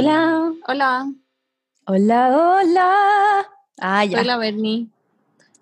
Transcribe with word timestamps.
Hola. 0.00 0.54
Hola. 0.66 1.12
Hola, 1.84 2.20
hola. 2.34 3.46
Ah, 3.82 4.02
ya. 4.06 4.16
Soy 4.16 4.26
la 4.26 4.38
Bernie. 4.38 4.86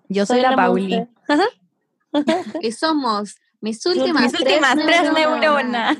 Yo 0.07 0.25
soy, 0.25 0.39
la, 0.39 0.55
Pauli. 0.55 1.05
y 2.61 2.71
somos 2.71 3.35
mis 3.59 3.85
últimas, 3.85 4.31
Mis 4.31 4.39
últimas 4.39 4.77
tres 4.77 5.11
neuronas. 5.11 5.97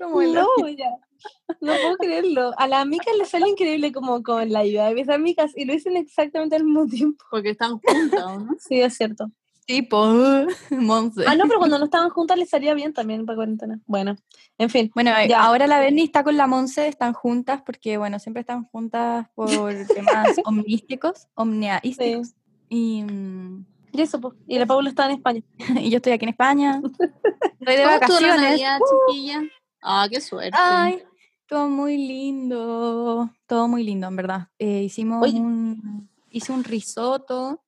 Como 0.00 0.22
no, 0.22 0.46
ya. 0.68 0.90
No 1.60 1.72
puedo 1.72 1.96
creerlo. 1.96 2.52
A 2.56 2.68
las 2.68 2.82
amigas 2.82 3.16
les 3.18 3.28
sale 3.28 3.48
increíble 3.48 3.90
como 3.90 4.22
con 4.22 4.52
la 4.52 4.60
ayuda 4.60 4.86
de 4.86 4.94
mis 4.94 5.08
amigas 5.08 5.50
y 5.56 5.64
lo 5.64 5.72
dicen 5.72 5.96
exactamente 5.96 6.54
al 6.54 6.62
mismo 6.62 6.86
tiempo. 6.86 7.24
Porque 7.32 7.50
están 7.50 7.80
juntas, 7.80 8.38
¿no? 8.38 8.56
Sí, 8.60 8.80
es 8.80 8.94
cierto. 8.94 9.28
Tipo, 9.72 10.04
Monse. 10.70 11.24
Ah, 11.26 11.34
no, 11.34 11.44
pero 11.46 11.58
cuando 11.58 11.78
no 11.78 11.86
estaban 11.86 12.10
juntas 12.10 12.36
les 12.36 12.50
salía 12.50 12.74
bien 12.74 12.92
también 12.92 13.24
para 13.24 13.36
cuarentena. 13.36 13.80
Bueno, 13.86 14.16
en 14.58 14.68
fin. 14.68 14.90
Bueno, 14.94 15.12
Ya. 15.26 15.42
ahora 15.42 15.66
la 15.66 15.78
Berni 15.80 16.02
está 16.02 16.22
con 16.22 16.36
la 16.36 16.46
Monse, 16.46 16.88
están 16.88 17.14
juntas 17.14 17.62
porque, 17.64 17.96
bueno, 17.96 18.18
siempre 18.18 18.40
están 18.42 18.64
juntas 18.64 19.28
por 19.34 19.72
temas 20.26 20.36
omnísticos, 20.44 21.26
omniaísticos. 21.34 22.34
Y, 22.68 23.02
mm, 23.02 23.64
Y 23.92 24.00
eso, 24.02 24.20
pues. 24.20 24.34
Y 24.46 24.58
la 24.58 24.66
Paula 24.66 24.90
está 24.90 25.06
en 25.06 25.12
España. 25.12 25.40
y 25.80 25.88
yo 25.88 25.96
estoy 25.96 26.12
aquí 26.12 26.26
en 26.26 26.30
España. 26.30 26.82
Estoy 26.82 27.76
de 27.76 27.82
¿Cómo 27.84 27.94
estuvo 27.94 28.20
la 28.20 28.28
vacaciones. 28.28 28.40
Navidad, 28.42 28.78
chiquilla? 29.08 29.42
Ah, 29.80 30.06
qué 30.10 30.20
suerte. 30.20 30.50
Ay, 30.60 31.02
todo 31.46 31.68
muy 31.70 31.96
lindo, 31.96 33.30
todo 33.46 33.68
muy 33.68 33.84
lindo, 33.84 34.06
en 34.06 34.16
verdad. 34.16 34.48
Eh, 34.58 34.82
hicimos 34.82 35.22
Oye. 35.22 35.38
un, 35.40 36.10
hice 36.30 36.52
un 36.52 36.62
risotto, 36.62 37.62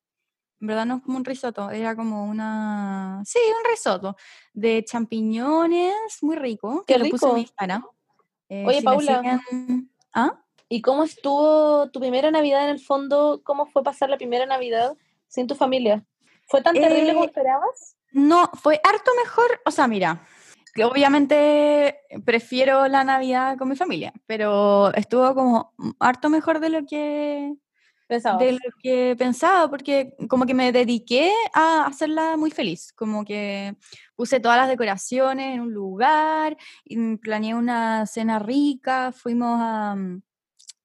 en 0.65 0.67
verdad 0.67 0.87
no 0.87 0.95
es 0.97 1.03
como 1.03 1.17
un 1.17 1.25
risotto, 1.25 1.69
era 1.69 1.95
como 1.95 2.25
una, 2.25 3.21
sí, 3.23 3.37
un 3.63 3.69
risotto 3.69 4.15
de 4.51 4.83
champiñones, 4.83 5.93
muy 6.23 6.35
rico, 6.37 6.83
Qué 6.87 6.95
que 6.95 6.99
lo 6.99 7.05
puse 7.11 7.25
en 7.27 7.31
rico. 7.35 7.41
Instagram. 7.41 7.85
Eh, 8.49 8.65
Oye, 8.67 8.79
si 8.79 8.83
Paula. 8.85 9.21
siguen- 9.21 9.91
¿Ah? 10.11 10.41
¿Y 10.67 10.81
cómo 10.81 11.03
estuvo 11.03 11.87
tu 11.91 11.99
primera 11.99 12.31
Navidad 12.31 12.63
en 12.63 12.69
el 12.71 12.79
fondo? 12.79 13.41
¿Cómo 13.43 13.67
fue 13.67 13.83
pasar 13.83 14.09
la 14.09 14.17
primera 14.17 14.47
Navidad 14.47 14.97
sin 15.27 15.45
tu 15.45 15.53
familia? 15.53 16.03
¿Fue 16.47 16.63
tan 16.63 16.73
terrible 16.73 17.11
Eh, 17.11 17.13
como 17.13 17.25
esperabas? 17.25 17.95
No, 18.11 18.49
fue 18.55 18.81
harto 18.83 19.11
mejor, 19.23 19.61
o 19.65 19.71
sea, 19.71 19.87
mira, 19.87 20.25
que 20.73 20.83
obviamente 20.83 21.99
prefiero 22.25 22.87
la 22.87 23.03
Navidad 23.03 23.55
con 23.59 23.69
mi 23.69 23.75
familia, 23.75 24.13
pero 24.25 24.91
estuvo 24.95 25.35
como 25.35 25.73
harto 25.99 26.29
mejor 26.31 26.59
de 26.59 26.69
lo 26.69 26.85
que 26.87 27.53
De 28.37 28.51
lo 28.51 28.59
que 28.81 29.15
pensaba, 29.17 29.69
porque 29.69 30.13
como 30.29 30.45
que 30.45 30.53
me 30.53 30.71
dediqué 30.71 31.31
a 31.53 31.87
hacerla 31.87 32.37
muy 32.37 32.51
feliz, 32.51 32.93
como 32.93 33.25
que 33.25 33.75
puse 34.15 34.39
todas 34.39 34.57
las 34.57 34.69
decoraciones 34.69 35.55
en 35.55 35.61
un 35.61 35.73
lugar, 35.73 36.55
planeé 37.21 37.55
una 37.55 38.05
cena 38.05 38.37
rica, 38.37 39.11
fuimos 39.11 39.59
a, 39.59 39.95
mm, 39.95 40.21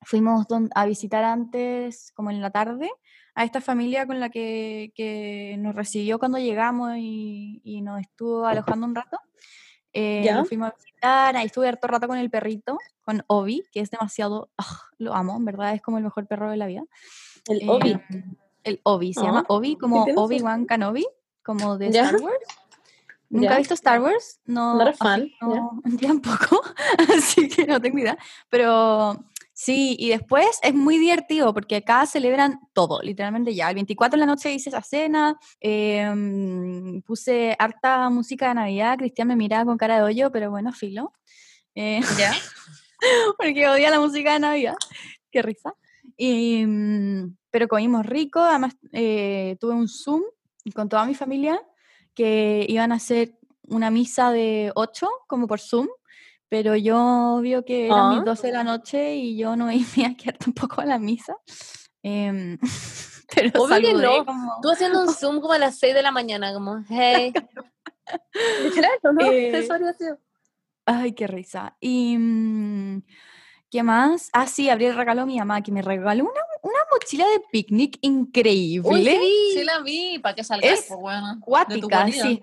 fuimos 0.02 0.46
a 0.74 0.86
visitar 0.86 1.24
antes, 1.24 2.10
como 2.14 2.30
en 2.30 2.41
la 2.41 2.50
tarde, 2.50 2.91
a 3.34 3.44
esta 3.44 3.60
familia 3.60 4.06
con 4.06 4.18
la 4.18 4.30
que, 4.30 4.92
que 4.94 5.56
nos 5.58 5.74
recibió 5.74 6.18
cuando 6.18 6.38
llegamos 6.38 6.96
y, 6.96 7.60
y 7.64 7.82
nos 7.82 8.00
estuvo 8.00 8.46
alojando 8.46 8.86
un 8.86 8.94
rato. 8.94 9.18
Eh, 9.92 10.22
¿Ya? 10.24 10.36
lo 10.36 10.44
fuimos 10.44 10.69
a 10.70 10.74
visitar, 10.77 11.36
ahí 11.36 11.46
estuve 11.46 11.69
harto 11.69 11.86
rato 11.88 12.06
con 12.06 12.16
el 12.19 12.30
perrito, 12.30 12.78
con 13.02 13.24
Obi, 13.27 13.64
que 13.72 13.80
es 13.80 13.91
demasiado, 13.91 14.48
ah, 14.58 14.82
lo 14.98 15.14
amo, 15.14 15.36
en 15.36 15.44
verdad 15.44 15.74
es 15.74 15.82
como 15.82 15.98
el 15.98 16.05
mejor 16.05 16.27
perro 16.27 16.50
de 16.50 16.56
la 16.56 16.66
vida. 16.66 16.84
El 17.48 17.62
Eh, 17.62 17.66
Obi. 17.69 18.00
El 18.62 18.80
Obi, 18.84 19.14
se 19.14 19.22
llama 19.22 19.41
Ah, 19.41 19.47
Obi, 19.55 19.77
como 19.77 20.05
Obi-Wan 20.05 20.66
Kenobi, 20.66 21.06
como 21.42 21.77
de 21.78 21.91
¿Ya? 21.91 22.05
Star 22.05 22.20
Wars. 22.22 22.44
¿Nunca 23.30 23.52
has 23.52 23.58
visto 23.58 23.74
Star 23.74 24.00
Wars? 24.02 24.41
No, 24.44 24.92
fan, 24.94 25.28
No, 25.41 25.80
tampoco, 26.00 26.62
así 27.16 27.48
que 27.48 27.64
no 27.66 27.80
tengo 27.80 27.98
idea. 27.98 28.19
Pero 28.48 29.25
sí, 29.60 29.94
y 29.98 30.09
después 30.09 30.59
es 30.62 30.72
muy 30.75 30.97
divertido 30.97 31.53
porque 31.53 31.76
acá 31.76 32.06
celebran 32.06 32.60
todo, 32.72 33.03
literalmente 33.03 33.54
ya. 33.54 33.69
El 33.69 33.75
24 33.75 34.16
de 34.16 34.21
la 34.21 34.26
noche 34.26 34.53
hice 34.54 34.71
esa 34.71 34.81
cena, 34.81 35.38
em, 35.60 37.03
puse 37.03 37.54
harta 37.59 38.09
música 38.09 38.49
de 38.49 38.54
Navidad, 38.54 38.97
Cristian 38.97 39.28
me 39.28 39.37
miraba 39.37 39.66
con 39.66 39.76
cara 39.76 39.97
de 39.97 40.03
hoyo, 40.03 40.32
pero 40.32 40.50
bueno, 40.50 40.72
filo. 40.72 41.12
Eh, 41.75 42.00
¿Ya? 42.19 42.32
porque 43.38 43.69
odia 43.69 43.91
la 43.91 44.00
música 44.00 44.32
de 44.32 44.41
Navidad. 44.41 44.76
Qué 45.31 45.43
risa. 45.43 45.75
Y, 46.16 46.65
mm, 46.66 47.37
pero 47.50 47.69
comimos 47.69 48.06
rico, 48.06 48.41
además 48.41 48.75
eh, 48.93 49.59
tuve 49.60 49.75
un 49.75 49.88
Zoom 49.88 50.22
con 50.75 50.88
toda 50.88 51.04
mi 51.04 51.15
familia 51.15 51.60
que 52.15 52.65
iban 52.66 52.93
a 52.93 52.97
hacer 52.97 53.37
una 53.69 53.91
misa 53.91 54.32
de 54.32 54.72
8 54.75 55.06
como 55.26 55.47
por 55.47 55.60
Zoom, 55.60 55.88
pero 56.50 56.77
yo 56.77 57.38
vio 57.41 57.65
que 57.65 57.87
eran 57.87 57.99
Ah. 57.99 58.15
mis 58.16 58.25
12 58.27 58.49
de 58.49 58.53
la 58.53 58.65
noche 58.65 59.15
y 59.15 59.38
yo 59.38 59.56
no 59.56 59.71
iba 59.72 60.09
a 60.09 60.15
quedar 60.15 60.37
tampoco 60.37 60.83
a 60.83 60.84
la 60.84 60.99
misa. 60.99 61.34
Em, 62.03 62.59
pero 63.34 63.62
Obvio 63.62 63.81
que 63.81 63.93
no. 63.94 64.27
como- 64.27 64.59
Tú 64.61 64.69
haciendo 64.71 65.00
un 65.00 65.09
Zoom 65.15 65.41
como 65.41 65.55
a 65.55 65.59
las 65.59 65.78
6 65.78 65.94
de 65.94 66.03
la 66.03 66.11
mañana, 66.11 66.53
como, 66.53 66.84
hey. 66.91 67.33
Literal, 68.65 68.91
¿no? 69.03 69.21
Eh. 69.31 69.53
Ay, 70.87 71.12
qué 71.12 71.27
risa. 71.28 71.77
Y 71.81 72.16
mm, 72.19 73.03
¿qué 73.71 73.82
más? 73.84 74.31
Ah, 74.32 74.47
sí, 74.49 74.69
abrí 74.69 74.87
el 74.87 74.97
regalo 74.97 75.22
a 75.22 75.27
mi 75.27 75.38
mamá, 75.38 75.62
que 75.62 75.71
me 75.71 75.82
regaló 75.82 76.25
una, 76.25 76.41
una 76.62 76.78
mochila 76.93 77.25
de 77.26 77.41
picnic 77.53 77.98
increíble. 78.03 78.91
Uy, 78.91 79.04
sí. 79.04 79.59
Sí 79.59 79.65
la 79.65 79.81
vi, 79.81 80.19
para 80.19 80.34
que 80.34 80.44
salgáis, 80.44 80.81
Es 80.81 80.87
pues 80.88 81.00
bueno. 81.00 81.38
guarida. 81.41 82.22
sí. 82.22 82.43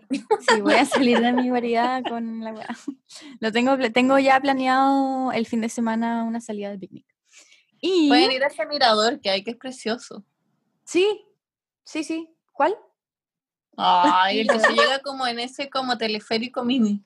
Sí, 0.50 0.62
voy 0.62 0.74
a 0.74 0.86
salir 0.86 1.20
de 1.20 1.34
mi 1.34 1.50
variedad 1.50 2.02
con 2.08 2.44
la. 2.44 2.54
Lo 3.40 3.52
tengo, 3.52 3.78
tengo 3.92 4.18
ya 4.20 4.40
planeado 4.40 5.32
el 5.32 5.46
fin 5.46 5.62
de 5.62 5.70
semana 5.70 6.24
una 6.24 6.42
salida 6.42 6.70
de 6.72 6.78
picnic. 6.80 7.06
Y 7.80 8.08
Pueden 8.08 8.32
ir 8.32 8.44
a 8.44 8.48
ese 8.48 8.66
mirador 8.66 9.20
que 9.22 9.30
hay, 9.30 9.44
que 9.44 9.52
es 9.52 9.58
precioso. 9.58 10.24
sí, 10.84 11.22
sí, 11.84 12.04
sí. 12.04 12.30
¿Cuál? 12.54 12.76
Ay, 13.78 14.40
el 14.40 14.48
que 14.48 14.60
se 14.60 14.70
llega 14.74 15.00
como 15.04 15.28
en 15.28 15.40
ese 15.40 15.70
como 15.70 15.98
teleférico 15.98 16.64
mini. 16.64 17.04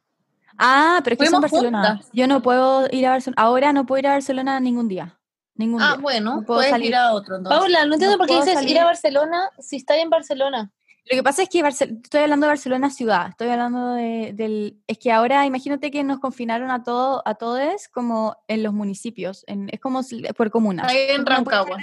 Ah, 0.58 1.02
pero 1.04 1.16
es 1.16 1.20
que 1.20 1.26
son 1.28 1.42
Fuimos 1.42 1.52
Barcelona. 1.52 1.88
juntas. 1.90 2.10
Yo 2.14 2.28
no 2.28 2.42
puedo 2.42 2.88
ir 2.92 3.06
a 3.06 3.12
Barcelona. 3.12 3.42
Ahora 3.42 3.74
no 3.74 3.86
puedo 3.86 4.00
ir 4.00 4.08
a 4.08 4.12
Barcelona 4.14 4.60
ningún 4.60 4.88
día. 4.88 5.18
Ningún 5.56 5.82
Ah, 5.82 5.94
día. 5.94 6.02
bueno, 6.02 6.36
No 6.38 6.44
puedo 6.46 6.60
puedes 6.60 6.72
salir. 6.72 6.88
ir 6.88 6.96
a 6.96 7.14
otro. 7.14 7.36
entonces. 7.38 7.60
Paula, 7.60 7.86
no 7.86 7.94
entiendo 7.94 8.16
No 8.16 8.18
por 8.20 8.28
qué 8.28 8.36
dices 8.36 8.54
salir. 8.54 8.72
ir 8.72 8.80
a 8.80 8.86
Barcelona 8.86 9.50
si 9.60 9.76
estás 9.78 9.98
en 9.98 10.10
Barcelona. 10.10 10.72
Lo 11.06 11.16
que 11.18 11.24
pasa 11.24 11.42
es 11.42 11.50
que 11.50 11.64
Barcel- 11.64 12.00
estoy 12.04 12.22
hablando 12.22 12.46
de 12.46 12.52
Barcelona 12.52 12.90
ciudad, 12.92 13.30
estoy 13.30 13.50
hablando 13.50 13.94
de, 13.96 14.34
del... 14.34 14.78
Es 14.86 15.00
que 15.00 15.12
ahora 15.12 15.46
imagínate 15.48 15.90
que 15.90 16.04
nos 16.04 16.20
confinaron 16.20 16.70
a 16.70 16.84
todo, 16.84 17.24
a 17.26 17.34
todos 17.36 17.88
como 17.92 18.38
en 18.48 18.62
los 18.62 18.72
municipios, 18.72 19.44
en- 19.48 19.68
es 19.74 19.80
como 19.80 20.02
por 20.38 20.52
comunas. 20.52 20.88
Ahí 20.92 21.08
en 21.10 21.26
Rancagua. 21.26 21.78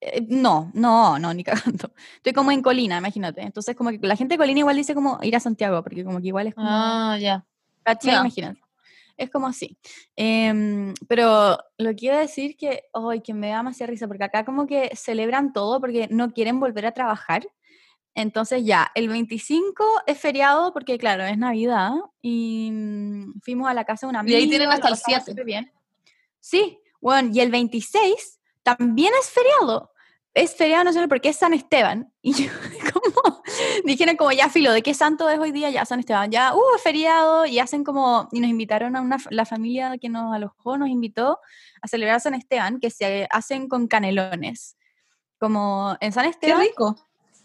Eh, 0.00 0.26
no, 0.28 0.70
no, 0.74 1.18
no, 1.18 1.32
ni 1.32 1.42
cagando. 1.44 1.92
Estoy 2.16 2.32
como 2.34 2.50
en 2.52 2.60
Colina, 2.60 2.98
imagínate. 2.98 3.40
Entonces 3.42 3.74
como 3.74 3.90
que 3.90 3.98
la 4.02 4.16
gente 4.16 4.34
de 4.34 4.38
Colina 4.38 4.58
igual 4.60 4.76
dice 4.76 4.94
como 4.94 5.18
ir 5.22 5.34
a 5.36 5.40
Santiago, 5.40 5.82
porque 5.82 6.04
como 6.04 6.20
que 6.20 6.26
igual 6.28 6.48
es 6.48 6.54
como... 6.54 6.68
Ah, 6.70 7.16
ya. 7.18 7.44
¿Cachai? 7.82 8.12
Ya. 8.12 8.20
Imagínate. 8.20 8.60
Es 9.16 9.30
como 9.30 9.46
así. 9.46 9.76
Em, 10.16 10.94
pero 11.08 11.58
lo 11.78 11.94
que 11.94 12.06
iba 12.06 12.16
a 12.16 12.20
decir 12.20 12.56
que, 12.56 12.84
ay, 12.94 13.20
que 13.20 13.34
me 13.34 13.48
da 13.48 13.58
demasiada 13.58 13.90
risa, 13.90 14.08
porque 14.08 14.24
acá 14.24 14.44
como 14.44 14.66
que 14.66 14.90
celebran 14.96 15.52
todo 15.52 15.80
porque 15.80 16.08
no 16.10 16.30
quieren 16.32 16.60
volver 16.60 16.86
a 16.86 16.92
trabajar. 16.92 17.46
Entonces 18.14 18.64
ya, 18.64 18.90
el 18.94 19.08
25 19.08 19.84
es 20.06 20.18
feriado 20.18 20.72
porque 20.72 20.98
claro, 20.98 21.24
es 21.24 21.38
Navidad 21.38 21.92
y 22.20 22.70
mm, 22.72 23.40
fuimos 23.42 23.68
a 23.70 23.74
la 23.74 23.84
casa 23.84 24.06
de 24.06 24.10
una 24.10 24.18
Y 24.18 24.20
amiga. 24.20 24.38
ahí 24.38 24.48
tienen 24.50 24.68
hasta 24.70 24.88
el 24.88 24.92
pasamos 24.94 25.22
7. 25.24 25.30
súper 25.30 25.44
bien. 25.46 25.72
Sí, 26.38 26.78
bueno, 27.00 27.30
y 27.32 27.40
el 27.40 27.50
26 27.50 28.40
también 28.62 29.12
es 29.20 29.30
feriado. 29.30 29.90
Es 30.34 30.54
feriado 30.54 30.84
no 30.84 30.92
solo 30.92 31.08
porque 31.08 31.30
es 31.30 31.36
San 31.36 31.54
Esteban. 31.54 32.12
Y 32.22 32.32
yo 32.34 32.50
como, 32.92 33.01
dijeron 33.84 34.16
como 34.16 34.32
ya 34.32 34.48
filo, 34.48 34.72
¿de 34.72 34.82
qué 34.82 34.94
santo 34.94 35.28
es 35.28 35.38
hoy 35.38 35.52
día? 35.52 35.70
Ya 35.70 35.84
San 35.84 36.00
Esteban, 36.00 36.30
ya, 36.30 36.54
uh, 36.54 36.78
feriado. 36.82 37.46
Y 37.46 37.58
hacen 37.58 37.84
como, 37.84 38.28
y 38.32 38.40
nos 38.40 38.50
invitaron 38.50 38.96
a 38.96 39.00
una, 39.00 39.18
la 39.30 39.44
familia 39.44 39.96
que 39.98 40.08
nos 40.08 40.34
alojó, 40.34 40.78
nos 40.78 40.88
invitó 40.88 41.38
a 41.80 41.88
celebrar 41.88 42.20
San 42.20 42.34
Esteban, 42.34 42.80
que 42.80 42.90
se 42.90 43.26
hacen 43.30 43.68
con 43.68 43.86
canelones. 43.88 44.76
Como 45.38 45.96
en 46.00 46.12
San 46.12 46.24
Qué 46.24 46.30
Esteban, 46.30 46.60
rico. 46.60 46.96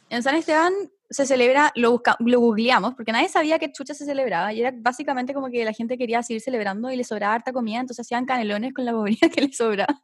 en 0.10 0.22
San 0.24 0.36
Esteban 0.36 0.74
se 1.09 1.25
celebra, 1.25 1.71
lo, 1.75 1.92
busca- 1.92 2.18
lo 2.19 2.39
googleamos, 2.39 2.94
porque 2.95 3.12
nadie 3.12 3.30
sabía 3.30 3.59
que 3.59 3.71
chucha 3.71 3.94
se 3.94 4.06
celebraba, 4.06 4.51
y 4.54 4.59
era 4.62 4.74
básicamente 4.75 5.33
como 5.33 5.50
que 5.50 5.63
la 5.63 5.74
gente 5.74 5.98
quería 5.98 6.21
seguir 6.24 6.42
celebrando 6.42 6.92
y 6.92 6.95
le 6.98 7.04
sobraba 7.04 7.36
harta 7.36 7.54
comida, 7.54 7.80
entonces 7.80 8.06
hacían 8.06 8.25
canelones 8.25 8.74
con 8.74 8.86
la 8.86 8.92
comida 8.92 9.18
que 9.33 9.42
les 9.42 9.56
sobraba. 9.57 10.01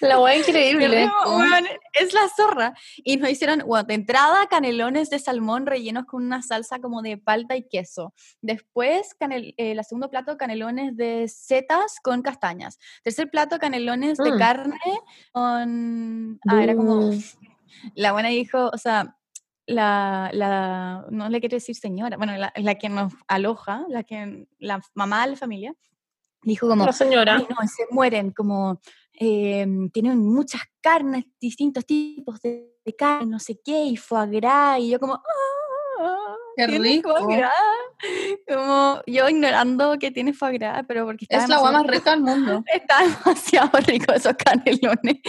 La 0.00 0.18
hueá 0.20 0.36
increíble. 0.38 1.08
Es 1.92 2.14
la 2.14 2.28
zorra. 2.34 2.72
Y 2.98 3.18
nos 3.18 3.28
hicieron, 3.28 3.62
bueno, 3.66 3.84
de 3.84 3.94
entrada, 3.94 4.46
canelones 4.48 5.10
de 5.10 5.18
salmón 5.18 5.66
rellenos 5.66 6.06
con 6.06 6.24
una 6.24 6.40
salsa 6.40 6.78
como 6.78 7.02
de 7.02 7.18
palta 7.18 7.54
y 7.56 7.68
queso. 7.68 8.14
Después, 8.40 9.14
canel, 9.18 9.54
eh, 9.58 9.72
el 9.72 9.84
segundo 9.84 10.08
plato, 10.08 10.38
canelones 10.38 10.96
de 10.96 11.28
setas 11.28 11.96
con 12.02 12.22
castañas. 12.22 12.78
Tercer 13.02 13.28
plato, 13.30 13.58
canelones 13.58 14.16
de 14.16 14.32
Mm. 14.32 14.38
carne 14.38 14.80
con... 15.32 16.40
Ah, 16.48 16.62
era 16.62 16.74
como... 16.74 17.10
Mm. 17.12 17.20
La 17.96 18.12
buena 18.12 18.28
dijo, 18.28 18.70
o 18.72 18.78
sea, 18.78 19.16
la, 19.66 20.30
la, 20.32 21.06
no 21.10 21.28
le 21.28 21.40
quiero 21.40 21.56
decir 21.56 21.74
señora, 21.74 22.16
bueno, 22.16 22.36
la, 22.36 22.52
la 22.56 22.74
que 22.76 22.88
nos 22.88 23.12
aloja, 23.28 23.84
la, 23.88 24.02
que, 24.04 24.46
la 24.58 24.80
mamá 24.94 25.24
de 25.24 25.32
la 25.32 25.36
familia, 25.36 25.74
Dijo 26.44 26.68
como, 26.68 26.84
La 26.84 26.92
señora. 26.92 27.36
Ay, 27.38 27.46
no, 27.48 27.56
se 27.66 27.86
mueren, 27.90 28.30
como 28.30 28.80
em, 29.14 29.88
tienen 29.90 30.18
muchas 30.18 30.60
carnes, 30.80 31.24
distintos 31.40 31.86
tipos 31.86 32.40
de, 32.42 32.76
de 32.84 32.94
carne, 32.94 33.26
no 33.30 33.38
sé 33.38 33.60
qué, 33.64 33.84
y 33.84 33.96
foie 33.96 34.26
gras, 34.26 34.78
y 34.78 34.90
yo 34.90 35.00
como, 35.00 35.14
"Ah, 35.98 36.36
Qué 36.56 36.66
¿tiene 36.66 36.78
foie 36.78 36.96
rico. 36.96 37.26
gras?". 37.26 37.52
Como 38.48 39.00
yo 39.06 39.28
ignorando 39.28 39.98
que 39.98 40.10
tiene 40.10 40.32
foie 40.32 40.58
gras, 40.58 40.84
pero 40.86 41.06
porque 41.06 41.24
está 41.24 41.38
Es 41.38 41.48
la 41.48 41.56
agua 41.56 41.72
más 41.72 41.86
rica 41.86 42.10
del 42.10 42.22
mundo. 42.22 42.62
Está 42.72 42.98
demasiado 43.02 43.70
rico 43.86 44.12
esos 44.12 44.34
canelones. 44.34 45.20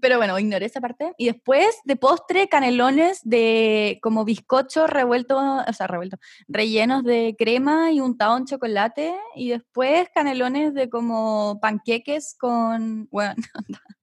Pero 0.00 0.18
bueno, 0.18 0.38
ignoré 0.38 0.66
esa 0.66 0.80
parte. 0.80 1.12
Y 1.18 1.26
después, 1.26 1.80
de 1.84 1.96
postre, 1.96 2.48
canelones 2.48 3.20
de 3.24 3.98
como 4.02 4.24
bizcocho 4.24 4.86
revuelto, 4.86 5.38
o 5.38 5.72
sea, 5.72 5.86
revuelto, 5.86 6.18
rellenos 6.48 7.02
de 7.04 7.34
crema 7.38 7.92
y 7.92 8.00
untado 8.00 8.36
en 8.36 8.46
chocolate. 8.46 9.16
Y 9.34 9.50
después 9.50 10.08
canelones 10.14 10.74
de 10.74 10.88
como 10.88 11.58
panqueques 11.60 12.36
con, 12.38 13.08
bueno, 13.10 13.34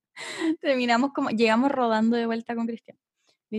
terminamos 0.62 1.12
como, 1.14 1.30
llegamos 1.30 1.72
rodando 1.72 2.18
de 2.18 2.26
vuelta 2.26 2.56
con 2.56 2.68
Cristian. 2.68 2.98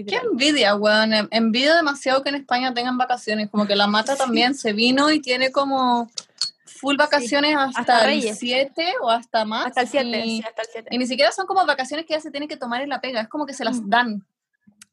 Qué 0.02 0.10
literal. 0.10 0.26
envidia, 0.32 0.74
weón. 0.74 1.12
Em- 1.12 1.28
Envidio 1.30 1.74
demasiado 1.76 2.22
que 2.22 2.30
en 2.30 2.34
España 2.36 2.74
tengan 2.74 2.98
vacaciones. 2.98 3.48
Como 3.50 3.66
que 3.66 3.76
la 3.76 3.86
mata 3.86 4.16
también 4.16 4.54
se 4.54 4.72
vino 4.72 5.10
y 5.10 5.20
tiene 5.20 5.52
como 5.52 6.10
full 6.64 6.96
vacaciones 6.96 7.56
hasta, 7.56 7.80
hasta 7.80 7.98
el 8.00 8.06
Reyes. 8.06 8.38
7 8.38 8.94
o 9.00 9.10
hasta 9.10 9.44
más. 9.44 9.66
Hasta 9.68 9.82
el 9.82 9.88
7, 9.88 10.26
Y, 10.26 10.38
sí, 10.40 10.44
hasta 10.46 10.62
el 10.62 10.68
7. 10.72 10.88
y 10.90 10.98
ni 10.98 11.06
siquiera 11.06 11.32
son 11.32 11.46
como 11.46 11.64
vacaciones 11.64 12.06
que 12.06 12.14
ya 12.14 12.20
se 12.20 12.30
tienen 12.30 12.48
que 12.48 12.56
tomar 12.56 12.82
en 12.82 12.88
la 12.88 13.00
pega. 13.00 13.20
Es 13.20 13.28
como 13.28 13.46
que 13.46 13.54
se 13.54 13.64
las 13.64 13.80
Mm. 13.80 13.88
dan. 13.88 14.26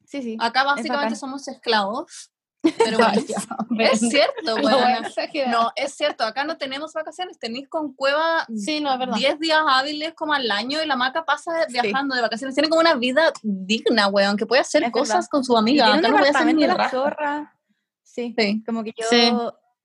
Sí, 0.06 0.22
sí. 0.22 0.36
Acá 0.40 0.64
básicamente 0.64 1.16
somos 1.16 1.48
esclavos. 1.48 2.30
Pero 2.62 2.98
bueno, 2.98 3.12
es 3.92 4.00
cierto, 4.00 4.56
No 4.56 4.62
voy 4.62 4.72
a 4.72 4.76
weón. 4.76 5.04
exagerar. 5.04 5.50
No, 5.50 5.70
es 5.74 5.94
cierto. 5.94 6.24
Acá 6.24 6.44
no 6.44 6.56
tenemos 6.56 6.92
vacaciones. 6.92 7.38
Tenéis 7.38 7.68
con 7.68 7.92
cueva 7.94 8.46
Sí, 8.56 8.80
no. 8.80 8.96
10 8.96 9.38
días 9.40 9.60
hábiles 9.66 10.14
como 10.14 10.32
al 10.32 10.50
año 10.50 10.82
y 10.82 10.86
la 10.86 10.96
maca 10.96 11.24
pasa 11.24 11.66
viajando 11.68 12.14
de 12.14 12.22
vacaciones. 12.22 12.54
Tiene 12.54 12.68
como 12.68 12.80
una 12.80 12.94
vida 12.94 13.32
digna, 13.42 14.06
weón, 14.08 14.36
que 14.36 14.46
puede 14.46 14.60
hacer 14.60 14.84
Es 14.84 14.90
cosas 14.92 15.16
verdad. 15.16 15.28
con 15.30 15.44
su 15.44 15.56
amiga. 15.56 15.92
Acá 15.92 16.08
no 16.08 16.16
a 16.18 16.20
hacer 16.20 16.54
ni 16.54 16.66
la 16.66 16.88
zorra. 16.88 17.56
Sí, 18.02 18.34
Sí, 18.38 18.62
como 18.64 18.84
que 18.84 18.92
yo 18.96 19.06
Sí, 19.08 19.32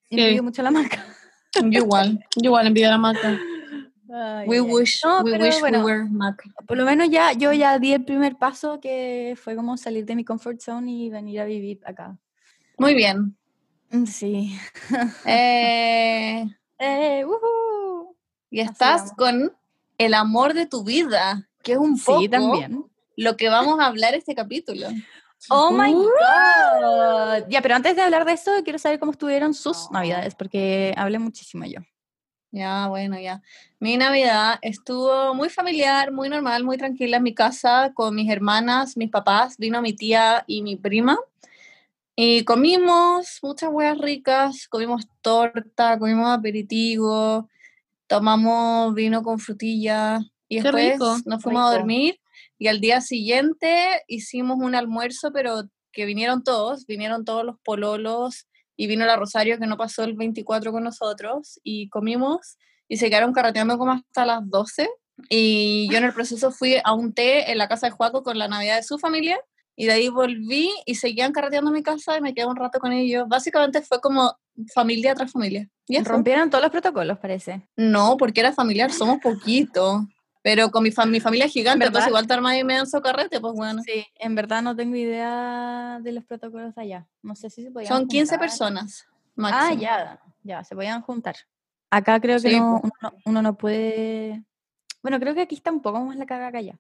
envidio 0.10 0.36
sí. 0.38 0.42
mucho 0.42 0.62
la 0.62 0.72
marca. 0.72 1.04
yo 1.56 1.80
igual. 1.80 2.20
Yo 2.36 2.50
igual 2.50 2.68
envidio 2.68 2.90
a 2.90 2.92
la 2.92 2.98
maca. 2.98 3.40
Ay, 4.14 4.48
We 4.48 4.58
ay. 4.58 4.62
wish, 4.62 5.02
No, 5.04 5.22
we 5.22 5.38
wish 5.38 5.60
bueno. 5.60 5.80
we 5.80 5.84
were 5.94 6.06
Mac. 6.10 6.42
Por 6.68 6.78
lo 6.78 6.86
menos 6.86 7.10
ya 7.10 7.34
yo 7.34 7.52
ya 7.52 7.78
di 7.80 7.92
el 7.94 8.06
primer 8.06 8.38
paso 8.38 8.80
que 8.80 9.38
fue 9.42 9.56
como 9.56 9.76
salir 9.78 10.06
de 10.06 10.16
mi 10.16 10.24
comfort 10.24 10.62
zone 10.62 10.92
y 10.92 11.10
venir 11.10 11.42
a 11.42 11.46
vivir 11.46 11.80
acá. 11.86 12.18
Muy 12.78 12.94
bien. 12.94 13.36
Mm, 13.92 14.06
Sí. 14.06 14.58
Eh, 15.26 16.46
Eh, 16.80 17.26
y 18.52 18.60
estás 18.60 19.12
con 19.18 19.54
el 19.98 20.14
amor 20.14 20.54
de 20.54 20.66
tu 20.68 20.84
vida, 20.84 21.50
que 21.64 21.74
es 21.74 21.78
un 21.78 22.00
poco 22.00 22.20
Sí, 22.22 22.30
también. 22.30 22.86
lo 23.16 23.36
que 23.36 23.50
vamos 23.50 23.80
a 23.80 23.86
hablar 23.88 24.14
este 24.14 24.36
capítulo. 24.36 24.88
Oh 25.50 25.72
my 25.72 25.94
Uh. 25.94 26.04
god. 26.04 27.48
Ya, 27.50 27.62
pero 27.62 27.76
antes 27.76 27.96
de 27.96 28.02
hablar 28.02 28.26
de 28.26 28.34
eso, 28.34 28.52
quiero 28.64 28.80
saber 28.80 29.00
cómo 29.00 29.12
estuvieron 29.12 29.54
sus 29.54 29.90
navidades, 29.92 30.36
porque 30.36 30.94
hablé 30.98 31.20
muchísimo 31.20 31.66
yo. 31.66 31.80
Ya, 32.52 32.88
bueno, 32.88 33.20
ya. 33.20 33.42
Mi 33.80 33.98
Navidad 33.98 34.58
estuvo 34.62 35.34
muy 35.36 35.50
familiar, 35.50 36.12
muy 36.12 36.30
normal, 36.30 36.64
muy 36.64 36.78
tranquila 36.78 37.18
en 37.18 37.24
mi 37.24 37.34
casa 37.36 37.92
con 37.94 38.16
mis 38.16 38.30
hermanas, 38.32 38.96
mis 38.98 39.10
papás, 39.12 39.58
vino 39.58 39.82
mi 39.82 39.94
tía 39.94 40.44
y 40.48 40.62
mi 40.62 40.76
prima. 40.78 41.18
Y 42.20 42.46
comimos 42.46 43.38
muchas 43.44 43.70
huevas 43.72 44.00
ricas, 44.00 44.68
comimos 44.70 45.08
torta, 45.22 46.00
comimos 46.00 46.36
aperitivo, 46.36 47.48
tomamos 48.08 48.96
vino 48.96 49.22
con 49.22 49.38
frutilla 49.38 50.22
y 50.48 50.58
Qué 50.58 50.64
después 50.64 50.94
rico, 50.94 51.18
nos 51.26 51.44
fuimos 51.44 51.70
a 51.70 51.78
dormir 51.78 52.20
y 52.58 52.70
al 52.70 52.82
día 52.82 53.02
siguiente 53.02 54.02
hicimos 54.08 54.58
un 54.60 54.74
almuerzo, 54.74 55.32
pero 55.32 55.66
que 55.92 56.06
vinieron 56.06 56.44
todos, 56.44 56.88
vinieron 56.88 57.24
todos 57.24 57.46
los 57.46 57.60
pololos 57.64 58.48
y 58.76 58.88
vino 58.88 59.06
la 59.06 59.16
Rosario 59.16 59.60
que 59.60 59.68
no 59.68 59.78
pasó 59.78 60.04
el 60.04 60.16
24 60.16 60.72
con 60.72 60.84
nosotros 60.84 61.60
y 61.64 61.88
comimos 61.90 62.58
y 62.88 62.98
se 62.98 63.12
quedaron 63.12 63.32
carreteando 63.32 63.78
como 63.78 63.92
hasta 63.92 64.26
las 64.26 64.50
12 64.50 64.90
y 65.30 65.88
yo 65.92 66.00
en 66.00 66.06
el 66.06 66.14
proceso 66.14 66.50
fui 66.50 66.78
a 66.84 66.94
un 66.94 67.14
té 67.14 67.52
en 67.52 67.60
la 67.60 67.68
casa 67.68 67.86
de 67.86 67.92
Juaco 67.92 68.24
con 68.24 68.40
la 68.40 68.48
Navidad 68.48 68.78
de 68.78 68.84
su 68.84 68.98
familia 68.98 69.40
y 69.78 69.86
de 69.86 69.94
ahí 69.94 70.10
volví 70.10 70.70
y 70.86 70.96
seguían 70.96 71.32
carreteando 71.32 71.72
mi 71.72 71.82
casa 71.84 72.18
y 72.18 72.22
me 72.22 72.34
quedé 72.34 72.46
un 72.48 72.56
rato 72.58 72.80
con 72.80 72.92
ellos. 72.92 73.26
Básicamente 73.30 73.82
fue 73.82 74.02
como 74.02 74.36
familia 74.74 75.14
tras 75.16 75.32
familia. 75.32 75.70
¿Y 75.88 75.96
eso? 75.96 76.10
Rompieron 76.12 76.50
todos 76.50 76.64
los 76.64 76.72
protocolos, 76.72 77.18
parece. 77.20 77.62
No, 77.78 78.18
porque 78.18 78.42
era 78.42 78.52
familiar, 78.52 78.92
somos 78.92 79.20
poquito. 79.20 80.06
Pero 80.42 80.72
con 80.72 80.82
mi, 80.84 80.92
fam- 80.92 81.10
mi 81.10 81.20
familia 81.20 81.46
es 81.46 81.52
gigante, 81.52 81.80
¿Verdad? 81.80 81.90
entonces 81.90 82.08
igual 82.10 82.26
te 82.28 82.34
armas 82.34 82.54
dan 82.54 82.86
carrete, 83.02 83.40
pues 83.40 83.54
bueno. 83.54 83.82
Sí, 83.84 84.06
en 84.16 84.34
verdad 84.34 84.62
no 84.62 84.76
tengo 84.76 84.96
idea 84.96 86.00
de 86.02 86.12
los 86.12 86.24
protocolos 86.24 86.74
de 86.74 86.82
allá. 86.82 87.08
No 87.22 87.36
sé 87.36 87.50
si 87.50 87.64
se 87.64 87.72
podían 87.72 87.90
Son 87.90 88.08
15 88.08 88.36
juntar. 88.36 88.40
personas. 88.50 89.06
Ah, 89.10 89.12
Máximo. 89.36 89.82
ya, 89.82 90.20
ya, 90.44 90.64
se 90.64 90.74
podían 90.76 91.02
juntar. 91.02 91.36
Acá 91.92 92.20
creo 92.20 92.38
que 92.42 92.50
Sí, 92.50 92.60
no, 92.60 92.80
po. 92.82 92.88
uno, 92.88 92.92
no, 93.02 93.14
uno 93.26 93.42
no 93.42 93.58
puede... 93.58 94.44
Bueno, 95.04 95.20
creo 95.20 95.36
que 95.36 95.42
aquí 95.42 95.56
está 95.56 95.72
un 95.72 95.82
poco 95.82 96.00
más 96.02 96.16
la 96.18 96.26
caga 96.26 96.52
que 96.52 96.58
allá. 96.58 96.80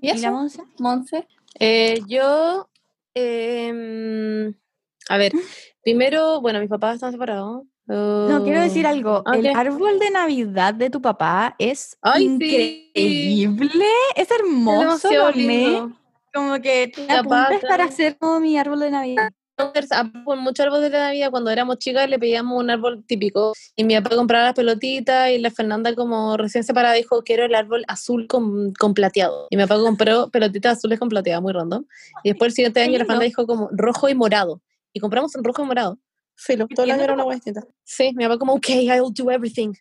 ¿Y 0.00 0.06
¿Y 0.08 0.12
la 0.12 0.28
eso, 0.28 0.32
Monse? 0.32 0.62
Monse? 0.78 1.26
Eh, 1.58 2.00
yo, 2.06 2.68
em, 3.14 4.54
a 5.08 5.16
ver, 5.18 5.32
primero, 5.82 6.40
bueno, 6.40 6.60
mis 6.60 6.68
papás 6.68 6.96
están 6.96 7.12
separados. 7.12 7.62
No, 7.88 8.42
quiero 8.42 8.60
decir 8.60 8.84
Oh, 8.84 8.88
algo. 8.88 9.22
El 9.32 9.46
árbol 9.46 10.00
de 10.00 10.10
Navidad 10.10 10.74
de 10.74 10.90
tu 10.90 11.00
papá 11.00 11.54
es 11.58 11.96
Ay, 12.02 12.24
sí. 12.26 12.32
increíble. 12.34 13.84
Es 14.16 14.28
hermoso. 14.30 14.74
lo 14.74 14.80
demasiado 14.80 15.26
amé. 15.28 15.38
lindo. 15.42 15.92
Como 16.34 16.60
que 16.60 16.88
te 16.88 17.06
papá 17.06 17.44
apuntas 17.44 17.62
para 17.68 17.84
hacer 17.84 18.18
como 18.18 18.40
mi 18.40 18.58
árbol 18.58 18.80
de 18.80 18.90
Navidad. 18.90 19.30
Por 20.24 20.36
mucho 20.36 20.64
árbol 20.64 20.82
de 20.82 20.90
la 20.90 21.06
Navidad, 21.06 21.30
cuando 21.30 21.50
éramos 21.50 21.78
chicas 21.78 22.08
le 22.10 22.18
pedíamos 22.18 22.62
un 22.62 22.68
árbol 22.68 23.04
típico 23.06 23.54
y 23.74 23.84
mi 23.84 23.94
papá 23.94 24.14
compraba 24.14 24.44
las 24.44 24.54
pelotitas 24.54 25.30
y 25.30 25.38
la 25.38 25.50
Fernanda 25.50 25.94
como 25.94 26.36
recién 26.36 26.62
separada 26.62 26.94
dijo 26.94 27.22
quiero 27.22 27.46
el 27.46 27.54
árbol 27.54 27.84
azul 27.88 28.26
con, 28.26 28.74
con 28.74 28.92
plateado 28.92 29.46
y 29.48 29.56
mi 29.56 29.62
papá 29.62 29.80
compró 29.80 30.28
pelotitas 30.28 30.78
azules 30.78 30.98
con 30.98 31.08
plateado, 31.08 31.40
muy 31.40 31.54
random 31.54 31.84
y 32.22 32.30
después 32.30 32.50
el 32.50 32.54
siguiente 32.54 32.80
año 32.80 32.98
la. 32.98 32.98
Fernanda 33.06 33.24
dijo 33.24 33.46
como 33.46 33.68
rojo 33.72 34.08
y 34.08 34.14
morado 34.14 34.60
y 34.92 35.00
compramos 35.00 35.34
en 35.34 35.44
rojo 35.44 35.62
y 35.62 35.66
morado 35.66 35.98
Filo, 36.38 36.68
todo 36.68 36.84
el 36.84 36.92
año 36.92 37.02
era 37.02 37.14
una 37.14 37.24
hueá 37.24 37.36
distinta. 37.36 37.66
Sí, 37.82 38.12
mi 38.14 38.24
papá 38.24 38.38
como, 38.38 38.54
ok, 38.54 38.68
I'll 38.68 39.10
do 39.12 39.30
everything. 39.30 39.72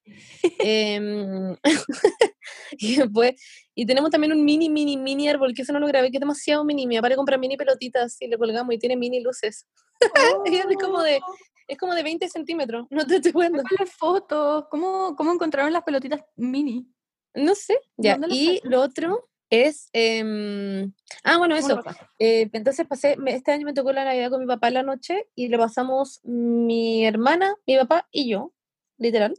Em, 0.59 1.55
y 2.77 2.95
después, 2.95 3.33
y 3.75 3.85
tenemos 3.85 4.09
también 4.09 4.31
un 4.31 4.43
mini, 4.43 4.69
mini, 4.69 4.95
mini 4.95 5.27
árbol, 5.27 5.53
que 5.53 5.63
eso 5.63 5.73
no 5.73 5.79
lo 5.79 5.87
grabé, 5.87 6.09
que 6.09 6.17
es 6.17 6.21
demasiado 6.21 6.63
mini. 6.63 6.87
Mi 6.87 6.95
papá 6.95 7.09
le 7.09 7.17
compra 7.17 7.37
mini 7.37 7.57
pelotitas 7.57 8.15
y 8.21 8.27
le 8.27 8.37
colgamos 8.37 8.73
y 8.73 8.79
tiene 8.79 8.95
mini 8.95 9.19
luces. 9.21 9.67
Y 10.45 10.55
es 10.55 10.77
como 10.81 11.01
de, 11.01 11.19
es 11.67 11.77
como 11.77 11.93
de 11.93 12.03
20 12.03 12.27
centímetros, 12.29 12.87
no 12.89 13.05
te 13.05 13.17
estoy 13.17 13.33
jugando. 13.33 13.61
Sácale 13.61 13.89
fotos. 13.89 14.65
¿Cómo, 14.69 15.15
¿Cómo 15.15 15.33
encontraron 15.33 15.73
las 15.73 15.83
pelotitas 15.83 16.21
mini? 16.35 16.87
No 17.33 17.53
sé. 17.53 17.77
Ya, 17.97 18.13
¿Dónde 18.13 18.27
lo 18.29 18.33
y 18.33 18.61
lo 18.63 18.81
otro 18.81 19.29
es, 19.49 19.89
em, 19.93 20.93
ah, 21.23 21.37
bueno, 21.37 21.55
¿Cómo 21.55 21.67
eso. 21.67 21.83
Eh, 22.17 22.49
entonces 22.53 22.87
pasé, 22.87 23.17
este 23.27 23.51
año 23.51 23.65
me 23.65 23.73
tocó 23.73 23.91
la 23.91 24.05
Navidad 24.05 24.29
con 24.29 24.39
mi 24.39 24.47
papá 24.47 24.69
en 24.69 24.73
la 24.75 24.83
noche 24.83 25.27
y 25.35 25.49
lo 25.49 25.57
pasamos 25.57 26.21
mi 26.23 27.05
hermana, 27.05 27.55
mi 27.67 27.77
papá 27.77 28.07
y 28.11 28.29
yo, 28.29 28.53
literal. 28.97 29.35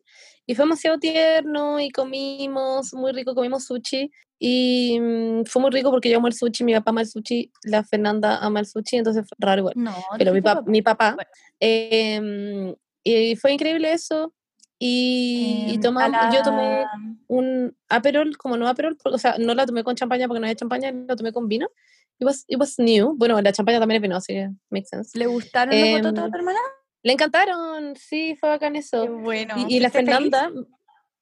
Y 0.47 0.55
fue 0.55 0.65
demasiado 0.65 0.99
tierno 0.99 1.81
y 1.81 1.91
comimos, 1.91 2.95
muy 2.95 3.13
rico, 3.13 3.35
comimos 3.35 3.65
sushi 3.65 4.11
y 4.39 4.99
mm, 5.01 5.45
fue 5.47 5.63
muy 5.63 5.71
rico 5.71 5.91
porque 5.91 6.11
yo 6.11 6.19
amo 6.19 6.27
el 6.29 6.35
sushi, 6.35 6.65
mi 6.65 6.75
papá 6.75 6.91
ama 6.91 7.01
el 7.03 7.07
sushi, 7.09 7.51
la 7.65 7.83
Fernanda 7.85 8.39
ama 8.39 8.61
el 8.61 8.67
sushi, 8.67 8.97
entonces 8.97 9.25
fue 9.29 9.37
raro 9.39 9.61
igual. 9.61 9.75
No, 9.77 9.93
Pero 10.19 10.33
mi, 10.33 10.41
dijiste 10.41 10.61
pap- 10.61 10.67
mi 10.67 10.83
papá, 10.83 11.15
Bueno. 11.15 11.31
em, 11.61 12.75
y 13.05 13.37
fue 13.37 13.53
increíble 13.53 13.93
eso. 13.93 14.33
Y, 14.79 15.65
y 15.69 15.75
Em, 15.75 15.81
yo 16.33 16.43
tomé 16.43 16.81
la- 16.83 16.91
un 17.29 17.77
aperol, 17.89 18.37
como 18.37 18.57
no 18.57 18.69
aperol, 18.69 18.97
o 19.05 19.19
sea, 19.19 19.37
no 19.39 19.55
la 19.55 19.65
tomé 19.67 19.83
con 19.85 19.95
champaña 19.97 20.29
porque 20.29 20.41
no 20.41 20.47
había 20.47 20.55
champaña, 20.57 20.93
lo 20.93 21.17
tomé 21.17 21.33
con 21.33 21.49
vino. 21.49 21.69
It 22.19 22.25
was, 22.27 22.45
it 22.47 22.59
was 22.59 22.79
new. 22.79 23.15
Bueno, 23.17 23.41
la 23.41 23.53
champaña 23.53 23.79
también 23.79 23.97
es 23.97 24.03
vino, 24.03 24.17
así 24.17 24.33
que 24.35 24.49
makes 24.71 24.89
sense. 24.89 25.19
¿Le 25.19 25.27
gustaron 25.27 25.75
los 25.79 25.89
Em, 25.89 26.03
bototos 26.03 26.25
a 26.25 26.31
tu 26.31 26.37
hermana? 26.39 26.59
Le 27.03 27.13
encantaron, 27.13 27.95
sí, 27.97 28.37
fue 28.39 28.49
bacán 28.51 28.73
Qué 28.75 28.81
eso. 28.81 29.07
bueno. 29.09 29.55
Y, 29.57 29.77
y 29.77 29.81
la 29.81 29.91
¿fuiste 29.91 30.13
feliz? 30.15 30.31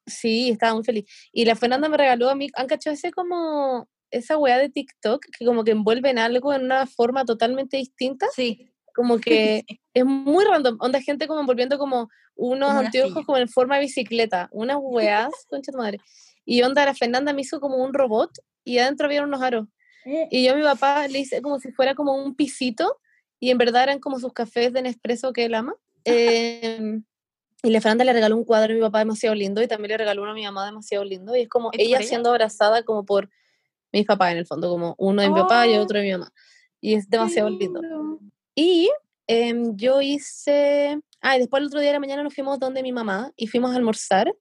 Sí, 0.06 0.50
estaba 0.50 0.74
muy 0.74 0.84
feliz. 0.84 1.04
Y 1.32 1.44
la 1.44 1.56
Fernanda 1.56 1.88
me 1.88 1.96
regaló 1.96 2.28
a 2.30 2.34
mí, 2.34 2.48
han 2.54 2.66
cachado 2.66 2.94
ese 2.94 3.10
como, 3.10 3.88
esa 4.10 4.36
weá 4.38 4.58
de 4.58 4.68
TikTok 4.68 5.24
que 5.38 5.44
como 5.44 5.64
que 5.64 5.72
envuelven 5.72 6.18
algo 6.18 6.52
en 6.52 6.64
una 6.64 6.86
forma 6.86 7.24
totalmente 7.24 7.76
distinta, 7.78 8.26
Sí. 8.34 8.70
como 8.94 9.18
que 9.20 9.64
es 9.94 10.04
muy 10.04 10.44
random, 10.44 10.76
onda 10.80 11.00
gente 11.00 11.26
como 11.26 11.40
envolviendo 11.40 11.78
como 11.78 12.08
unos 12.36 12.68
Como 12.68 12.80
anteojos 12.80 13.24
como 13.26 13.38
en 13.38 13.48
forma 13.48 13.76
de 13.76 13.82
bicicleta, 13.82 14.48
unas 14.52 14.78
weas, 14.80 15.30
concha 15.48 15.72
tu 15.72 15.78
madre. 15.78 15.98
Y 16.44 16.62
onda, 16.62 16.84
la 16.84 16.94
Fernanda 16.94 17.32
me 17.32 17.40
hizo 17.42 17.60
como 17.60 17.76
un 17.76 17.94
robot 17.94 18.30
y 18.64 18.78
adentro 18.78 19.06
había 19.06 19.22
unos 19.22 19.40
aros. 19.42 19.68
Y 20.30 20.44
yo 20.44 20.52
a 20.52 20.56
mi 20.56 20.62
papá 20.62 21.08
le 21.08 21.20
hice 21.20 21.40
como 21.40 21.58
si 21.58 21.72
fuera 21.72 21.94
como 21.94 22.14
un 22.14 22.34
pisito 22.34 22.98
y 23.40 23.50
en 23.50 23.56
verdad 23.56 23.84
eran 23.84 24.00
como 24.00 24.18
sus 24.18 24.34
cafés 24.34 24.70
de 24.74 24.82
Nespresso 24.82 25.32
que 25.32 25.46
él 25.46 25.54
ama. 25.54 25.74
Em, 26.04 27.04
Y 27.64 27.70
la 27.70 27.80
Fernanda 27.80 28.04
le 28.04 28.12
regaló 28.12 28.36
un 28.36 28.44
cuadro 28.44 28.72
a 28.72 28.74
mi 28.76 28.80
papá 28.82 28.98
demasiado 29.00 29.34
lindo 29.34 29.62
y 29.62 29.66
también 29.66 29.88
le 29.92 29.96
regaló 29.98 30.22
uno 30.22 30.32
a 30.32 30.34
mi 30.34 30.44
mamá 30.44 30.66
demasiado 30.66 31.02
lindo. 31.02 31.34
Y 31.34 31.40
es 31.40 31.48
como 31.48 31.70
¿Hecho 31.72 31.82
ella 31.82 31.98
ella? 31.98 32.06
siendo 32.06 32.28
abrazada 32.30 32.82
como 32.84 33.04
por 33.06 33.30
mis 33.92 34.04
papás 34.06 34.32
en 34.32 34.38
el 34.38 34.46
fondo, 34.46 34.68
como 34.68 34.94
uno 34.98 35.22
de 35.22 35.28
mi 35.30 35.34
papá 35.34 35.66
y 35.66 35.74
Oh. 35.76 35.82
otro 35.82 35.98
de 35.98 36.04
mi 36.04 36.12
mamá. 36.12 36.30
Y 36.80 36.94
es 36.94 37.08
demasiado 37.08 37.48
lindo. 37.48 37.80
Y 38.54 38.90
em, 39.26 39.74
yo 39.76 40.02
hice... 40.02 41.00
Ah, 41.22 41.36
y 41.36 41.40
después 41.40 41.62
el 41.62 41.68
otro 41.68 41.80
día 41.80 41.88
de 41.88 41.94
la 41.94 42.00
mañana 42.00 42.22
nos 42.22 42.34
fuimos 42.34 42.58
donde 42.58 42.82
mi 42.82 42.92
mamá 42.92 43.32
y 43.34 43.46
fuimos 43.46 43.72
a 43.72 43.76
almorzar. 43.76 44.34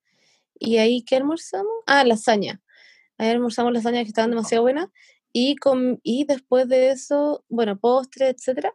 ¿Y 0.59 0.77
ahí 0.77 1.01
qué 1.03 1.15
almorzamos? 1.15 1.71
Ah, 1.87 2.03
lasaña. 2.03 2.61
Ahí 3.17 3.29
almorzamos 3.29 3.71
lasaña 3.71 4.01
que 4.03 4.09
estaban 4.09 4.31
demasiado 4.31 4.63
buenas. 4.63 4.89
Y, 5.31 5.55
con, 5.55 5.99
y 6.03 6.25
después 6.25 6.67
de 6.67 6.89
eso, 6.89 7.45
bueno, 7.47 7.79
postre, 7.79 8.27
etcétera. 8.27 8.73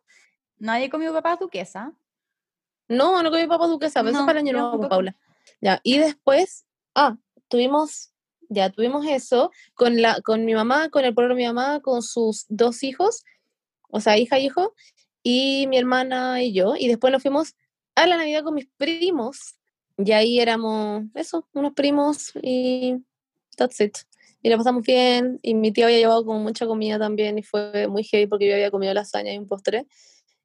Nadie 0.58 0.88
comió 0.88 1.12
papá 1.12 1.36
duquesa. 1.36 1.92
No, 2.88 3.22
no 3.22 3.30
comí 3.30 3.46
papa 3.46 3.66
duquesa, 3.66 4.00
pero 4.00 4.10
eso 4.10 4.18
No, 4.18 4.24
es 4.24 4.26
para 4.26 4.40
el 4.40 4.46
año 4.46 4.58
nuevo. 4.58 4.88
Paula. 4.88 5.16
Ya, 5.60 5.80
y 5.82 5.98
después, 5.98 6.64
ah, 6.94 7.16
tuvimos, 7.48 8.10
ya 8.48 8.70
tuvimos 8.70 9.06
eso 9.06 9.50
con 9.74 10.00
la, 10.00 10.20
con 10.22 10.44
mi 10.44 10.54
mamá, 10.54 10.88
con 10.88 11.04
el 11.04 11.14
pueblo 11.14 11.34
de 11.34 11.42
mi 11.42 11.46
mamá, 11.46 11.80
con 11.80 12.02
sus 12.02 12.46
dos 12.48 12.82
hijos, 12.82 13.24
o 13.90 14.00
sea, 14.00 14.18
hija 14.18 14.38
y 14.38 14.46
hijo, 14.46 14.74
y 15.22 15.66
mi 15.68 15.78
hermana 15.78 16.42
y 16.42 16.52
yo, 16.52 16.74
y 16.76 16.88
después 16.88 17.12
nos 17.12 17.22
fuimos 17.22 17.54
a 17.94 18.06
la 18.06 18.16
Navidad 18.16 18.44
con 18.44 18.54
mis 18.54 18.68
primos, 18.76 19.56
y 19.96 20.12
ahí 20.12 20.40
éramos, 20.40 21.04
eso, 21.14 21.46
unos 21.52 21.72
primos, 21.72 22.32
y 22.42 22.96
that's 23.56 23.80
it. 23.80 23.98
Y 24.40 24.48
la 24.50 24.56
pasamos 24.56 24.84
bien, 24.84 25.40
y 25.42 25.54
mi 25.54 25.72
tía 25.72 25.86
había 25.86 25.98
llevado 25.98 26.24
como 26.24 26.38
mucha 26.38 26.66
comida 26.66 26.98
también, 26.98 27.38
y 27.38 27.42
fue 27.42 27.88
muy 27.88 28.04
heavy 28.04 28.26
porque 28.28 28.46
yo 28.46 28.54
había 28.54 28.70
comido 28.70 28.94
lasaña 28.94 29.32
y 29.32 29.38
un 29.38 29.46
postre, 29.48 29.86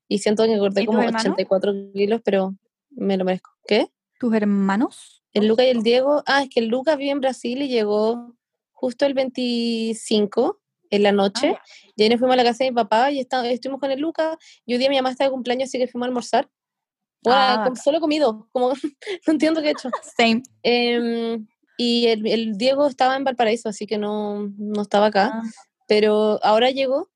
y 0.07 0.19
siento 0.19 0.43
que 0.43 0.51
¿Y 0.51 0.53
engordé 0.53 0.85
como 0.85 0.99
hermanos? 1.01 1.21
84 1.33 1.73
kilos, 1.93 2.21
pero 2.23 2.55
me 2.91 3.17
lo 3.17 3.25
merezco. 3.25 3.51
¿Qué? 3.67 3.87
¿Tus 4.19 4.33
hermanos? 4.33 5.23
El 5.33 5.47
Luca 5.47 5.65
y 5.65 5.69
el 5.69 5.81
Diego, 5.83 6.23
ah, 6.27 6.43
es 6.43 6.49
que 6.49 6.59
el 6.59 6.67
Luca 6.67 6.95
vive 6.95 7.11
en 7.11 7.19
Brasil 7.21 7.61
y 7.61 7.67
llegó 7.67 8.35
justo 8.71 9.05
el 9.05 9.13
25 9.15 10.59
en 10.91 11.03
la 11.03 11.11
noche. 11.11 11.53
ya. 11.53 11.61
y 11.95 12.03
ahí 12.03 12.09
nos 12.09 12.19
fuimos 12.19 12.33
a 12.33 12.37
la 12.37 12.43
casa 12.43 12.63
de 12.63 12.71
mi 12.71 12.75
papá 12.75 13.11
y 13.11 13.19
está- 13.19 13.47
estuvimos 13.49 13.79
con 13.81 13.89
el 13.91 13.99
Luca. 13.99 14.37
Y 14.65 14.73
un 14.75 14.79
día 14.79 14.89
mi 14.89 14.95
mamá 14.97 15.09
estaba 15.09 15.27
de 15.29 15.33
cumpleaños, 15.33 15.69
así 15.69 15.77
que 15.79 15.87
fuimos 15.87 16.05
a 16.05 16.09
almorzar. 16.09 16.49
Bueno, 17.23 17.39
Ah, 17.39 17.55
bacán. 17.57 17.75
solo 17.77 17.99
comido, 17.99 18.47
como 18.51 18.69
no 19.27 19.33
entiendo 19.33 19.61
qué 19.61 19.69
he 19.69 19.71
hecho. 19.71 19.89
Same. 20.17 20.43
Em, 20.61 21.47
y 21.77 22.07
el, 22.07 22.27
el 22.27 22.57
Diego 22.57 22.85
estaba 22.87 23.15
en 23.15 23.23
Valparaíso, 23.23 23.69
así 23.69 23.87
que 23.87 23.97
no, 23.97 24.51
no 24.57 24.81
estaba 24.83 25.07
acá. 25.07 25.31
Ah, 25.33 25.41
Pero 25.87 26.39
ahora 26.43 26.69
llegó 26.69 27.09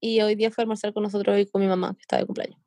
y 0.00 0.20
hoy 0.20 0.34
día 0.34 0.50
fue 0.50 0.62
a 0.62 0.64
almorzar 0.64 0.92
con 0.92 1.02
nosotros 1.02 1.38
y 1.38 1.46
con 1.46 1.60
mi 1.60 1.66
mamá, 1.68 1.94
que 1.94 2.00
está 2.02 2.16
de 2.18 2.26
cumpleaños. 2.26 2.58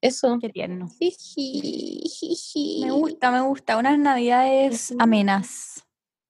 Eso. 0.00 0.38
qué 0.40 0.48
tierno. 0.50 0.88
Me 1.00 2.90
gusta, 2.92 3.30
me 3.30 3.40
gusta. 3.40 3.76
Unas 3.76 3.98
navidades 3.98 4.94
amenas. 4.98 5.84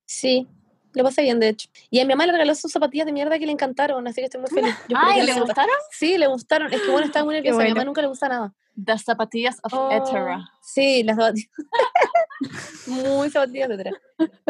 Sí, 0.07 0.47
lo 0.95 1.03
pasé 1.03 1.23
bien, 1.23 1.41
de 1.41 1.49
hecho. 1.49 1.69
Y 1.91 1.99
a 2.01 2.05
mi 2.05 2.11
mamá 2.11 2.27
le 2.27 2.33
regaló 2.33 2.55
sus 2.55 2.71
zapatillas 2.73 3.07
de 3.07 3.13
mierda 3.13 3.39
que 3.39 3.45
le 3.47 3.53
encantaron, 3.53 4.07
así 4.07 4.21
que 4.21 4.27
estoy 4.27 4.41
muy 4.41 4.51
feliz. 4.51 4.75
Yo 4.89 4.97
Ay, 5.01 5.23
¿le 5.27 5.39
gustaron? 5.41 5.75
Sí, 5.91 6.17
le 6.17 6.27
gustaron. 6.29 6.73
Es 6.73 6.81
que 6.81 6.91
bueno, 6.91 7.07
estaba 7.07 7.25
muy 7.25 7.35
nerviosa. 7.37 7.59
A 7.61 7.65
mi 7.65 7.69
mamá 7.71 7.75
bueno. 7.81 7.91
nunca 7.91 8.03
le 8.03 8.09
gusta 8.09 8.29
nada. 8.29 8.55
Las 8.77 9.03
zapatillas 9.05 9.59
of 9.63 9.73
Oh. 9.75 9.91
Etera. 9.91 10.49
Sí, 10.63 11.03
las 11.03 11.17
zapatillas. 11.17 11.51
muy 12.87 13.31
zapatillas 13.31 13.69
de 13.69 13.75
atrás. 13.75 13.95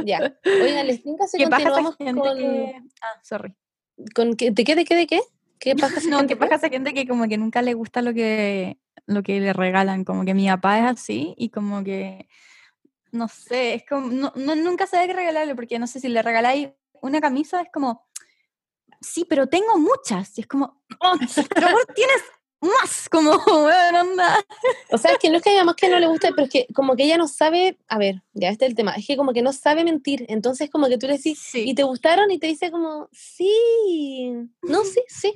Ya. 0.05 0.35
Oigan, 0.45 0.87
les 0.87 1.03
tinca 1.03 1.27
si 1.27 1.39
¿Qué 1.39 1.49
pasa 1.49 1.69
esa 1.71 1.83
continuamos 1.83 2.29
con, 2.29 2.39
que... 2.39 2.75
Ah, 3.01 3.21
sorry. 3.23 3.55
con 4.15 4.35
qué- 4.37 4.51
¿De 4.51 4.65
qué, 4.65 4.75
de 4.77 4.85
qué, 4.85 4.95
de 4.95 5.07
qué? 5.07 5.21
¿Qué 5.59 5.75
pasa 5.77 6.01
No, 6.09 6.27
¿qué 6.27 6.37
pasa 6.37 6.57
esa 6.57 6.69
gente 6.69 6.93
que 6.95 7.07
como 7.07 7.29
que 7.29 7.39
nunca 7.39 7.63
le 7.63 7.75
gusta 7.75 8.03
lo 8.03 8.13
que, 8.15 8.79
lo 9.07 9.23
que 9.23 9.41
le 9.41 9.53
regalan? 9.53 10.05
Como 10.05 10.25
que 10.25 10.35
mi 10.35 10.47
papá 10.49 10.79
es 10.79 10.85
así 10.85 11.35
y 11.37 11.49
como 11.51 11.83
que, 11.85 12.29
no 13.13 13.29
sé, 13.29 13.75
es 13.75 13.85
como, 13.89 14.09
no, 14.09 14.33
no- 14.37 14.57
nunca 14.57 14.87
sabe 14.87 15.07
qué 15.09 15.15
regalarle 15.15 15.55
porque 15.55 15.79
no 15.79 15.87
sé 15.87 16.01
si 16.01 16.09
le 16.09 16.23
regaláis 16.23 16.69
una 17.03 17.21
camisa 17.21 17.61
es 17.61 17.69
como, 17.73 18.07
sí, 19.01 19.25
pero 19.29 19.47
tengo 19.49 19.79
muchas. 19.79 20.37
Y 20.39 20.43
es 20.43 20.47
como, 20.47 20.81
"Oh, 21.01 21.15
pero 21.55 21.71
vos 21.71 21.87
tienes 21.95 22.23
más, 22.61 23.09
como, 23.11 23.31
bueno, 23.63 23.99
anda. 24.01 24.45
O 24.91 24.99
sea, 24.99 25.13
es 25.13 25.19
que 25.19 25.31
no 25.31 25.37
es 25.37 25.43
que 25.43 25.63
más 25.63 25.77
que 25.77 25.89
no 25.89 25.99
le 26.01 26.07
guste, 26.09 26.31
pero 26.33 26.45
es 26.47 26.51
que 26.51 26.67
como 26.75 26.97
que 26.97 27.05
ella 27.05 27.19
no 27.19 27.29
sabe, 27.29 27.79
a 27.89 27.99
ver, 27.99 28.23
ya 28.33 28.49
este 28.49 28.65
es 28.65 28.71
el 28.71 28.77
tema, 28.77 28.93
es 28.93 29.07
que 29.07 29.17
como 29.17 29.33
que 29.35 29.43
no 29.43 29.53
sabe 29.53 29.85
mentir, 29.85 30.25
entonces 30.29 30.71
como 30.71 30.89
que 30.89 30.97
tú 30.99 31.07
le 31.07 31.15
decís, 31.19 31.39
¿y 31.67 31.75
te 31.75 31.83
gustaron? 31.83 32.31
Y 32.31 32.39
te 32.39 32.47
dice 32.47 32.71
como, 32.71 33.09
sí, 33.13 34.33
no, 34.63 34.83
sí, 34.85 35.03
sí. 35.09 35.35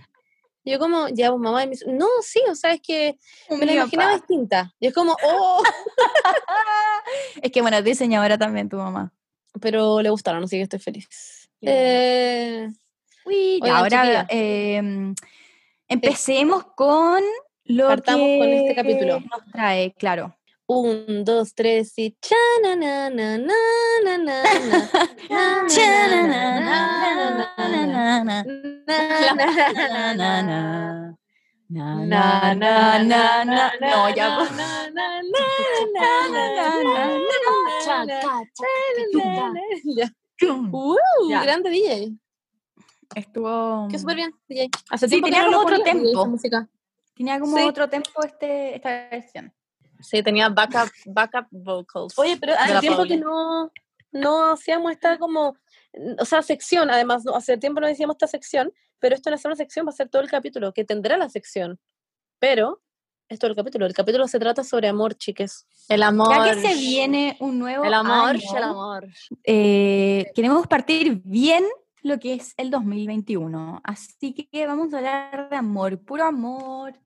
Yo 0.64 0.78
como, 0.78 1.08
ya, 1.08 1.30
pues, 1.30 1.40
mamá, 1.40 1.62
y 1.62 1.66
me 1.66 1.70
dice, 1.72 1.86
no, 1.90 2.06
sí, 2.22 2.40
o 2.50 2.54
sea, 2.54 2.72
es 2.72 2.80
que 2.82 3.18
me 3.48 3.64
la 3.64 3.72
imaginaba 3.74 4.14
distinta. 4.14 4.74
Y 4.78 4.88
es 4.88 4.94
como, 4.94 5.16
oh, 5.24 5.62
Es 7.42 7.50
que 7.50 7.62
bueno, 7.62 7.78
es 7.78 7.84
diseñadora 7.84 8.38
también 8.38 8.68
tu 8.68 8.76
mamá. 8.76 9.12
pero 9.60 10.00
le 10.02 10.10
gustaron, 10.10 10.44
así 10.44 10.56
que 10.56 10.62
estoy 10.62 10.78
feliz. 10.78 11.08
Eh, 11.62 12.68
Uy, 13.24 13.60
Oigan, 13.62 13.76
ahora 13.76 14.26
em, 14.28 15.14
empecemos 15.88 16.64
con 16.74 17.22
lo 17.64 17.88
Partamos 17.88 18.26
que 18.26 18.38
con 18.38 18.48
este 18.48 18.74
capítulo. 18.74 19.20
nos 19.20 19.52
trae, 19.52 19.92
claro. 19.94 20.34
Un, 20.72 21.24
dos, 21.24 21.52
tres 21.56 21.94
y 21.96 22.16
Na, 22.30 22.76
na, 22.76 23.10
na, 23.10 23.38
na, 33.02 33.44
na, 33.44 33.72
no, 33.80 34.14
ya. 34.14 34.38
Uh, 40.70 41.28
ya. 41.28 41.42
grande 41.42 41.70
DJ. 41.70 42.16
Estuvo. 43.16 43.88
Que 43.90 43.98
súper 43.98 44.14
bien, 44.14 44.32
DJ. 44.48 44.70
Hace 44.88 45.08
sí, 45.08 45.20
tiempo 45.20 45.26
tenía 45.26 45.44
como 45.46 45.58
otro 45.58 45.82
tempo. 45.82 46.38
Tenía 47.16 47.40
como 47.40 47.56
sí. 47.56 47.64
otro 47.64 47.88
tempo 47.88 48.22
este, 48.22 48.76
esta 48.76 49.08
versión. 49.10 49.52
Sí, 50.02 50.22
tenía 50.22 50.48
backup, 50.48 50.90
backup 51.06 51.46
vocals. 51.50 52.18
Oye, 52.18 52.36
pero 52.38 52.54
hace 52.58 52.80
tiempo 52.80 53.02
que 53.02 53.18
Pauli. 53.18 53.20
no, 53.20 53.70
no 54.12 54.52
hacíamos 54.52 54.92
esta 54.92 55.18
como, 55.18 55.56
o 56.18 56.24
sea, 56.24 56.42
sección, 56.42 56.90
además, 56.90 57.24
no, 57.24 57.34
hace 57.34 57.56
tiempo 57.58 57.80
no 57.80 57.86
decíamos 57.86 58.14
esta 58.14 58.26
sección, 58.26 58.72
pero 58.98 59.14
esto 59.14 59.30
no 59.30 59.36
es 59.36 59.44
una 59.44 59.56
sección, 59.56 59.86
va 59.86 59.90
a 59.90 59.94
ser 59.94 60.08
todo 60.08 60.22
el 60.22 60.28
capítulo, 60.30 60.72
que 60.72 60.84
tendrá 60.84 61.16
la 61.16 61.28
sección, 61.28 61.78
pero 62.38 62.80
es 63.28 63.38
todo 63.38 63.50
el 63.50 63.56
capítulo. 63.56 63.86
El 63.86 63.94
capítulo 63.94 64.26
se 64.26 64.40
trata 64.40 64.64
sobre 64.64 64.88
amor, 64.88 65.14
chiques. 65.14 65.66
El 65.88 66.02
amor. 66.02 66.34
Ya 66.46 66.54
que 66.54 66.60
se 66.60 66.74
viene 66.74 67.36
un 67.38 67.58
nuevo 67.60 67.84
El 67.84 67.94
amor, 67.94 68.30
año, 68.30 68.40
el 68.56 68.62
amor. 68.62 69.08
eh, 69.44 70.30
queremos 70.34 70.66
partir 70.66 71.20
bien 71.24 71.64
lo 72.02 72.18
que 72.18 72.34
es 72.34 72.54
el 72.56 72.70
2021. 72.70 73.80
Así 73.84 74.32
que 74.34 74.66
vamos 74.66 74.92
a 74.92 74.98
hablar 74.98 75.48
de 75.48 75.56
amor, 75.56 75.98
puro 76.00 76.24
amor, 76.24 76.98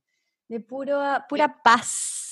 de 0.49 0.61
puro, 0.61 0.99
pura 1.29 1.61
paz, 1.63 2.24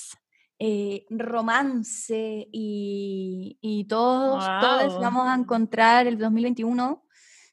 eh, 0.65 1.07
romance 1.11 2.49
y, 2.53 3.59
y 3.61 3.85
todos, 3.87 4.45
todos 4.61 4.93
Guau. 4.93 5.01
vamos 5.01 5.27
a 5.27 5.35
encontrar 5.35 6.07
el 6.07 6.19
2021 6.19 7.03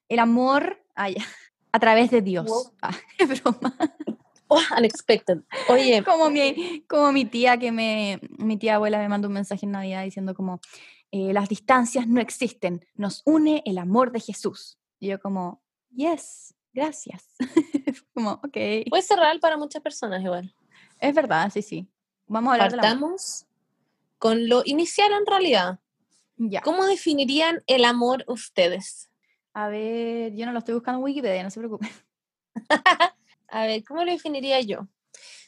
el 0.10 0.20
amor 0.20 0.86
ya, 0.96 1.26
a 1.72 1.80
través 1.80 2.12
de 2.12 2.22
Dios. 2.22 2.46
Wow. 2.46 2.72
Ah, 2.84 2.96
es 3.18 3.42
broma. 3.42 3.76
Oh, 4.48 4.62
unexpected. 4.78 5.40
Oye, 5.70 6.04
Como 6.04 6.30
mi, 6.30 6.84
como 6.88 7.12
mi 7.12 7.26
tía 7.26 7.58
que 7.58 7.72
me, 7.72 8.20
mi 8.38 8.58
tía 8.58 8.76
abuela 8.76 9.00
me 9.00 9.10
mandó 9.10 9.28
un 9.28 9.34
mensaje 9.34 9.66
en 9.66 9.72
Navidad 9.72 10.04
diciendo 10.04 10.36
como, 10.36 10.60
eh, 11.10 11.34
las 11.34 11.50
distancias 11.50 12.08
no 12.08 12.22
existen, 12.22 12.86
nos 12.94 13.24
une 13.26 13.64
el 13.66 13.80
amor 13.80 14.12
de 14.12 14.20
Jesús. 14.20 14.78
Y 15.00 15.08
yo 15.08 15.20
como, 15.20 15.64
yes, 15.90 16.54
gracias. 16.74 17.26
como, 18.14 18.34
ok, 18.34 18.58
puede 18.88 19.02
ser 19.02 19.18
real 19.18 19.40
para 19.40 19.58
muchas 19.58 19.82
personas 19.82 20.22
igual. 20.22 20.54
es 21.00 21.16
verdad, 21.16 21.50
sí, 21.52 21.64
sí. 21.64 21.90
Vamos 22.30 22.52
a 22.52 22.54
hablar 22.54 22.72
del 22.72 22.80
amor. 22.80 22.90
Partamos 23.12 23.46
con 24.18 24.48
lo 24.48 24.62
inicial 24.66 25.12
en 25.12 25.26
realidad. 25.26 25.80
Ya. 26.38 26.62
¿Cómo 26.62 26.86
definirían 26.86 27.62
el 27.68 27.84
amor 27.84 28.24
ustedes? 28.28 29.10
A 29.54 29.68
ver, 29.68 30.34
yo 30.36 30.46
no 30.46 30.54
lo 30.54 30.60
estoy 30.60 30.76
buscando 30.76 31.00
en 31.00 31.04
Wikipedia, 31.04 31.44
no 31.44 31.50
se 31.52 31.60
preocupe. 31.60 31.90
A 33.48 33.66
ver, 33.66 33.84
¿cómo 33.84 34.04
lo 34.04 34.12
definiría 34.12 34.62
yo? 34.62 34.88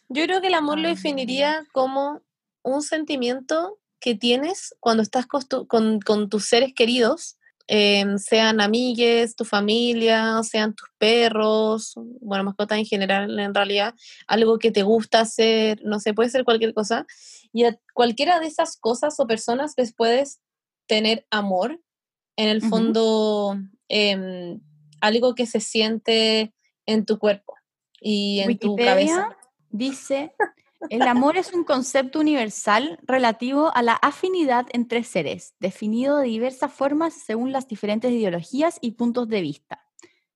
Yo 0.09 0.23
creo 0.25 0.41
que 0.41 0.47
el 0.47 0.53
amor 0.55 0.79
lo 0.79 0.87
Ah. 0.87 0.91
definiría 0.91 1.63
como 1.71 2.21
un 2.63 2.81
sentimiento 2.81 3.79
que 3.99 4.15
tienes 4.15 4.75
cuando 4.79 5.03
estás 5.03 5.27
con, 5.27 5.43
tu- 5.47 5.67
con- 5.67 5.99
con 6.01 6.29
tus 6.29 6.45
seres 6.45 6.73
queridos, 6.75 7.37
em, 7.73 8.17
sean 8.17 8.59
amigues, 8.59 9.33
tu 9.33 9.45
familia, 9.45 10.43
sean 10.43 10.75
tus 10.75 10.89
perros, 10.97 11.93
bueno, 12.19 12.43
mascotas 12.43 12.77
en 12.77 12.85
general, 12.85 13.39
en 13.39 13.55
realidad, 13.55 13.95
algo 14.27 14.59
que 14.59 14.71
te 14.71 14.83
gusta 14.83 15.21
hacer, 15.21 15.79
no 15.85 16.01
sé, 16.01 16.13
puede 16.13 16.27
ser 16.27 16.43
cualquier 16.43 16.73
cosa. 16.73 17.05
Y 17.53 17.63
a 17.63 17.79
cualquiera 17.93 18.41
de 18.41 18.47
esas 18.47 18.75
cosas 18.75 19.17
o 19.21 19.25
personas 19.25 19.73
les 19.77 19.93
puedes 19.95 20.41
tener 20.85 21.25
amor, 21.31 21.79
en 22.35 22.49
el 22.49 22.61
fondo, 22.61 23.57
em, 23.87 24.59
algo 24.99 25.33
que 25.33 25.45
se 25.45 25.61
siente 25.61 26.53
en 26.85 27.05
tu 27.05 27.19
cuerpo 27.19 27.53
y 28.01 28.39
en 28.41 28.57
tu 28.57 28.75
cabeza. 28.75 29.37
Dice, 29.69 30.33
El 30.89 31.03
amor 31.03 31.37
es 31.37 31.53
un 31.53 31.63
concepto 31.63 32.19
universal 32.19 32.99
relativo 33.03 33.71
a 33.75 33.81
la 33.81 33.93
afinidad 33.93 34.65
entre 34.71 35.03
seres, 35.03 35.55
definido 35.59 36.17
de 36.17 36.27
diversas 36.27 36.73
formas 36.73 37.13
según 37.13 37.51
las 37.51 37.67
diferentes 37.67 38.11
ideologías 38.11 38.77
y 38.81 38.91
puntos 38.91 39.27
de 39.27 39.41
vista, 39.41 39.85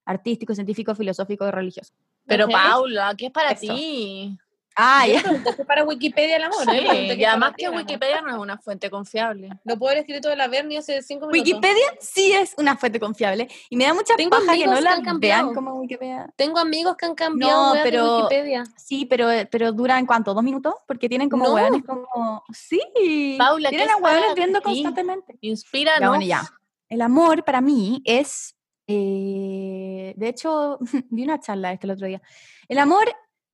artístico, 0.05 0.53
científico, 0.53 0.95
filosófico 0.95 1.47
y 1.47 1.51
religioso. 1.51 1.93
Pero. 2.25 2.47
Paula, 2.47 3.13
¿qué 3.17 3.27
es 3.27 3.31
para 3.31 3.51
Eso. 3.51 3.73
ti? 3.73 4.37
Ah, 4.75 5.05
ya. 5.07 5.23
para 5.67 5.83
Wikipedia 5.85 6.35
el 6.35 6.43
amor. 6.43 6.59
Sí, 6.61 6.67
qué 6.67 7.15
y 7.17 7.23
además 7.25 7.53
que. 7.57 7.69
Wikipedia 7.69 8.21
no 8.21 8.29
es 8.29 8.37
una 8.37 8.57
fuente 8.57 8.89
confiable. 8.89 9.49
Lo 9.63 9.77
puedo 9.77 9.91
haber 9.91 9.99
escrito 10.03 10.27
de 10.29 10.35
la 10.35 10.47
Bernie 10.47 10.77
hace 10.77 11.01
cinco 11.01 11.27
minutos. 11.27 11.47
Wikipedia 11.53 11.85
sí 12.01 12.33
es 12.33 12.53
una 12.57 12.75
fuente 12.75 12.99
confiable 12.99 13.47
y 13.69 13.77
me 13.77 13.85
da 13.85 13.93
mucha 13.93 14.15
Tengo 14.15 14.31
paja 14.31 14.53
que 14.53 14.65
no 14.67 14.81
la 14.81 15.01
vean 15.19 15.53
como 15.53 15.75
Wikipedia. 15.75 16.29
Tengo 16.35 16.59
amigos 16.59 16.97
que 16.97 17.05
han 17.05 17.15
cambiado 17.15 17.53
No, 17.67 17.71
weas 17.71 17.83
de 17.85 17.89
pero- 17.91 18.17
Wikipedia. 18.17 18.63
Sí, 18.75 19.05
pero, 19.05 19.29
pero 19.49 19.71
duran 19.71 20.05
cuánto, 20.05 20.33
dos 20.33 20.43
minutos, 20.43 20.73
porque 20.87 21.07
tienen 21.07 21.29
como 21.29 21.45
No. 21.45 21.53
hueones 21.53 21.83
como. 21.85 22.43
Sí. 22.53 23.35
Paula, 23.37 23.69
¿qué 23.69 23.77
tienen 23.77 23.95
a 23.95 23.97
hueones 23.97 24.35
viendo 24.35 24.61
constantemente. 24.61 25.37
Inspira, 25.41 25.93
Ya, 25.99 26.09
bueno, 26.09 26.25
ya. 26.25 26.43
El 26.89 27.01
amor 27.01 27.43
para 27.43 27.61
mí 27.61 28.01
es. 28.05 28.55
eh, 28.87 30.13
de 30.15 30.27
hecho, 30.27 30.77
vi 31.09 31.23
una 31.23 31.39
charla 31.39 31.71
este 31.71 31.87
el 31.87 31.91
otro 31.91 32.07
día. 32.07 32.21
El 32.67 32.77
amor 32.79 33.05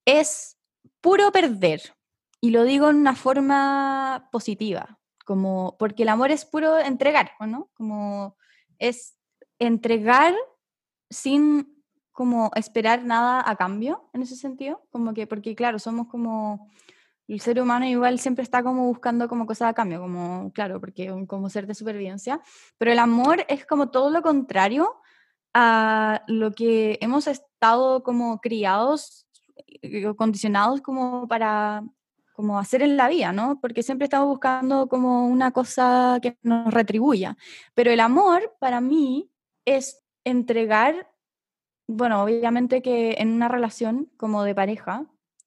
es 0.06 0.58
puro 1.02 1.32
perder. 1.32 1.82
Y 2.40 2.52
lo 2.52 2.64
digo 2.64 2.90
en 2.90 2.98
una 2.98 3.16
forma 3.16 4.30
positiva. 4.32 5.00
Como, 5.26 5.76
porque 5.78 6.04
el 6.04 6.10
amor 6.10 6.32
es 6.32 6.46
puro 6.46 6.80
entregar, 6.80 7.32
¿o 7.40 7.46
¿no? 7.46 7.70
Como 7.74 8.36
es 8.80 9.16
entregar 9.60 10.36
sin 11.10 11.82
como 12.12 12.52
esperar 12.56 13.04
nada 13.04 13.44
a 13.46 13.56
cambio 13.56 14.10
en 14.14 14.24
ese 14.24 14.36
sentido. 14.36 14.86
Como 14.92 15.14
que, 15.14 15.28
porque 15.28 15.56
claro, 15.56 15.80
somos 15.80 16.08
como 16.08 16.70
el 17.28 17.40
ser 17.40 17.62
humano 17.62 17.86
igual 17.86 18.20
siempre 18.20 18.44
está 18.44 18.62
como 18.62 18.86
buscando 18.88 19.30
como 19.30 19.46
cosas 19.46 19.70
a 19.70 19.74
cambio, 19.74 20.02
como, 20.02 20.52
claro, 20.54 20.82
porque 20.82 21.26
como 21.28 21.50
ser 21.50 21.66
de 21.66 21.76
supervivencia, 21.76 22.42
pero 22.78 22.92
el 22.92 23.00
amor 23.00 23.46
es 23.48 23.66
como 23.66 23.90
todo 23.90 24.10
lo 24.10 24.22
contrario 24.22 24.96
a 25.54 26.24
lo 26.28 26.52
que 26.52 26.98
hemos 27.02 27.28
estado 27.28 28.04
como 28.04 28.42
criados 28.42 29.28
condicionados 30.16 30.82
como 30.82 31.28
para 31.28 31.84
como 32.34 32.58
hacer 32.58 32.82
en 32.82 32.98
la 32.98 33.08
vida, 33.08 33.32
¿no? 33.32 33.60
Porque 33.62 33.84
siempre 33.84 34.06
estamos 34.06 34.28
buscando 34.28 34.88
como 34.88 35.28
una 35.28 35.52
cosa 35.52 36.18
que 36.22 36.38
nos 36.42 36.74
retribuya. 36.74 37.38
Pero 37.76 37.92
el 37.92 38.00
amor 38.00 38.56
para 38.60 38.82
mí 38.82 39.30
es 39.66 40.02
entregar, 40.24 41.12
bueno, 41.88 42.24
obviamente 42.24 42.82
que 42.82 43.16
en 43.20 43.30
una 43.30 43.48
relación 43.48 44.12
como 44.18 44.44
de 44.44 44.56
pareja, 44.56 45.06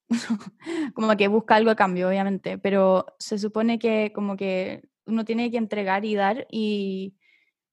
como 0.95 1.17
que 1.17 1.29
busca 1.29 1.57
algo 1.57 1.71
a 1.71 1.77
cambio, 1.77 2.09
obviamente, 2.09 2.59
pero 2.59 3.07
se 3.19 3.39
supone 3.39 3.79
que 3.79 4.13
como 4.15 4.37
que 4.37 4.89
uno 5.07 5.25
tiene 5.25 5.51
que 5.51 5.57
entregar 5.57 6.05
y 6.05 6.15
dar 6.15 6.47
y, 6.51 7.17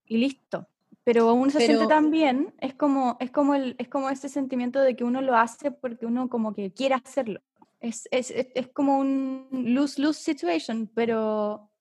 y 0.05 0.17
listo. 0.17 0.67
Pero 1.03 1.33
uno 1.33 1.49
se 1.51 1.61
siente 1.61 1.87
tan 1.87 2.11
bien, 2.11 2.53
es 2.59 2.75
como, 2.75 3.17
es, 3.19 3.31
como 3.31 3.55
el, 3.55 3.75
es 3.79 3.87
como 3.87 4.09
ese 4.09 4.29
sentimiento 4.29 4.79
de 4.79 4.95
que 4.95 5.03
uno 5.03 5.21
lo 5.21 5.35
hace 5.35 5.71
porque 5.71 6.05
uno 6.05 6.29
como 6.29 6.53
que 6.53 6.71
quiere 6.73 6.95
hacerlo. 6.95 7.41
Es, 7.79 8.07
es, 8.11 8.29
es, 8.29 8.47
es 8.53 8.67
como 8.67 8.99
un 8.99 9.47
lose-lose 9.51 10.21
situation, 10.21 10.91
pero, 10.93 11.71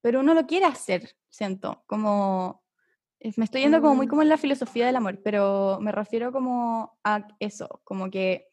pero 0.00 0.20
uno 0.20 0.34
lo 0.34 0.46
quiere 0.46 0.66
hacer, 0.66 1.16
siento, 1.28 1.82
como... 1.86 2.62
Me 3.36 3.44
estoy 3.44 3.60
yendo 3.62 3.80
como 3.80 3.94
muy 3.94 4.06
Mm. 4.06 4.10
como 4.10 4.22
en 4.22 4.28
la 4.28 4.36
filosofía 4.36 4.84
del 4.86 4.96
amor, 4.96 5.20
pero 5.22 5.78
me 5.80 5.92
refiero 5.92 6.32
como 6.32 6.98
a 7.04 7.28
eso, 7.38 7.80
como 7.84 8.10
que 8.10 8.48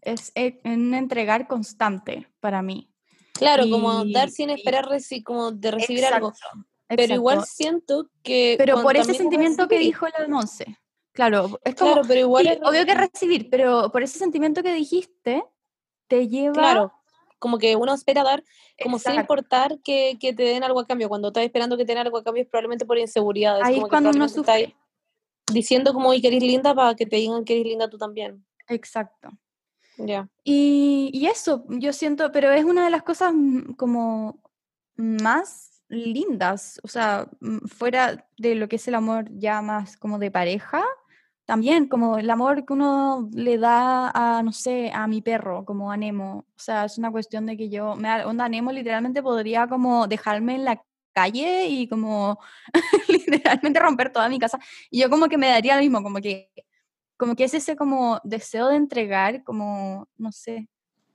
es 0.00 0.32
un 0.64 0.94
entregar 0.94 1.48
constante 1.48 2.28
para 2.38 2.62
mí. 2.62 2.92
Claro, 3.32 3.64
como 3.68 4.04
dar 4.04 4.30
sin 4.30 4.50
esperar 4.50 4.86
reci- 4.86 5.24
como 5.24 5.50
de 5.50 5.72
recibir 5.72 6.04
algo. 6.04 6.32
Exacto, 6.88 7.02
Pero 7.02 7.14
igual 7.14 7.44
siento 7.44 8.10
que. 8.22 8.54
Pero 8.58 8.82
por 8.82 8.96
ese 8.96 9.14
sentimiento 9.14 9.66
que 9.66 9.78
dijo 9.78 10.06
la 10.06 10.28
Monse. 10.28 10.78
Claro, 11.12 11.58
es 11.64 11.74
como, 11.74 11.92
Claro, 11.92 12.08
pero 12.08 12.20
igual 12.20 12.44
sí, 12.44 12.50
es 12.52 12.58
obvio 12.62 12.84
que 12.84 12.94
recibir. 12.94 13.50
pero 13.50 13.90
por 13.90 14.02
ese 14.02 14.18
sentimiento 14.18 14.62
que 14.62 14.74
dijiste, 14.74 15.42
te 16.08 16.28
lleva... 16.28 16.52
Claro, 16.52 16.92
como 17.38 17.58
que 17.58 17.74
uno 17.74 17.94
espera 17.94 18.22
dar, 18.22 18.44
como 18.82 18.98
sin 18.98 19.14
importar 19.14 19.78
que, 19.82 20.18
que 20.20 20.32
te 20.32 20.42
den 20.42 20.62
algo 20.62 20.80
a 20.80 20.86
cambio. 20.86 21.08
Cuando 21.08 21.28
estás 21.28 21.44
esperando 21.44 21.76
que 21.76 21.84
te 21.84 21.92
den 21.92 22.02
algo 22.02 22.18
a 22.18 22.22
cambio 22.22 22.42
es 22.42 22.48
probablemente 22.48 22.84
por 22.84 22.98
inseguridades. 22.98 23.64
Ahí 23.64 23.74
como 23.74 23.86
es 23.86 23.88
que 23.88 23.90
cuando 23.90 24.10
uno 24.10 24.28
sufre. 24.28 24.76
diciendo 25.52 25.92
como, 25.92 26.12
y 26.14 26.20
que 26.20 26.28
eres 26.28 26.42
linda 26.42 26.74
para 26.74 26.94
que 26.94 27.06
te 27.06 27.16
digan 27.16 27.44
que 27.44 27.54
eres 27.54 27.66
linda 27.66 27.88
tú 27.88 27.98
también. 27.98 28.44
Exacto. 28.68 29.30
Ya. 29.98 30.28
Y, 30.44 31.10
y 31.12 31.26
eso, 31.26 31.64
yo 31.68 31.92
siento, 31.92 32.30
pero 32.30 32.52
es 32.52 32.64
una 32.64 32.84
de 32.84 32.90
las 32.90 33.02
cosas 33.02 33.32
mm, 33.34 33.72
como 33.72 34.38
más 34.96 35.75
lindas, 35.88 36.80
o 36.82 36.88
sea, 36.88 37.28
mm, 37.40 37.66
fuera 37.68 38.26
de 38.38 38.54
lo 38.54 38.68
que 38.68 38.76
es 38.76 38.88
el 38.88 38.94
amor 38.96 39.26
ya 39.32 39.62
más 39.62 39.96
como 39.96 40.18
de 40.18 40.30
pareja, 40.30 40.82
también 41.44 41.86
como 41.88 42.18
el 42.18 42.28
amor 42.30 42.66
que 42.66 42.72
uno 42.72 43.28
le 43.32 43.58
da 43.58 44.10
a, 44.14 44.42
no 44.42 44.52
sé, 44.52 44.90
a 44.92 45.06
mi 45.06 45.22
perro, 45.22 45.64
como 45.64 45.92
a 45.92 45.96
Nemo, 45.96 46.38
o 46.56 46.58
sea, 46.58 46.84
es 46.86 46.98
una 46.98 47.10
cuestión 47.12 47.46
de 47.46 47.56
que 47.56 47.68
yo, 47.70 47.96
me 47.96 48.08
da, 48.08 48.26
onda, 48.26 48.48
Nemo 48.48 48.72
literalmente 48.72 49.22
podría 49.22 49.68
como 49.68 50.06
dejarme 50.08 50.56
en 50.56 50.64
la 50.64 50.82
calle 51.14 51.66
y 51.68 51.88
como 51.88 52.38
literalmente 53.08 53.80
romper 53.80 54.12
toda 54.12 54.28
mi 54.28 54.38
casa, 54.38 54.58
y 54.90 55.00
yo 55.00 55.10
como 55.10 55.28
que 55.28 55.38
me 55.38 55.48
daría 55.48 55.76
lo 55.76 55.82
mismo, 55.82 56.02
como 56.02 56.20
que 56.20 56.50
como 57.16 57.34
que 57.36 57.44
es 57.44 57.54
ese 57.54 57.76
como 57.76 58.20
deseo 58.24 58.68
de 58.68 58.76
entregar, 58.76 59.42
como, 59.44 60.08
no 60.18 60.32
sé, 60.32 60.68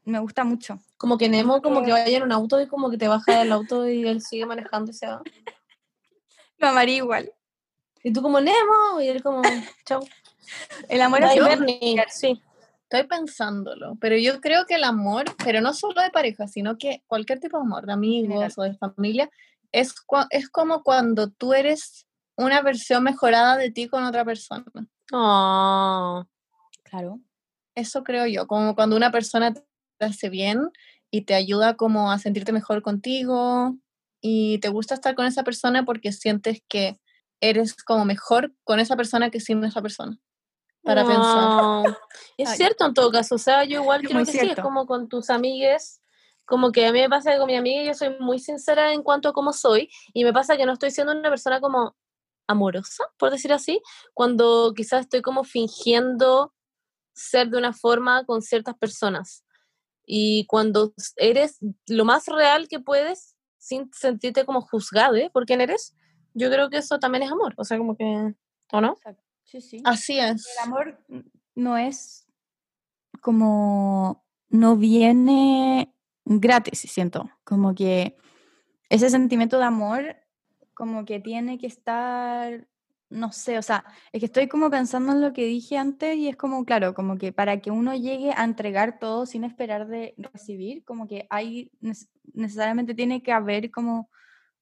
me 0.06 0.20
gusta 0.20 0.44
mucho. 0.44 0.80
Como 0.98 1.18
que 1.18 1.30
Nemo 1.30 1.62
como 1.62 1.84
que 1.84 1.92
vaya 1.92 2.18
en 2.18 2.24
un 2.24 2.32
auto 2.32 2.62
y 2.62 2.68
como 2.68 2.90
que 2.90 2.98
te 2.98 3.08
baja 3.08 3.40
del 3.40 3.52
auto 3.52 3.88
y 3.88 4.08
él 4.08 4.22
sigue 4.22 4.46
manejando 4.46 4.92
y 4.92 4.94
se 4.94 5.08
va. 5.08 5.22
Lo 6.58 6.68
amaría 6.68 6.98
igual. 6.98 7.32
Y 8.04 8.12
tú 8.14 8.22
como 8.22 8.40
Nemo 8.42 9.00
y 9.02 9.08
él 9.08 9.22
como, 9.24 9.42
chau. 9.86 10.06
El 10.90 11.02
amor 11.02 11.24
es 11.24 11.36
Bernie, 11.44 12.04
sí. 12.10 12.42
Estoy 12.84 13.08
pensándolo, 13.08 13.96
pero 14.02 14.18
yo 14.18 14.42
creo 14.42 14.66
que 14.66 14.76
el 14.76 14.84
amor, 14.84 15.24
pero 15.44 15.62
no 15.62 15.74
solo 15.74 16.02
de 16.02 16.10
pareja, 16.10 16.48
sino 16.48 16.78
que 16.78 17.02
cualquier 17.08 17.40
tipo 17.40 17.58
de 17.58 17.64
amor, 17.64 17.86
de 17.86 17.94
amigos 17.94 18.58
o 18.58 18.64
de 18.64 18.74
familia, 18.76 19.30
es, 19.72 19.96
cua- 20.06 20.28
es 20.30 20.50
como 20.50 20.84
cuando 20.84 21.30
tú 21.30 21.54
eres 21.54 22.06
una 22.36 22.62
versión 22.62 23.04
mejorada 23.04 23.56
de 23.56 23.72
ti 23.72 23.88
con 23.88 24.04
otra 24.04 24.26
persona. 24.26 24.66
Oh, 25.14 26.26
Claro. 26.84 27.20
Eso 27.76 28.04
creo 28.04 28.26
yo, 28.26 28.48
como 28.48 28.76
cuando 28.76 28.98
una 28.98 29.12
persona 29.12 29.54
te 30.02 30.06
hace 30.06 30.30
bien 30.30 30.72
y 31.12 31.22
te 31.26 31.36
ayuda 31.36 31.76
como 31.76 32.12
a 32.12 32.18
sentirte 32.18 32.52
mejor 32.52 32.82
contigo 32.82 33.78
y 34.20 34.58
te 34.58 34.70
gusta 34.70 34.96
estar 34.96 35.14
con 35.14 35.28
esa 35.28 35.44
persona 35.44 35.86
porque 35.86 36.12
sientes 36.12 36.64
que 36.68 37.00
eres 37.40 37.76
como 37.84 38.04
mejor 38.04 38.52
con 38.64 38.80
esa 38.80 38.96
persona 38.96 39.30
que 39.30 39.40
sin 39.40 39.64
esa 39.64 39.82
persona. 39.82 40.18
Para 40.84 41.06
pensar. 41.06 41.86
Es 42.38 42.50
Ay. 42.50 42.58
cierto 42.58 42.88
en 42.88 42.96
todo 42.96 43.12
caso, 43.12 43.36
o 43.36 43.38
sea, 43.38 43.64
yo 43.64 43.82
igual 43.82 44.02
Es 44.02 44.10
creo 44.10 44.26
que 44.26 44.32
sí, 44.32 44.38
es 44.40 44.44
cierto. 44.44 44.64
como 44.64 44.88
con 44.88 45.08
tus 45.08 45.30
amigues, 45.30 46.02
como 46.46 46.72
que 46.72 46.88
a 46.88 46.92
mí 46.92 47.00
me 47.00 47.10
pasa 47.10 47.32
que 47.34 47.38
con 47.38 47.46
mi 47.46 47.56
amiga 47.56 47.84
yo 47.84 47.94
soy 47.94 48.18
muy 48.20 48.40
sincera 48.40 48.92
en 48.92 49.04
cuanto 49.04 49.30
a 49.30 49.34
cómo 49.34 49.54
soy, 49.54 49.88
y 50.14 50.24
me 50.24 50.34
pasa 50.34 50.58
que 50.58 50.66
no 50.66 50.74
estoy 50.74 50.90
siendo 50.90 51.14
una 51.14 51.30
persona 51.30 51.62
como 51.62 51.96
amorosa, 52.48 53.04
por 53.20 53.30
decir 53.30 53.54
así, 53.54 53.80
cuando 54.16 54.74
quizás 54.76 55.02
estoy 55.02 55.22
como 55.22 55.44
fingiendo 55.44 56.52
ser 57.14 57.50
de 57.50 57.60
una 57.60 57.74
forma 57.74 58.26
con 58.26 58.42
ciertas 58.42 58.76
personas. 58.76 59.46
Y 60.14 60.46
cuando 60.48 60.94
eres 61.16 61.60
lo 61.88 62.04
más 62.04 62.26
real 62.26 62.68
que 62.68 62.82
puedes, 62.82 63.38
sin 63.58 63.90
sentirte 63.94 64.44
como 64.44 64.60
juzgado 64.60 65.16
por 65.32 65.46
quién 65.46 65.62
eres, 65.62 65.96
yo 66.34 66.50
creo 66.50 66.70
que 66.70 66.80
eso 66.80 67.00
también 67.00 67.24
es 67.24 67.32
amor, 67.32 67.54
o 67.56 67.64
sea, 67.64 67.78
como 67.78 67.96
que, 67.96 68.36
¿o 68.74 68.82
no? 68.82 68.98
Sí, 69.46 69.62
sí. 69.62 69.82
Así 69.86 70.20
es. 70.20 70.46
El 70.58 70.66
amor 70.66 71.00
no 71.56 71.78
es 71.78 72.28
como, 73.22 74.26
no 74.50 74.76
viene 74.76 75.96
gratis, 76.26 76.80
siento. 76.80 77.30
Como 77.46 77.74
que 77.74 78.18
ese 78.90 79.10
sentimiento 79.10 79.60
de 79.60 79.64
amor, 79.64 80.18
como 80.74 81.06
que 81.06 81.22
tiene 81.22 81.58
que 81.58 81.68
estar, 81.68 82.68
no 83.12 83.32
sé, 83.32 83.58
o 83.58 83.62
sea, 83.62 83.84
es 84.12 84.20
que 84.22 84.26
estoy 84.26 84.48
como 84.48 84.70
pensando 84.70 85.12
en 85.12 85.22
lo 85.22 85.34
que 85.34 85.46
dije 85.46 85.78
antes 85.78 86.16
y 86.16 86.30
es 86.30 86.38
como, 86.38 86.64
claro, 86.66 86.94
como 86.94 87.18
que 87.18 87.32
para 87.34 87.60
que 87.60 87.70
uno 87.70 87.94
llegue 87.94 88.32
a 88.36 88.44
entregar 88.44 89.00
todo 89.00 89.26
sin 89.26 89.44
esperar 89.44 89.88
de 89.88 90.14
recibir, 90.18 90.84
como 90.86 91.08
que 91.08 91.28
hay, 91.30 91.70
necesariamente 92.34 92.96
tiene 92.96 93.22
que 93.22 93.32
haber 93.34 93.70
como 93.70 94.10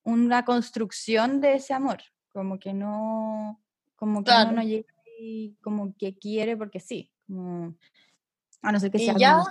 una 0.04 0.44
construcción 0.46 1.42
de 1.42 1.54
ese 1.56 1.74
amor, 1.74 2.00
como 2.34 2.58
que 2.60 2.74
no, 2.74 3.62
como 3.96 4.20
que 4.24 4.32
Claro. 4.32 4.50
uno 4.50 4.62
no 4.62 4.68
llega 4.68 4.88
y 5.20 5.56
como 5.62 5.94
que 5.98 6.18
quiere 6.18 6.58
porque 6.58 6.80
sí, 6.80 7.12
como, 7.28 7.76
a 8.64 8.72
no 8.72 8.80
ser 8.80 8.90
que 8.92 8.98
Y 8.98 9.06
sea 9.06 9.16
ya- 9.18 9.44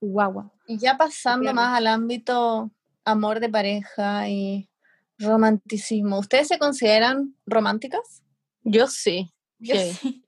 guagua. 0.00 0.50
Y 0.66 0.78
ya 0.78 0.96
pasando 0.96 1.52
más 1.52 1.76
al 1.76 1.86
ámbito 1.88 2.70
amor 3.04 3.40
de 3.40 3.48
pareja 3.48 4.28
y 4.28 4.70
romanticismo, 5.18 6.18
¿ustedes 6.18 6.48
se 6.48 6.58
consideran 6.58 7.34
románticas? 7.46 8.22
Yo 8.62 8.86
sí. 8.86 9.32
Yo 9.58 9.74
Sí. 9.74 9.92
sí. 9.92 10.24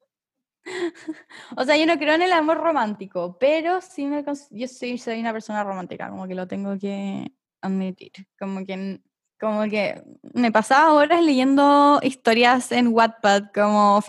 O 1.57 1.65
sea, 1.65 1.77
yo 1.77 1.87
no 1.87 1.99
creo 1.99 2.15
en 2.15 2.23
el 2.23 2.33
amor 2.33 2.59
romántico, 2.59 3.37
pero 3.39 3.81
sí 3.81 4.05
me 4.07 4.25
yo 4.51 4.69
soy, 4.69 4.99
soy 4.99 5.21
una 5.21 5.33
persona 5.33 5.65
romántica, 5.65 6.09
como 6.11 6.29
que 6.29 6.35
lo 6.35 6.47
tengo 6.47 6.79
que 6.79 7.33
admitir. 7.61 8.13
Como 8.39 8.65
que, 8.65 9.01
como 9.39 9.63
que 9.65 10.03
me 10.35 10.53
pasaba 10.53 10.93
horas 10.93 11.23
leyendo 11.23 11.99
historias 12.03 12.73
en 12.73 12.89
Wattpad 12.89 13.45
como 13.55 14.01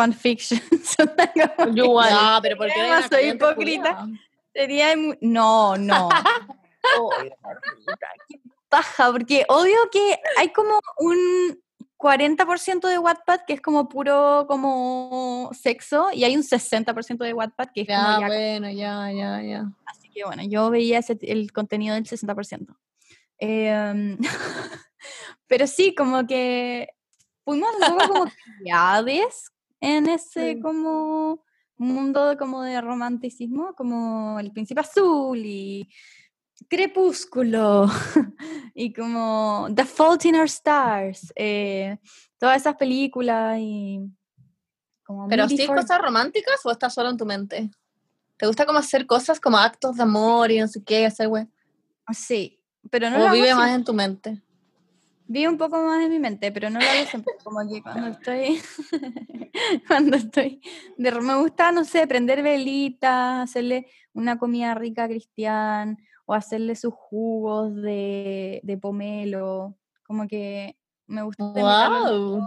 como 1.58 1.74
Yo 1.74 1.84
que 1.84 1.90
igual. 1.90 2.14
No, 2.14 2.40
pero 2.42 2.58
¿por 2.58 2.68
qué 2.68 2.74
Creo, 2.74 2.86
eres 2.86 3.08
una 3.08 3.18
soy 3.18 3.30
hipócrita. 3.30 4.08
Sería 4.54 4.96
No, 5.22 5.78
no. 5.78 6.10
Marica, 7.44 8.08
qué 8.28 8.42
paja, 8.70 9.12
porque 9.12 9.46
odio 9.48 9.78
que 9.92 10.20
hay 10.38 10.50
como 10.50 10.80
un 10.98 11.62
40% 12.02 12.88
de 12.88 12.98
Wattpad 12.98 13.42
que 13.46 13.54
es 13.54 13.62
como 13.62 13.88
puro 13.88 14.46
como 14.48 15.50
sexo 15.54 16.08
y 16.12 16.24
hay 16.24 16.36
un 16.36 16.42
60% 16.44 17.24
de 17.24 17.34
Wattpad 17.34 17.70
que 17.74 17.82
es 17.82 17.88
Ya, 17.88 18.04
como 18.06 18.22
ya 18.22 18.28
bueno, 18.28 18.70
ya, 18.72 19.12
ya, 19.12 19.42
ya. 19.44 19.72
Así 19.86 20.10
que 20.10 20.24
bueno, 20.26 20.44
yo 20.44 20.70
veía 20.72 21.00
ese- 21.00 21.20
el 21.22 21.52
contenido 21.54 21.94
del 21.96 22.06
60%. 22.08 22.76
Em, 23.38 24.18
pero 25.48 25.68
sí, 25.68 25.94
como 25.96 26.26
que 26.28 26.90
fuimos 27.44 27.70
un 27.76 27.98
poco 27.98 28.08
como 28.14 28.26
criades 28.60 29.52
en 29.80 30.08
ese 30.10 30.54
Sí. 30.54 30.60
como 30.62 31.44
mundo 31.78 32.36
como 32.38 32.62
de 32.62 32.80
romanticismo, 32.82 33.74
como 33.76 34.40
El 34.40 34.52
Príncipe 34.52 34.82
Azul 34.82 35.40
y 35.44 35.90
Crepúsculo 36.68 37.88
y 38.74 38.94
como 38.94 39.68
The 39.74 39.86
Fault 39.86 40.26
in 40.26 40.36
Our 40.36 40.46
Stars, 40.46 41.34
eh, 41.36 41.98
todas 42.38 42.58
esas 42.58 42.76
películas 42.76 43.58
y 43.60 44.02
como 45.04 45.28
¿Pero 45.28 45.48
sí 45.50 45.68
cosas 45.68 46.02
románticas 46.02 46.66
o 46.66 46.72
estás 46.72 46.94
solo 46.94 47.10
en 47.10 47.18
tu 47.18 47.26
mente? 47.26 47.70
¿Te 48.38 48.48
gusta 48.48 48.66
como 48.66 48.80
hacer 48.80 49.06
cosas 49.06 49.40
como 49.40 49.58
actos 49.58 49.98
de 49.98 50.04
amor 50.04 50.52
y 50.52 50.60
no 50.60 50.68
sé 50.68 50.84
qué, 50.84 51.06
hacer 51.06 51.28
güey? 51.28 51.48
Sí, 52.12 52.60
pero 52.90 53.10
no 53.10 53.18
lo 53.18 53.26
¿O 53.26 53.28
hago 53.28 53.36
vive 53.36 53.48
siempre. 53.48 53.66
más 53.66 53.76
en 53.76 53.84
tu 53.84 53.94
mente? 53.94 54.42
Vi 55.28 55.48
un 55.48 55.58
poco 55.58 55.82
más 55.82 56.04
en 56.04 56.10
mi 56.10 56.20
mente, 56.20 56.52
pero 56.52 56.70
no 56.70 56.80
lo 56.80 56.86
hago 56.86 57.06
siempre. 57.06 57.34
Como 57.44 57.60
que 57.70 57.82
cuando 57.82 58.08
estoy, 58.08 58.62
cuando 59.88 60.18
estoy, 60.18 60.62
de, 60.98 61.12
me 61.22 61.36
gusta, 61.36 61.72
no 61.72 61.86
sé, 61.86 62.06
prender 62.08 62.42
velitas, 62.42 63.50
hacerle 63.50 63.88
una 64.14 64.38
comida 64.38 64.74
rica 64.74 65.06
a 65.06 65.08
Cristian, 65.08 65.98
o 66.32 66.34
hacerle 66.34 66.78
sus 66.78 66.94
jugos 66.94 67.76
de, 67.76 68.62
de 68.64 68.78
pomelo, 68.78 69.78
como 70.04 70.30
que 70.30 70.78
me 71.06 71.24
gusta 71.24 71.44
¡Wow! 71.44 72.42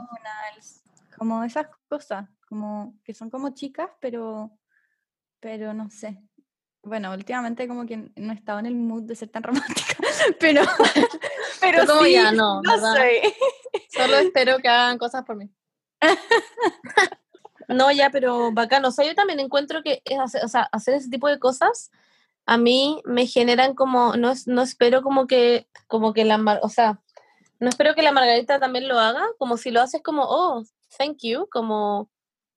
Como 1.18 1.44
esas 1.44 1.66
cosas, 1.86 2.26
como 2.48 2.94
que 3.04 3.12
son 3.12 3.28
como 3.28 3.50
chicas, 3.50 3.90
pero, 4.00 4.50
pero 5.38 5.74
no 5.74 5.90
sé. 5.90 6.18
Bueno, 6.82 7.12
últimamente 7.12 7.68
como 7.68 7.84
que 7.84 8.10
no 8.16 8.32
he 8.32 8.36
estado 8.36 8.58
en 8.58 8.64
el 8.64 8.74
mood 8.74 9.02
de 9.02 9.16
ser 9.16 9.28
tan 9.28 9.42
romántica, 9.42 9.98
pero, 10.40 10.62
pero 11.60 11.86
como 11.86 12.04
sí, 12.04 12.12
ya, 12.12 12.32
no, 12.32 12.62
no 12.62 12.94
sé. 12.94 13.34
Solo 13.90 14.16
espero 14.16 14.60
que 14.60 14.68
hagan 14.68 14.96
cosas 14.96 15.24
por 15.24 15.36
mí. 15.36 15.50
No, 17.66 17.90
ya, 17.90 18.10
pero 18.10 18.52
bacano. 18.52 18.88
O 18.88 18.90
sea, 18.90 19.06
yo 19.06 19.14
también 19.14 19.40
encuentro 19.40 19.82
que 19.82 20.02
es 20.04 20.18
hacer, 20.18 20.44
o 20.44 20.48
sea, 20.48 20.68
hacer 20.70 20.92
ese 20.92 21.08
tipo 21.08 21.28
de 21.28 21.38
cosas 21.38 21.90
a 22.46 22.58
mí 22.58 23.00
me 23.04 23.26
generan 23.26 23.74
como, 23.74 24.16
no, 24.16 24.32
no 24.46 24.62
espero 24.62 25.02
como 25.02 25.26
que, 25.26 25.68
como 25.86 26.12
que 26.12 26.24
la, 26.24 26.60
o 26.62 26.68
sea, 26.68 27.00
no 27.58 27.68
espero 27.68 27.94
que 27.94 28.02
la 28.02 28.12
Margarita 28.12 28.60
también 28.60 28.88
lo 28.88 28.98
haga, 28.98 29.24
como 29.38 29.56
si 29.56 29.70
lo 29.70 29.80
haces 29.80 30.02
como, 30.02 30.24
oh, 30.24 30.64
thank 30.98 31.18
you, 31.22 31.48
como 31.50 32.10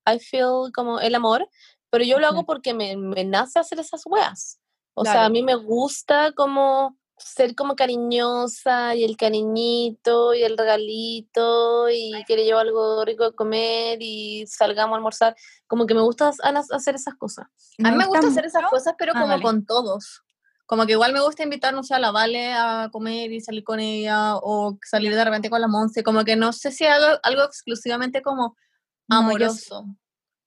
I 0.06 0.20
feel 0.20 0.72
como 0.74 1.00
el 1.00 1.16
amor, 1.16 1.50
pero 1.90 2.04
yo 2.04 2.20
lo 2.20 2.28
hago 2.28 2.46
porque 2.46 2.74
me, 2.74 2.98
me 2.98 3.24
nace 3.24 3.60
hacer 3.60 3.80
esas 3.80 4.04
weas. 4.06 4.60
O 4.94 5.06
sea, 5.06 5.26
a 5.26 5.30
mí 5.30 5.44
me 5.44 5.56
gusta 5.56 6.32
como 6.32 6.97
ser 7.18 7.56
como 7.56 7.76
cariñosa 7.76 8.96
y 8.96 9.04
el 9.04 9.18
cariñito 9.18 10.34
y 10.34 10.44
el 10.44 10.58
regalito 10.58 11.90
y 11.90 12.12
que 12.28 12.36
le 12.36 12.46
llevo 12.46 12.60
algo 12.60 13.04
rico 13.06 13.26
de 13.26 13.36
comer 13.36 13.98
y 14.02 14.46
salgamos 14.48 14.94
a 14.94 14.98
almorzar. 14.98 15.36
Como 15.68 15.86
que 15.86 15.94
me 15.94 16.02
gusta 16.02 16.32
ha- 16.44 16.64
hacer 16.76 16.96
esas 16.96 17.16
cosas. 17.16 17.48
A 17.84 17.92
mí 17.92 17.98
me 17.98 18.06
gusta 18.06 18.28
hacer 18.28 18.46
esas 18.46 18.70
cosas, 18.70 18.94
pero 18.98 19.14
Ah, 19.16 19.22
como 19.22 19.42
con 19.42 19.66
todos. 19.66 20.24
Como 20.66 20.86
que 20.86 20.92
igual 20.94 21.14
me 21.14 21.22
gusta 21.22 21.44
invitar, 21.44 21.74
no 21.74 21.82
sé, 21.82 21.94
a 21.96 22.00
la 22.00 22.12
Vale 22.12 22.52
a 22.54 22.90
comer 22.92 23.32
y 23.32 23.40
salir 23.40 23.64
con 23.64 23.80
ella, 23.80 24.36
o 24.36 24.78
salir 24.86 25.16
de 25.16 25.24
repente 25.24 25.50
con 25.50 25.62
la 25.62 25.68
Monse. 25.68 26.04
Como 26.04 26.24
que 26.26 26.36
no 26.36 26.52
sé 26.52 26.72
si 26.72 26.86
hago 26.86 27.20
algo 27.24 27.44
exclusivamente 27.44 28.22
como 28.22 28.56
No, 29.08 29.18
amoroso. 29.20 29.86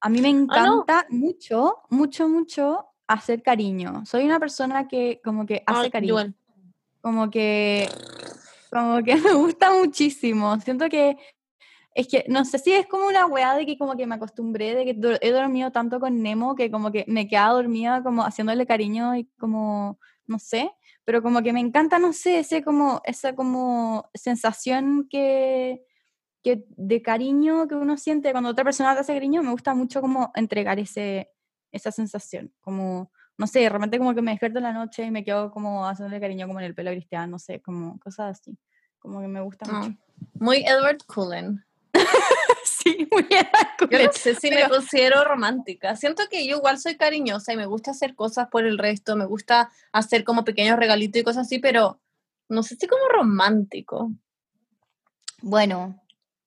A 0.02 0.08
mí 0.10 0.20
me 0.20 0.28
Ah, 0.28 0.32
no. 0.32 0.42
encanta 0.84 1.06
mucho, 1.08 1.78
mucho, 1.88 2.28
mucho 2.28 2.86
hacer 3.06 3.42
cariño. 3.42 4.04
Soy 4.06 4.24
una 4.24 4.38
persona 4.38 4.86
que 4.88 5.20
como 5.24 5.46
que 5.46 5.62
hace 5.66 5.86
Ah, 5.86 5.90
cariño. 5.90 6.10
igual. 6.12 6.34
Como 7.00 7.30
que, 7.30 7.88
como 8.70 9.02
que 9.02 9.14
me 9.16 9.34
gusta 9.34 9.72
muchísimo. 9.72 10.58
Siento 10.60 10.88
que, 10.88 11.16
es 11.94 12.08
que, 12.08 12.24
no 12.28 12.44
sé 12.44 12.58
si 12.58 12.72
es 12.72 12.86
como 12.86 13.06
una 13.06 13.26
weá 13.26 13.54
de 13.54 13.66
que 13.66 13.76
como 13.78 13.96
que 13.96 14.06
me 14.06 14.14
acostumbré, 14.14 14.74
de 14.74 14.84
que 14.84 15.18
he 15.22 15.30
dormido 15.32 15.72
tanto 15.72 16.00
con 16.00 16.22
Nemo 16.22 16.54
que 16.54 16.70
como 16.70 16.92
que 16.92 17.04
me 17.08 17.26
quedaba 17.28 17.54
dormida 17.54 18.02
como 18.02 18.22
haciéndole 18.22 18.66
cariño 18.66 19.16
y 19.16 19.24
como, 19.38 19.98
no 20.26 20.38
sé, 20.38 20.70
pero 21.04 21.22
como 21.22 21.42
que 21.42 21.52
me 21.52 21.60
encanta, 21.60 21.98
no 21.98 22.12
sé, 22.12 22.38
ese 22.38 22.62
como, 22.62 23.00
esa 23.04 23.34
como 23.34 24.08
sensación 24.14 25.08
que, 25.10 25.82
que 26.44 26.64
de 26.68 27.02
cariño 27.02 27.66
que 27.66 27.74
uno 27.74 27.96
siente 27.96 28.32
cuando 28.32 28.50
otra 28.50 28.64
persona 28.64 28.94
te 28.94 29.00
hace 29.00 29.14
cariño, 29.14 29.42
me 29.42 29.50
gusta 29.50 29.74
mucho 29.74 30.00
como 30.00 30.30
entregar 30.36 30.78
ese, 30.78 31.30
esa 31.72 31.90
sensación, 31.90 32.52
como, 32.60 33.10
no 33.40 33.46
sé, 33.46 33.60
de 33.60 33.70
repente 33.70 33.96
como 33.96 34.14
que 34.14 34.20
me 34.20 34.32
despierto 34.32 34.58
en 34.58 34.64
la 34.64 34.72
noche 34.74 35.02
y 35.02 35.10
me 35.10 35.24
quedo 35.24 35.50
como 35.50 35.86
haciéndole 35.86 36.20
cariño 36.20 36.46
como 36.46 36.60
en 36.60 36.66
el 36.66 36.74
pelo 36.74 36.90
cristiano, 36.90 37.26
no 37.26 37.38
sé, 37.38 37.60
como 37.62 37.98
cosas 37.98 38.38
así, 38.38 38.58
como 38.98 39.22
que 39.22 39.28
me 39.28 39.40
gusta 39.40 39.64
Ah, 39.66 39.80
mucho. 39.80 39.98
Muy 40.34 40.58
Edward 40.58 40.98
Cullen. 41.06 41.64
Sí, 42.64 43.06
muy 43.10 43.22
bien. 43.24 43.46
Yo 43.90 44.04
no 44.06 44.12
sé 44.12 44.34
si 44.34 44.50
me 44.50 44.66
considero 44.68 45.22
romántica. 45.24 45.96
Siento 45.96 46.22
que 46.30 46.46
yo 46.46 46.56
igual 46.56 46.78
soy 46.78 46.96
cariñosa 46.96 47.52
y 47.52 47.56
me 47.56 47.66
gusta 47.66 47.90
hacer 47.90 48.14
cosas 48.14 48.48
por 48.48 48.64
el 48.64 48.78
resto, 48.78 49.16
me 49.16 49.26
gusta 49.26 49.70
hacer 49.92 50.24
como 50.24 50.44
pequeños 50.44 50.78
regalitos 50.78 51.20
y 51.20 51.24
cosas 51.24 51.46
así, 51.46 51.58
pero 51.58 52.00
no 52.48 52.62
sé 52.62 52.76
si 52.76 52.86
como 52.86 53.06
romántico. 53.08 54.12
Bueno, 55.42 56.00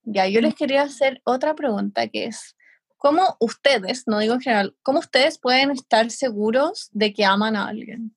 Ya, 0.03 0.27
yo 0.27 0.41
les 0.41 0.55
quería 0.55 0.81
hacer 0.83 1.21
otra 1.23 1.53
pregunta 1.55 2.07
que 2.07 2.25
es, 2.25 2.55
¿cómo 3.03 3.35
ustedes, 3.41 4.07
no 4.07 4.19
digo 4.19 4.33
en 4.33 4.39
general, 4.39 4.77
cómo 4.81 4.99
ustedes 4.99 5.37
pueden 5.37 5.71
estar 5.71 6.09
seguros 6.09 6.87
de 6.93 7.13
que 7.13 7.25
aman 7.25 7.57
a 7.57 7.67
alguien? 7.67 8.15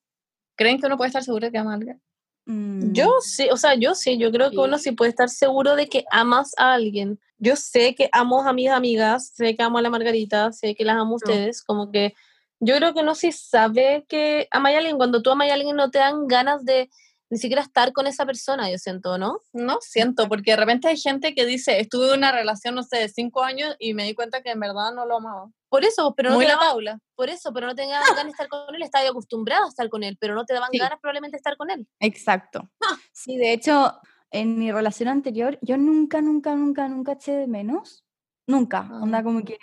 ¿Creen 0.55 0.81
que 0.81 0.87
uno 0.87 0.97
puede 0.97 1.09
estar 1.09 1.25
seguro 1.25 1.47
de 1.47 1.51
que 1.51 1.59
ama 1.59 1.73
a 1.73 1.75
alguien? 1.75 2.01
mm, 2.47 2.93
Yo 2.93 3.11
sí, 3.21 3.49
o 3.51 3.57
sea, 3.57 3.75
yo 3.75 3.97
sí, 3.97 4.17
yo 4.17 4.31
creo 4.31 4.53
que 4.53 4.59
uno 4.59 4.79
sí 4.79 4.93
puede 4.93 5.11
estar 5.11 5.29
seguro 5.29 5.75
de 5.75 5.89
que 5.89 6.05
amas 6.13 6.53
a 6.57 6.73
alguien. 6.75 7.19
Yo 7.39 7.57
sé 7.57 7.97
que 7.97 8.09
amo 8.13 8.45
a 8.45 8.53
mis 8.53 8.71
amigas, 8.71 9.33
sé 9.35 9.57
que 9.57 9.63
amo 9.65 9.79
a 9.79 9.83
la 9.83 9.91
Margarita, 9.91 10.53
sé 10.53 10.77
que 10.77 10.85
las 10.85 10.97
amo 10.97 11.15
a 11.15 11.17
ustedes, 11.17 11.65
como 11.65 11.91
que 11.91 12.15
yo 12.61 12.77
creo 12.77 12.95
que 12.95 13.01
uno 13.01 13.17
sí 13.17 13.33
sabe 13.33 14.07
que 14.09 14.47
ama 14.53 14.69
a 14.69 14.79
alguien. 14.79 14.99
Cuando 14.99 15.21
tú 15.21 15.33
amas 15.33 15.51
a 15.51 15.55
alguien 15.55 15.75
no 15.75 15.91
te 15.91 15.99
dan 15.99 16.29
ganas 16.29 16.65
de 16.65 16.91
ni 17.31 17.39
siquiera 17.39 17.63
estar 17.63 17.93
con 17.93 18.07
esa 18.07 18.25
persona, 18.27 18.71
yo 18.71 18.79
siento, 18.79 19.19
¿no? 19.19 19.41
No 19.53 19.79
siento, 19.81 20.29
porque 20.29 20.53
de 20.53 20.57
repente 20.59 20.89
hay 20.89 20.97
gente 20.97 21.35
que 21.35 21.45
dice, 21.47 21.81
estuve 21.81 22.09
en 22.09 22.19
una 22.19 22.33
relación, 22.33 22.75
no 22.77 22.83
sé, 22.85 22.99
de 22.99 23.09
cinco 23.09 23.43
años 23.43 23.75
y 23.79 23.95
me 23.95 24.05
di 24.05 24.15
cuenta 24.15 24.43
que 24.43 24.51
en 24.53 24.61
verdad 24.61 24.93
no 24.95 25.07
lo 25.07 25.17
amaba. 25.17 25.51
Por 25.69 25.85
eso, 25.85 26.15
pero 26.17 26.31
no 26.31 26.37
Muy 26.37 26.47
te 26.47 26.53
la 26.53 26.59
Paula. 26.59 26.99
por 27.17 27.29
eso, 27.29 27.53
pero 27.53 27.67
no 27.67 27.75
te 27.75 27.83
daban 27.87 28.07
ganas 28.11 28.25
de 28.27 28.31
estar 28.31 28.49
con 28.49 28.75
él, 28.75 28.83
estabas 28.83 29.11
acostumbrada 29.11 29.65
a 29.65 29.69
estar 29.69 29.89
con 29.89 30.03
él, 30.05 30.17
pero 30.21 30.35
no 30.35 30.45
te 30.45 30.55
daban 30.55 30.71
Sí. 30.71 30.79
ganas 30.79 31.01
probablemente 31.01 31.35
de 31.35 31.39
estar 31.39 31.57
con 31.57 31.71
él. 31.71 31.87
Exacto. 32.01 32.71
Sí, 33.13 33.37
de 33.37 33.53
hecho, 33.53 33.99
en 34.31 34.59
mi 34.59 34.71
relación 34.71 35.09
anterior, 35.09 35.59
yo 35.63 35.77
nunca, 35.79 36.21
nunca, 36.21 36.55
nunca, 36.55 36.89
nunca 36.89 37.13
eché 37.13 37.33
de 37.33 37.47
menos. 37.49 38.05
Nunca. 38.47 38.89
Onda 39.03 39.19
Ah. 39.19 39.23
como 39.25 39.43
que, 39.45 39.59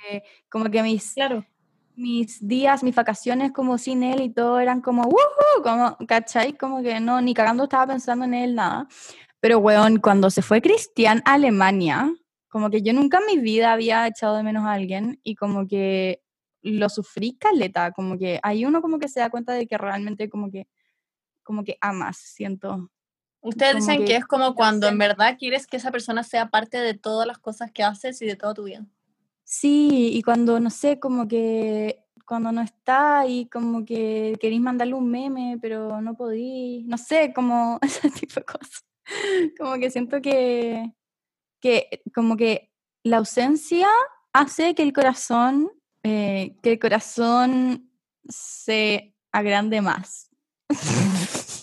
como 0.49 0.69
que 0.69 0.83
mis, 0.83 1.13
Claro. 1.13 1.45
Mis 1.95 2.45
días, 2.45 2.83
mis 2.83 2.95
vacaciones 2.95 3.51
como 3.51 3.77
sin 3.77 4.03
él 4.03 4.21
y 4.21 4.29
todo 4.29 4.59
eran 4.59 4.81
como, 4.81 5.03
¡wujú! 5.03 5.63
Como, 5.63 5.97
¿cachai? 6.07 6.53
Como 6.53 6.81
que 6.81 6.99
no, 6.99 7.21
ni 7.21 7.33
cagando 7.33 7.63
estaba 7.63 7.87
pensando 7.87 8.25
en 8.25 8.33
él, 8.33 8.55
nada. 8.55 8.87
Pero, 9.39 9.59
weón, 9.59 9.97
cuando 9.99 10.29
se 10.29 10.41
fue 10.41 10.61
Cristian 10.61 11.21
a 11.25 11.33
Alemania, 11.33 12.11
como 12.47 12.69
que 12.69 12.81
yo 12.81 12.93
nunca 12.93 13.19
en 13.19 13.25
mi 13.25 13.41
vida 13.41 13.73
había 13.73 14.07
echado 14.07 14.37
de 14.37 14.43
menos 14.43 14.65
a 14.65 14.73
alguien 14.73 15.19
y 15.23 15.35
como 15.35 15.67
que 15.67 16.21
lo 16.61 16.87
sufrí 16.87 17.35
caleta, 17.37 17.91
como 17.91 18.17
que 18.17 18.39
ahí 18.41 18.65
uno 18.65 18.81
como 18.81 18.99
que 18.99 19.09
se 19.09 19.19
da 19.19 19.29
cuenta 19.29 19.53
de 19.53 19.67
que 19.67 19.77
realmente 19.77 20.29
como 20.29 20.49
que, 20.49 20.67
como 21.43 21.63
que 21.63 21.77
amas, 21.81 22.17
siento. 22.17 22.89
Ustedes 23.41 23.75
dicen 23.75 23.99
que, 23.99 24.05
que 24.05 24.15
es 24.15 24.25
como 24.25 24.55
cuando 24.55 24.87
en 24.87 24.97
verdad 24.97 25.35
quieres 25.37 25.67
que 25.67 25.75
esa 25.75 25.91
persona 25.91 26.23
sea 26.23 26.49
parte 26.49 26.77
de 26.77 26.93
todas 26.93 27.27
las 27.27 27.37
cosas 27.37 27.71
que 27.71 27.83
haces 27.83 28.21
y 28.21 28.25
de 28.25 28.37
toda 28.37 28.53
tu 28.53 28.63
vida. 28.63 28.85
Sí, 29.55 30.09
y 30.13 30.23
cuando, 30.23 30.59
no 30.59 30.71
sé, 30.71 30.99
como 30.99 31.27
que 31.27 32.03
cuando 32.25 32.51
no 32.51 32.61
está 32.63 33.27
y 33.27 33.45
como 33.49 33.85
que 33.85 34.35
queréis 34.41 34.59
mandarle 34.61 34.95
un 34.95 35.11
meme, 35.11 35.59
pero 35.61 36.01
no 36.01 36.15
podí, 36.17 36.83
no 36.87 36.97
sé, 36.97 37.31
como 37.35 37.77
ese 37.83 38.09
tipo 38.09 38.39
de 38.39 38.45
cosas. 38.45 38.83
Como 39.59 39.75
que 39.75 39.91
siento 39.91 40.23
que, 40.23 40.91
que 41.61 42.01
como 42.15 42.35
que 42.35 42.71
la 43.03 43.17
ausencia 43.17 43.87
hace 44.33 44.73
que 44.73 44.81
el 44.81 44.91
corazón 44.91 45.69
eh, 46.01 46.57
que 46.63 46.71
el 46.71 46.79
corazón 46.79 47.91
se 48.27 49.15
agrande 49.31 49.81
más. 49.81 50.31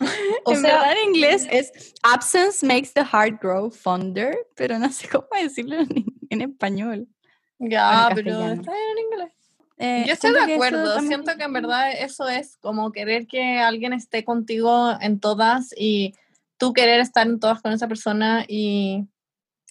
O 0.44 0.52
en 0.52 0.60
sea- 0.60 0.78
verdad 0.80 0.92
en 0.98 1.08
inglés 1.14 1.46
es 1.50 1.94
absence 2.02 2.66
makes 2.66 2.92
the 2.92 3.04
heart 3.04 3.40
grow 3.40 3.70
fonder, 3.70 4.36
pero 4.56 4.78
no 4.80 4.90
sé 4.90 5.08
cómo 5.08 5.28
decirlo 5.40 5.76
en, 5.76 6.04
en 6.30 6.40
español. 6.42 7.08
Ya, 7.58 8.10
pero 8.14 8.30
está 8.52 8.72
bien 8.72 8.84
en 8.92 9.04
inglés. 9.04 9.32
Eh, 9.78 10.04
Yo 10.06 10.14
estoy 10.14 10.32
de 10.32 10.46
que 10.46 10.54
acuerdo, 10.54 10.94
también- 10.94 11.08
siento 11.24 11.36
que 11.36 11.44
en 11.44 11.52
verdad 11.52 11.92
eso 11.92 12.28
es 12.28 12.56
como 12.58 12.92
querer 12.92 13.26
que 13.26 13.58
alguien 13.58 13.92
esté 13.92 14.24
contigo 14.24 14.92
en 15.00 15.20
todas 15.20 15.74
y 15.76 16.14
tú 16.58 16.72
querer 16.72 17.00
estar 17.00 17.26
en 17.26 17.38
todas 17.38 17.60
con 17.60 17.72
esa 17.72 17.86
persona 17.86 18.44
y 18.48 19.04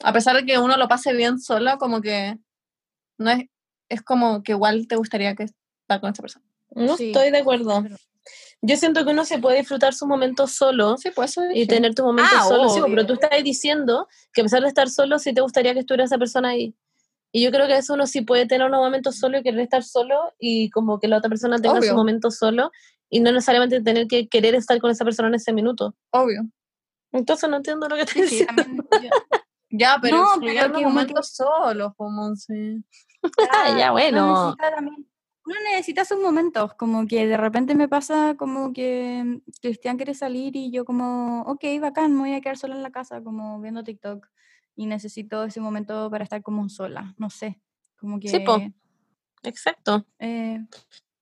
a 0.04 0.13
pesar 0.13 0.36
de 0.36 0.45
que 0.45 0.60
uno 0.60 0.78
lo 0.78 0.88
pase 0.88 1.13
bien 1.13 1.39
solo, 1.39 1.78
como 1.80 2.02
que 2.02 2.38
no 3.17 3.32
es, 3.32 3.45
es 3.89 4.02
como 4.04 4.43
que 4.43 4.52
igual 4.52 4.88
te 4.88 4.95
gustaría 4.95 5.34
que 5.36 5.43
estar 5.43 6.00
con 6.02 6.12
esa 6.12 6.21
persona. 6.21 6.45
No 6.71 6.98
Sí. 6.98 7.08
estoy 7.08 7.32
de 7.32 7.39
acuerdo. 7.39 7.84
Yo 8.62 8.78
siento 8.78 9.06
que 9.06 9.12
uno 9.12 9.26
se 9.26 9.38
puede 9.39 9.60
disfrutar 9.60 9.93
sus 9.93 10.08
momentos 10.08 10.52
solo 10.52 10.98
Sí, 10.98 11.10
pues 11.15 11.32
eso 11.32 11.41
y 11.54 11.65
tener 11.67 11.93
tus 11.95 12.06
momentos 12.06 12.34
Ah, 12.36 12.43
solo, 12.48 12.69
sí, 12.69 12.80
pero 12.84 12.93
obvio. 13.04 13.06
tú 13.08 13.13
estás 13.13 13.43
diciendo 13.43 14.08
que 14.34 14.41
a 14.41 14.43
pesar 14.43 14.62
de 14.62 14.67
estar 14.67 14.89
solo, 14.89 15.17
sí 15.19 15.34
te 15.34 15.41
gustaría 15.41 15.74
que 15.74 15.80
estuviera 15.80 16.04
esa 16.04 16.17
persona 16.17 16.50
ahí. 16.50 16.76
Y 17.38 17.43
yo 17.43 17.52
creo 17.52 17.67
que 17.67 17.76
eso 17.76 17.95
uno 17.95 18.08
sí 18.08 18.21
puede 18.21 18.45
tener 18.48 18.65
unos 18.65 18.80
momentos 18.80 19.17
solo 19.17 19.38
y 19.38 19.43
querer 19.43 19.60
estar 19.60 19.84
solo 19.84 20.32
y 20.39 20.69
como 20.69 21.02
que 21.02 21.10
la 21.10 21.17
otra 21.17 21.28
persona 21.28 21.58
tenga 21.60 21.80
Obvio. 21.80 21.89
su 21.89 21.95
momento 21.98 22.32
solo 22.32 22.71
y 23.10 23.19
no 23.19 23.30
necesariamente 23.34 23.82
tener 23.82 24.08
que 24.08 24.30
querer 24.30 24.56
estar 24.56 24.80
con 24.80 24.89
esa 24.89 25.04
persona 25.04 25.28
en 25.28 25.36
ese 25.36 25.52
minuto. 25.52 25.93
Obvio. 26.12 26.43
Entonces 27.12 27.50
no 27.50 27.58
entiendo 27.58 27.89
lo 27.89 27.98
que 27.98 28.06
te 28.06 28.12
Sí, 28.13 28.19
sí, 28.19 28.24
diciendo. 28.48 28.63
también 28.63 28.88
yo- 29.04 29.10
Ya, 29.69 29.98
pero 30.02 30.15
No, 30.15 30.24
excluir 30.24 30.54
pero 30.56 30.67
los 30.69 30.78
que 30.78 30.86
uno 30.86 30.89
momentos 30.93 31.30
solos, 31.34 31.91
como 31.98 32.34
sí. 32.38 32.82
Ah, 33.52 33.78
ya, 33.78 33.91
uno 33.91 33.91
bueno. 33.91 34.34
necesita 34.56 34.76
también- 34.76 35.08
Uno 35.48 35.56
necesita 35.71 36.06
sus 36.06 36.19
momentos, 36.21 36.74
como 36.76 37.06
que 37.06 37.28
de 37.28 37.36
repente 37.36 37.76
me 37.76 37.89
pasa 37.89 38.36
como 38.38 38.71
que 38.71 39.41
Cristian 39.62 39.98
quiere 39.98 40.13
salir 40.13 40.56
y 40.56 40.71
yo 40.71 40.86
como, 40.86 41.41
ok, 41.41 41.65
bacán, 41.82 42.13
me 42.13 42.19
voy 42.21 42.34
a 42.34 42.39
quedar 42.39 42.58
sola 42.58 42.76
en 42.76 42.82
la 42.82 42.91
casa, 42.91 43.21
como 43.21 43.60
viendo 43.60 43.84
TikTok 43.84 44.26
y 44.75 44.85
necesito 44.88 45.43
ese 45.43 45.59
momento 45.61 46.09
para 46.11 46.23
estar 46.23 46.41
como 46.41 46.67
sola, 46.69 47.13
no 47.17 47.29
sé, 47.29 47.59
como 47.99 48.19
que 48.19 48.29
Sí, 48.29 48.39
po. 48.39 48.57
Exacto. 49.43 50.05
eh, 50.19 50.59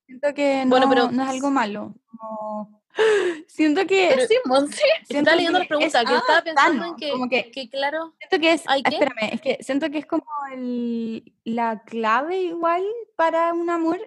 siento 0.05 0.33
que 0.33 0.63
no, 0.65 0.69
Bueno, 0.71 0.89
pero- 0.89 1.11
no 1.11 1.23
es 1.23 1.29
algo 1.29 1.49
malo, 1.51 1.95
como- 2.07 2.81
siento 3.47 3.85
que 3.87 4.09
Pero- 4.15 4.27
Sí, 4.27 4.35
Monse. 4.45 4.81
siento 5.05 5.31
Estaba 5.31 5.35
leyendo 5.35 5.57
que 5.57 5.59
las 5.63 5.67
preguntas, 5.67 6.03
es 6.03 6.09
que 6.09 6.15
estaba 6.15 6.41
pensando 6.43 6.85
en 6.85 6.95
que, 6.95 7.11
como 7.11 7.29
que 7.29 7.51
que 7.51 7.69
claro, 7.69 8.13
Siento 8.19 8.39
que 8.39 8.53
es, 8.53 8.63
¿Hay 8.67 8.81
ah, 8.85 8.89
espérame, 8.89 9.29
es 9.33 9.41
que 9.41 9.57
siento 9.61 9.89
que 9.89 9.97
es 9.99 10.05
como 10.05 10.25
el- 10.51 11.33
la 11.43 11.83
clave 11.83 12.39
igual 12.41 12.83
para 13.15 13.53
un 13.53 13.69
amor 13.69 13.99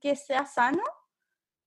que 0.00 0.14
sea 0.16 0.46
sano, 0.46 0.82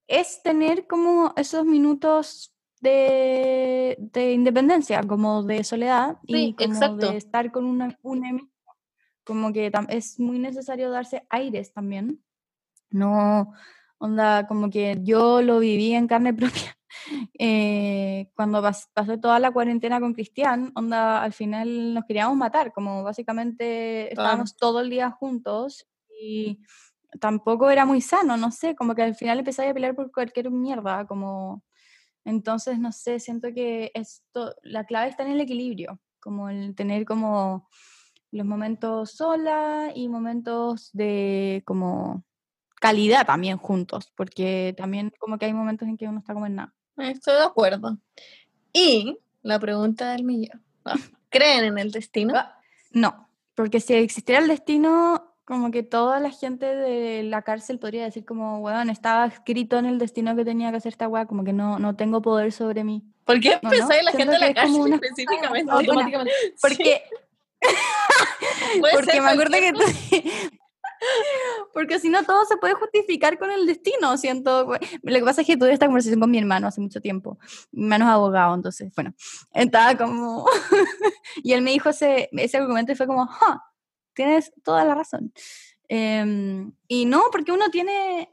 es 0.07 0.41
tener 0.43 0.88
como 0.88 1.33
esos 1.38 1.65
minutos 1.65 2.53
de, 2.84 3.96
de 4.00 4.34
independencia, 4.34 5.02
como 5.04 5.43
de 5.43 5.63
soledad 5.63 6.17
y 6.28 6.34
Sí, 6.34 6.56
como 6.58 6.74
exacto. 6.74 7.12
de 7.12 7.17
estar 7.17 7.52
con 7.52 7.65
una, 7.65 7.98
misma. 8.04 8.50
Como 9.24 9.54
que 9.54 9.72
es 9.89 10.19
muy 10.19 10.38
necesario 10.38 10.91
darse 10.91 11.26
aires 11.30 11.72
también. 11.74 12.22
No, 12.91 13.54
onda, 13.98 14.46
como 14.48 14.69
que 14.69 15.00
yo 15.02 15.41
lo 15.41 15.60
viví 15.60 15.93
en 15.93 16.08
carne 16.08 16.34
propia 16.65 16.78
eh, 17.39 18.30
cuando 18.36 18.62
pas- 18.62 18.88
pasé 18.93 19.17
toda 19.17 19.39
la 19.39 19.52
cuarentena 19.52 20.00
con 20.00 20.13
Cristian, 20.13 20.72
onda, 20.76 21.24
al 21.24 21.34
final 21.34 21.93
nos 21.93 22.06
queríamos 22.06 22.38
matar, 22.38 22.72
como 22.72 23.04
básicamente 23.04 24.10
estábamos 24.12 24.56
todo 24.56 24.80
el 24.82 24.89
día 24.89 25.10
juntos 25.10 25.88
y 26.22 26.60
tampoco 27.19 27.69
era 27.69 27.86
muy 27.86 28.02
sano, 28.02 28.38
no 28.38 28.52
sé, 28.52 28.76
como 28.76 28.93
que 28.93 29.04
al 29.04 29.15
final 29.15 29.39
empecé 29.39 29.67
a 29.67 29.74
pelear 29.74 29.96
por 29.96 30.12
cualquier 30.12 30.52
mierda, 30.52 31.06
como... 31.08 31.63
Entonces, 32.25 32.79
no 32.79 32.91
sé, 32.91 33.19
siento 33.19 33.53
que 33.53 33.91
esto, 33.93 34.55
la 34.63 34.86
clave 34.86 35.09
está 35.09 35.23
en 35.23 35.31
el 35.31 35.41
equilibrio, 35.41 35.99
como 36.19 36.49
el 36.49 36.75
tener 36.75 37.05
como 37.05 37.67
los 38.31 38.45
momentos 38.45 39.12
sola 39.12 39.91
y 39.93 40.09
momentos 40.09 40.89
de 40.93 41.62
como 41.65 42.23
calidad 42.79 43.25
también 43.25 43.57
juntos, 43.57 44.12
porque 44.15 44.73
también 44.77 45.12
como 45.19 45.38
que 45.38 45.45
hay 45.45 45.53
momentos 45.53 45.88
en 45.88 45.97
que 45.97 46.07
uno 46.07 46.19
está 46.19 46.33
como 46.33 46.47
en 46.47 46.55
nada. 46.55 46.73
Estoy 46.97 47.36
de 47.36 47.43
acuerdo. 47.43 47.97
Y 48.71 49.17
la 49.41 49.59
pregunta 49.59 50.12
del 50.12 50.23
millón. 50.23 50.63
¿Creen 51.29 51.65
en 51.65 51.77
el 51.77 51.91
destino? 51.91 52.33
Ah, 52.36 52.57
No, 52.91 53.29
porque 53.55 53.79
si 53.79 53.93
existiera 53.93 54.41
el 54.41 54.47
destino, 54.47 55.33
como 55.45 55.71
que 55.71 55.84
toda 55.84 56.19
la 56.19 56.29
gente 56.32 56.65
de 56.65 57.23
la 57.23 57.41
cárcel 57.41 57.77
podría 57.79 58.03
decir 58.03 58.23
como, 58.25 58.60
weón, 58.60 58.89
estaba 58.89 59.25
escrito 59.25 59.77
en 59.77 59.86
el 59.86 59.99
destino 59.99 60.36
que 60.36 60.45
tenía 60.45 60.71
que 60.71 60.77
hacer 60.77 60.91
esta 60.93 61.08
weá, 61.08 61.25
como 61.25 61.43
que 61.43 61.51
no, 61.53 61.79
no 61.79 61.95
tengo 61.95 62.21
poder 62.21 62.51
sobre 62.51 62.84
mí. 62.84 63.03
¿Por 63.25 63.39
qué 63.39 63.60
No, 63.62 63.69
pensáis 63.69 63.99
en 63.99 64.06
la 64.06 64.12
no, 64.12 64.17
gente 64.17 64.34
de 64.34 64.39
la 64.39 64.53
cárcel 64.53 64.82
una- 64.82 64.95
específicamente? 64.95 65.71
Automáticamente. 65.73 66.32
Porque, 66.62 67.03
porque 68.82 69.21
me 69.21 69.29
acuerdo 69.29 69.58
que 69.58 69.73
Porque 71.73 71.99
si 71.99 72.10
no, 72.10 72.23
todo 72.23 72.45
se 72.45 72.58
puede 72.58 72.73
justificar 72.75 73.38
con 73.38 73.51
el 73.51 73.65
destino, 73.65 74.15
siento. 74.17 74.65
Lo 75.01 75.15
que 75.19 75.23
pasa 75.23 75.41
es 75.41 75.47
que 75.47 75.58
tuve 75.58 75.71
esta 75.73 75.86
conversación 75.86 76.19
con 76.19 76.32
mi 76.32 76.38
hermano 76.38 76.67
hace 76.67 76.82
mucho 76.82 77.01
tiempo. 77.01 77.38
Mi 77.71 77.84
hermano 77.84 78.06
es 78.06 78.12
abogado, 78.12 78.56
entonces, 78.56 78.91
bueno, 78.95 79.13
estaba 79.53 79.97
como... 79.97 80.45
y 81.43 81.53
él 81.53 81.62
me 81.62 81.71
dijo 81.71 81.89
ese, 81.89 82.29
ese 82.34 82.58
argumento 82.58 82.91
y 82.91 82.95
fue 82.95 83.08
como, 83.08 83.25
"Ja, 83.27 83.62
tienes 84.13 84.52
toda 84.63 84.86
la 84.86 84.95
razón. 84.95 85.34
Em, 85.88 86.71
y 86.88 87.06
no, 87.06 87.23
porque 87.32 87.52
uno 87.52 87.69
tiene 87.69 88.30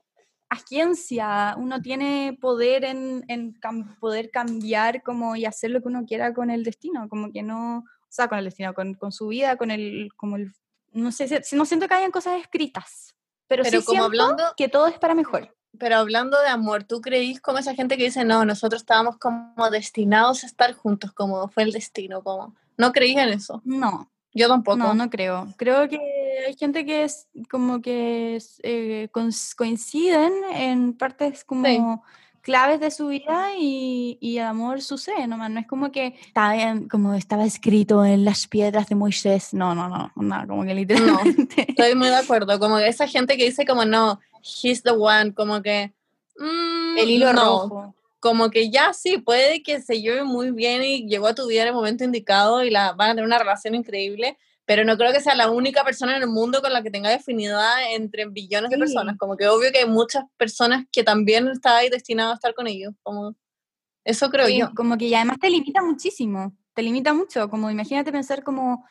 agencia, 0.48 1.54
uno 1.58 1.80
tiene 1.80 2.36
poder 2.40 2.84
en, 2.84 3.24
en 3.28 3.54
cam- 3.60 3.98
poder 3.98 4.30
cambiar 4.30 5.02
como 5.02 5.36
y 5.36 5.44
hacer 5.46 5.70
lo 5.70 5.80
que 5.80 5.88
uno 5.88 6.04
quiera 6.06 6.34
con 6.34 6.50
el 6.50 6.64
destino, 6.64 7.08
como 7.08 7.30
que 7.32 7.42
no, 7.42 7.78
o 7.78 7.84
sea, 8.08 8.28
con 8.28 8.38
el 8.38 8.44
destino, 8.44 8.74
con, 8.74 8.94
con 8.94 9.12
su 9.12 9.28
vida, 9.28 9.56
con 9.56 9.70
el, 9.70 10.10
como 10.16 10.36
el, 10.36 10.52
no 10.92 11.12
sé, 11.12 11.28
si- 11.42 11.56
no 11.56 11.64
siento 11.64 11.86
que 11.88 11.94
hayan 11.94 12.10
cosas 12.10 12.40
escritas, 12.40 13.14
pero, 13.46 13.62
Pero 13.62 13.78
sí 13.80 13.84
como 13.86 14.02
siento 14.02 14.06
hablando, 14.06 14.44
que 14.56 14.68
todo 14.68 14.88
es 14.88 14.98
para 14.98 15.14
mejor. 15.14 15.54
pero 15.78 15.96
hablando 15.96 16.40
de 16.40 16.48
amor, 16.48 16.82
¿tú 16.84 17.00
creís 17.00 17.40
como 17.40 17.58
esa 17.58 17.74
gente 17.74 17.96
que 17.96 18.04
dice, 18.04 18.24
no, 18.24 18.44
nosotros 18.44 18.82
estábamos 18.82 19.18
como 19.18 19.70
destinados 19.70 20.42
a 20.42 20.46
estar 20.46 20.72
juntos, 20.74 21.12
como 21.12 21.48
fue 21.48 21.62
el 21.62 21.72
destino, 21.72 22.22
como, 22.24 22.54
¿no 22.76 22.90
creís 22.92 23.18
en 23.18 23.28
eso? 23.28 23.62
No, 23.64 24.10
Yo 24.32 24.48
tampoco. 24.48 24.76
no, 24.76 24.94
no 24.94 25.10
creo. 25.10 25.48
Creo 25.56 25.88
que 25.88 25.98
hay 26.46 26.54
gente 26.56 26.84
que 26.84 27.04
es 27.04 27.26
como 27.50 27.80
que 27.82 28.40
eh, 28.62 29.08
coinciden 29.56 30.32
en 30.54 30.92
partes 30.94 31.44
como 31.44 32.04
claves 32.42 32.80
de 32.80 32.90
su 32.90 33.08
vida 33.08 33.50
y, 33.58 34.16
y 34.20 34.38
el 34.38 34.46
amor 34.46 34.80
sucede 34.82 35.26
nomás. 35.26 35.50
No 35.50 35.60
es 35.60 35.66
como 35.66 35.90
que 35.92 36.14
está 36.26 36.56
en- 36.56 36.88
como 36.88 37.14
estaba 37.14 37.44
escrito 37.44 38.04
en 38.04 38.24
las 38.24 38.46
piedras 38.46 38.88
de 38.88 38.94
Moisés. 38.94 39.52
No, 39.52 39.74
no, 39.74 39.88
no, 39.88 40.10
no, 40.16 40.46
como 40.46 40.64
que 40.64 40.74
literalmente. 40.74 41.66
Estoy 41.68 41.94
muy 41.94 42.08
de 42.08 42.16
acuerdo, 42.16 42.58
como 42.58 42.78
que 42.78 42.88
esa 42.88 43.06
gente 43.06 43.36
que 43.36 43.44
dice 43.44 43.66
como, 43.66 43.84
no, 43.84 44.20
he's 44.62 44.82
the 44.82 44.92
one, 44.92 45.34
como 45.34 45.60
que... 45.60 45.92
mm, 46.38 46.98
el 46.98 47.10
hilo 47.10 47.32
no. 47.32 47.42
rojo. 47.42 47.94
Como 48.20 48.50
que 48.50 48.70
ya 48.70 48.92
sí, 48.92 49.18
puede 49.18 49.62
que 49.62 49.80
se 49.82 50.00
lleve 50.00 50.24
muy 50.24 50.50
bien 50.52 50.82
y 50.84 51.06
llegó 51.08 51.26
a 51.28 51.34
tu 51.34 51.46
vida 51.48 51.62
en 51.62 51.68
el 51.68 51.74
momento 51.74 52.04
indicado 52.04 52.62
y 52.62 52.70
la, 52.70 52.92
van 52.92 53.10
a 53.10 53.12
tener 53.14 53.24
una 53.24 53.38
relación 53.38 53.74
increíble, 53.74 54.36
pero 54.66 54.84
no 54.84 54.96
creo 54.96 55.12
que 55.12 55.20
sea 55.20 55.34
la 55.34 55.50
única 55.50 55.82
persona 55.84 56.16
en 56.16 56.22
el 56.22 56.28
mundo 56.28 56.60
con 56.62 56.72
la 56.72 56.82
que 56.82 56.90
tenga 56.90 57.10
definida 57.10 57.90
entre 57.90 58.26
billones 58.26 58.70
de 58.70 58.76
Sí. 58.76 58.80
personas. 58.80 59.16
Como 59.18 59.36
que 59.36 59.48
obvio 59.48 59.72
que 59.72 59.78
hay 59.80 59.88
muchas 59.88 60.24
personas 60.36 60.84
que 60.92 61.02
también 61.02 61.48
está 61.48 61.78
ahí 61.78 61.88
destinado 61.88 62.30
a 62.32 62.34
estar 62.34 62.54
con 62.54 62.66
ellos. 62.68 62.94
Como, 63.02 63.34
eso 64.04 64.30
creo 64.30 64.46
Sí, 64.48 64.58
yo. 64.60 64.70
como 64.76 64.98
que 64.98 65.06
y 65.06 65.14
además 65.14 65.38
te 65.40 65.50
limita 65.50 65.82
muchísimo, 65.82 66.56
te 66.74 66.82
limita 66.82 67.14
mucho, 67.14 67.48
como 67.50 67.70
imagínate 67.70 68.12
pensar 68.12 68.44
como, 68.44 68.86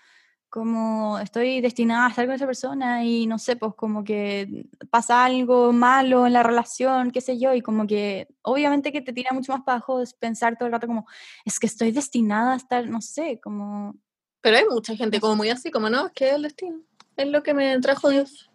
como 0.50 1.20
estoy 1.20 1.62
destinada 1.62 2.08
a 2.08 2.10
estar 2.10 2.26
con 2.26 2.36
esa 2.36 2.46
persona 2.46 3.04
y 3.04 3.28
no 3.28 3.38
sé, 3.38 3.56
pues 3.56 3.74
como 3.76 4.04
que 4.04 4.66
pasa 4.90 5.24
algo 5.26 5.72
malo 5.72 6.26
en 6.26 6.34
la 6.34 6.44
relación, 6.44 7.12
qué 7.12 7.22
sé 7.22 7.38
yo, 7.40 7.54
y 7.54 7.62
como 7.62 7.86
que 7.88 8.28
obviamente 8.42 8.92
que 8.92 9.02
te 9.02 9.14
tira 9.14 9.32
mucho 9.32 9.52
más 9.52 9.62
para 9.64 9.78
abajo 9.78 10.02
es 10.02 10.14
pensar 10.14 10.58
todo 10.58 10.66
el 10.68 10.72
rato 10.74 10.88
como, 10.88 11.06
es 11.46 11.60
que 11.60 11.68
estoy 11.68 11.92
destinada 11.92 12.54
a 12.54 12.58
estar, 12.58 12.88
no 12.88 13.02
sé, 13.02 13.40
como... 13.42 13.96
Pero 14.42 14.58
hay 14.58 14.66
mucha 14.70 14.96
gente 14.96 15.20
como 15.20 15.36
muy 15.36 15.50
así, 15.50 15.70
como 15.70 15.90
no, 15.90 16.08
es 16.08 16.14
que 16.14 16.30
es 16.30 16.36
el 16.36 16.44
destino. 16.44 16.82
Es 17.18 17.28
lo 17.28 17.44
que 17.44 17.54
me 17.54 17.80
trajo 17.80 18.10
Dios. 18.10 18.50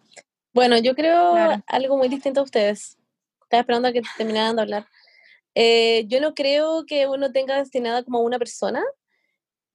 Bueno, 0.53 0.77
yo 0.77 0.95
creo 0.95 1.31
Claro. 1.31 1.63
algo 1.67 1.97
muy 1.97 2.07
distinto 2.09 2.39
a 2.39 2.43
ustedes. 2.43 2.97
Estaba 3.43 3.61
esperando 3.61 3.87
a 3.87 3.91
que 3.91 4.01
terminaran 4.17 4.55
de 4.55 4.61
hablar. 4.63 4.87
Eh, 5.53 6.05
yo 6.07 6.19
no 6.19 6.33
creo 6.33 6.85
que 6.85 7.07
uno 7.07 7.31
tenga 7.31 7.57
destinada 7.57 8.03
como 8.03 8.21
una 8.21 8.39
persona, 8.39 8.83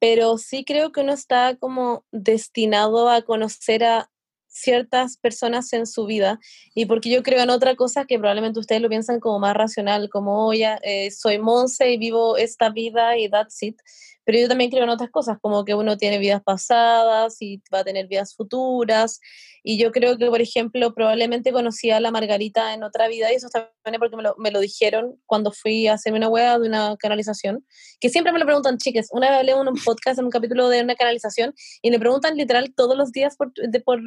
pero 0.01 0.39
sí 0.39 0.65
creo 0.65 0.91
que 0.91 1.03
uno 1.03 1.13
está 1.13 1.57
como 1.57 2.05
destinado 2.11 3.09
a 3.09 3.23
conocer 3.23 3.85
a 3.85 4.11
ciertas 4.49 5.17
personas 5.17 5.73
en 5.73 5.87
su 5.87 6.07
vida 6.07 6.41
y 6.75 6.87
porque 6.87 7.09
yo 7.09 7.23
creo 7.23 7.43
en 7.43 7.51
otra 7.51 7.77
cosa 7.77 8.05
que 8.05 8.19
probablemente 8.19 8.59
ustedes 8.59 8.83
lo 8.83 8.89
piensan 8.89 9.21
como 9.21 9.39
más 9.39 9.55
racional, 9.55 10.11
como 10.11 10.47
oye, 10.47 10.77
eh, 10.83 11.11
soy 11.13 11.39
Monse 11.39 11.93
y 11.93 11.99
vivo 11.99 12.37
esta 12.37 12.71
vida 12.71 13.17
y 13.17 13.29
that's 13.29 13.63
it, 13.63 13.79
pero 14.25 14.39
yo 14.39 14.49
también 14.49 14.71
creo 14.71 14.85
en 14.85 14.91
otras 14.91 15.11
cosas, 15.11 15.39
como 15.41 15.65
que 15.65 15.75
uno 15.75 15.97
tiene 15.97 16.19
vidas 16.19 16.43
pasadas 16.43 17.37
y 17.41 17.63
va 17.73 17.81
a 17.81 17.85
tener 17.85 18.07
vidas 18.07 18.35
futuras, 18.35 19.21
y 19.63 19.79
yo 19.79 19.93
creo 19.93 20.17
que, 20.17 20.27
por 20.27 20.41
ejemplo, 20.41 20.95
probablemente 20.95 21.53
conocí 21.53 21.91
a 21.91 22.01
la 22.01 22.11
Margarita 22.11 22.75
en 22.75 22.83
otra 22.83 23.09
vida, 23.09 23.33
y 23.33 23.37
eso 23.37 23.49
también 23.49 23.99
porque 23.99 24.17
me 24.17 24.23
lo, 24.23 24.35
me 24.39 24.51
lo 24.51 24.61
dijeron 24.61 25.21
cuando 25.27 25.53
fui 25.53 25.87
a 25.87 25.95
hacerme 25.95 26.19
una 26.19 26.29
hueá 26.29 26.59
de 26.59 26.69
una 26.69 26.97
canalización, 26.97 27.67
que 28.01 28.09
siempre 28.09 28.33
me 28.33 28.39
lo 28.39 28.47
preguntan, 28.47 28.79
chicas, 28.79 29.09
una 29.13 29.31
vez 29.31 29.39
hablé 29.39 29.53
en 29.53 29.69
un 29.69 29.81
podcast, 29.85 30.19
en 30.19 30.27
un 30.27 30.31
capítulo 30.31 30.69
de 30.69 30.83
una 30.83 30.95
canalización, 30.95 31.55
y 31.83 31.91
me 31.91 31.99
preguntan 31.99 32.37
literal 32.37 32.73
todos 32.75 32.97
los 32.97 33.13
días 33.13 33.37
por, 33.37 33.53
de, 33.53 33.81
por 33.81 34.01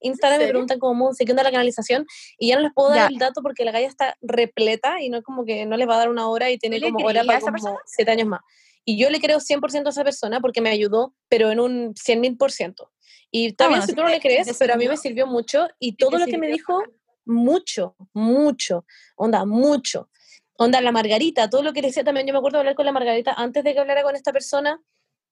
Instagram 0.00 0.40
me 0.40 0.48
preguntan 0.48 0.78
como, 0.78 1.10
¿qué 1.16 1.30
onda 1.30 1.42
la 1.42 1.50
canalización? 1.50 2.06
Y 2.38 2.48
ya 2.48 2.56
no 2.56 2.62
les 2.62 2.72
puedo 2.72 2.90
dar 2.90 3.10
el 3.10 3.18
dato 3.18 3.42
porque 3.42 3.64
la 3.64 3.72
calle 3.72 3.86
está 3.86 4.16
repleta 4.22 5.00
y 5.00 5.10
no 5.10 5.18
es 5.18 5.24
como 5.24 5.44
que 5.44 5.66
no 5.66 5.76
les 5.76 5.88
va 5.88 5.96
a 5.96 5.98
dar 5.98 6.08
una 6.08 6.28
hora 6.28 6.50
y 6.50 6.58
tiene 6.58 6.80
como 6.80 7.04
hora 7.06 7.24
para 7.24 7.40
como 7.40 7.78
siete 7.86 8.10
años 8.10 8.28
más. 8.28 8.40
Y 8.84 8.98
yo 8.98 9.10
le 9.10 9.20
creo 9.20 9.38
100% 9.38 9.86
a 9.86 9.90
esa 9.90 10.04
persona 10.04 10.40
porque 10.40 10.60
me 10.60 10.70
ayudó, 10.70 11.14
pero 11.28 11.50
en 11.50 11.60
un 11.60 11.94
100 11.96 12.20
mil 12.20 12.36
por 12.36 12.50
ciento. 12.50 12.90
Y 13.30 13.50
ah, 13.50 13.54
también 13.56 13.82
si 13.82 13.94
tú 13.94 14.02
no 14.02 14.08
le 14.08 14.20
crees, 14.20 14.56
pero 14.58 14.74
a 14.74 14.76
mí 14.76 14.88
me 14.88 14.96
sirvió 14.96 15.26
mucho 15.26 15.68
y 15.78 15.96
todo 15.96 16.18
lo 16.18 16.26
que 16.26 16.38
me 16.38 16.48
dijo, 16.48 16.82
mucho, 17.24 17.94
mucho, 18.12 18.84
onda, 19.16 19.44
mucho. 19.44 20.08
Onda, 20.54 20.80
la 20.80 20.92
Margarita, 20.92 21.48
todo 21.48 21.62
lo 21.62 21.72
que 21.72 21.80
le 21.80 21.88
decía 21.88 22.04
también, 22.04 22.26
yo 22.26 22.32
me 22.32 22.38
acuerdo 22.38 22.58
de 22.58 22.60
hablar 22.60 22.74
con 22.74 22.86
la 22.86 22.92
Margarita 22.92 23.32
antes 23.32 23.64
de 23.64 23.72
que 23.72 23.80
hablara 23.80 24.02
con 24.02 24.16
esta 24.16 24.32
persona 24.32 24.82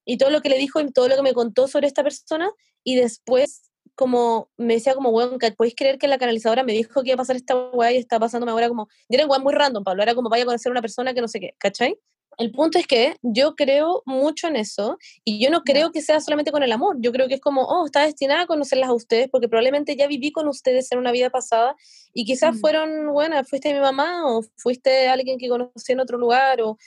y 0.04 0.16
todo 0.16 0.30
lo 0.30 0.40
que 0.40 0.48
le 0.48 0.56
dijo 0.56 0.80
y 0.80 0.90
todo 0.90 1.08
lo 1.08 1.16
que 1.16 1.22
me 1.22 1.34
contó 1.34 1.68
sobre 1.68 1.86
esta 1.86 2.02
persona 2.02 2.50
y 2.82 2.96
después 2.96 3.68
como 3.98 4.48
me 4.56 4.74
decía 4.74 4.94
como, 4.94 5.10
weón, 5.10 5.38
¿podéis 5.56 5.74
creer 5.74 5.98
que 5.98 6.06
la 6.06 6.18
canalizadora 6.18 6.62
me 6.62 6.72
dijo 6.72 7.02
que 7.02 7.08
iba 7.08 7.14
a 7.14 7.18
pasar 7.18 7.34
esta 7.34 7.56
weá 7.56 7.90
y 7.90 7.96
está 7.96 8.20
pasándome 8.20 8.52
ahora 8.52 8.68
como, 8.68 8.88
y 9.08 9.16
era 9.16 9.26
weón 9.26 9.42
muy 9.42 9.52
random, 9.52 9.82
Pablo, 9.82 10.04
era 10.04 10.14
como 10.14 10.28
vaya 10.28 10.44
a 10.44 10.46
conocer 10.46 10.70
a 10.70 10.72
una 10.72 10.80
persona 10.80 11.14
que 11.14 11.20
no 11.20 11.26
sé 11.26 11.40
qué, 11.40 11.56
¿cachai? 11.58 11.98
El 12.38 12.52
punto 12.52 12.78
es 12.78 12.86
que 12.86 13.16
yo 13.22 13.56
creo 13.56 14.02
mucho 14.06 14.46
en 14.46 14.56
eso 14.56 14.96
y 15.24 15.44
yo 15.44 15.50
no 15.50 15.62
creo 15.62 15.90
que 15.90 16.00
sea 16.00 16.20
solamente 16.20 16.52
con 16.52 16.62
el 16.62 16.70
amor, 16.70 16.96
yo 17.00 17.10
creo 17.10 17.26
que 17.26 17.34
es 17.34 17.40
como, 17.40 17.64
oh, 17.64 17.86
está 17.86 18.02
destinada 18.02 18.42
a 18.42 18.46
conocerlas 18.46 18.88
a 18.88 18.94
ustedes 18.94 19.28
porque 19.28 19.48
probablemente 19.48 19.96
ya 19.96 20.06
viví 20.06 20.30
con 20.30 20.46
ustedes 20.46 20.90
en 20.92 20.98
una 20.98 21.10
vida 21.10 21.30
pasada 21.30 21.74
y 22.14 22.24
quizás 22.24 22.54
mm. 22.54 22.58
fueron, 22.60 23.12
bueno, 23.12 23.42
fuiste 23.44 23.74
mi 23.74 23.80
mamá 23.80 24.22
o 24.24 24.42
fuiste 24.56 25.08
alguien 25.08 25.36
que 25.36 25.48
conocí 25.48 25.92
en 25.92 26.00
otro 26.00 26.16
lugar 26.16 26.62
o 26.62 26.78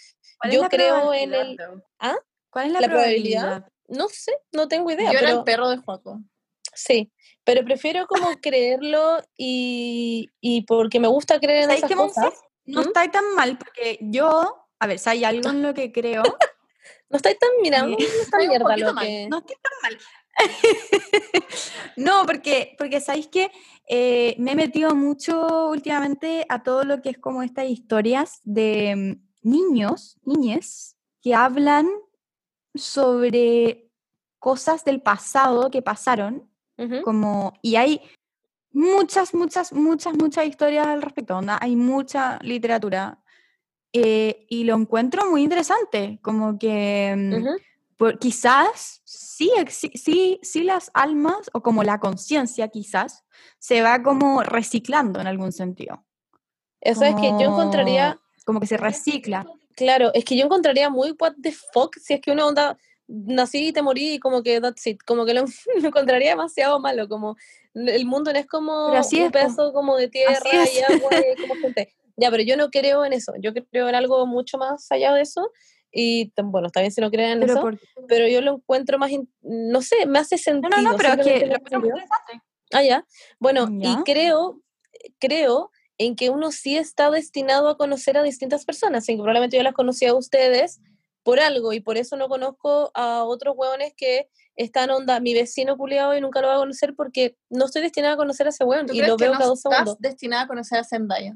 yo 0.50 0.68
creo 0.70 1.14
en 1.14 1.34
el... 1.34 1.58
¿Ah? 2.00 2.16
¿Cuál 2.50 2.68
es 2.68 2.72
la, 2.74 2.88
probabilidad? 2.88 3.66
No 3.88 4.08
sé, 4.10 4.32
no 4.52 4.68
tengo 4.68 4.90
idea. 4.92 5.12
Yo 5.12 5.20
era 5.20 5.32
el 5.32 5.44
perro 5.44 5.70
de 5.70 5.78
Juaco. 5.78 6.22
Sí, 6.74 7.12
pero 7.44 7.64
prefiero 7.64 8.08
como 8.08 8.30
creerlo 8.42 9.22
y, 9.38 10.30
y 10.40 10.62
porque 10.64 11.00
me 11.00 11.08
gusta 11.08 11.40
creer 11.40 11.64
en 11.64 11.72
esas 11.72 11.92
cosas. 11.92 12.34
No 12.66 12.82
¿Mm? 12.82 12.88
está 12.88 13.12
tan 13.12 13.36
mal, 13.36 13.58
porque 13.58 13.98
yo, 14.02 14.61
a 14.82 14.88
ver, 14.88 14.98
si 14.98 15.10
hay 15.10 15.24
algo 15.24 15.50
en 15.52 15.62
lo 15.62 15.76
que 15.76 15.92
creo. 15.92 16.24
no 17.10 17.18
estáis 17.18 17.38
tan 17.38 17.50
mirando 17.62 17.96
esta 18.00 18.40
mierda 18.40 18.78
lo 18.78 18.96
que... 18.96 19.28
No 19.30 19.38
estoy 19.38 19.56
tan 19.62 19.74
mal. 19.84 19.98
no, 21.98 22.26
porque, 22.26 22.76
porque 22.80 23.00
sabéis 23.00 23.28
que 23.28 23.52
eh, 23.88 24.36
me 24.40 24.54
he 24.54 24.56
metido 24.56 24.96
mucho 24.96 25.70
últimamente 25.70 26.48
a 26.50 26.64
todo 26.64 26.84
lo 26.84 27.00
que 27.04 27.10
es 27.12 27.20
como 27.20 27.44
estas 27.44 27.70
historias 27.70 28.40
de 28.44 29.20
mm, 29.44 29.50
niños, 29.50 30.18
niñes, 30.24 30.98
que 31.22 31.36
hablan 31.36 31.88
sobre 32.74 33.88
cosas 34.40 34.84
del 34.84 35.00
pasado 35.00 35.70
que 35.70 35.84
pasaron 35.84 36.50
como, 37.04 37.54
y 37.62 37.76
hay 37.76 38.02
muchas, 38.72 39.36
muchas, 39.36 39.72
muchas, 39.72 40.16
muchas 40.16 40.48
historias 40.48 40.88
al 40.88 41.04
respecto, 41.04 41.40
hay 41.60 41.76
mucha 41.76 42.40
literatura 42.42 43.21
eh, 43.94 44.46
y 44.50 44.64
lo 44.64 44.76
encuentro 44.76 45.30
muy 45.30 45.44
interesante, 45.44 46.20
como 46.22 46.58
que 46.58 47.14
mm, 47.16 48.16
quizás 48.20 49.02
sí, 49.04 49.52
sí, 49.70 50.40
sí 50.42 50.64
las 50.64 50.92
almas 50.94 51.50
o 51.54 51.62
como 51.62 51.84
la 51.84 52.00
conciencia 52.00 52.70
quizás 52.70 53.24
se 53.60 53.82
va 53.82 54.02
como 54.02 54.44
reciclando 54.44 55.20
en 55.20 55.28
algún 55.28 55.52
sentido. 55.52 56.04
Eso 56.80 57.04
es 57.04 57.16
que 57.16 57.30
yo 57.30 57.42
encontraría... 57.42 58.20
Como 58.44 58.60
que 58.60 58.66
se 58.66 58.78
recicla. 58.78 59.46
Claro, 59.76 60.12
es 60.16 60.26
que 60.26 60.36
yo 60.36 60.46
encontraría 60.46 60.90
muy 60.90 61.16
what 61.20 61.34
the 61.44 61.52
fuck 61.52 61.96
si 61.98 62.16
es 62.16 62.22
que 62.22 62.32
uno 62.32 62.48
onda 62.48 62.76
nací 63.08 63.68
y 63.68 63.72
te 63.72 63.82
morí 63.82 64.16
y 64.16 64.20
como 64.20 64.42
que 64.42 64.60
that's 64.60 64.88
it, 64.88 65.00
como 65.06 65.26
que 65.26 65.34
lo, 65.34 65.46
encontraría 65.84 66.32
demasiado 66.32 66.80
malo, 66.80 67.08
como 67.08 67.36
el 67.74 68.06
mundo 68.06 68.34
no 68.34 68.40
es 68.40 68.48
como 68.48 68.88
un 68.88 69.32
pedazo 69.32 69.74
como 69.74 69.98
de 69.98 70.08
tierra 70.08 70.50
y 70.52 70.94
agua 70.94 71.10
y 71.20 71.42
como 71.42 71.56
gente. 71.56 71.94
Ya, 72.18 72.32
pero 72.32 72.44
yo 72.44 72.58
no 72.58 72.70
creo 72.70 73.06
en 73.06 73.14
eso, 73.14 73.34
yo 73.40 73.54
creo 73.54 73.90
en 73.90 73.96
algo 73.96 74.26
mucho 74.26 74.58
más 74.58 74.92
allá 74.92 75.14
de 75.14 75.22
eso 75.22 75.52
y 75.92 76.32
bueno, 76.44 76.68
está 76.68 76.80
bien 76.80 76.92
si 76.92 77.02
no 77.02 77.12
creen 77.12 77.42
en 77.42 77.50
eso, 77.50 77.70
pero 78.08 78.28
yo 78.28 78.42
lo 78.42 78.56
encuentro 78.56 78.98
más, 78.98 79.12
no 79.42 79.82
sé, 79.82 80.06
me 80.06 80.20
hace 80.20 80.38
sentido. 80.38 80.70
No, 80.70 80.92
no, 80.92 80.98
pero 80.98 81.22
es 81.22 81.28
que 81.28 81.60
Ah, 82.74 82.84
ya. 82.84 83.06
Bueno, 83.38 83.68
y 83.70 83.94
creo, 84.04 84.62
creo 85.20 85.72
en 85.98 86.16
que 86.16 86.30
uno 86.30 86.52
sí 86.52 86.78
está 86.78 87.12
destinado 87.12 87.68
a 87.68 87.78
conocer 87.78 88.18
a 88.18 88.24
distintas 88.24 88.64
personas, 88.64 89.06
que 89.06 89.14
probablemente 89.16 89.58
yo 89.58 89.64
las 89.64 89.74
conocí 89.74 90.06
a 90.06 90.14
ustedes, 90.14 90.80
por 91.24 91.40
algo 91.40 91.74
y 91.74 91.80
por 91.80 91.98
eso 91.98 92.16
no 92.16 92.28
conozco 92.30 92.92
a 92.94 93.24
otros 93.24 93.56
hueones 93.58 93.94
que 93.96 94.30
están 94.56 94.90
onda, 94.90 95.20
mi 95.20 95.34
vecino 95.34 95.78
culiado 95.78 96.16
y 96.16 96.22
nunca 96.22 96.42
lo 96.42 96.48
va 96.48 96.56
a 96.56 96.60
conocer 96.60 96.96
porque 96.96 97.38
no 97.50 97.66
estoy 97.66 97.82
destinada 97.82 98.16
a 98.16 98.18
conocer 98.18 98.48
a 98.48 98.50
ese 98.50 98.64
hueón 98.64 98.88
y 98.92 99.02
lo 99.02 99.18
veo 99.18 99.34
cada 99.34 99.46
dos 99.46 99.62
segundos. 99.62 99.98
destinada 100.00 100.44
a 100.44 100.48
conocer 100.48 100.80
a 100.80 100.84
Zendaya? 100.84 101.36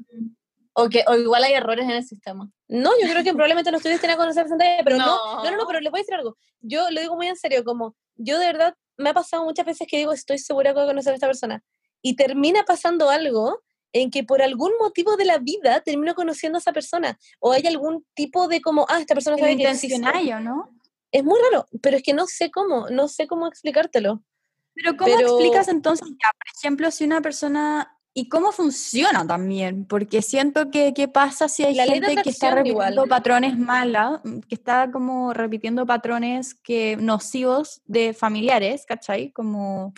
O, 0.78 0.90
que, 0.90 1.04
o 1.06 1.14
igual 1.14 1.42
hay 1.42 1.54
errores 1.54 1.86
en 1.86 1.92
el 1.92 2.04
sistema. 2.04 2.50
No, 2.68 2.90
yo 3.00 3.08
creo 3.10 3.24
que 3.24 3.32
probablemente 3.34 3.70
no 3.70 3.78
estoy 3.78 3.92
destinada 3.92 4.16
a 4.16 4.18
conocer 4.18 4.44
a 4.44 4.48
Zendaya, 4.48 4.84
pero 4.84 4.98
no. 4.98 5.06
no, 5.06 5.50
no, 5.50 5.56
no, 5.56 5.66
pero 5.66 5.80
les 5.80 5.90
voy 5.90 6.00
a 6.00 6.02
decir 6.02 6.14
algo. 6.14 6.36
Yo 6.60 6.90
lo 6.90 7.00
digo 7.00 7.16
muy 7.16 7.28
en 7.28 7.36
serio, 7.36 7.64
como 7.64 7.96
yo 8.14 8.38
de 8.38 8.46
verdad 8.46 8.74
me 8.98 9.10
ha 9.10 9.14
pasado 9.14 9.44
muchas 9.44 9.64
veces 9.64 9.86
que 9.90 9.96
digo, 9.96 10.12
estoy 10.12 10.38
segura 10.38 10.70
que 10.70 10.74
voy 10.74 10.84
a 10.84 10.88
conocer 10.88 11.12
a 11.12 11.14
esta 11.14 11.26
persona. 11.26 11.62
Y 12.02 12.14
termina 12.14 12.64
pasando 12.64 13.08
algo 13.08 13.62
en 13.92 14.10
que 14.10 14.22
por 14.22 14.42
algún 14.42 14.72
motivo 14.78 15.16
de 15.16 15.24
la 15.24 15.38
vida 15.38 15.80
termino 15.80 16.14
conociendo 16.14 16.58
a 16.58 16.60
esa 16.60 16.72
persona 16.72 17.18
o 17.40 17.52
hay 17.52 17.66
algún 17.66 18.04
tipo 18.14 18.46
de 18.46 18.60
como, 18.60 18.84
ah, 18.90 19.00
esta 19.00 19.14
persona 19.14 19.38
sabe 19.38 19.56
que 19.56 19.68
existe. 19.68 19.98
¿no? 19.98 20.78
Es 21.10 21.24
muy 21.24 21.38
raro, 21.50 21.66
pero 21.80 21.96
es 21.96 22.02
que 22.02 22.12
no 22.12 22.26
sé 22.26 22.50
cómo, 22.50 22.90
no 22.90 23.08
sé 23.08 23.26
cómo 23.26 23.46
explicártelo. 23.46 24.22
Pero 24.74 24.94
¿cómo 24.98 25.18
explicas 25.18 25.68
entonces, 25.68 26.06
ya, 26.06 26.30
por 26.32 26.46
ejemplo, 26.54 26.90
si 26.90 27.04
una 27.04 27.22
persona 27.22 27.95
y 28.18 28.30
cómo 28.30 28.50
funciona 28.50 29.26
también, 29.26 29.84
porque 29.84 30.22
siento 30.22 30.70
que 30.70 30.94
qué 30.94 31.06
pasa 31.06 31.50
si 31.50 31.64
hay 31.64 31.74
gente 31.76 32.16
que 32.22 32.30
está 32.30 32.54
repitiendo 32.54 33.06
patrones 33.06 33.58
malas, 33.58 34.22
que 34.48 34.54
está 34.54 34.90
como 34.90 35.34
repitiendo 35.34 35.84
patrones 35.84 36.54
que 36.54 36.96
nocivos 36.96 37.82
de 37.84 38.14
familiares, 38.14 38.86
¿cachai? 38.86 39.32
Como 39.32 39.92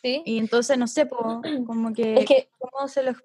¿Sí? 0.00 0.22
y 0.24 0.38
entonces 0.38 0.78
no 0.78 0.86
sé, 0.86 1.08
como 1.66 1.92
que, 1.92 2.14
es 2.14 2.26
que 2.26 2.48
cómo 2.60 2.86
se 2.86 3.02
los 3.02 3.16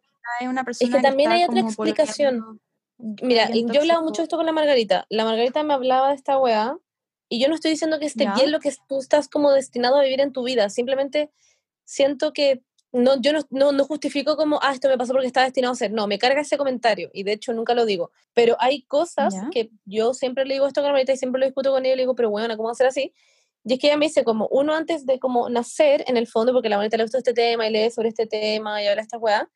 una 0.49 0.63
persona. 0.63 0.89
Es 0.89 0.95
que 0.95 1.07
también 1.07 1.31
hay 1.31 1.43
otra 1.43 1.59
explicación. 1.59 2.59
Mira, 2.97 3.51
yo 3.53 3.81
hablaba 3.81 4.01
mucho 4.01 4.23
esto 4.23 4.35
con 4.35 4.47
la 4.47 4.51
Margarita. 4.51 5.05
La 5.09 5.25
Margarita 5.25 5.62
me 5.62 5.75
hablaba 5.75 6.09
de 6.09 6.15
esta 6.15 6.39
weá 6.39 6.75
y 7.29 7.39
yo 7.39 7.49
no 7.49 7.53
estoy 7.53 7.69
diciendo 7.69 7.99
que 7.99 8.07
esté 8.07 8.27
bien 8.35 8.51
lo 8.51 8.59
que 8.59 8.73
tú 8.88 8.97
estás 8.97 9.29
como 9.29 9.51
destinado 9.51 9.97
a 9.97 10.01
vivir 10.01 10.21
en 10.21 10.33
tu 10.33 10.43
vida. 10.43 10.71
Simplemente 10.71 11.29
siento 11.83 12.33
que 12.33 12.63
no, 12.91 13.21
yo 13.21 13.32
no, 13.52 13.71
no, 13.71 13.86
justifico 13.86 14.36
como, 14.36 14.60
ah, 14.63 14.73
esto 14.73 14.89
me 14.89 14.97
pasó 14.97 15.13
porque 15.13 15.28
estaba 15.28 15.45
destinado 15.45 15.73
a 15.73 15.75
ser. 15.75 15.91
No, 15.91 16.08
me 16.08 16.17
carga 16.17 16.41
ese 16.41 16.58
comentario 16.58 17.10
y 17.13 17.23
de 17.23 17.34
hecho 17.34 17.54
nunca 17.54 17.75
lo 17.75 17.86
digo. 17.86 18.12
Pero 18.34 18.56
hay 18.60 18.84
cosas 18.84 19.36
que 19.52 19.69
yo 19.86 20.13
siempre 20.13 20.45
le 20.45 20.56
digo 20.56 20.67
esto 20.67 20.82
a 20.82 20.84
Margarita 20.84 21.13
y 21.13 21.17
siempre 21.17 21.39
lo 21.39 21.45
discuto 21.45 21.71
con 21.71 21.86
ella 21.86 21.93
y 21.93 21.97
le 21.97 22.04
digo, 22.04 22.15
pero 22.15 22.30
bueno, 22.30 22.58
¿cómo 22.58 22.69
hacer 22.69 22.88
así? 22.88 23.13
Y 23.63 23.73
es 23.73 23.80
que 23.80 23.88
ella 23.88 23.97
me 23.97 24.08
dice 24.08 24.23
como 24.23 24.47
uno 24.47 24.73
antes 24.73 25.06
de 25.06 25.19
como 25.19 25.49
nacer, 25.49 26.04
en 26.08 26.17
el 26.17 26.28
fondo, 26.28 26.54
porque 26.54 26.69
la 26.69 26.78
bonita 26.78 26.97
le 26.97 27.04
gusta 27.04 27.19
este 27.19 27.34
tema 27.34 27.67
y 27.67 27.71
lee 27.71 27.91
sobre 27.91 28.10
este 28.10 28.25
tema 28.25 28.82
y 28.82 28.88
habla 28.88 29.02
esta 29.02 29.17
weá, 29.17 29.49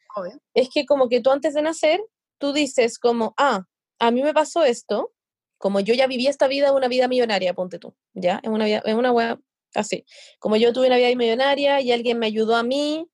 es 0.54 0.70
que 0.70 0.86
como 0.86 1.10
que 1.10 1.22
tú 1.22 1.32
antes 1.32 1.54
de 1.54 1.62
nacer, 1.62 2.04
tú 2.38 2.54
dices 2.54 3.00
como, 3.00 3.34
ah, 3.38 3.66
a 4.00 4.12
mí 4.12 4.22
me 4.22 4.34
pasó 4.34 4.64
esto, 4.64 5.12
como 5.58 5.80
yo 5.80 5.94
ya 5.94 6.08
viví 6.08 6.28
esta 6.28 6.48
vida, 6.48 6.74
una 6.74 6.90
vida 6.90 7.08
millonaria, 7.08 7.54
ponte 7.54 7.80
tú, 7.80 7.96
¿ya? 8.14 8.42
Es 8.44 8.50
una, 8.50 8.68
es 8.68 8.94
una 8.94 9.12
weá 9.14 9.40
así. 9.74 10.06
Como 10.40 10.58
yo 10.58 10.74
tuve 10.74 10.88
una 10.88 10.98
vida 10.98 11.16
millonaria 11.16 11.80
y 11.82 11.92
alguien 11.92 12.20
me 12.20 12.28
ayudó 12.28 12.56
a 12.56 12.64
mí, 12.64 13.08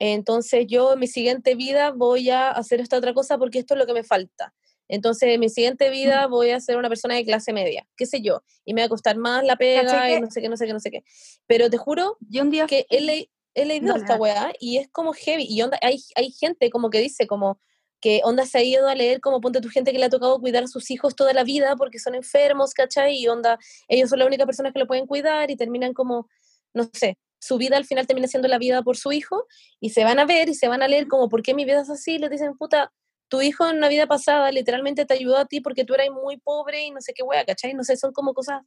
entonces 0.00 0.66
yo 0.66 0.94
en 0.94 0.98
mi 0.98 1.06
siguiente 1.06 1.54
vida 1.54 1.92
voy 1.92 2.30
a 2.30 2.50
hacer 2.50 2.80
esta 2.80 2.96
otra 2.96 3.14
cosa 3.14 3.38
porque 3.38 3.60
esto 3.60 3.74
es 3.74 3.78
lo 3.78 3.86
que 3.86 3.92
me 3.92 4.02
falta. 4.02 4.52
Entonces, 4.88 5.28
en 5.28 5.38
mi 5.38 5.48
siguiente 5.48 5.88
vida 5.88 6.26
voy 6.26 6.50
a 6.50 6.58
ser 6.58 6.76
una 6.76 6.88
persona 6.88 7.14
de 7.14 7.24
clase 7.24 7.52
media, 7.52 7.86
qué 7.96 8.06
sé 8.06 8.22
yo, 8.22 8.42
y 8.64 8.74
me 8.74 8.80
va 8.80 8.86
a 8.86 8.88
costar 8.88 9.16
más 9.16 9.44
la 9.44 9.54
pega 9.54 10.10
y 10.10 10.20
no 10.20 10.28
sé 10.28 10.40
qué, 10.40 10.48
no 10.48 10.56
sé 10.56 10.66
qué, 10.66 10.72
no 10.72 10.80
sé 10.80 10.90
qué. 10.90 11.04
Pero 11.46 11.70
te 11.70 11.76
juro 11.76 12.16
un 12.40 12.50
día 12.50 12.66
que 12.66 12.86
él, 12.90 13.08
he 13.54 13.64
leído 13.64 13.94
esta 13.94 14.16
weá 14.16 14.52
y 14.58 14.78
es 14.78 14.88
como 14.90 15.12
heavy. 15.12 15.46
Y 15.48 15.62
onda, 15.62 15.78
hay, 15.80 16.02
hay 16.16 16.32
gente 16.32 16.70
como 16.70 16.90
que 16.90 16.98
dice, 16.98 17.28
como 17.28 17.60
que 18.00 18.20
onda 18.24 18.46
se 18.46 18.58
ha 18.58 18.62
ido 18.62 18.88
a 18.88 18.94
leer 18.94 19.20
como 19.20 19.40
ponte 19.40 19.60
tu 19.60 19.68
gente 19.68 19.92
que 19.92 19.98
le 19.98 20.06
ha 20.06 20.10
tocado 20.10 20.40
cuidar 20.40 20.64
a 20.64 20.66
sus 20.66 20.90
hijos 20.90 21.14
toda 21.14 21.34
la 21.34 21.44
vida 21.44 21.76
porque 21.76 21.98
son 21.98 22.14
enfermos, 22.14 22.72
¿cachai? 22.72 23.16
Y 23.16 23.28
onda, 23.28 23.58
ellos 23.86 24.08
son 24.10 24.18
la 24.18 24.26
única 24.26 24.46
persona 24.46 24.72
que 24.72 24.78
lo 24.78 24.86
pueden 24.86 25.06
cuidar 25.06 25.50
y 25.50 25.56
terminan 25.56 25.92
como, 25.92 26.28
no 26.72 26.88
sé, 26.92 27.18
su 27.40 27.58
vida 27.58 27.76
al 27.76 27.84
final 27.84 28.06
termina 28.06 28.28
siendo 28.28 28.46
la 28.46 28.58
vida 28.58 28.82
por 28.82 28.96
su 28.96 29.10
hijo 29.10 29.46
y 29.80 29.90
se 29.90 30.04
van 30.04 30.20
a 30.20 30.26
ver 30.26 30.48
y 30.48 30.54
se 30.54 30.68
van 30.68 30.82
a 30.82 30.88
leer 30.88 31.08
como, 31.08 31.28
¿por 31.28 31.42
qué 31.42 31.54
mi 31.54 31.64
vida 31.64 31.80
es 31.80 31.90
así? 31.90 32.18
Le 32.18 32.28
dicen, 32.28 32.56
puta, 32.56 32.92
tu 33.28 33.42
hijo 33.42 33.68
en 33.68 33.78
una 33.78 33.88
vida 33.88 34.06
pasada 34.06 34.52
literalmente 34.52 35.06
te 35.06 35.14
ayudó 35.14 35.38
a 35.38 35.46
ti 35.46 35.60
porque 35.60 35.84
tú 35.84 35.94
eras 35.94 36.08
muy 36.10 36.36
pobre 36.36 36.84
y 36.84 36.90
no 36.90 37.00
sé 37.00 37.12
qué 37.14 37.22
wea, 37.22 37.44
¿cachai? 37.44 37.74
No 37.74 37.82
sé, 37.82 37.96
son 37.96 38.12
como 38.12 38.34
cosas 38.34 38.62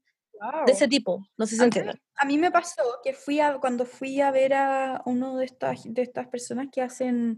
de 0.65 0.71
ese 0.71 0.87
tipo. 0.87 1.25
No 1.37 1.45
sé 1.45 1.51
si 1.51 1.57
se 1.57 1.63
A 1.63 1.65
mí, 1.65 1.69
entiende. 1.69 2.01
a 2.15 2.25
mí 2.25 2.37
me 2.37 2.51
pasó 2.51 2.81
que 3.03 3.13
fui 3.13 3.39
a, 3.39 3.59
cuando 3.59 3.85
fui 3.85 4.19
a 4.19 4.31
ver 4.31 4.53
a 4.53 5.01
uno 5.05 5.37
de 5.37 5.45
estas, 5.45 5.83
de 5.85 6.01
estas 6.01 6.27
personas 6.27 6.67
que 6.71 6.81
hacen 6.81 7.37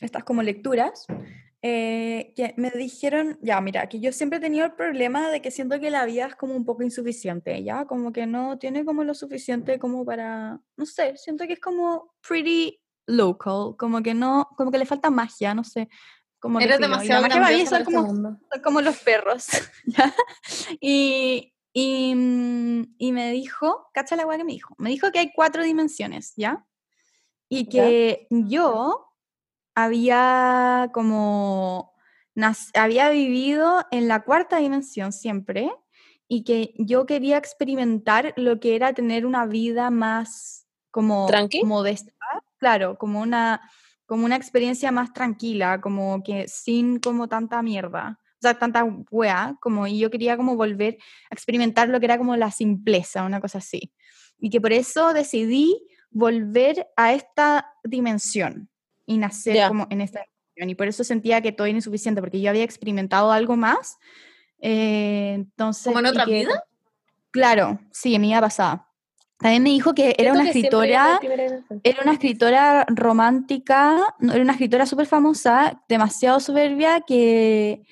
estas 0.00 0.24
como 0.24 0.42
lecturas, 0.42 1.06
eh, 1.62 2.32
que 2.34 2.54
me 2.56 2.70
dijeron, 2.70 3.38
ya, 3.42 3.60
mira, 3.60 3.86
que 3.88 4.00
yo 4.00 4.12
siempre 4.12 4.38
he 4.38 4.40
tenido 4.40 4.64
el 4.64 4.72
problema 4.72 5.30
de 5.30 5.42
que 5.42 5.50
siento 5.50 5.78
que 5.78 5.90
la 5.90 6.06
vida 6.06 6.26
es 6.26 6.34
como 6.34 6.54
un 6.54 6.64
poco 6.64 6.82
insuficiente, 6.82 7.62
¿ya? 7.62 7.84
Como 7.84 8.12
que 8.12 8.26
no 8.26 8.58
tiene 8.58 8.84
como 8.84 9.04
lo 9.04 9.14
suficiente 9.14 9.78
como 9.78 10.04
para, 10.04 10.58
no 10.76 10.86
sé, 10.86 11.16
siento 11.18 11.46
que 11.46 11.54
es 11.54 11.60
como 11.60 12.14
pretty 12.26 12.80
local, 13.06 13.76
como 13.76 14.02
que 14.02 14.14
no, 14.14 14.48
como 14.56 14.70
que 14.70 14.78
le 14.78 14.86
falta 14.86 15.10
magia, 15.10 15.54
no 15.54 15.64
sé. 15.64 15.88
Como 16.38 16.58
que 16.58 16.64
Eres 16.64 16.76
filo, 16.78 16.86
y 16.86 16.90
la 16.90 16.96
demasiado 16.96 17.22
magia 17.40 17.66
son 17.66 17.80
este 17.82 17.92
como, 17.92 18.08
son 18.08 18.62
como 18.64 18.80
los 18.80 18.96
perros. 19.00 19.46
¿ya? 19.84 20.14
Y, 20.80 21.52
y, 21.74 22.14
mm, 22.14 22.94
y 22.96 23.12
me 23.12 23.32
dijo, 23.32 23.90
cacha 23.92 24.16
la 24.16 24.26
weá 24.26 24.38
que 24.38 24.44
me 24.44 24.52
dijo, 24.52 24.74
me 24.78 24.88
dijo 24.88 25.12
que 25.12 25.18
hay 25.18 25.30
cuatro 25.34 25.62
dimensiones, 25.62 26.32
¿ya? 26.36 26.64
Y 27.50 27.64
Ya. 27.64 27.82
que 27.82 28.26
yo 28.30 29.09
había 29.74 30.90
como, 30.92 31.94
había 32.74 33.10
vivido 33.10 33.84
en 33.90 34.08
la 34.08 34.22
cuarta 34.22 34.58
dimensión 34.58 35.12
siempre 35.12 35.70
y 36.28 36.44
que 36.44 36.74
yo 36.78 37.06
quería 37.06 37.36
experimentar 37.36 38.32
lo 38.36 38.60
que 38.60 38.76
era 38.76 38.92
tener 38.92 39.26
una 39.26 39.46
vida 39.46 39.90
más 39.90 40.66
como 40.90 41.26
¿Tranqui? 41.26 41.64
modesta, 41.64 42.12
claro, 42.58 42.96
como 42.98 43.20
una, 43.20 43.60
como 44.06 44.24
una 44.24 44.36
experiencia 44.36 44.92
más 44.92 45.12
tranquila, 45.12 45.80
como 45.80 46.22
que 46.22 46.48
sin 46.48 46.98
como 46.98 47.28
tanta 47.28 47.62
mierda, 47.62 48.18
o 48.22 48.42
sea, 48.42 48.58
tanta 48.58 48.84
wea, 49.10 49.56
como 49.60 49.86
y 49.86 49.98
yo 49.98 50.10
quería 50.10 50.36
como 50.36 50.56
volver 50.56 50.98
a 51.30 51.34
experimentar 51.34 51.88
lo 51.88 52.00
que 52.00 52.06
era 52.06 52.18
como 52.18 52.36
la 52.36 52.50
simpleza, 52.50 53.24
una 53.24 53.40
cosa 53.40 53.58
así. 53.58 53.92
Y 54.38 54.50
que 54.50 54.60
por 54.60 54.72
eso 54.72 55.12
decidí 55.12 55.86
volver 56.10 56.88
a 56.96 57.12
esta 57.12 57.74
dimensión 57.84 58.69
y 59.10 59.18
nacer 59.18 59.54
Ya. 59.56 59.68
como 59.68 59.86
en 59.90 60.00
esta. 60.00 60.24
Y 60.56 60.74
por 60.74 60.88
eso 60.88 61.04
sentía 61.04 61.40
que 61.40 61.52
todo 61.52 61.66
era 61.66 61.76
insuficiente, 61.76 62.20
porque 62.20 62.40
yo 62.40 62.50
había 62.50 62.64
experimentado 62.64 63.32
algo 63.32 63.56
más. 63.56 63.98
eh, 64.62 65.32
entonces, 65.34 65.84
¿Como 65.86 66.00
en 66.00 66.06
otra 66.06 66.24
que- 66.26 66.40
vida? 66.40 66.64
Claro, 67.30 67.78
sí, 67.90 68.14
en 68.14 68.20
mi 68.22 68.28
vida 68.28 68.40
pasada. 68.40 68.86
También 69.38 69.62
me 69.62 69.70
dijo 69.70 69.94
que 69.94 70.08
era 70.18 70.32
Siento 70.34 70.34
una 70.34 70.42
que 70.42 70.48
escritora 70.50 71.20
era 71.82 72.02
una 72.02 72.12
escritora 72.12 72.84
romántica, 72.88 74.14
era 74.20 74.42
una 74.42 74.52
escritora 74.52 74.84
súper 74.84 75.06
famosa, 75.06 75.82
demasiado 75.88 76.40
soberbia, 76.40 77.00
que, 77.06 77.82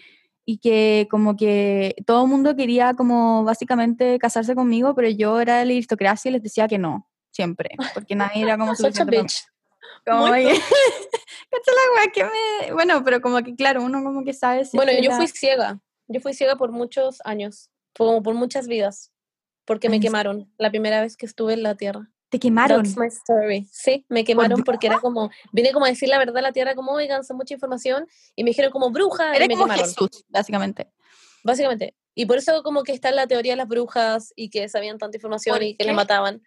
y 0.45 0.59
que 0.59 1.07
como 1.11 1.37
que 1.37 1.95
todo 2.05 2.25
el 2.25 2.29
mundo 2.31 2.55
quería 2.55 2.93
como 2.95 3.45
básicamente 3.45 4.19
casarse 4.19 4.55
conmigo, 4.55 4.95
pero 4.95 5.09
yo 5.09 5.41
era 5.41 5.59
de 5.59 5.65
la 5.65 5.73
aristocracia 5.73 6.29
y 6.29 6.33
les 6.33 6.43
decía 6.43 6.69
que 6.69 6.77
no, 6.79 7.09
siempre, 7.31 7.71
porque 7.95 8.15
nadie 8.15 8.43
era 8.43 8.59
como 8.59 8.75
suficiente. 8.77 9.25
Como 10.07 10.33
que- 10.33 10.45
la 11.53 12.13
que 12.13 12.25
me... 12.25 12.73
Bueno, 12.73 13.03
pero 13.05 13.21
como 13.21 13.43
que 13.43 13.55
claro, 13.55 13.83
uno 13.83 14.03
como 14.03 14.25
que 14.25 14.33
sabe 14.33 14.65
si 14.65 14.77
Bueno, 14.77 14.93
que 14.93 15.03
yo 15.03 15.11
la- 15.11 15.17
fui 15.17 15.29
ciega. 15.29 15.81
Yo 16.07 16.21
fui 16.21 16.33
ciega 16.35 16.57
por 16.57 16.73
muchos 16.73 17.21
años, 17.25 17.71
como 17.97 18.23
por 18.23 18.35
muchas 18.35 18.67
vidas, 18.67 19.13
porque 19.67 19.89
me 19.91 19.97
¿En 19.97 20.03
quemaron 20.03 20.53
la 20.57 20.71
primera 20.71 21.03
vez 21.03 21.17
que 21.17 21.27
estuve 21.27 21.53
en 21.53 21.63
la 21.63 21.75
Tierra. 21.75 22.11
Te 22.31 22.39
quemaron. 22.39 22.83
That's 22.83 22.97
my 22.97 23.07
story. 23.09 23.69
Sí, 23.71 24.05
me 24.09 24.25
quemaron 24.25 24.63
porque 24.63 24.87
era 24.87 25.01
como, 25.01 25.31
vine 25.53 25.73
como 25.73 25.85
a 25.87 25.89
decir 25.89 26.09
la 26.09 26.19
verdad 26.19 26.39
a 26.39 26.43
la 26.43 26.53
Tierra, 26.53 26.75
como, 26.75 26.93
oigan, 26.93 27.25
son 27.25 27.37
mucha 27.37 27.55
información, 27.55 28.07
y 28.37 28.45
me 28.45 28.51
dijeron 28.51 28.71
como 28.71 28.91
bruja, 28.91 29.35
Era 29.35 29.45
y 29.45 29.49
me 29.49 29.55
como 29.55 29.65
quemaron, 29.65 29.85
Jesús, 29.87 30.25
básicamente. 30.29 30.91
básicamente. 31.43 31.95
Y 32.15 32.27
por 32.27 32.39
eso 32.39 32.63
como 32.63 32.83
que 32.85 32.93
está 32.93 33.11
la 33.13 33.27
teoría 33.27 33.53
de 33.53 33.57
las 33.57 33.69
brujas, 33.69 34.33
y 34.37 34.49
que 34.51 34.69
sabían 34.69 34.99
tanta 34.99 35.17
información, 35.19 35.57
¿Por 35.57 35.63
y 35.63 35.73
que 35.73 35.79
qué? 35.79 35.85
las 35.87 35.97
mataban, 35.97 36.43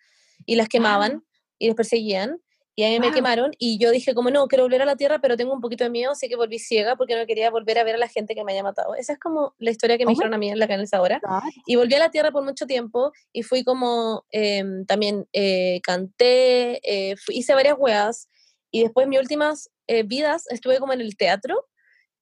y 0.45 0.55
las 0.55 0.67
quemaban, 0.69 1.23
y 1.59 1.67
les 1.67 1.75
perseguían, 1.75 2.39
y 2.75 2.83
a 2.83 2.87
mí 2.89 2.99
me 2.99 3.07
Wow. 3.07 3.15
quemaron, 3.15 3.51
y 3.59 3.77
yo 3.79 3.91
dije 3.91 4.13
como, 4.15 4.29
no, 4.29 4.47
quiero 4.47 4.63
volver 4.63 4.81
a 4.81 4.85
la 4.85 4.95
Tierra, 4.95 5.19
pero 5.19 5.35
tengo 5.37 5.53
un 5.53 5.61
poquito 5.61 5.83
de 5.83 5.89
miedo, 5.89 6.11
así 6.11 6.29
que 6.29 6.35
volví 6.35 6.57
ciega, 6.59 6.95
porque 6.95 7.15
no 7.15 7.25
quería 7.27 7.49
volver 7.51 7.77
a 7.79 7.83
ver 7.83 7.95
a 7.95 7.97
la 7.97 8.07
gente 8.07 8.33
que 8.35 8.43
me 8.43 8.53
haya 8.53 8.63
matado. 8.63 8.95
Esa 8.95 9.13
es 9.13 9.19
como 9.19 9.53
la 9.59 9.71
historia 9.71 9.97
que 9.97 10.05
me 10.05 10.11
Oh 10.11 10.15
dijeron 10.15 10.33
a 10.33 10.37
mí 10.37 10.49
en 10.49 10.57
la 10.59 10.67
canalizadora. 10.67 11.19
Y 11.65 11.75
volví 11.75 11.93
a 11.95 11.99
la 11.99 12.11
tierra 12.11 12.31
por 12.31 12.43
mucho 12.43 12.65
tiempo 12.67 13.11
y 13.33 13.43
fui 13.43 13.63
como, 13.63 14.25
em, 14.31 14.85
también 14.85 15.27
eh, 15.33 15.81
canté, 15.83 16.79
eh, 16.83 17.15
fui- 17.17 17.37
hice 17.37 17.53
varias 17.53 17.75
weas 17.77 18.29
y 18.71 18.83
después 18.83 19.07
mis 19.07 19.19
últimas 19.19 19.69
eh, 19.87 20.03
vidas 20.03 20.45
estuve 20.49 20.79
como 20.79 20.93
en 20.93 21.01
el 21.01 21.17
teatro 21.17 21.67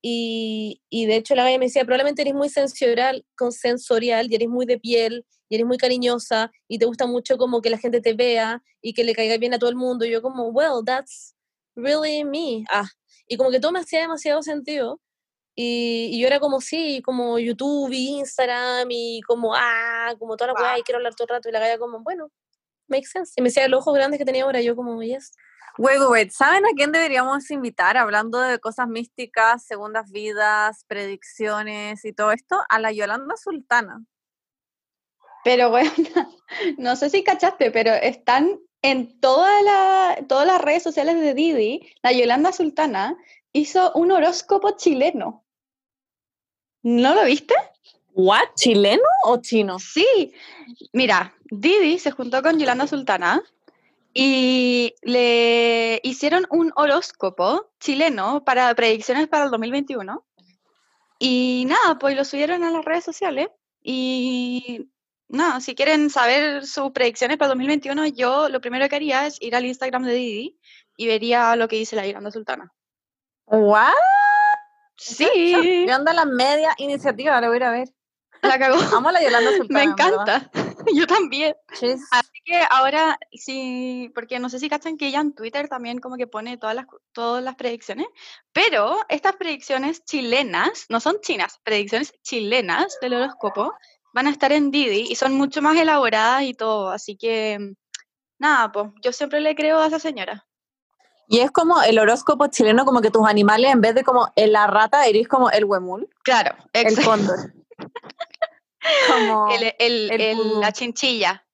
y, 0.01 0.81
y 0.89 1.05
de 1.05 1.15
hecho 1.17 1.35
la 1.35 1.43
galla 1.43 1.59
me 1.59 1.65
decía, 1.65 1.83
probablemente 1.83 2.21
eres 2.21 2.33
muy 2.33 2.49
sensorial, 2.49 3.25
con 3.35 3.51
sensorial 3.51 4.31
y 4.31 4.35
eres 4.35 4.47
muy 4.49 4.65
de 4.65 4.79
piel 4.79 5.25
y 5.49 5.55
eres 5.55 5.67
muy 5.67 5.77
cariñosa 5.77 6.51
y 6.67 6.77
te 6.77 6.85
gusta 6.85 7.07
mucho 7.07 7.37
como 7.37 7.61
que 7.61 7.69
la 7.69 7.77
gente 7.77 8.01
te 8.01 8.13
vea 8.13 8.63
y 8.81 8.93
que 8.93 9.03
le 9.03 9.15
caiga 9.15 9.37
bien 9.37 9.53
a 9.53 9.59
todo 9.59 9.69
el 9.69 9.75
mundo. 9.75 10.05
Y 10.05 10.11
yo 10.11 10.21
como, 10.21 10.49
well, 10.49 10.85
that's 10.85 11.35
really 11.75 12.23
me. 12.23 12.63
Ah, 12.69 12.87
y 13.27 13.35
como 13.35 13.49
que 13.51 13.59
todo 13.59 13.71
me 13.71 13.79
hacía 13.79 14.01
demasiado 14.01 14.41
sentido. 14.43 15.01
Y, 15.55 16.11
y 16.13 16.21
yo 16.21 16.27
era 16.27 16.39
como, 16.39 16.61
sí, 16.61 17.01
como 17.03 17.37
YouTube, 17.37 17.91
y 17.91 18.19
Instagram, 18.19 18.87
y 18.91 19.21
como, 19.21 19.53
ah, 19.55 20.15
como 20.17 20.37
toda 20.37 20.53
la 20.53 20.61
weá, 20.61 20.79
y 20.79 20.83
quiero 20.83 20.97
hablar 20.97 21.15
todo 21.15 21.25
el 21.25 21.29
rato. 21.29 21.49
Y 21.49 21.51
la 21.51 21.59
galla 21.59 21.77
como, 21.77 21.99
bueno, 22.01 22.31
makes 22.87 23.07
sense. 23.07 23.33
Y 23.35 23.41
me 23.41 23.49
decía 23.49 23.67
los 23.67 23.81
ojos 23.81 23.95
grandes 23.95 24.19
que 24.19 24.25
tenía 24.25 24.43
ahora, 24.43 24.61
yo 24.61 24.75
como, 24.75 25.01
yes. 25.03 25.31
Wait, 25.77 25.99
wait. 26.09 26.31
¿Saben 26.31 26.65
a 26.65 26.69
quién 26.75 26.91
deberíamos 26.91 27.49
invitar 27.51 27.97
hablando 27.97 28.39
de 28.39 28.59
cosas 28.59 28.87
místicas, 28.87 29.65
segundas 29.65 30.11
vidas, 30.11 30.85
predicciones 30.87 32.05
y 32.05 32.13
todo 32.13 32.31
esto? 32.31 32.61
A 32.69 32.79
la 32.79 32.91
Yolanda 32.91 33.35
Sultana. 33.35 34.03
Pero 35.49 35.71
bueno, 35.71 35.91
no 36.77 36.95
sé 36.95 37.09
si 37.09 37.23
cachaste, 37.23 37.71
pero 37.71 37.91
están 37.91 38.59
en 38.83 39.19
toda 39.19 39.63
la, 39.63 40.23
todas 40.27 40.45
las 40.45 40.61
redes 40.61 40.83
sociales 40.83 41.19
de 41.19 41.33
Didi, 41.33 41.91
la 42.03 42.11
Yolanda 42.11 42.51
Sultana 42.51 43.17
hizo 43.51 43.91
un 43.93 44.11
horóscopo 44.11 44.77
chileno. 44.77 45.43
¿No 46.83 47.15
lo 47.15 47.25
viste? 47.25 47.55
¿What? 48.13 48.49
¿Chileno 48.57 49.01
o 49.23 49.37
chino? 49.41 49.79
Sí. 49.79 50.35
Mira, 50.93 51.33
Didi 51.45 51.97
se 51.97 52.11
juntó 52.11 52.43
con 52.43 52.59
Yolanda 52.59 52.85
Sultana 52.85 53.41
y 54.13 54.93
le 55.01 55.99
hicieron 56.03 56.45
un 56.51 56.71
horóscopo 56.75 57.71
chileno 57.79 58.43
para 58.45 58.71
predicciones 58.75 59.27
para 59.27 59.45
el 59.45 59.49
2021. 59.49 60.23
Y 61.17 61.65
nada, 61.65 61.97
pues 61.97 62.15
lo 62.15 62.23
subieron 62.23 62.63
a 62.63 62.69
las 62.69 62.85
redes 62.85 63.03
sociales. 63.03 63.47
Y 63.81 64.91
nada, 65.29 65.61
si 65.61 65.75
quieren 65.75 66.09
saber 66.09 66.65
sus 66.65 66.91
predicciones 66.91 67.37
para 67.37 67.47
el 67.53 67.57
2021, 67.57 68.07
yo 68.07 68.49
lo 68.49 68.59
primero 68.61 68.89
que 68.89 68.95
haría 68.97 69.25
es 69.27 69.41
ir 69.41 69.55
al 69.55 69.65
Instagram 69.65 70.03
de 70.03 70.13
Didi 70.13 70.59
y 70.97 71.07
vería 71.07 71.55
lo 71.55 71.67
que 71.67 71.77
dice 71.77 71.95
la 71.95 72.05
Yolanda 72.05 72.31
Sultana. 72.31 72.73
¿What? 73.45 73.93
Sí, 74.97 75.85
Yo 75.87 75.95
ando 75.95 76.11
a 76.11 76.13
la 76.13 76.25
media 76.25 76.73
iniciativa, 76.77 77.39
lo 77.39 77.47
voy 77.47 77.55
a 77.55 77.57
ir 77.57 77.63
a 77.63 77.71
ver. 77.71 77.89
la 78.41 78.59
cagó. 78.59 78.75
Amo 78.97 79.11
la 79.11 79.23
Yolanda 79.23 79.51
Sultana. 79.57 79.79
Me 79.79 79.87
verdad. 79.87 80.11
encanta. 80.11 80.51
Yo 80.93 81.07
también. 81.07 81.55
Así 82.11 82.41
que 82.45 82.61
ahora 82.69 83.17
sí, 83.31 84.11
porque 84.15 84.39
no 84.39 84.49
sé 84.49 84.59
si 84.59 84.69
cachan 84.69 84.97
que 84.97 85.07
ella 85.07 85.19
en 85.21 85.33
Twitter 85.35 85.67
también 85.69 85.99
como 85.99 86.17
que 86.17 86.27
pone 86.27 86.57
todas 86.57 86.75
las, 86.75 86.85
todas 87.13 87.43
las 87.43 87.55
predicciones, 87.55 88.07
pero 88.51 88.97
estas 89.07 89.35
predicciones 89.35 90.03
chilenas, 90.03 90.85
no 90.89 90.99
son 90.99 91.19
chinas, 91.21 91.59
predicciones 91.63 92.13
chilenas 92.23 92.97
del 93.01 93.13
horóscopo, 93.13 93.73
van 94.13 94.27
a 94.27 94.31
estar 94.31 94.51
en 94.51 94.71
Didi 94.71 95.07
y 95.09 95.15
son 95.15 95.33
mucho 95.33 95.61
más 95.61 95.77
elaboradas 95.77 96.43
y 96.43 96.53
todo, 96.53 96.89
así 96.89 97.15
que 97.17 97.73
nada, 98.39 98.71
pues 98.71 98.89
yo 99.01 99.11
siempre 99.11 99.39
le 99.41 99.55
creo 99.55 99.79
a 99.79 99.87
esa 99.87 99.99
señora. 99.99 100.45
Y 101.27 101.39
es 101.41 101.51
como 101.51 101.81
el 101.83 101.99
horóscopo 101.99 102.47
chileno, 102.47 102.85
como 102.85 103.01
que 103.01 103.11
tus 103.11 103.27
animales, 103.27 103.71
en 103.71 103.81
vez 103.81 103.93
de 103.93 104.03
como 104.03 104.31
en 104.35 104.51
la 104.51 104.65
rata, 104.67 105.05
eres 105.05 105.27
como 105.27 105.51
el 105.51 105.65
huemul, 105.65 106.09
Claro, 106.23 106.55
el 106.73 106.87
exacto. 106.87 107.09
cóndor. 107.11 107.53
como, 109.07 109.49
El- 109.51 109.73
el- 109.79 110.11
el 110.11 110.21
el- 110.21 110.59
la 110.59 110.71
chinchilla. 110.71 111.45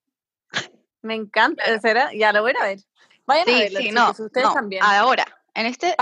me 1.02 1.14
encanta, 1.14 1.62
¿será? 1.80 2.10
Ya 2.14 2.32
lo 2.32 2.42
voy 2.42 2.52
a 2.58 2.64
ver. 2.64 2.78
Vayan 3.26 3.48
a 3.48 3.58
verlo, 3.58 3.80
sí, 3.80 3.90
no, 3.90 4.10
ustedes 4.10 4.46
no, 4.46 4.52
también. 4.54 4.82
ahora, 4.84 5.24
en 5.54 5.66
este, 5.66 5.94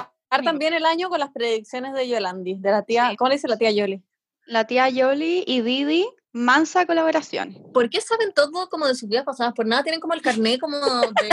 también 0.44 0.72
el 0.74 0.84
año 0.86 1.08
con 1.08 1.18
las 1.20 1.30
predicciones 1.30 1.94
de 1.94 2.08
Yolandi, 2.08 2.54
de 2.58 2.70
la 2.70 2.82
tía, 2.82 3.10
Sí. 3.10 3.16
¿cómo 3.16 3.28
le 3.28 3.34
dice 3.36 3.48
la 3.48 3.56
tía 3.56 3.70
Yoli? 3.70 4.02
la 4.46 4.66
tía 4.66 4.88
Yoli 4.90 5.42
y 5.46 5.62
Didi, 5.62 6.06
mansa 6.34 6.84
colaboración. 6.84 7.56
¿Por 7.72 7.88
qué 7.88 8.00
saben 8.00 8.32
todo 8.34 8.68
como 8.68 8.86
de 8.86 8.94
sus 8.96 9.08
vidas 9.08 9.24
pasadas? 9.24 9.54
Por 9.54 9.66
nada 9.66 9.82
tienen 9.84 10.00
como 10.00 10.12
el 10.14 10.20
carnet 10.20 10.60
como 10.60 10.76
de... 10.78 11.28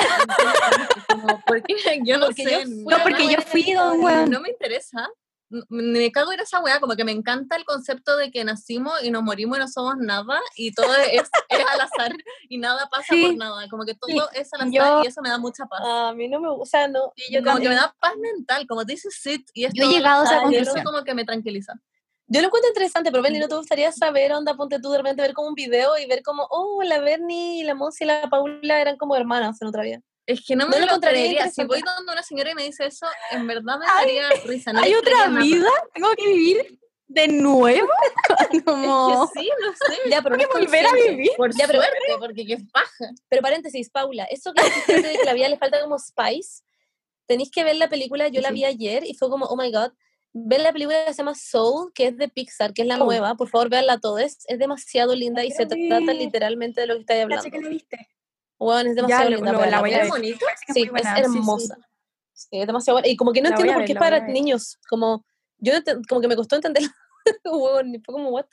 como, 1.09 1.41
¿Por 1.45 1.61
qué? 1.63 1.75
Yo 2.05 2.17
no 2.19 2.27
Porque 2.27 2.43
sé. 2.43 2.51
yo 2.51 2.61
fui 2.61 2.83
no, 2.85 2.97
porque 3.03 3.27
yo 3.27 3.41
fui 3.41 3.73
don 3.73 3.99
weón. 4.01 4.29
no 4.29 4.39
me 4.41 4.49
interesa. 4.49 5.09
Me 5.67 6.09
cago 6.13 6.31
en 6.31 6.39
esa 6.39 6.61
weá, 6.61 6.79
como 6.79 6.95
que 6.95 7.03
me 7.03 7.11
encanta 7.11 7.57
el 7.57 7.65
concepto 7.65 8.15
de 8.15 8.31
que 8.31 8.45
nacimos 8.45 8.93
y 9.03 9.11
nos 9.11 9.21
morimos 9.21 9.57
y 9.57 9.59
no 9.59 9.67
somos 9.67 9.97
nada 9.97 10.39
y 10.55 10.71
todo 10.71 10.93
es, 10.95 11.23
es 11.49 11.65
al 11.73 11.81
azar 11.81 12.13
y 12.47 12.57
nada 12.57 12.87
pasa 12.89 13.07
Sí. 13.09 13.25
por 13.25 13.35
nada, 13.35 13.67
como 13.69 13.83
que 13.83 13.93
todo 13.93 14.29
es 14.31 14.53
al 14.53 14.61
azar 14.61 14.71
Yo- 14.71 15.01
y 15.03 15.07
eso 15.07 15.21
me 15.21 15.27
da 15.27 15.37
mucha 15.39 15.65
paz. 15.65 15.81
A 15.83 16.13
mí 16.13 16.29
no 16.29 16.39
me 16.39 16.49
gusta, 16.53 16.87
no. 16.87 17.11
Sí, 17.17 17.33
yo 17.33 17.39
como 17.43 17.57
que 17.57 17.63
también. 17.65 17.69
me 17.71 17.75
da 17.75 17.93
paz 17.99 18.13
mental, 18.17 18.65
como 18.65 18.85
dices 18.85 19.13
sit 19.21 19.49
y 19.53 19.65
es 19.65 19.73
Yo 19.73 19.83
he 19.83 19.87
llegado 19.89 20.21
a 20.21 20.25
esa 20.25 20.35
y 20.35 20.37
eso 20.37 20.45
conclusión. 20.71 20.83
como 20.85 21.03
que 21.03 21.15
me 21.15 21.25
tranquiliza. 21.25 21.73
Yo 22.33 22.39
lo 22.39 22.47
encuentro 22.47 22.69
interesante, 22.69 23.11
pero 23.11 23.21
Bernie, 23.21 23.41
¿no 23.41 23.49
te 23.49 23.55
gustaría 23.55 23.91
saber, 23.91 24.31
onda, 24.31 24.55
ponte 24.55 24.79
tú 24.79 24.89
de 24.91 24.99
repente 24.99 25.21
ver 25.21 25.33
como 25.33 25.49
un 25.49 25.53
video 25.53 25.97
y 25.97 26.05
ver 26.05 26.21
como, 26.23 26.47
oh, 26.49 26.81
la 26.81 26.99
Bernie, 26.99 27.63
la 27.65 27.75
Monsi 27.75 28.05
y 28.05 28.07
la 28.07 28.29
Paula 28.29 28.79
eran 28.79 28.95
como 28.95 29.17
hermanas 29.17 29.61
en 29.61 29.67
otra 29.67 29.83
vida? 29.83 29.99
Es 30.25 30.39
que 30.45 30.55
no 30.55 30.65
me 30.65 30.71
No 30.71 30.77
lo 30.77 30.85
lo 30.85 30.91
encontraría. 30.91 31.49
Si 31.49 31.65
voy 31.65 31.81
donde 31.81 32.13
una 32.13 32.23
señora 32.23 32.51
y 32.51 32.55
me 32.55 32.63
dice 32.63 32.85
eso, 32.85 33.05
en 33.31 33.45
verdad 33.47 33.77
me 33.79 33.85
Ay, 33.85 34.15
daría 34.17 34.29
risa. 34.45 34.71
No 34.71 34.79
¿Hay 34.79 34.93
otra 34.93 35.27
vida? 35.27 35.67
¿Tengo 35.93 36.09
que 36.15 36.27
vivir 36.27 36.79
de 37.07 37.27
nuevo? 37.27 37.89
como... 38.63 39.23
Es 39.25 39.31
que 39.33 39.39
sí, 39.41 39.49
no 39.61 39.71
sé. 39.73 40.09
Ya, 40.09 40.21
pero 40.21 40.37
no 40.37 40.43
volver 40.53 40.85
a 40.85 40.93
vivir. 40.93 41.31
Por 41.35 41.53
Ya, 41.57 41.67
pero- 41.67 41.79
suerte, 41.81 41.97
porque 42.17 42.45
qué 42.45 42.57
paja. 42.71 43.09
Pero 43.27 43.41
paréntesis, 43.41 43.89
Paula, 43.89 44.23
eso 44.25 44.53
que 44.53 44.63
dijiste 44.63 45.01
de 45.01 45.17
que 45.17 45.25
la 45.25 45.33
vida 45.33 45.49
le 45.49 45.57
falta 45.57 45.81
como 45.81 45.99
spice, 45.99 46.63
tenéis 47.25 47.51
que 47.51 47.65
ver 47.65 47.75
la 47.75 47.89
película, 47.89 48.29
yo 48.29 48.39
la 48.39 48.49
Sí. 48.49 48.53
vi 48.53 48.65
ayer 48.65 49.03
y 49.05 49.15
fue 49.15 49.29
como, 49.29 49.47
oh 49.47 49.57
my 49.57 49.69
god, 49.69 49.91
ver 50.33 50.61
la 50.61 50.71
película 50.71 51.03
que 51.05 51.13
se 51.13 51.17
llama 51.17 51.35
Soul, 51.35 51.91
que 51.93 52.07
es 52.07 52.17
de 52.17 52.27
Pixar, 52.29 52.73
que 52.73 52.83
es 52.83 52.87
la 52.87 52.97
Soul. 52.97 53.07
nueva, 53.07 53.35
por 53.35 53.49
favor 53.49 53.69
véanla 53.69 53.99
todos, 53.99 54.21
es, 54.21 54.45
demasiado 54.59 55.15
linda 55.15 55.43
y 55.43 55.49
La 55.49 55.55
se 55.55 55.67
quiero 55.67 55.97
trata 55.97 56.13
literalmente 56.13 56.81
de 56.81 56.87
lo 56.87 56.93
que 56.95 57.01
estáis 57.01 57.23
hablando. 57.23 57.43
Caché 57.43 57.51
que 57.57 57.61
la 57.61 57.69
viste. 57.69 58.09
Bueno, 58.57 58.89
es 58.91 58.95
Ya, 58.95 59.01
demasiado 59.01 59.29
lo- 59.29 59.35
linda. 59.37 59.51
lo- 59.53 59.65
la 59.65 59.79
voy 59.79 59.89
a 59.89 59.97
véanla. 59.97 60.03
¿Es 60.03 60.09
bonito? 60.09 60.45
Sí, 60.73 60.81
es 60.83 60.91
buena, 60.91 61.15
sí, 61.15 61.21
sí. 61.23 61.37
hermosa. 61.37 61.77
Sí, 62.33 62.47
es 62.51 62.67
demasiado 62.67 62.95
buena. 62.95 63.07
Y 63.07 63.17
como 63.17 63.33
que 63.33 63.41
no 63.41 63.49
La 63.49 63.55
entiendo 63.55 63.73
por 63.73 63.85
qué 63.85 63.91
es 63.91 63.95
la 63.95 63.99
para 63.99 64.19
niños. 64.27 64.77
Como, 64.89 65.25
yo 65.57 65.73
como 66.07 66.21
que 66.21 66.27
me 66.27 66.35
costó 66.35 66.55
entender. 66.55 66.83
Huevón, 67.43 67.93
y 67.95 67.99
fue 67.99 68.13
como, 68.13 68.29
what? 68.29 68.45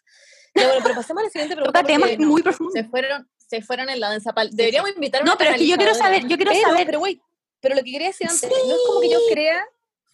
Ya, 0.55 0.67
bueno, 0.67 0.81
pero 0.83 0.95
pasemos 0.97 1.21
a 1.23 1.25
la 1.25 1.31
siguiente 1.31 1.55
pregunta. 1.55 1.81
Toca 1.81 1.93
temas 1.93 2.19
muy 2.19 2.43
profundos. 2.43 2.73
Se 2.75 2.85
fueron, 2.85 3.29
se 3.37 3.63
fueron 3.63 3.89
en 3.91 4.01
la 4.01 4.09
danza 4.11 4.33
pal. 4.33 4.51
Deberíamos 4.53 4.91
invitar 4.95 5.23
a 5.23 5.25
No, 5.25 5.37
pero 5.39 5.51
es 5.51 5.57
que 5.59 5.67
yo 5.69 5.77
quiero 5.77 5.95
saber, 5.95 6.23
yo 6.27 6.37
quiero 6.37 6.51
pero, 6.53 6.69
saber. 6.69 6.87
pero 6.87 7.01
wait, 7.01 7.21
pero 7.61 7.75
lo 7.77 7.83
que 7.83 7.93
quería 7.93 8.09
decir 8.09 8.27
antes, 8.29 8.51
no 8.51 8.57
es 8.75 8.81
como 8.87 9.01
que 9.01 9.11
yo 9.11 9.19
crea 9.31 9.65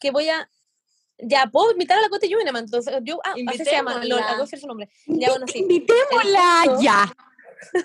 que 0.01 0.11
voy 0.11 0.29
a. 0.29 0.51
Ya, 1.19 1.47
puedo 1.47 1.73
invitar 1.73 1.99
a 1.99 2.03
la 2.03 2.09
Cote 2.09 2.29
Yuneman, 2.29 2.65
entonces 2.65 2.95
yo, 3.03 3.21
ah, 3.25 3.35
así 3.47 3.65
se 3.65 3.71
llama, 3.71 3.93
lo, 3.95 4.01
Invitémosla. 4.03 4.29
hago 4.31 4.43
decir 4.43 4.59
su 4.59 4.67
nombre. 4.67 4.89
Ya, 5.07 5.31
bueno, 5.31 5.47
sí. 5.47 5.61
Invitémosla 5.61 6.79
ya. 6.81 7.17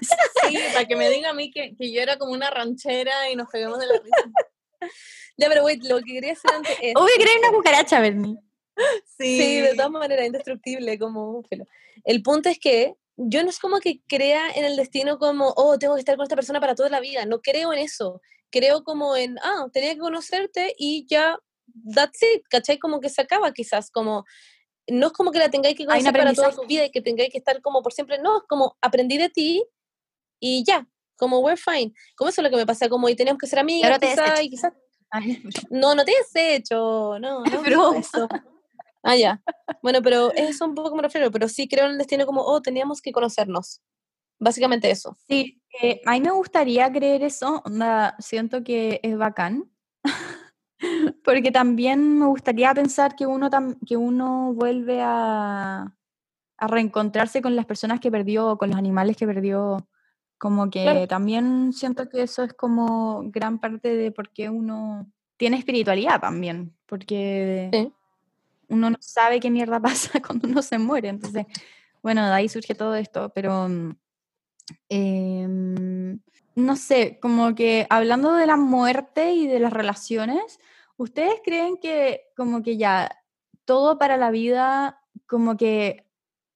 Sí, 0.01 0.57
para 0.73 0.85
que 0.85 0.95
me 0.95 1.09
diga 1.09 1.29
a 1.29 1.33
mí 1.33 1.51
que, 1.51 1.75
que 1.75 1.91
yo 1.91 2.01
era 2.01 2.17
como 2.17 2.33
una 2.33 2.49
ranchera 2.49 3.29
y 3.29 3.35
nos 3.35 3.49
peguemos 3.49 3.79
de 3.79 3.87
la 3.87 3.93
risa. 3.93 4.91
Ya, 5.37 5.47
pero 5.47 5.63
wait, 5.63 5.81
lo 5.83 5.99
que 5.99 6.13
quería 6.13 6.31
decir 6.31 6.51
antes 6.53 6.75
es. 6.81 6.93
Obvio 6.95 7.13
que 7.15 7.23
eres 7.23 7.37
una 7.39 7.51
cucaracha, 7.51 8.01
Bernie. 8.01 8.37
Sí, 9.17 9.61
de 9.61 9.73
todas 9.75 9.91
maneras, 9.91 10.25
indestructible, 10.25 10.99
como. 10.99 11.43
El 12.03 12.21
punto 12.21 12.49
es 12.49 12.59
que 12.59 12.95
yo 13.15 13.43
no 13.43 13.49
es 13.49 13.59
como 13.59 13.79
que 13.79 14.01
crea 14.07 14.49
en 14.51 14.65
el 14.65 14.75
destino 14.77 15.17
como, 15.17 15.53
oh, 15.55 15.77
tengo 15.77 15.95
que 15.95 15.99
estar 15.99 16.15
con 16.15 16.23
esta 16.23 16.35
persona 16.35 16.59
para 16.59 16.75
toda 16.75 16.89
la 16.89 16.99
vida. 16.99 17.25
No 17.25 17.41
creo 17.41 17.73
en 17.73 17.79
eso. 17.79 18.21
Creo 18.49 18.83
como 18.83 19.15
en, 19.15 19.37
ah, 19.39 19.67
tenía 19.71 19.93
que 19.93 19.99
conocerte 19.99 20.73
y 20.77 21.05
ya, 21.07 21.37
that's 21.93 22.21
it, 22.21 22.43
¿cachai? 22.49 22.77
Como 22.77 22.99
que 22.99 23.09
se 23.09 23.21
acaba 23.21 23.51
quizás, 23.51 23.91
como, 23.91 24.25
no 24.87 25.07
es 25.07 25.13
como 25.13 25.31
que 25.31 25.39
la 25.39 25.49
tengáis 25.49 25.77
que 25.77 25.85
conocer 25.85 26.13
para 26.13 26.33
toda 26.33 26.51
su 26.51 26.61
vida 26.63 26.85
y 26.85 26.91
que 26.91 27.01
tengáis 27.01 27.31
que 27.31 27.37
estar 27.37 27.61
como 27.61 27.81
por 27.81 27.93
siempre, 27.93 28.19
no, 28.19 28.37
es 28.39 28.43
como 28.47 28.77
aprendí 28.81 29.17
de 29.17 29.29
ti 29.29 29.63
y 30.39 30.63
ya, 30.65 30.87
como 31.17 31.39
we're 31.39 31.57
fine. 31.57 31.93
Como 32.15 32.29
eso 32.29 32.41
es 32.41 32.43
lo 32.43 32.49
que 32.49 32.55
me 32.55 32.65
pasa, 32.65 32.89
como 32.89 33.09
y 33.09 33.15
teníamos 33.15 33.39
que 33.39 33.47
ser 33.47 33.59
amigas, 33.59 33.99
quizás, 33.99 34.41
y 34.43 34.49
quizás 34.49 34.73
no, 35.69 35.95
no 35.95 36.05
te 36.05 36.11
has 36.11 36.35
hecho, 36.35 37.17
no, 37.19 37.43
no. 37.43 37.43
Pero- 37.63 37.93
eso. 37.93 38.27
Ah, 39.01 39.15
ya. 39.15 39.41
Bueno, 39.81 40.01
pero 40.01 40.33
eso 40.33 40.65
un 40.65 40.75
poco 40.75 40.93
me 40.93 41.01
refiero, 41.01 41.31
pero 41.31 41.47
sí 41.47 41.69
creo 41.69 41.85
en 41.85 41.91
el 41.91 41.97
destino 41.97 42.25
como, 42.25 42.41
oh, 42.41 42.61
teníamos 42.61 43.01
que 43.01 43.13
conocernos. 43.13 43.81
Básicamente 44.39 44.91
eso. 44.91 45.17
Sí, 45.27 45.61
eh, 45.81 46.01
a 46.05 46.11
mí 46.11 46.21
me 46.21 46.31
gustaría 46.31 46.91
creer 46.91 47.23
eso, 47.23 47.61
onda, 47.65 48.15
siento 48.19 48.63
que 48.63 48.99
es 49.03 49.17
bacán, 49.17 49.71
porque 51.23 51.51
también 51.51 52.19
me 52.19 52.25
gustaría 52.27 52.73
pensar 52.73 53.15
que 53.15 53.25
uno, 53.25 53.49
que 53.85 53.97
uno 53.97 54.53
vuelve 54.53 55.01
a, 55.01 55.93
a 56.57 56.67
reencontrarse 56.67 57.41
con 57.41 57.55
las 57.55 57.65
personas 57.65 57.99
que 57.99 58.11
perdió, 58.11 58.57
con 58.57 58.69
los 58.69 58.77
animales 58.77 59.17
que 59.17 59.25
perdió, 59.27 59.87
como 60.37 60.69
que 60.69 60.83
Claro. 60.83 61.07
también 61.07 61.73
siento 61.73 62.07
que 62.09 62.21
eso 62.23 62.43
es 62.43 62.53
como 62.53 63.23
gran 63.25 63.59
parte 63.59 63.95
de 63.95 64.11
por 64.11 64.29
qué 64.31 64.49
uno 64.49 65.11
tiene 65.37 65.57
espiritualidad 65.57 66.19
también, 66.21 66.73
porque 66.85 67.69
Sí. 67.73 67.91
uno 68.69 68.89
no 68.89 68.97
sabe 68.99 69.39
qué 69.39 69.49
mierda 69.49 69.79
pasa 70.11 70.21
cuando 70.21 70.47
uno 70.47 70.61
se 70.61 70.77
muere, 70.77 71.09
entonces, 71.09 71.45
bueno, 72.01 72.25
de 72.25 72.33
ahí 72.33 72.47
surge 72.49 72.73
todo 72.75 72.95
esto, 72.95 73.29
pero... 73.35 73.67
em, 74.89 76.19
no 76.59 76.75
sé, 76.75 77.19
como 77.21 77.55
que 77.55 77.87
hablando 77.89 78.33
de 78.33 78.45
la 78.45 78.57
muerte 78.57 79.33
y 79.33 79.47
de 79.47 79.59
las 79.59 79.73
relaciones, 79.73 80.59
¿ustedes 80.97 81.41
creen 81.43 81.77
que 81.77 82.23
como 82.35 82.61
que 82.63 82.77
ya 82.77 83.09
todo 83.65 83.97
para 83.97 84.17
la 84.17 84.31
vida, 84.31 85.01
como 85.27 85.57
que 85.57 86.05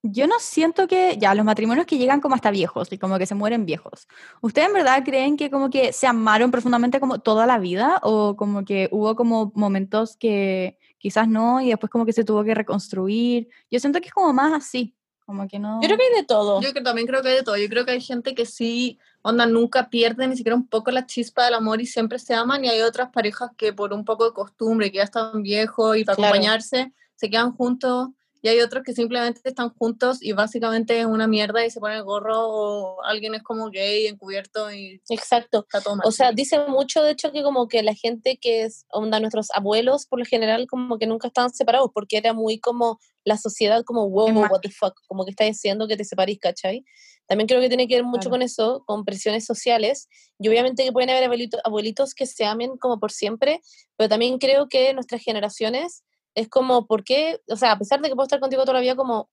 yo 0.04 0.28
no 0.28 0.36
siento 0.39 0.88
que 0.88 1.18
ya 1.18 1.34
los 1.34 1.45
matrimonios 1.45 1.86
que 1.86 1.97
llegan 1.97 2.20
como 2.20 2.36
hasta 2.36 2.51
viejos 2.51 2.91
y 2.91 2.97
como 2.97 3.18
que 3.18 3.26
se 3.26 3.36
mueren 3.36 3.66
viejos, 3.66 4.08
¿ustedes 4.41 4.68
en 4.68 4.74
verdad 4.74 5.04
creen 5.06 5.38
que 5.38 5.49
como 5.49 5.70
que 5.70 5.93
se 5.93 6.08
amaron 6.08 6.51
profundamente 6.51 6.99
como 6.99 7.20
toda 7.20 7.45
la 7.45 7.58
vida 7.58 7.99
o 8.04 8.36
como 8.36 8.66
que 8.66 8.89
hubo 8.91 9.16
como 9.16 9.54
momentos 9.56 10.18
que 10.18 10.78
quizás 10.97 11.28
no 11.30 11.62
y 11.62 11.70
después 11.70 11.89
como 11.89 12.06
que 12.06 12.14
se 12.14 12.26
tuvo 12.26 12.43
que 12.43 12.54
reconstruir? 12.54 13.47
Yo 13.72 13.80
siento 13.80 14.01
que 14.01 14.08
es 14.08 14.14
como 14.14 14.34
más 14.34 14.51
así, 14.54 14.95
como 15.26 15.47
que 15.47 15.59
no... 15.59 15.82
Yo 15.82 15.88
creo 15.88 15.97
que 15.97 16.03
hay 16.05 16.21
de 16.21 16.26
todo. 16.26 16.61
Yo 16.61 16.74
que 16.74 16.82
también 16.82 17.07
creo 17.07 17.21
que 17.21 17.30
hay 17.30 17.36
de 17.36 17.43
todo. 17.43 17.57
Yo 17.57 17.67
creo 17.69 17.86
que 17.86 17.91
hay 17.91 18.01
gente 18.01 18.36
que 18.36 18.45
sí, 18.45 18.99
onda, 19.21 19.45
nunca 19.45 19.89
pierde 19.89 20.28
ni 20.28 20.36
siquiera 20.38 20.55
un 20.55 20.67
poco 20.67 20.91
la 20.91 21.05
chispa 21.05 21.45
del 21.45 21.53
amor 21.55 21.82
y 21.82 21.86
siempre 21.86 22.19
se 22.19 22.34
aman. 22.34 22.63
Y 22.65 22.69
hay 22.69 22.82
otras 22.82 23.09
parejas 23.11 23.51
que 23.57 23.74
por 23.74 23.93
un 23.93 24.05
poco 24.05 24.26
de 24.26 24.34
costumbre, 24.34 24.91
que 24.91 24.97
ya 24.97 25.03
están 25.03 25.41
viejos 25.43 25.97
y 25.97 26.03
para 26.05 26.15
Claro. 26.15 26.34
acompañarse, 26.34 26.93
se 27.15 27.30
quedan 27.30 27.53
juntos. 27.55 28.09
Y 28.45 28.49
hay 28.49 28.59
otros 28.59 28.84
que 28.84 28.91
simplemente 28.93 29.39
están 29.45 29.69
juntos 29.69 30.21
y 30.21 30.34
básicamente 30.34 30.99
es 30.99 31.05
una 31.05 31.28
mierda 31.28 31.65
y 31.65 31.69
se 31.71 31.80
ponen 31.80 31.99
el 31.99 32.03
gorro 32.03 32.34
o 32.45 33.01
alguien 33.05 33.34
es 33.36 33.41
como 33.41 33.69
gay, 33.69 34.07
encubierto 34.07 34.69
y 34.69 35.01
Exacto. 35.09 35.59
está 35.61 35.80
todo 35.80 35.95
mal. 35.95 36.05
O 36.05 36.11
sea, 36.11 36.34
dice 36.34 36.59
mucho, 36.67 37.01
de 37.03 37.11
hecho, 37.11 37.32
que 37.32 37.41
como 37.41 37.69
que 37.69 37.82
la 37.84 37.93
gente 37.93 38.38
que 38.41 38.63
es, 38.63 38.86
onda, 38.91 39.21
nuestros 39.21 39.49
abuelos, 39.51 40.07
por 40.07 40.19
lo 40.19 40.26
general, 40.26 40.67
como 40.67 40.97
que 40.99 41.07
nunca 41.07 41.30
estaban 41.30 41.53
separados, 41.53 41.89
porque 41.93 42.17
era 42.17 42.34
muy 42.34 42.59
como 42.59 42.99
la 43.26 43.38
sociedad, 43.38 43.84
como, 43.86 44.09
wow, 44.09 44.30
what 44.51 44.59
the 44.61 44.69
fuck, 44.69 44.93
como 45.07 45.24
que 45.26 45.32
está 45.32 45.45
diciendo 45.45 45.88
que 45.88 45.95
te 45.97 46.03
separís, 46.03 46.39
¿cachai? 46.39 46.84
También 47.26 47.47
creo 47.47 47.61
que 47.61 47.69
tiene 47.69 47.88
que 47.88 47.95
ver 47.95 48.03
mucho 48.03 48.24
Claro. 48.24 48.32
con 48.32 48.41
eso, 48.41 48.84
con 48.86 49.05
presiones 49.05 49.45
sociales, 49.45 50.07
y 50.39 50.49
obviamente 50.49 50.84
que 50.84 50.91
pueden 50.91 51.09
haber 51.09 51.24
abuelito- 51.30 51.59
abuelitos 51.63 52.13
que 52.13 52.26
se 52.26 52.45
amen 52.45 52.78
como 52.78 52.99
por 52.99 53.11
siempre, 53.11 53.61
pero 53.95 54.09
también 54.09 54.39
creo 54.39 54.67
que 54.67 54.93
nuestras 54.93 55.21
generaciones 55.21 56.03
es 56.36 56.49
como, 56.49 56.86
¿por 56.88 57.03
qué? 57.03 57.39
O 57.49 57.55
sea, 57.55 57.74
a 57.74 57.78
pesar 57.80 58.01
de 58.01 58.09
que 58.09 58.15
puedo 58.15 58.26
estar 58.26 58.39
contigo 58.39 58.63
toda 58.63 58.74
la 58.74 58.80
vida, 58.82 58.95
como, 58.95 59.30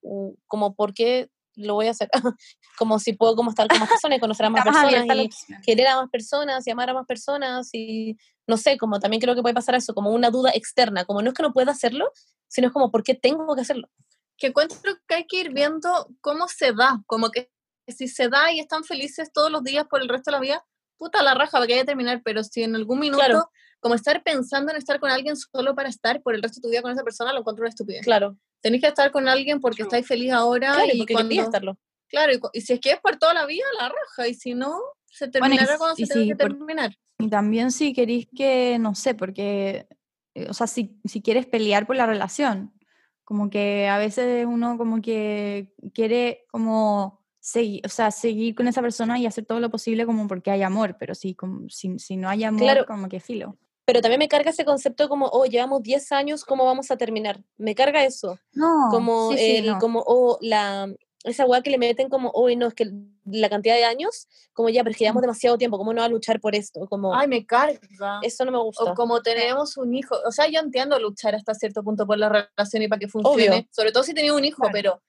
como 0.46 0.74
¿por 0.74 0.92
qué 0.94 1.28
lo 1.56 1.74
voy 1.74 1.88
a 1.88 1.90
hacer? 1.90 2.08
como 2.78 2.98
si 2.98 3.12
puedo 3.12 3.34
como 3.34 3.50
estar 3.50 3.66
con 3.68 3.78
más 3.80 3.88
personas 3.88 4.20
conocer 4.20 4.46
a 4.46 4.50
más 4.50 4.64
personas 4.64 5.04
y 5.12 5.28
querer 5.66 5.88
a 5.88 5.96
más 5.96 6.10
personas 6.10 6.66
y 6.66 6.70
amar 6.70 6.90
a 6.90 6.94
más 6.94 7.06
personas 7.06 7.70
y 7.72 8.16
no 8.46 8.56
sé, 8.56 8.78
como 8.78 9.00
también 9.00 9.20
creo 9.20 9.34
que 9.34 9.42
puede 9.42 9.54
pasar 9.54 9.74
eso, 9.74 9.94
como 9.94 10.10
una 10.10 10.30
duda 10.30 10.50
externa, 10.54 11.04
como 11.04 11.22
no 11.22 11.30
es 11.30 11.34
que 11.34 11.42
no 11.42 11.52
pueda 11.52 11.72
hacerlo, 11.72 12.10
sino 12.50 12.66
es 12.66 12.72
como, 12.74 12.90
¿por 12.90 13.02
qué 13.02 13.14
tengo 13.14 13.54
que 13.54 13.62
hacerlo? 13.62 13.88
que 14.36 14.46
encuentro 14.48 14.94
que 15.06 15.14
hay 15.16 15.26
que 15.26 15.36
ir 15.38 15.52
viendo 15.52 16.08
cómo 16.22 16.48
se 16.48 16.72
da, 16.72 17.02
como 17.06 17.30
que 17.30 17.50
si 17.86 18.08
se 18.08 18.30
da 18.30 18.50
y 18.50 18.58
están 18.58 18.84
felices 18.84 19.30
todos 19.34 19.50
los 19.50 19.62
días 19.62 19.86
por 19.86 20.00
el 20.00 20.08
resto 20.08 20.30
de 20.30 20.36
la 20.36 20.40
vida, 20.40 20.64
puta 20.96 21.22
la 21.22 21.34
raja, 21.34 21.58
porque 21.58 21.74
hay 21.74 21.80
que 21.80 21.84
terminar, 21.84 22.22
pero 22.24 22.42
si 22.42 22.62
en 22.62 22.74
algún 22.74 23.00
minuto, 23.00 23.18
Claro. 23.22 23.50
como 23.80 23.94
estar 23.94 24.22
pensando 24.22 24.72
en 24.72 24.78
estar 24.78 24.98
con 24.98 25.10
alguien 25.10 25.36
solo 25.36 25.74
para 25.74 25.90
estar 25.90 26.22
por 26.22 26.34
el 26.34 26.42
resto 26.42 26.58
de 26.58 26.62
tu 26.62 26.70
vida 26.70 26.80
con 26.80 26.90
esa 26.90 27.04
persona, 27.04 27.34
lo 27.34 27.40
encuentro 27.40 27.64
una 27.64 27.68
estupidez. 27.68 28.02
Claro, 28.02 28.36
Tenéis 28.62 28.82
que 28.82 28.88
estar 28.88 29.10
con 29.10 29.28
alguien 29.28 29.60
porque 29.60 29.82
estáis 29.82 30.06
feliz 30.06 30.32
ahora 30.32 30.72
claro, 30.72 30.90
y 30.94 30.98
porque 31.00 31.12
cuando, 31.12 31.28
quería 31.28 31.42
estarlo. 31.42 31.78
claro, 32.08 32.32
y, 32.32 32.40
y 32.54 32.60
si 32.62 32.72
es 32.72 32.80
que 32.80 32.92
es 32.92 33.00
por 33.00 33.18
toda 33.18 33.34
la 33.34 33.44
vida, 33.44 33.66
la 33.78 33.90
raja, 33.90 34.26
y 34.26 34.32
si 34.32 34.54
no, 34.54 34.74
se 35.06 35.26
Bueno, 35.26 35.54
y 35.54 35.58
terminará 35.58 35.76
cuando 35.76 35.94
y 35.98 36.06
se 36.06 36.14
tenga 36.14 36.22
si 36.24 36.28
que 36.30 36.36
por- 36.36 36.56
terminar. 36.56 36.96
Y 37.18 37.28
también 37.28 37.70
si 37.72 37.92
queréis 37.92 38.26
que, 38.34 38.78
no 38.78 38.94
sé, 38.94 39.14
porque, 39.14 39.86
o 40.48 40.54
sea, 40.54 40.66
si, 40.66 41.00
si 41.04 41.22
quieres 41.22 41.46
pelear 41.46 41.86
por 41.86 41.96
la 41.96 42.06
relación, 42.06 42.72
como 43.24 43.50
que 43.50 43.88
a 43.88 43.98
veces 43.98 44.46
uno 44.46 44.76
como 44.76 45.00
que 45.00 45.72
quiere 45.94 46.44
como 46.50 47.20
seguir, 47.38 47.80
o 47.86 47.88
sea, 47.88 48.10
seguir 48.10 48.54
con 48.54 48.68
esa 48.68 48.82
persona 48.82 49.18
y 49.18 49.26
hacer 49.26 49.46
todo 49.46 49.60
lo 49.60 49.70
posible 49.70 50.04
como 50.06 50.26
porque 50.28 50.50
hay 50.50 50.62
amor, 50.62 50.96
pero 50.98 51.14
si, 51.14 51.34
como, 51.34 51.68
si, 51.68 51.98
si 51.98 52.16
no 52.16 52.28
hay 52.28 52.44
amor, 52.44 52.60
Claro. 52.62 52.86
como 52.86 53.08
que 53.08 53.20
filo. 53.20 53.56
Pero 53.86 54.02
también 54.02 54.18
me 54.18 54.28
carga 54.28 54.50
ese 54.50 54.64
concepto 54.64 55.08
como, 55.08 55.26
oh, 55.26 55.46
llevamos 55.46 55.82
10 55.82 56.12
años, 56.12 56.44
¿cómo 56.44 56.64
vamos 56.64 56.90
a 56.90 56.96
terminar? 56.96 57.42
Me 57.56 57.74
carga 57.74 58.04
eso, 58.04 58.38
No, 58.52 58.88
como, 58.90 59.32
sí, 59.32 59.38
sí, 59.38 59.56
el, 59.56 59.66
no. 59.66 59.78
como 59.78 60.04
oh, 60.06 60.38
la, 60.40 60.92
esa 61.24 61.44
weá 61.44 61.60
que 61.62 61.70
le 61.70 61.78
meten 61.78 62.08
como, 62.08 62.30
oh, 62.30 62.48
no, 62.56 62.68
es 62.68 62.74
que 62.74 62.90
la 63.26 63.48
cantidad 63.50 63.74
de 63.76 63.84
años, 63.84 64.26
como 64.54 64.68
ya, 64.70 64.82
pero 64.82 64.92
es 64.92 64.96
que 64.96 65.04
llevamos 65.04 65.20
demasiado 65.22 65.58
tiempo, 65.58 65.76
¿cómo 65.76 65.92
no 65.92 66.00
va 66.00 66.06
a 66.06 66.08
luchar 66.08 66.40
por 66.40 66.54
esto? 66.54 66.86
Como, 66.88 67.14
Ay, 67.14 67.28
me 67.28 67.44
carga. 67.44 68.20
eso 68.22 68.44
no 68.44 68.52
me 68.52 68.58
gusta. 68.58 68.84
O 68.84 68.94
como 68.94 69.20
tenemos 69.22 69.76
un 69.76 69.94
hijo, 69.94 70.16
o 70.26 70.32
sea, 70.32 70.48
yo 70.48 70.60
entiendo 70.60 70.98
luchar 70.98 71.34
hasta 71.34 71.54
cierto 71.54 71.82
punto 71.84 72.06
por 72.06 72.16
la 72.18 72.28
relación 72.56 72.82
y 72.82 72.88
para 72.88 72.98
que 73.00 73.08
funcione, 73.08 73.48
Obvio. 73.48 73.68
sobre 73.70 73.92
todo 73.92 74.02
si 74.02 74.14
tenía 74.14 74.32
un 74.34 74.44
hijo, 74.44 74.62
Claro. 74.62 74.72
pero 74.72 75.02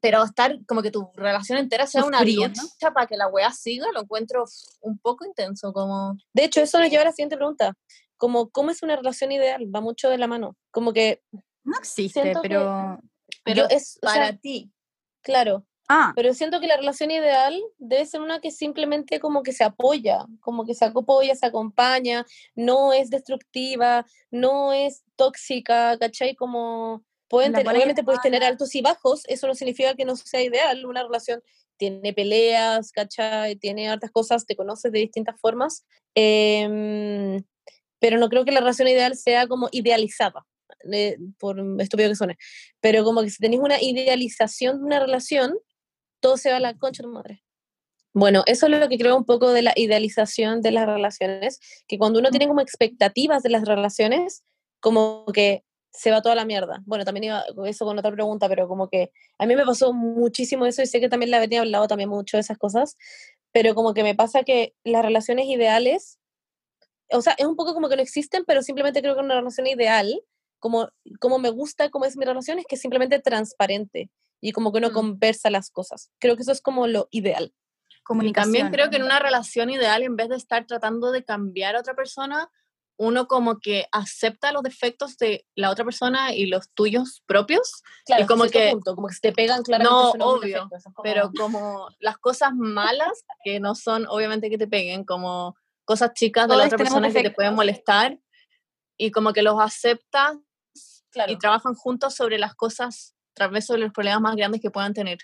pero 0.00 0.22
estar 0.22 0.56
como 0.66 0.80
que 0.80 0.92
tu 0.92 1.10
relación 1.16 1.58
entera 1.58 1.84
sea 1.88 2.04
una 2.04 2.22
lucha 2.22 2.92
para 2.94 3.08
que 3.08 3.16
la 3.16 3.26
weá 3.26 3.50
siga, 3.50 3.86
lo 3.92 4.02
encuentro 4.02 4.44
un 4.80 4.96
poco 5.00 5.26
intenso, 5.26 5.72
como 5.72 6.16
De 6.32 6.44
hecho, 6.44 6.60
eso 6.60 6.78
nos 6.78 6.88
lleva 6.88 7.02
a 7.02 7.06
la 7.06 7.12
siguiente 7.12 7.36
pregunta. 7.36 7.74
Como, 8.16 8.48
¿cómo 8.50 8.70
es 8.70 8.80
una 8.84 8.94
relación 8.94 9.32
ideal? 9.32 9.66
Va 9.74 9.80
mucho 9.80 10.08
de 10.08 10.16
la 10.18 10.28
mano. 10.28 10.56
Como 10.70 10.92
que 10.92 11.20
No 11.64 11.76
existe, 11.80 12.22
que- 12.22 12.34
pero... 12.40 13.00
pero 13.44 13.62
Yo 13.62 13.66
es, 13.76 13.98
o 14.00 14.06
para 14.06 14.28
sea, 14.28 14.36
ti. 14.38 14.70
Claro, 15.28 15.64
Ah, 15.90 16.12
pero 16.14 16.34
siento 16.34 16.60
que 16.60 16.66
la 16.66 16.76
relación 16.76 17.10
ideal 17.10 17.58
debe 17.78 18.04
ser 18.04 18.20
una 18.20 18.40
que 18.40 18.50
simplemente 18.50 19.20
como 19.20 19.42
que 19.42 19.52
se 19.52 19.64
apoya, 19.64 20.26
como 20.40 20.66
que 20.66 20.74
se 20.74 20.84
apoya, 20.84 21.34
se 21.34 21.46
acompaña, 21.46 22.26
no 22.54 22.92
es 22.92 23.08
destructiva, 23.08 24.04
no 24.30 24.74
es 24.74 25.02
tóxica, 25.16 25.96
¿cachai? 25.98 26.34
Como 26.34 27.04
pueden 27.28 27.54
tener, 27.54 27.74
obviamente 27.74 28.04
puedes 28.04 28.20
tener 28.20 28.44
altos 28.44 28.74
y 28.74 28.82
bajos, 28.82 29.22
eso 29.28 29.46
no 29.46 29.54
significa 29.54 29.94
que 29.94 30.04
no 30.04 30.14
sea 30.16 30.42
ideal, 30.42 30.84
una 30.84 31.02
relación 31.02 31.42
tiene 31.78 32.12
peleas, 32.12 32.92
¿cachai? 32.92 33.56
Tiene 33.56 33.88
hartas 33.88 34.10
cosas, 34.10 34.44
te 34.44 34.56
conoces 34.56 34.92
de 34.92 34.98
distintas 34.98 35.40
formas, 35.40 35.86
em, 36.14 37.42
pero 37.98 38.18
no 38.18 38.28
creo 38.28 38.44
que 38.44 38.52
la 38.52 38.60
relación 38.60 38.88
ideal 38.88 39.16
sea 39.16 39.46
como 39.46 39.68
idealizada, 39.72 40.44
eh, 40.92 41.18
por 41.38 41.58
estúpido 41.80 42.08
que 42.08 42.16
suene, 42.16 42.38
pero 42.80 43.04
como 43.04 43.22
que 43.22 43.30
si 43.30 43.38
tenéis 43.38 43.62
una 43.62 43.80
idealización 43.80 44.78
de 44.78 44.84
una 44.84 45.00
relación, 45.00 45.54
todo 46.20 46.36
se 46.36 46.50
va 46.50 46.56
a 46.56 46.60
la 46.60 46.74
concha 46.74 47.02
de 47.02 47.08
madre. 47.08 47.42
Bueno, 48.14 48.42
eso 48.46 48.66
es 48.66 48.72
lo 48.72 48.88
que 48.88 48.98
creo 48.98 49.16
un 49.16 49.24
poco 49.24 49.52
de 49.52 49.62
la 49.62 49.72
idealización 49.76 50.62
de 50.62 50.72
las 50.72 50.86
relaciones, 50.86 51.60
que 51.86 51.98
cuando 51.98 52.18
uno 52.18 52.30
tiene 52.30 52.48
como 52.48 52.60
expectativas 52.60 53.42
de 53.42 53.50
las 53.50 53.64
relaciones, 53.64 54.44
como 54.80 55.24
que 55.32 55.64
se 55.92 56.10
va 56.10 56.22
toda 56.22 56.34
la 56.34 56.44
mierda. 56.44 56.82
Bueno, 56.86 57.04
también 57.04 57.24
iba 57.24 57.44
eso 57.66 57.84
con 57.84 57.98
otra 57.98 58.12
pregunta, 58.12 58.48
pero 58.48 58.68
como 58.68 58.88
que 58.88 59.10
a 59.38 59.46
mí 59.46 59.56
me 59.56 59.64
pasó 59.64 59.92
muchísimo 59.92 60.66
eso 60.66 60.82
y 60.82 60.86
sé 60.86 61.00
que 61.00 61.08
también 61.08 61.30
la 61.30 61.40
venía 61.40 61.60
hablado 61.60 61.88
también 61.88 62.08
mucho 62.08 62.36
de 62.36 62.42
esas 62.42 62.58
cosas, 62.58 62.96
pero 63.52 63.74
como 63.74 63.94
que 63.94 64.02
me 64.02 64.14
pasa 64.14 64.42
que 64.44 64.74
las 64.84 65.04
relaciones 65.04 65.46
ideales, 65.46 66.18
o 67.10 67.22
sea, 67.22 67.34
es 67.38 67.46
un 67.46 67.56
poco 67.56 67.74
como 67.74 67.88
que 67.88 67.96
no 67.96 68.02
existen, 68.02 68.44
pero 68.46 68.62
simplemente 68.62 69.00
creo 69.00 69.14
que 69.14 69.20
una 69.20 69.36
relación 69.36 69.66
ideal, 69.66 70.22
como, 70.58 70.88
como 71.20 71.38
me 71.38 71.50
gusta 71.50 71.90
como 71.90 72.04
es 72.04 72.16
mi 72.16 72.24
relación, 72.24 72.58
es 72.58 72.66
que 72.66 72.74
es 72.76 72.80
simplemente 72.80 73.18
transparente 73.20 74.10
y 74.40 74.52
como 74.52 74.72
que 74.72 74.78
uno 74.78 74.90
Mm. 74.90 74.94
conversa 74.94 75.50
las 75.50 75.70
cosas. 75.70 76.10
Creo 76.18 76.36
que 76.36 76.42
eso 76.42 76.52
es 76.52 76.60
como 76.60 76.86
lo 76.86 77.08
ideal. 77.10 77.52
Y 77.90 78.02
comunicación. 78.04 78.44
también 78.52 78.70
creo 78.72 78.90
que 78.90 78.96
en 78.96 79.02
una 79.04 79.18
relación 79.18 79.70
ideal, 79.70 80.02
en 80.02 80.16
vez 80.16 80.28
de 80.28 80.36
estar 80.36 80.66
tratando 80.66 81.10
de 81.12 81.24
cambiar 81.24 81.76
a 81.76 81.80
otra 81.80 81.94
persona, 81.94 82.50
uno 83.00 83.28
como 83.28 83.58
que 83.60 83.86
acepta 83.92 84.50
los 84.50 84.62
defectos 84.64 85.16
de 85.18 85.46
la 85.54 85.70
otra 85.70 85.84
persona 85.84 86.34
y 86.34 86.46
los 86.46 86.68
tuyos 86.70 87.22
propios, 87.26 87.82
Claro, 88.06 88.24
Y 88.24 88.26
como 88.26 88.44
que- 88.46 88.70
punto, 88.72 88.94
como 88.96 89.06
que 89.08 89.14
se 89.14 89.20
te 89.20 89.32
pegan 89.32 89.62
claramente. 89.62 90.18
No, 90.18 90.26
obvio, 90.26 90.40
defecto, 90.64 90.76
eso 90.76 90.88
es 90.88 90.94
como- 90.94 91.02
pero 91.04 91.30
como 91.38 91.88
las 92.00 92.18
cosas 92.18 92.52
malas, 92.54 93.24
que 93.44 93.60
no 93.60 93.74
son 93.76 94.06
obviamente 94.08 94.50
que 94.50 94.58
te 94.58 94.66
peguen, 94.66 95.04
como 95.04 95.56
cosas 95.84 96.12
chicas 96.14 96.44
de 96.48 96.54
la 96.56 96.62
Todos 96.62 96.66
otra 96.66 96.76
tenemos 96.78 96.94
persona 96.94 97.08
que 97.08 97.12
te 97.12 97.18
defectos. 97.20 97.36
pueden 97.36 97.54
molestar, 97.54 98.18
y 98.96 99.10
como 99.12 99.32
que 99.32 99.42
los 99.42 99.60
aceptas 99.60 100.36
claro. 101.10 101.32
y 101.32 101.38
trabajan 101.38 101.74
juntos 101.74 102.14
sobre 102.14 102.38
las 102.38 102.54
cosas, 102.54 103.14
tal 103.34 103.50
vez 103.50 103.66
sobre 103.66 103.80
los 103.82 103.92
problemas 103.92 104.20
más 104.20 104.36
grandes 104.36 104.60
que 104.60 104.70
puedan 104.70 104.94
tener. 104.94 105.18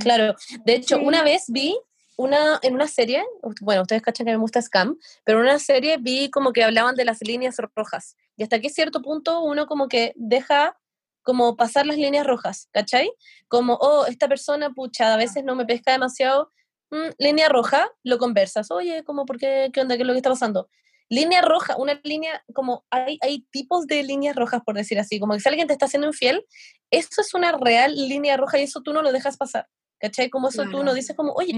Claro, 0.00 0.34
de 0.64 0.74
hecho, 0.74 0.96
Sí. 0.96 1.02
una 1.04 1.22
vez 1.24 1.44
vi 1.48 1.76
una, 2.16 2.60
en 2.62 2.74
una 2.74 2.86
serie, 2.86 3.24
bueno, 3.62 3.82
ustedes 3.82 4.02
cachan 4.02 4.26
que 4.26 4.32
me 4.32 4.38
gusta 4.38 4.62
Scam, 4.62 4.96
pero 5.24 5.38
en 5.40 5.46
una 5.46 5.58
serie 5.58 5.96
vi 5.98 6.30
como 6.30 6.52
que 6.52 6.62
hablaban 6.62 6.94
de 6.94 7.04
las 7.04 7.20
líneas 7.22 7.56
rojas, 7.74 8.16
y 8.36 8.42
hasta 8.44 8.60
qué 8.60 8.70
cierto 8.70 9.02
punto 9.02 9.40
uno 9.40 9.66
como 9.66 9.88
que 9.88 10.12
deja 10.16 10.78
como 11.22 11.56
pasar 11.56 11.86
las 11.86 11.96
líneas 11.96 12.26
rojas, 12.26 12.68
¿cachai? 12.72 13.10
Como, 13.48 13.74
oh, 13.80 14.06
esta 14.06 14.28
persona, 14.28 14.70
pucha, 14.70 15.14
a 15.14 15.16
veces 15.16 15.42
no 15.44 15.54
me 15.56 15.64
pesca 15.64 15.92
demasiado, 15.92 16.50
mm, 16.90 17.10
línea 17.18 17.48
roja, 17.48 17.88
lo 18.04 18.18
conversas, 18.18 18.70
oye, 18.70 19.02
como, 19.04 19.24
¿por 19.24 19.38
qué? 19.38 19.70
¿Qué 19.72 19.80
onda? 19.80 19.96
¿Qué 19.96 20.02
es 20.02 20.06
lo 20.06 20.12
que 20.14 20.18
está 20.18 20.30
pasando? 20.30 20.68
Línea 21.12 21.42
roja, 21.42 21.76
una 21.76 22.00
línea, 22.04 22.42
como 22.54 22.84
hay, 22.90 23.18
hay 23.20 23.46
tipos 23.50 23.86
de 23.86 24.02
líneas 24.02 24.34
rojas, 24.34 24.62
por 24.64 24.74
decir 24.76 24.98
así, 24.98 25.20
como 25.20 25.34
que 25.34 25.40
si 25.40 25.48
alguien 25.50 25.66
te 25.66 25.74
está 25.74 25.84
haciendo 25.84 26.06
infiel, 26.08 26.44
eso 26.90 27.20
es 27.20 27.34
una 27.34 27.52
real 27.52 27.94
línea 27.94 28.36
roja 28.38 28.58
y 28.58 28.62
eso 28.62 28.80
tú 28.80 28.92
no 28.94 29.02
lo 29.02 29.12
dejas 29.12 29.36
pasar, 29.36 29.68
¿cachai? 30.00 30.30
Como 30.30 30.48
eso 30.48 30.62
tú 30.64 30.78
no 30.78 30.82
Claro. 30.84 30.94
dices 30.94 31.14
como, 31.14 31.32
oye, 31.34 31.52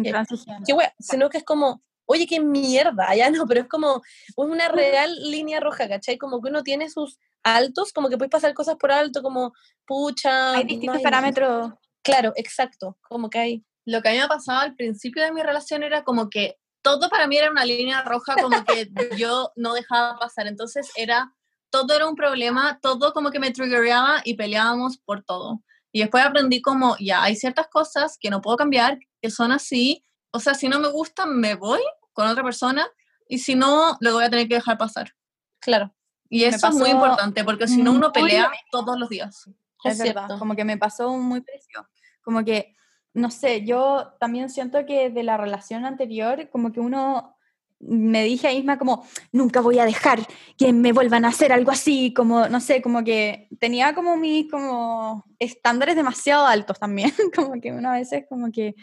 qué 0.67 0.73
wea, 0.73 0.93
sino 0.99 1.29
que 1.31 1.39
es 1.39 1.45
como, 1.45 1.83
oye, 2.07 2.27
qué 2.27 2.41
mierda, 2.41 3.15
ya 3.15 3.31
no, 3.31 3.47
pero 3.47 3.61
es 3.61 3.69
como 3.69 4.03
una 4.37 4.67
real 4.69 5.15
línea 5.31 5.61
roja, 5.61 5.89
¿cachai? 5.89 6.19
Como 6.19 6.43
que 6.43 6.49
uno 6.51 6.65
tiene 6.65 6.91
sus 6.91 7.19
altos, 7.45 7.93
como 7.93 8.09
que 8.09 8.17
puedes 8.19 8.33
pasar 8.33 8.55
cosas 8.55 8.75
por 8.77 8.91
alto, 8.91 9.23
como, 9.23 9.53
pucha. 9.87 10.55
Hay 10.55 10.65
no 10.65 10.69
distintos 10.69 10.97
hay- 10.99 11.03
parámetros. 11.05 11.73
Claro, 12.03 12.33
exacto, 12.37 12.99
como 13.09 13.31
que 13.31 13.39
hay. 13.39 13.65
Lo 13.87 14.03
que 14.03 14.09
a 14.09 14.13
mí 14.13 14.19
me 14.19 14.29
pasaba 14.29 14.63
al 14.63 14.75
principio 14.75 15.23
de 15.23 15.31
mi 15.33 15.43
relación 15.43 15.83
era 15.83 16.05
como 16.05 16.29
que 16.29 16.57
todo 16.85 17.09
para 17.09 17.27
mí 17.27 17.37
era 17.37 17.51
una 17.51 17.65
línea 17.65 18.03
roja, 18.03 18.37
como 18.41 18.63
que 18.65 18.91
yo 19.19 19.51
no 19.57 19.73
dejaba 19.73 20.19
pasar. 20.19 20.47
Entonces 20.47 20.91
era, 20.95 21.35
todo 21.71 21.93
era 21.95 22.07
un 22.07 22.15
problema, 22.15 22.79
todo 22.81 23.13
como 23.13 23.31
que 23.31 23.41
me 23.41 23.51
triggeraba 23.51 24.21
y 24.23 24.35
peleábamos 24.35 24.99
por 24.99 25.25
todo. 25.25 25.63
Y 25.91 26.01
después 26.01 26.25
aprendí 26.25 26.61
como, 26.61 26.97
ya, 27.01 27.23
hay 27.23 27.37
ciertas 27.37 27.69
cosas 27.69 28.19
que 28.21 28.29
no 28.29 28.43
puedo 28.43 28.57
cambiar, 28.57 28.99
que 29.23 29.31
son 29.31 29.51
así. 29.51 30.05
O 30.31 30.41
sea, 30.41 30.55
si 30.55 30.69
no 30.69 30.79
me 30.79 30.89
gustan, 30.89 31.39
me 31.41 31.55
voy 31.55 31.81
con 32.13 32.29
otra 32.29 32.45
persona 32.45 32.87
y 33.29 33.39
si 33.39 33.55
no, 33.55 33.97
lo 34.01 34.13
voy 34.13 34.25
a 34.25 34.31
tener 34.31 34.47
que 34.47 34.57
dejar 34.57 34.77
pasar. 34.77 35.15
Claro, 35.61 35.95
Y 36.29 36.45
eso 36.45 36.69
es 36.69 36.75
muy 36.75 36.91
importante, 36.91 37.45
porque 37.45 37.67
si 37.67 37.83
no, 37.83 37.93
uno 37.93 38.13
pelea 38.13 38.53
todos 38.71 38.99
los 38.99 39.09
días. 39.09 39.49
Es 39.85 40.01
Es 40.01 40.15
verdad, 40.15 40.39
como 40.39 40.55
que 40.55 40.65
me 40.65 40.77
pasó 40.77 41.17
muy 41.17 41.41
parecido. 41.41 41.89
Como 42.23 42.45
que, 42.45 42.75
no 43.15 43.31
sé, 43.31 43.65
yo 43.65 44.13
también 44.19 44.51
siento 44.51 44.85
que 44.87 45.09
de 45.09 45.23
la 45.23 45.37
relación 45.37 45.85
anterior, 45.85 46.49
como 46.51 46.73
que 46.73 46.81
uno 46.81 47.37
me 47.81 48.25
dije 48.25 48.49
a 48.49 48.53
misma 48.53 48.79
como, 48.79 49.07
nunca 49.33 49.61
voy 49.61 49.79
a 49.79 49.85
dejar 49.85 50.21
que 50.57 50.73
me 50.73 50.93
vuelvan 50.93 51.25
a 51.25 51.29
hacer 51.29 51.53
algo 51.53 51.71
así, 51.71 52.13
como, 52.15 52.49
no 52.49 52.61
sé, 52.61 52.83
como 52.83 53.05
que 53.05 53.49
tenía 53.61 53.95
como 53.95 54.17
mis 54.17 54.51
como 54.51 55.25
estándares 55.39 55.97
demasiado 55.97 56.47
altos 56.47 56.79
también, 56.79 57.13
como 57.35 57.61
que 57.61 57.73
una 57.73 57.93
veces 57.93 58.25
como 58.29 58.51
que 58.51 58.75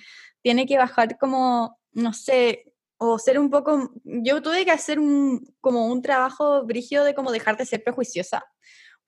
tiene 0.42 0.66
que 0.66 0.78
bajar 0.78 1.18
como, 1.18 1.78
no 1.94 2.14
sé, 2.14 2.74
o 2.98 3.18
ser 3.18 3.40
un 3.40 3.50
poco, 3.50 3.92
yo 4.04 4.42
tuve 4.42 4.64
que 4.64 4.72
hacer 4.72 5.00
un, 5.00 5.56
como 5.60 5.88
un 5.88 6.02
trabajo 6.02 6.64
brígido 6.66 7.04
de 7.04 7.16
como 7.16 7.32
dejar 7.32 7.58
de 7.58 7.66
ser 7.66 7.84
prejuiciosa, 7.84 8.44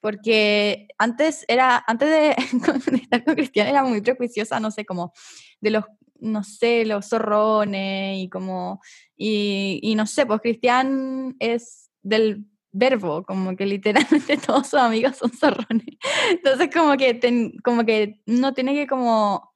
porque 0.04 0.90
antes 0.98 1.46
era, 1.48 1.82
antes 1.88 2.10
de, 2.10 2.36
estar 3.02 3.24
con 3.24 3.36
Cristian 3.36 3.68
era 3.68 3.84
muy 3.86 4.02
prejuiciosa, 4.02 4.60
no 4.60 4.70
sé, 4.70 4.84
como 4.86 5.14
de 5.62 5.70
los, 5.72 5.86
no 6.20 6.44
sé, 6.44 6.84
los 6.86 7.08
zorrones 7.08 8.18
y 8.20 8.28
como, 8.30 8.82
y, 9.16 9.80
y 9.82 9.96
no 9.96 10.06
sé, 10.06 10.26
pues 10.26 10.42
Cristian 10.42 11.38
es 11.40 11.90
del 12.02 12.46
verbo, 12.74 13.24
como 13.24 13.56
que 13.56 13.66
literalmente 13.66 14.36
todos 14.46 14.68
sus 14.68 14.80
amigos 14.82 15.16
son 15.16 15.32
zorrones. 15.32 15.86
Entonces 16.32 16.70
como 16.74 16.98
que, 16.98 17.14
ten- 17.14 17.54
como 17.64 17.86
que 17.86 18.20
uno 18.28 18.54
tiene 18.54 18.74
que 18.74 18.88
como, 18.88 19.54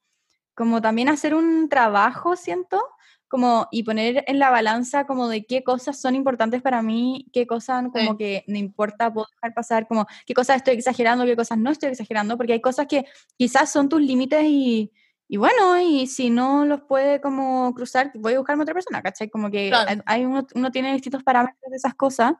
como 0.54 0.80
también 0.80 1.10
hacer 1.10 1.34
un 1.34 1.68
trabajo, 1.68 2.36
siento, 2.36 2.82
como 3.28 3.68
y 3.70 3.82
poner 3.82 4.24
en 4.26 4.38
la 4.38 4.50
balanza 4.50 5.06
como 5.06 5.28
de 5.28 5.44
qué 5.44 5.62
cosas 5.62 6.00
son 6.00 6.14
importantes 6.14 6.62
para 6.62 6.82
mí, 6.82 7.26
qué 7.32 7.46
cosas 7.46 7.84
como 7.92 8.12
Sí. 8.12 8.16
que 8.18 8.44
no 8.46 8.56
importa, 8.58 9.12
puedo 9.12 9.26
dejar 9.34 9.54
pasar, 9.54 9.86
como 9.86 10.06
qué 10.26 10.34
cosas 10.34 10.56
estoy 10.56 10.74
exagerando, 10.74 11.24
qué 11.26 11.36
cosas 11.36 11.58
no 11.58 11.70
estoy 11.70 11.90
exagerando, 11.90 12.36
porque 12.36 12.54
hay 12.54 12.60
cosas 12.60 12.86
que 12.86 13.04
quizás 13.36 13.70
son 13.70 13.88
tus 13.88 14.00
límites 14.00 14.42
y, 14.44 14.90
y 15.28 15.36
bueno, 15.36 15.78
y 15.80 16.06
si 16.06 16.30
no 16.30 16.64
los 16.64 16.80
puede 16.82 17.20
como 17.20 17.74
cruzar, 17.74 18.10
voy 18.14 18.34
a 18.34 18.38
buscarme 18.38 18.62
otra 18.62 18.74
persona, 18.74 19.02
¿cachai? 19.02 19.28
Como 19.28 19.50
que 19.50 19.68
Claro. 19.68 20.02
hay- 20.06 20.24
uno, 20.24 20.46
uno 20.54 20.70
tiene 20.70 20.92
distintos 20.94 21.22
parámetros 21.22 21.70
de 21.70 21.76
esas 21.76 21.94
cosas. 21.94 22.32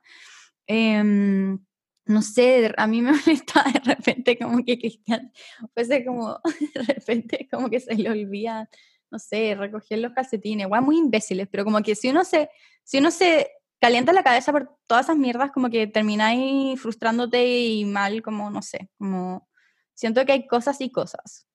Em, 0.66 1.59
no 2.07 2.22
sé, 2.22 2.72
a 2.76 2.86
mí 2.86 3.03
me 3.03 3.12
molesta 3.26 3.64
de 3.72 3.80
repente 3.80 4.39
como 4.39 4.64
que 4.64 4.78
Cristian 4.78 5.32
fuese 5.74 6.05
como, 6.05 6.41
de 6.74 6.82
repente 6.82 7.49
como 7.51 7.68
que 7.70 7.80
se 7.80 7.95
le 7.95 8.11
olvida, 8.11 8.68
no 9.11 9.18
sé, 9.18 9.54
recoger 9.54 9.98
los 9.98 10.12
calcetines, 10.12 10.66
igual 10.66 10.82
muy 10.82 10.98
imbéciles, 10.98 11.48
pero 11.50 11.64
como 11.64 11.80
que 11.82 11.94
si 11.94 12.11
uno 12.11 12.24
se, 12.24 12.50
si 12.84 12.98
uno 12.98 13.11
se 13.11 13.50
calienta 13.80 14.12
la 14.12 14.22
cabeza 14.22 14.52
por 14.52 14.76
todas 14.86 15.06
esas 15.06 15.16
mierdas, 15.16 15.50
como 15.52 15.70
que 15.70 15.86
termináis 15.86 16.80
frustrándote 16.80 17.61
y 17.66 17.84
mal, 17.84 18.22
como, 18.22 18.50
no 18.50 18.62
sé, 18.62 18.90
como, 18.98 19.48
siento 19.94 20.24
que 20.24 20.32
hay 20.32 20.46
cosas 20.46 20.80
y 20.80 20.90
cosas. 20.90 21.46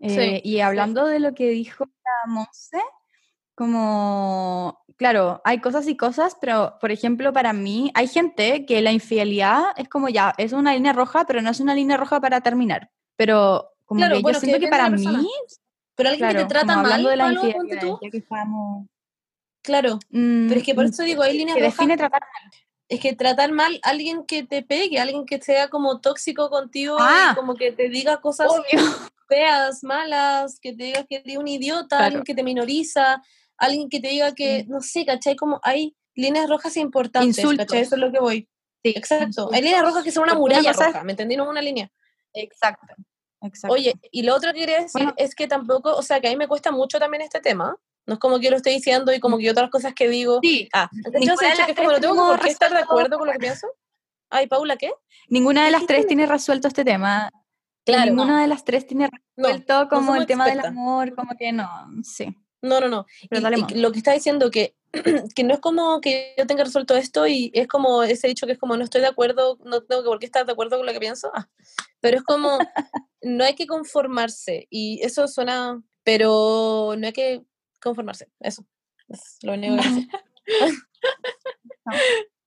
Eh, 0.00 0.42
y 0.44 0.60
hablando 0.60 1.06
de 1.06 1.18
lo 1.18 1.34
que 1.34 1.48
dijo 1.48 1.86
la 1.86 2.32
Monse, 2.32 2.80
como, 3.54 4.84
claro, 4.96 5.40
hay 5.44 5.60
cosas 5.60 5.86
y 5.86 5.96
cosas, 5.96 6.36
pero 6.40 6.76
por 6.80 6.90
ejemplo, 6.90 7.32
para 7.32 7.52
mí, 7.52 7.90
hay 7.94 8.08
gente 8.08 8.66
que 8.66 8.82
la 8.82 8.92
infidelidad 8.92 9.66
es 9.76 9.88
como 9.88 10.08
ya, 10.08 10.34
es 10.36 10.52
una 10.52 10.74
línea 10.74 10.92
roja, 10.92 11.24
pero 11.26 11.40
no 11.40 11.50
es 11.50 11.60
una 11.60 11.74
línea 11.74 11.96
roja 11.96 12.20
para 12.20 12.40
terminar. 12.40 12.90
Pero 13.16 13.70
como 13.84 14.00
Claro, 14.00 14.16
que 14.16 14.22
bueno, 14.22 14.36
yo 14.36 14.40
siento 14.40 14.60
que 14.60 14.68
para 14.68 14.90
mí, 14.90 15.06
Pero 15.96 16.08
alguien 16.10 16.28
que 16.30 16.34
te 16.36 16.44
trata 16.46 16.76
mal, 16.82 17.04
de 17.04 17.16
la 17.16 17.26
algo, 17.26 17.52
ponte 17.52 17.76
tú. 17.78 17.98
ya 18.02 18.10
que 18.10 18.18
estamos... 18.18 18.86
Claro, 19.62 19.98
mm, 20.10 20.48
pero 20.48 20.60
es 20.60 20.66
que 20.66 20.74
por 20.74 20.84
mm, 20.84 20.88
eso 20.88 21.02
digo, 21.04 21.22
hay 21.22 21.38
líneas 21.38 21.56
que 21.56 21.62
rojas. 21.64 21.76
define 21.78 21.96
tratar 21.96 22.22
Es 22.88 23.00
que 23.00 23.14
tratar 23.14 23.50
mal 23.52 23.80
a 23.82 23.90
alguien 23.90 24.26
que 24.26 24.42
te 24.44 24.62
pegue, 24.62 24.98
alguien 25.00 25.24
que 25.24 25.40
sea 25.40 25.68
como 25.68 26.00
tóxico 26.00 26.50
contigo 26.50 26.96
Ah. 27.00 27.30
y 27.32 27.34
como 27.34 27.54
que 27.54 27.72
te 27.72 27.88
diga 27.88 28.20
cosas 28.20 28.48
Obvio. 28.50 28.64
feas, 29.28 29.82
malas, 29.82 30.58
que 30.60 30.74
te 30.74 30.84
diga 30.84 31.04
que 31.04 31.16
eres 31.16 31.38
un 31.38 31.48
idiota, 31.48 31.96
Claro. 31.96 32.04
alguien 32.04 32.24
que 32.24 32.34
te 32.34 32.42
minoriza, 32.42 33.22
alguien 33.56 33.88
que 33.88 34.00
te 34.00 34.08
diga 34.08 34.34
que, 34.34 34.60
Sí. 34.60 34.66
no 34.68 34.80
sé, 34.82 35.06
¿cachai? 35.06 35.34
Como 35.36 35.60
hay 35.62 35.96
líneas 36.14 36.48
rojas 36.48 36.76
importantes, 36.76 37.38
Insultos. 37.38 37.64
¿cachai? 37.66 37.80
Eso 37.82 37.94
es 37.94 38.00
lo 38.02 38.12
que 38.12 38.18
voy. 38.20 38.48
Sí, 38.84 38.92
Exacto. 38.94 39.24
insultos. 39.28 39.54
Hay 39.54 39.62
líneas 39.62 39.82
rojas 39.82 40.04
que 40.04 40.12
son 40.12 40.24
una 40.24 40.34
muralla 40.34 40.72
roja, 40.74 41.02
¿me 41.04 41.12
entendí? 41.12 41.36
No 41.38 41.48
una 41.48 41.62
línea. 41.62 41.90
Exacto. 42.34 42.94
Exacto. 43.44 43.72
Oye, 43.74 43.94
y 44.10 44.22
lo 44.22 44.34
otro 44.34 44.52
que 44.52 44.60
quería 44.60 44.80
decir 44.80 45.02
Bueno. 45.02 45.14
es 45.16 45.34
que 45.34 45.46
tampoco, 45.46 45.94
o 45.94 46.02
sea, 46.02 46.20
que 46.20 46.28
a 46.28 46.30
mí 46.30 46.36
me 46.36 46.48
cuesta 46.48 46.72
mucho 46.72 46.98
también 46.98 47.22
este 47.22 47.40
tema. 47.40 47.76
No 48.06 48.14
es 48.14 48.20
como 48.20 48.38
que 48.38 48.44
yo 48.46 48.50
lo 48.50 48.56
estoy 48.56 48.72
diciendo 48.74 49.12
y 49.12 49.20
como 49.20 49.38
que 49.38 49.50
otras 49.50 49.70
cosas 49.70 49.94
que 49.94 50.08
digo. 50.08 50.40
sí, 50.42 50.68
Ah, 50.72 50.88
entonces 51.04 51.26
yo 51.26 51.36
sé 51.36 51.64
que 51.66 51.72
es 51.72 51.76
como 51.76 51.92
no 51.92 52.00
tengo 52.00 52.26
por 52.26 52.40
qué 52.40 52.48
estar 52.50 52.70
de 52.72 52.78
acuerdo 52.78 53.18
con 53.18 53.26
lo 53.26 53.32
que 53.32 53.38
pienso. 53.38 53.66
Ay, 54.30 54.46
Paula, 54.46 54.76
¿qué? 54.76 54.90
ninguna 55.28 55.64
de 55.64 55.70
las 55.70 55.86
tres 55.86 56.06
tiene 56.06 56.26
resuelto 56.26 56.68
este 56.68 56.84
tema. 56.84 57.30
Claro. 57.86 58.06
Ninguna 58.06 58.40
de 58.40 58.46
las 58.48 58.64
tres 58.64 58.86
tiene 58.86 59.10
No, 59.36 59.48
resuelto 59.48 59.88
como 59.88 60.06
somos 60.06 60.16
el 60.20 60.26
tema 60.26 60.44
del 60.46 60.54
expertas. 60.54 60.72
amor, 60.78 61.14
como 61.14 61.36
que 61.38 61.52
no, 61.52 61.68
sí. 62.02 62.34
No, 62.62 62.80
no, 62.80 62.88
no. 62.88 63.04
Pero 63.28 63.46
Y- 63.56 63.74
y 63.74 63.80
lo 63.80 63.92
que 63.92 63.98
está 63.98 64.12
diciendo 64.12 64.50
que, 64.50 64.74
que 65.36 65.44
no 65.44 65.52
es 65.52 65.60
como 65.60 66.00
que 66.00 66.34
yo 66.38 66.46
tenga 66.46 66.64
resuelto 66.64 66.96
esto 66.96 67.26
y 67.26 67.50
es 67.54 67.68
como 67.68 68.02
ese 68.02 68.26
dicho 68.26 68.46
que 68.46 68.52
es 68.52 68.58
como 68.58 68.76
no 68.78 68.84
estoy 68.84 69.02
de 69.02 69.06
acuerdo, 69.08 69.58
no 69.64 69.82
tengo 69.82 70.02
que 70.02 70.08
por 70.08 70.18
qué 70.18 70.24
estar 70.26 70.46
de 70.46 70.52
acuerdo 70.52 70.78
con 70.78 70.86
lo 70.86 70.92
que 70.92 71.00
pienso. 71.00 71.30
Ah, 71.34 71.46
pero 72.00 72.16
es 72.16 72.22
como 72.22 72.58
no 73.24 73.44
hay 73.44 73.54
que 73.54 73.66
conformarse 73.66 74.66
y 74.70 75.00
eso 75.02 75.26
suena, 75.26 75.82
pero 76.02 76.94
no 76.98 77.06
hay 77.06 77.12
que 77.12 77.44
conformarse. 77.80 78.28
Eso. 78.40 78.64
Es 79.08 79.38
lo 79.42 79.54
único 79.54 79.76
que. 79.76 80.06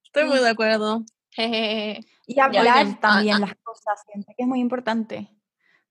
Estoy 0.03 0.25
muy 0.25 0.39
de 0.39 0.49
acuerdo. 0.49 1.03
Y 1.35 2.39
hablar 2.39 2.99
también 2.99 3.35
ah. 3.35 3.39
las 3.39 3.55
cosas, 3.63 4.01
siento 4.05 4.33
que 4.35 4.43
es 4.43 4.47
muy 4.47 4.59
importante. 4.59 5.29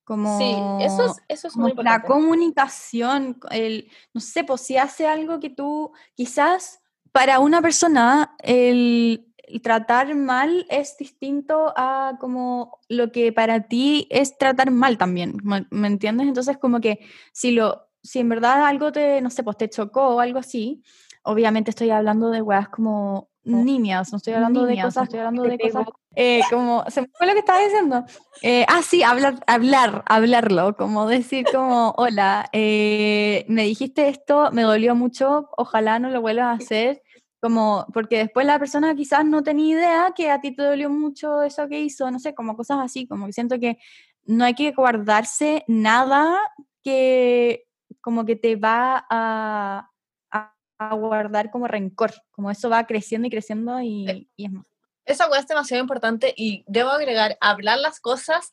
Como 0.05 0.39
Sí, 0.39 0.55
eso 0.85 1.07
es, 1.07 1.23
eso 1.29 1.49
es 1.49 1.55
como 1.55 1.67
muy 1.67 1.77
que 1.77 1.83
la 1.83 1.97
importante. 1.97 2.07
comunicación, 2.09 3.41
el, 3.51 3.91
no 4.15 4.21
sé, 4.21 4.45
pues 4.45 4.61
si 4.61 4.77
hace 4.77 5.07
algo 5.07 5.41
que 5.41 5.51
tú, 5.51 5.93
quizás 6.15 6.81
para 7.11 7.41
una 7.41 7.61
persona 7.63 8.37
el 8.39 9.33
tratar 9.63 10.15
mal 10.15 10.67
es 10.69 10.97
distinto 10.97 11.73
a 11.77 12.17
como 12.21 12.81
lo 12.89 13.13
que 13.13 13.33
para 13.33 13.69
ti 13.69 14.07
es 14.11 14.39
tratar 14.39 14.71
mal 14.71 14.99
también, 14.99 15.37
¿me, 15.43 15.87
entiendes? 15.87 16.29
Entonces 16.29 16.59
como 16.59 16.81
que 16.81 17.01
si 17.33 17.53
lo, 17.53 17.89
si 18.03 18.21
en 18.21 18.29
verdad 18.29 18.67
algo 18.67 18.93
te, 18.93 19.21
no 19.21 19.31
sé, 19.31 19.43
pues 19.43 19.57
te 19.57 19.69
chocó 19.69 20.09
o 20.09 20.21
algo 20.21 20.39
así, 20.39 20.83
obviamente 21.23 21.71
estoy 21.71 21.91
hablando 21.91 22.31
de 22.31 22.43
weas 22.43 22.69
como 22.69 23.31
niñas, 23.45 24.11
no 24.13 24.19
estoy 24.19 24.35
hablando 24.35 24.65
de 24.65 24.73
Niñas, 24.73 24.85
no 24.85 24.89
cosas, 24.89 25.03
estoy 25.05 25.19
hablando 25.21 25.43
de 25.45 25.59
cosas 25.59 25.87
eh, 26.19 26.41
como, 26.51 26.83
se 26.89 27.03
me 27.03 27.09
fue 27.13 27.27
lo 27.27 27.35
que 27.35 27.41
estaba 27.41 27.61
diciendo. 27.61 28.05
Eh, 28.43 28.65
ah, 28.69 28.81
sí, 28.83 29.03
hablar, 29.03 29.39
hablar, 29.47 30.03
hablarlo, 30.07 30.75
como 30.75 31.07
decir 31.07 31.45
como, 31.53 31.95
hola, 31.99 32.49
eh, 32.53 33.45
me 33.49 33.65
dijiste 33.65 34.09
esto, 34.09 34.51
me 34.51 34.63
dolió 34.63 34.95
mucho, 34.95 35.51
ojalá 35.59 35.99
no 35.99 36.09
lo 36.09 36.23
vuelvas 36.23 36.47
a 36.47 36.65
hacer, 36.65 37.03
como, 37.47 37.87
porque 37.95 38.19
después 38.19 38.45
la 38.45 38.59
persona 38.59 38.97
quizás 38.97 39.25
no 39.25 39.45
tenía 39.45 39.77
idea 39.77 40.13
que 40.17 40.33
a 40.33 40.41
ti 40.41 40.51
te 40.51 40.65
dolió 40.65 40.91
mucho 40.91 41.43
eso 41.43 41.69
que 41.69 41.79
hizo, 41.79 42.11
no 42.11 42.19
sé, 42.19 42.35
como 42.35 42.57
cosas 42.57 42.79
así, 42.81 43.07
como 43.07 43.27
que 43.27 43.33
siento 43.33 43.61
que 43.61 43.79
no 44.25 44.45
hay 44.45 44.55
que 44.55 44.73
guardarse 44.73 45.63
nada 45.69 46.37
que 46.83 47.69
como 48.01 48.25
que 48.25 48.35
te 48.35 48.57
va 48.57 49.07
a, 49.09 49.93
a, 50.33 50.55
a 50.79 50.95
guardar 50.97 51.53
como 51.53 51.69
rencor, 51.69 52.13
como 52.33 52.51
eso 52.51 52.69
va 52.69 52.85
creciendo 52.85 53.29
y 53.29 53.31
creciendo 53.31 53.81
y, 53.81 54.29
y 54.35 54.47
es 54.47 54.51
más. 54.51 54.67
Esa 55.05 55.29
es 55.39 55.47
demasiado 55.47 55.81
importante 55.81 56.35
y 56.37 56.65
debo 56.67 56.91
agregar, 56.91 57.39
hablar 57.41 57.79
las 57.79 58.01
cosas 58.01 58.53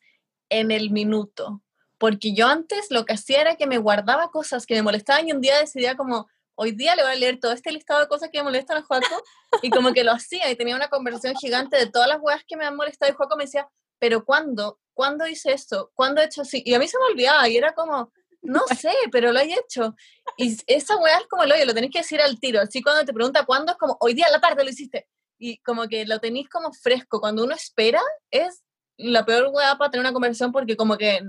en 0.50 0.70
el 0.70 0.92
minuto. 0.92 1.64
Porque 1.98 2.36
yo 2.36 2.46
antes 2.46 2.92
lo 2.92 3.06
que 3.06 3.14
hacía 3.14 3.42
era 3.42 3.56
que 3.56 3.66
me 3.66 3.80
guardaba 3.80 4.30
cosas 4.30 4.68
que 4.68 4.76
me 4.76 4.84
molestaban 4.84 5.28
y 5.28 5.32
un 5.32 5.42
día 5.42 5.58
decidía 5.58 5.98
como, 5.98 6.28
hoy 6.56 6.72
día 6.72 6.96
le 6.96 7.04
voy 7.04 7.12
a 7.12 7.16
leer 7.16 7.40
todo 7.40 7.52
este 7.52 7.72
listado 7.72 8.02
de 8.02 8.08
cosas 8.08 8.30
que 8.32 8.40
me 8.40 8.44
molestan 8.44 8.78
a 8.78 8.84
Joaco 8.84 9.24
y 9.62 9.70
como 9.70 9.94
que 9.94 10.04
lo 10.04 10.12
hacía 10.12 10.50
y 10.50 10.56
tenía 10.56 10.76
una 10.76 10.90
conversación 10.90 11.36
gigante 11.36 11.78
de 11.78 11.88
todas 11.88 12.08
las 12.08 12.20
weas 12.22 12.44
que 12.48 12.58
me 12.58 12.66
han 12.66 12.76
molestado 12.76 13.12
y 13.12 13.16
Joaco 13.16 13.36
me 13.36 13.46
decía, 13.46 13.68
pero 14.00 14.26
¿cuándo? 14.26 14.80
¿Cuándo 14.94 15.28
hice 15.28 15.54
esto? 15.54 15.92
¿Cuándo 15.94 16.22
he 16.22 16.26
hecho 16.26 16.42
así? 16.42 16.62
Y 16.66 16.74
a 16.74 16.80
mí 16.80 16.88
se 16.88 16.98
me 17.00 17.06
olvidaba 17.06 17.48
y 17.48 17.58
era 17.58 17.74
como, 17.74 18.12
no 18.42 18.62
sé, 18.80 18.94
pero 19.12 19.32
lo 19.32 19.40
he 19.40 19.54
hecho. 19.54 19.96
Y 20.38 20.58
esa 20.68 20.98
weá 20.98 21.18
es 21.20 21.28
como 21.28 21.44
el 21.44 21.52
hoyo, 21.52 21.66
lo 21.66 21.74
tenés 21.74 21.92
que 21.92 22.00
decir 22.00 22.22
al 22.22 22.40
tiro. 22.40 22.62
Así 22.62 22.82
cuando 22.82 23.06
te 23.06 23.14
pregunta 23.14 23.46
cuándo 23.46 23.72
es 23.72 23.78
como, 23.78 23.98
hoy 24.00 24.14
día 24.14 24.28
a 24.28 24.32
la 24.32 24.42
tarde 24.42 24.64
lo 24.64 24.70
hiciste. 24.70 25.08
Y 25.40 25.58
como 25.60 25.88
que 25.88 26.06
lo 26.06 26.20
tenéis 26.20 26.50
como 26.50 26.72
fresco. 26.74 27.20
Cuando 27.20 27.44
uno 27.44 27.56
espera, 27.56 28.02
es 28.30 28.64
la 28.98 29.26
peor 29.26 29.50
weá 29.52 29.78
para 29.78 29.90
tener 29.90 30.06
una 30.06 30.14
conversación 30.14 30.52
porque 30.52 30.78
como 30.78 30.98
que 30.98 31.22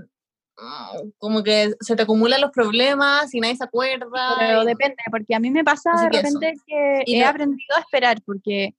como 1.17 1.43
que 1.43 1.73
se 1.81 1.95
te 1.95 2.03
acumulan 2.03 2.41
los 2.41 2.51
problemas 2.51 3.33
y 3.33 3.39
nadie 3.39 3.55
se 3.57 3.63
acuerda. 3.63 4.35
Pero 4.39 4.63
y- 4.63 4.65
depende, 4.65 4.95
porque 5.11 5.35
a 5.35 5.39
mí 5.39 5.51
me 5.51 5.63
pasa 5.63 5.91
Así 5.93 6.05
de 6.05 6.11
que 6.11 6.17
eso. 6.19 6.39
repente 6.39 6.61
que 6.65 7.03
Y 7.05 7.15
he 7.17 7.23
no- 7.23 7.27
aprendido 7.29 7.75
a 7.75 7.81
esperar, 7.81 8.21
porque, 8.25 8.73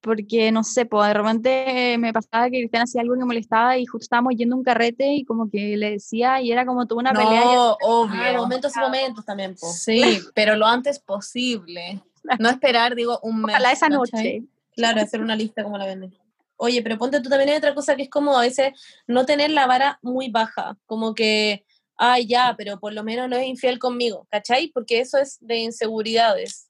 porque 0.00 0.52
no 0.52 0.62
sé, 0.62 0.86
pues 0.86 1.08
de 1.08 1.14
repente 1.14 1.96
me 1.98 2.12
pasaba 2.12 2.44
que 2.48 2.58
Cristian 2.60 2.82
hacía 2.84 3.00
algo 3.02 3.14
que 3.14 3.18
me 3.20 3.24
molestaba 3.26 3.76
y 3.76 3.86
justo 3.86 4.04
estábamos 4.04 4.34
yendo 4.36 4.54
a 4.54 4.58
un 4.58 4.64
carrete 4.64 5.12
y 5.14 5.24
como 5.24 5.50
que 5.50 5.76
le 5.76 5.90
decía 5.92 6.40
y 6.40 6.52
era 6.52 6.64
como 6.64 6.86
tuvo 6.86 7.00
una 7.00 7.12
pelea. 7.12 7.44
no, 7.44 7.70
Ah, 7.72 7.76
obvio. 7.82 8.36
momentos 8.38 8.72
y 8.76 8.78
momentos 8.80 9.24
también, 9.24 9.54
po. 9.56 9.66
Sí, 9.72 10.00
pero 10.34 10.54
lo 10.56 10.66
antes 10.66 10.98
posible. 11.00 12.00
No 12.40 12.48
esperar, 12.50 12.94
digo, 12.96 13.20
un 13.22 13.40
mes. 13.42 13.54
Ojalá 13.54 13.70
esa 13.72 13.88
¿cachai? 13.88 13.98
noche. 14.40 14.42
Claro, 14.74 15.00
hacer 15.00 15.20
una 15.20 15.36
lista 15.36 15.62
como 15.62 15.78
la 15.78 15.86
venden. 15.86 16.12
Oye, 16.58 16.82
pero 16.82 16.96
ponte 16.98 17.20
tú 17.20 17.28
también 17.28 17.56
otra 17.56 17.74
cosa 17.74 17.96
que 17.96 18.02
es 18.04 18.10
como 18.10 18.36
a 18.38 18.42
veces 18.42 18.72
no 19.06 19.26
tener 19.26 19.50
la 19.50 19.66
vara 19.66 19.98
muy 20.02 20.30
baja, 20.30 20.78
como 20.86 21.14
que, 21.14 21.64
ay, 21.96 22.26
ya, 22.26 22.54
pero 22.56 22.80
por 22.80 22.94
lo 22.94 23.04
menos 23.04 23.28
no 23.28 23.36
es 23.36 23.46
infiel 23.46 23.78
conmigo, 23.78 24.26
¿cachai? 24.30 24.68
Porque 24.72 25.00
eso 25.00 25.18
es 25.18 25.36
de 25.40 25.56
inseguridades. 25.58 26.65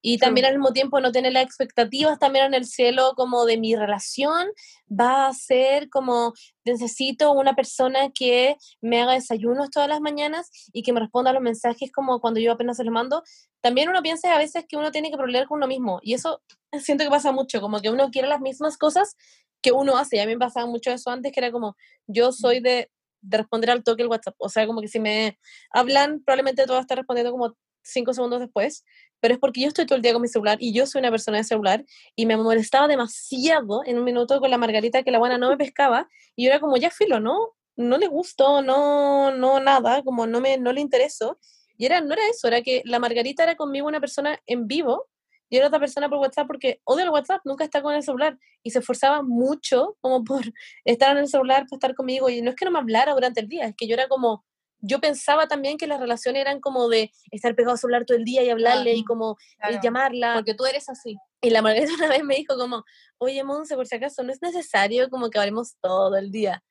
Y 0.00 0.18
también 0.18 0.46
al 0.46 0.54
mismo 0.54 0.72
tiempo 0.72 1.00
no 1.00 1.10
tener 1.10 1.32
las 1.32 1.44
expectativas 1.44 2.18
también 2.18 2.46
en 2.46 2.54
el 2.54 2.64
cielo 2.64 3.14
como 3.16 3.44
de 3.44 3.58
mi 3.58 3.74
relación 3.74 4.48
va 4.88 5.26
a 5.26 5.34
ser 5.34 5.88
como 5.88 6.34
necesito 6.64 7.32
una 7.32 7.54
persona 7.54 8.10
que 8.14 8.56
me 8.80 9.02
haga 9.02 9.14
desayunos 9.14 9.70
todas 9.70 9.88
las 9.88 10.00
mañanas 10.00 10.50
y 10.72 10.82
que 10.82 10.92
me 10.92 11.00
responda 11.00 11.30
a 11.30 11.32
los 11.32 11.42
mensajes 11.42 11.90
como 11.90 12.20
cuando 12.20 12.40
yo 12.40 12.52
apenas 12.52 12.76
se 12.76 12.84
los 12.84 12.92
mando. 12.92 13.22
También 13.60 13.88
uno 13.88 14.02
piensa 14.02 14.34
a 14.34 14.38
veces 14.38 14.64
que 14.68 14.76
uno 14.76 14.92
tiene 14.92 15.10
que 15.10 15.16
problemar 15.16 15.48
con 15.48 15.58
uno 15.58 15.66
mismo 15.66 15.98
y 16.02 16.14
eso 16.14 16.42
siento 16.80 17.04
que 17.04 17.10
pasa 17.10 17.32
mucho, 17.32 17.60
como 17.60 17.80
que 17.80 17.90
uno 17.90 18.10
quiere 18.10 18.28
las 18.28 18.40
mismas 18.40 18.76
cosas 18.76 19.16
que 19.60 19.72
uno 19.72 19.96
hace. 19.96 20.16
Y 20.16 20.20
a 20.20 20.26
mí 20.26 20.32
me 20.34 20.38
pasaba 20.38 20.66
mucho 20.66 20.90
eso 20.90 21.10
antes, 21.10 21.32
que 21.32 21.40
era 21.40 21.50
como, 21.50 21.76
yo 22.06 22.32
soy 22.32 22.60
de, 22.60 22.90
de 23.20 23.36
responder 23.38 23.70
al 23.70 23.82
toque 23.82 24.02
el 24.02 24.08
WhatsApp. 24.08 24.36
O 24.38 24.48
sea, 24.48 24.66
como 24.66 24.80
que 24.80 24.88
si 24.88 25.00
me 25.00 25.38
hablan, 25.70 26.22
probablemente 26.22 26.62
todo 26.64 26.74
va 26.74 26.78
a 26.78 26.82
estar 26.82 26.98
respondiendo 26.98 27.32
como 27.32 27.56
cinco 27.88 28.12
segundos 28.12 28.40
después, 28.40 28.84
pero 29.20 29.34
es 29.34 29.40
porque 29.40 29.60
yo 29.60 29.68
estoy 29.68 29.86
todo 29.86 29.96
el 29.96 30.02
día 30.02 30.12
con 30.12 30.22
mi 30.22 30.28
celular 30.28 30.58
y 30.60 30.72
yo 30.72 30.86
soy 30.86 31.00
una 31.00 31.10
persona 31.10 31.38
de 31.38 31.44
celular 31.44 31.84
y 32.14 32.26
me 32.26 32.36
molestaba 32.36 32.88
demasiado 32.88 33.82
en 33.84 33.98
un 33.98 34.04
minuto 34.04 34.40
con 34.40 34.50
la 34.50 34.58
Margarita 34.58 35.02
que 35.02 35.10
la 35.10 35.18
buena 35.18 35.38
no 35.38 35.48
me 35.50 35.56
pescaba 35.58 36.08
y 36.36 36.44
yo 36.44 36.50
era 36.50 36.60
como, 36.60 36.76
ya 36.76 36.90
filo, 36.90 37.20
¿no? 37.20 37.54
No 37.76 37.98
le 37.98 38.08
gustó, 38.08 38.62
no, 38.62 39.30
no, 39.30 39.60
nada, 39.60 40.02
como 40.02 40.26
no 40.26 40.40
me, 40.40 40.58
no 40.58 40.72
le 40.72 40.80
interesó. 40.80 41.38
Y 41.76 41.86
era, 41.86 42.00
no 42.00 42.12
era 42.14 42.22
eso, 42.28 42.48
era 42.48 42.60
que 42.62 42.82
la 42.84 42.98
Margarita 42.98 43.44
era 43.44 43.56
conmigo 43.56 43.86
una 43.86 44.00
persona 44.00 44.40
en 44.46 44.66
vivo 44.66 45.06
y 45.48 45.56
era 45.56 45.68
otra 45.68 45.78
persona 45.78 46.08
por 46.08 46.18
WhatsApp 46.18 46.46
porque 46.46 46.80
odio 46.84 47.04
el 47.04 47.10
WhatsApp, 47.10 47.40
nunca 47.44 47.64
está 47.64 47.82
con 47.82 47.94
el 47.94 48.02
celular 48.02 48.38
y 48.62 48.70
se 48.70 48.80
esforzaba 48.80 49.22
mucho 49.22 49.96
como 50.00 50.24
por 50.24 50.42
estar 50.84 51.12
en 51.12 51.18
el 51.18 51.28
celular, 51.28 51.66
por 51.68 51.76
estar 51.76 51.94
conmigo 51.94 52.28
y 52.28 52.42
no 52.42 52.50
es 52.50 52.56
que 52.56 52.64
no 52.64 52.70
me 52.70 52.80
hablara 52.80 53.14
durante 53.14 53.40
el 53.40 53.48
día, 53.48 53.66
es 53.66 53.74
que 53.76 53.86
yo 53.86 53.94
era 53.94 54.08
como, 54.08 54.44
yo 54.80 55.00
pensaba 55.00 55.48
también 55.48 55.76
que 55.78 55.86
las 55.86 56.00
relaciones 56.00 56.40
eran 56.40 56.60
como 56.60 56.88
de 56.88 57.10
estar 57.30 57.54
pegado 57.54 57.72
al 57.72 57.78
celular 57.78 58.04
todo 58.04 58.16
el 58.16 58.24
día 58.24 58.42
y 58.42 58.50
hablarle 58.50 58.94
y 58.94 59.04
como 59.04 59.32
eh, 59.32 59.56
Claro. 59.58 59.80
llamarla. 59.82 60.34
Porque 60.34 60.54
tú 60.54 60.66
eres 60.66 60.88
así. 60.88 61.16
Y 61.40 61.50
la 61.50 61.62
Margarita 61.62 61.92
una 62.04 62.08
vez 62.08 62.24
me 62.24 62.36
dijo 62.36 62.56
como, 62.56 62.84
oye, 63.18 63.42
Monse, 63.44 63.74
por 63.76 63.86
si 63.86 63.96
acaso, 63.96 64.22
no 64.22 64.32
es 64.32 64.42
necesario 64.42 65.08
como 65.10 65.30
que 65.30 65.38
hablemos 65.38 65.76
todo 65.80 66.16
el 66.16 66.30
día. 66.30 66.62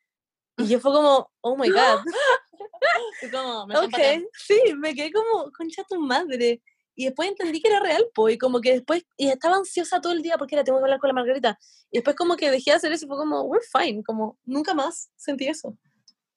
Y 0.57 0.67
yo 0.67 0.79
fue 0.79 0.91
como, 0.91 1.31
oh 1.41 1.55
my 1.55 1.69
God. 1.69 1.99
Como, 3.31 3.67
me 3.67 3.73
están 3.73 3.85
ok, 3.87 3.91
pateando. 3.91 4.29
sí, 4.33 4.59
me 4.75 4.93
quedé 4.95 5.11
como, 5.11 5.51
concha 5.51 5.83
tu 5.87 5.99
madre. 5.99 6.61
Y 6.95 7.05
después 7.05 7.29
entendí 7.29 7.61
que 7.61 7.67
era 7.67 7.79
real, 7.79 8.07
po, 8.13 8.29
y 8.29 8.37
como 8.37 8.59
que 8.59 8.73
después, 8.73 9.03
y 9.17 9.29
estaba 9.29 9.55
ansiosa 9.57 10.01
todo 10.01 10.13
el 10.13 10.21
día 10.23 10.37
porque 10.37 10.55
era, 10.55 10.63
tengo 10.63 10.79
que 10.79 10.85
hablar 10.85 10.99
con 10.99 11.09
la 11.09 11.13
Margarita. 11.13 11.59
Y 11.91 11.97
después 11.99 12.15
como 12.15 12.35
que 12.35 12.49
dejé 12.49 12.71
de 12.71 12.77
hacer 12.77 12.91
eso 12.91 13.05
y 13.05 13.07
fue 13.07 13.17
como, 13.17 13.43
we're 13.43 13.63
fine, 13.71 14.03
como, 14.03 14.39
nunca 14.45 14.73
más 14.73 15.11
sentí 15.15 15.47
eso. 15.47 15.77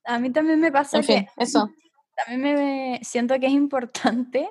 A 0.05 0.19
mí 0.19 0.31
también 0.31 0.61
me 0.61 0.73
pasa 0.73 0.99
En 0.99 1.05
que 1.05 1.13
fin, 1.15 1.27
eso. 1.37 1.71
también 2.27 2.55
me 2.55 3.01
siento 3.03 3.39
que 3.39 3.47
es 3.47 3.53
importante 3.53 4.49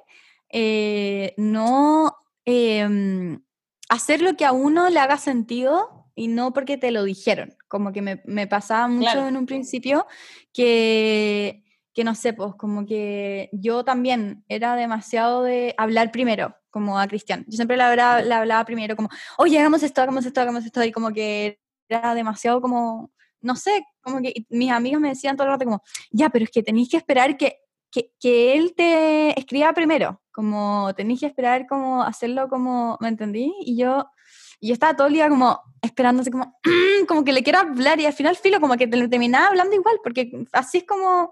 eh, 0.52 1.34
no 1.38 2.16
em, 2.46 3.42
hacer 3.90 4.22
lo 4.22 4.36
que 4.36 4.46
a 4.46 4.52
uno 4.52 4.90
le 4.90 5.00
haga 5.00 5.18
sentido 5.18 6.06
y 6.16 6.28
no 6.28 6.52
porque 6.54 6.78
te 6.78 6.92
lo 6.92 7.04
dijeron. 7.04 7.56
Como 7.68 7.92
que 7.92 8.02
me, 8.02 8.22
me 8.26 8.48
pasaba 8.48 8.88
mucho 8.88 9.12
Claro. 9.12 9.28
en 9.28 9.38
un 9.38 9.46
principio 9.46 10.06
que, 10.54 11.64
que 11.94 12.04
no 12.04 12.16
sé, 12.16 12.34
pues 12.34 12.56
como 12.56 12.86
que 12.86 13.50
yo 13.54 13.84
también 13.84 14.44
era 14.48 14.76
demasiado 14.76 15.44
de 15.44 15.76
hablar 15.78 16.12
primero, 16.12 16.56
como 16.72 17.00
a 17.00 17.08
Cristian. 17.08 17.46
Yo 17.48 17.56
siempre 17.56 17.78
le 17.78 17.84
hablaba, 17.84 18.22
le 18.22 18.34
hablaba 18.34 18.66
primero 18.66 18.96
como, 18.96 19.10
oye, 19.38 19.60
hagamos 19.60 19.84
esto, 19.84 20.02
hagamos 20.02 20.26
esto, 20.26 20.42
hagamos 20.42 20.66
esto, 20.66 20.84
y 20.84 20.92
como 20.92 21.12
que 21.14 21.60
era 21.88 22.14
demasiado 22.16 22.62
como, 22.62 23.12
no 23.42 23.56
sé, 23.56 23.86
como 24.02 24.22
que 24.22 24.34
mis 24.50 24.72
amigos 24.72 25.02
me 25.02 25.10
decían 25.10 25.36
todo 25.36 25.48
el 25.48 25.54
rato 25.54 25.66
como, 25.66 25.82
ya, 26.12 26.30
pero 26.30 26.46
es 26.46 26.52
que 26.52 26.64
tenéis 26.64 26.90
que 26.90 26.98
esperar 26.98 27.38
que, 27.38 27.58
que, 27.92 28.12
que 28.20 28.54
él 28.58 28.74
te 28.76 29.38
escriba 29.40 29.74
primero, 29.74 30.22
como 30.32 30.94
tenéis 30.96 31.22
que 31.22 31.26
esperar 31.28 31.68
como 31.68 32.04
hacerlo 32.04 32.48
como, 32.50 32.98
¿me 33.02 33.08
entendí? 33.10 33.54
Y 33.62 33.78
yo 33.78 34.06
Y 34.62 34.68
yo 34.70 34.74
estaba 34.74 34.96
todo 34.96 35.08
el 35.08 35.14
día 35.14 35.30
como 35.30 35.60
esperándose 35.82 36.32
como, 36.32 36.60
como 37.08 37.24
que 37.24 37.34
le 37.34 37.44
quiero 37.44 37.60
hablar 37.60 38.00
y 38.00 38.06
al 38.06 38.14
final 38.14 38.36
filo 38.36 38.60
como 38.60 38.76
que 38.78 38.88
te- 38.88 39.08
terminaba 39.08 39.48
hablando 39.48 39.76
igual, 39.76 40.00
porque 40.04 40.46
así 40.52 40.80
es 40.80 40.84
como, 40.86 41.32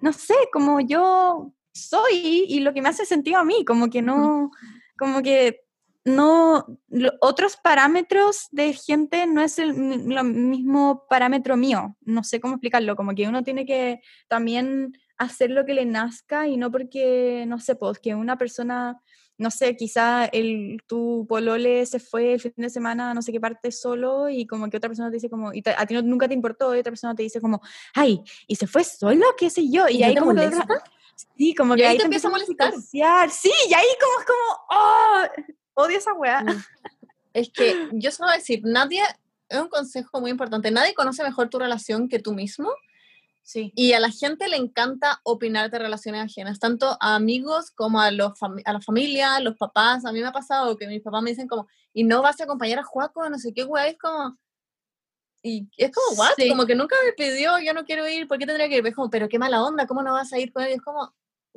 no 0.00 0.12
sé, 0.12 0.34
como 0.52 0.80
yo 0.80 1.52
soy 1.72 2.44
y 2.48 2.60
lo 2.60 2.72
que 2.74 2.82
me 2.82 2.88
hace 2.88 3.04
sentido 3.06 3.38
a 3.38 3.44
mí, 3.44 3.64
como 3.64 3.88
que 3.90 4.02
no, 4.02 4.50
como 4.98 5.22
que 5.22 5.63
no, 6.04 6.66
lo- 6.88 7.12
otros 7.20 7.56
parámetros 7.56 8.48
de 8.50 8.72
gente 8.74 9.26
no 9.26 9.40
es 9.42 9.58
el 9.58 10.06
lo 10.08 10.22
mismo 10.24 11.06
parámetro 11.08 11.56
mío, 11.56 11.96
no 12.02 12.22
sé 12.24 12.40
cómo 12.40 12.54
explicarlo, 12.54 12.94
como 12.96 13.14
que 13.14 13.26
uno 13.28 13.42
tiene 13.42 13.64
que 13.64 14.00
también 14.28 14.92
hacer 15.16 15.50
lo 15.50 15.64
que 15.64 15.74
le 15.74 15.86
nazca 15.86 16.46
y 16.48 16.56
no 16.56 16.70
porque, 16.70 17.44
no 17.46 17.58
sé, 17.58 17.76
pues 17.76 17.98
que 18.00 18.14
una 18.14 18.36
persona, 18.36 19.00
no 19.38 19.50
sé, 19.50 19.76
quizá 19.76 20.26
el, 20.26 20.82
tu 20.86 21.24
polole 21.28 21.86
se 21.86 22.00
fue 22.00 22.34
el 22.34 22.40
fin 22.40 22.52
de 22.56 22.68
semana 22.68 23.10
a 23.10 23.14
no 23.14 23.22
sé 23.22 23.32
qué 23.32 23.40
parte 23.40 23.72
solo 23.72 24.28
y 24.28 24.46
como 24.46 24.68
que 24.68 24.76
otra 24.76 24.90
persona 24.90 25.08
te 25.10 25.14
dice 25.16 25.30
como, 25.30 25.52
y 25.54 25.62
te- 25.62 25.74
a 25.76 25.86
ti 25.86 25.94
no- 25.94 26.02
nunca 26.02 26.28
te 26.28 26.34
importó 26.34 26.74
y 26.74 26.80
otra 26.80 26.90
persona 26.90 27.14
te 27.14 27.22
dice 27.22 27.40
como, 27.40 27.60
ay, 27.94 28.20
¿y 28.46 28.56
se 28.56 28.66
fue 28.66 28.84
solo? 28.84 29.24
¿Qué 29.38 29.48
sé 29.50 29.68
yo? 29.70 29.88
¿Y 29.88 29.98
Y, 29.98 30.02
ahí 30.02 30.14
como 30.16 30.32
Sí, 31.38 31.54
como 31.54 31.76
que 31.76 31.86
ahí 31.86 31.96
te 31.96 32.00
te 32.00 32.04
empieza 32.06 32.26
a 32.28 32.30
molestar. 32.32 32.72
psicosear. 32.72 33.30
Sí, 33.30 33.52
y 33.70 33.72
ahí 33.74 33.86
como 34.00 34.18
es 34.20 34.26
como, 34.26 34.58
oh, 34.70 35.54
odio 35.74 35.98
esa 35.98 36.12
weá. 36.14 36.42
Mm. 36.42 36.64
Es 37.34 37.50
que 37.50 37.88
yo 37.92 38.10
solo 38.12 38.28
voy 38.28 38.34
a 38.34 38.38
decir, 38.38 38.60
nadie, 38.64 39.02
es 39.48 39.60
un 39.60 39.68
consejo 39.68 40.20
muy 40.20 40.30
importante, 40.30 40.70
nadie 40.70 40.94
conoce 40.94 41.22
mejor 41.22 41.48
tu 41.50 41.58
relación 41.58 42.08
que 42.08 42.18
tú 42.20 42.32
mismo 42.32 42.70
Sí. 43.42 43.72
y 43.76 43.92
a 43.92 44.00
la 44.00 44.08
gente 44.10 44.48
le 44.48 44.56
encanta 44.56 45.20
opinar 45.22 45.70
de 45.70 45.78
relaciones 45.78 46.22
ajenas, 46.24 46.58
tanto 46.58 46.96
a 46.98 47.14
amigos 47.16 47.70
como 47.72 48.00
a, 48.00 48.10
los 48.10 48.32
a 48.64 48.72
la 48.72 48.80
familia, 48.80 49.36
a 49.36 49.40
los 49.40 49.56
papás. 49.58 50.06
A 50.06 50.12
mí 50.12 50.20
me 50.20 50.26
ha 50.28 50.32
pasado 50.32 50.78
que 50.78 50.86
mis 50.86 51.02
papás 51.02 51.22
me 51.22 51.28
dicen 51.30 51.46
como, 51.46 51.66
y 51.92 52.04
no 52.04 52.22
vas 52.22 52.40
a 52.40 52.44
acompañar 52.44 52.78
a 52.78 52.84
Juaco, 52.84 53.28
no 53.28 53.38
sé 53.38 53.52
qué, 53.52 53.64
güey, 53.64 53.90
es 53.90 53.98
como... 53.98 54.38
Y 55.42 55.68
es 55.76 55.90
como, 55.92 56.18
what? 56.18 56.30
Sí. 56.38 56.48
Como 56.48 56.64
que 56.64 56.74
nunca 56.74 56.96
me 57.04 57.12
pidió, 57.12 57.58
yo 57.58 57.74
no 57.74 57.84
quiero 57.84 58.08
ir, 58.08 58.26
¿por 58.26 58.38
qué 58.38 58.46
tendría 58.46 58.66
que 58.66 58.78
ir? 58.78 58.86
Es 58.86 58.94
como, 58.94 59.10
pero 59.10 59.28
qué 59.28 59.38
mala 59.38 59.62
onda, 59.62 59.86
¿cómo 59.86 60.02
no 60.02 60.14
vas 60.14 60.32
a 60.32 60.38
ir 60.38 60.50
con 60.50 60.62
él? 60.62 60.72
Es 60.72 60.80
como, 60.80 61.14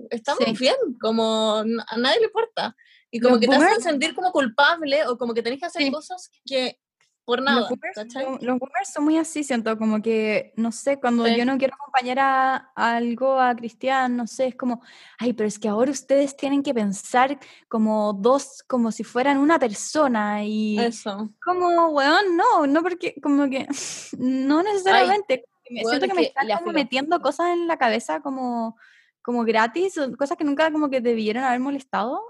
estamos 0.09 0.43
Sí. 0.43 0.51
bien, 0.59 0.76
como 0.99 1.59
a 1.59 1.97
nadie 1.97 2.20
le 2.20 2.26
importa. 2.26 2.76
Y 3.12 3.20
como 3.20 3.36
Los 3.36 3.41
que 3.41 3.47
te 3.47 3.55
hacen 3.55 3.68
boomers- 3.70 3.84
sentir 3.84 4.16
como 4.16 4.32
culpable 4.32 5.05
o 5.08 5.18
como 5.18 5.34
que 5.34 5.41
tenés 5.41 5.60
que 5.60 5.66
hacer 5.66 5.84
Sí. 5.84 5.91
cosas 5.91 6.30
que 6.45 6.80
por 7.26 7.39
Los 7.39 7.45
nada, 7.45 7.68
boomers, 7.70 7.95
¿cachai? 7.95 8.24
son- 8.24 8.38
los 8.41 8.58
boomers 8.60 8.93
son 8.93 9.03
muy 9.03 9.18
así, 9.18 9.43
siento, 9.43 9.78
como 9.78 10.01
que, 10.01 10.53
no 10.55 10.72
sé, 10.72 10.97
cuando 10.97 11.26
Sí. 11.26 11.36
yo 11.36 11.43
no 11.45 11.58
quiero 11.58 11.74
acompañar 11.76 12.20
a, 12.20 12.72
a 12.74 12.95
algo 12.95 13.38
a 13.39 13.53
Cristian, 13.53 14.16
no 14.16 14.28
sé, 14.28 14.47
es 14.47 14.55
como, 14.55 14.82
ay, 15.20 15.34
pero 15.34 15.45
es 15.47 15.60
que 15.60 15.68
ahora 15.68 15.91
ustedes 15.91 16.38
tienen 16.38 16.64
que 16.64 16.74
pensar 16.74 17.38
como 17.68 18.14
dos, 18.14 18.64
como 18.66 18.93
si 18.93 19.03
fueran 19.03 19.39
una 19.39 19.60
persona 19.60 20.45
y 20.45 20.80
Eso. 20.80 21.30
como, 21.43 21.89
weón, 21.89 22.38
no, 22.38 22.66
no 22.66 22.82
porque, 22.82 23.16
como 23.22 23.49
que, 23.49 23.68
no 24.18 24.64
necesariamente, 24.64 25.43
que 25.66 25.74
me 25.74 25.82
weón, 25.82 25.89
siento 25.99 26.05
es 26.05 26.12
que 26.12 26.16
me 26.16 26.22
que 26.22 26.28
están 26.30 26.60
como 26.60 26.72
metiendo 26.72 27.20
cosas 27.22 27.47
en 27.49 27.68
la 27.68 27.78
cabeza 27.78 28.22
como, 28.22 28.78
como 29.22 29.43
gratis, 29.43 29.99
cosas 30.18 30.38
que 30.38 30.45
nunca 30.45 30.72
como 30.72 30.89
que 30.89 31.01
debieron 31.01 31.43
haber 31.43 31.60
molestado. 31.60 32.22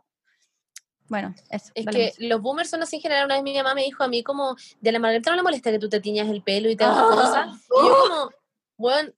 Bueno, 1.09 1.33
eso. 1.49 1.71
Es 1.75 1.85
que 1.85 2.13
los 2.19 2.41
boomers 2.41 2.69
son 2.69 2.83
así 2.83 2.97
en 2.97 3.01
general. 3.01 3.25
Una 3.25 3.35
vez 3.35 3.43
mi 3.43 3.55
mamá 3.55 3.73
me 3.73 3.83
dijo 3.83 4.03
a 4.03 4.07
mí 4.07 4.23
como, 4.23 4.55
de 4.81 4.91
la 4.91 4.99
Margarita 4.99 5.29
no 5.31 5.37
le 5.37 5.43
molesta 5.43 5.71
que 5.71 5.79
tú 5.79 5.89
te 5.89 5.99
tiñas 6.01 6.27
el 6.29 6.43
pelo 6.43 6.69
y 6.69 6.75
te 6.75 6.83
hagas 6.83 6.97
Ah. 6.99 7.07
cosas. 7.15 7.67
Y 7.81 7.87
yo 7.87 7.95
como, 8.09 8.31
bueno, 8.77 9.11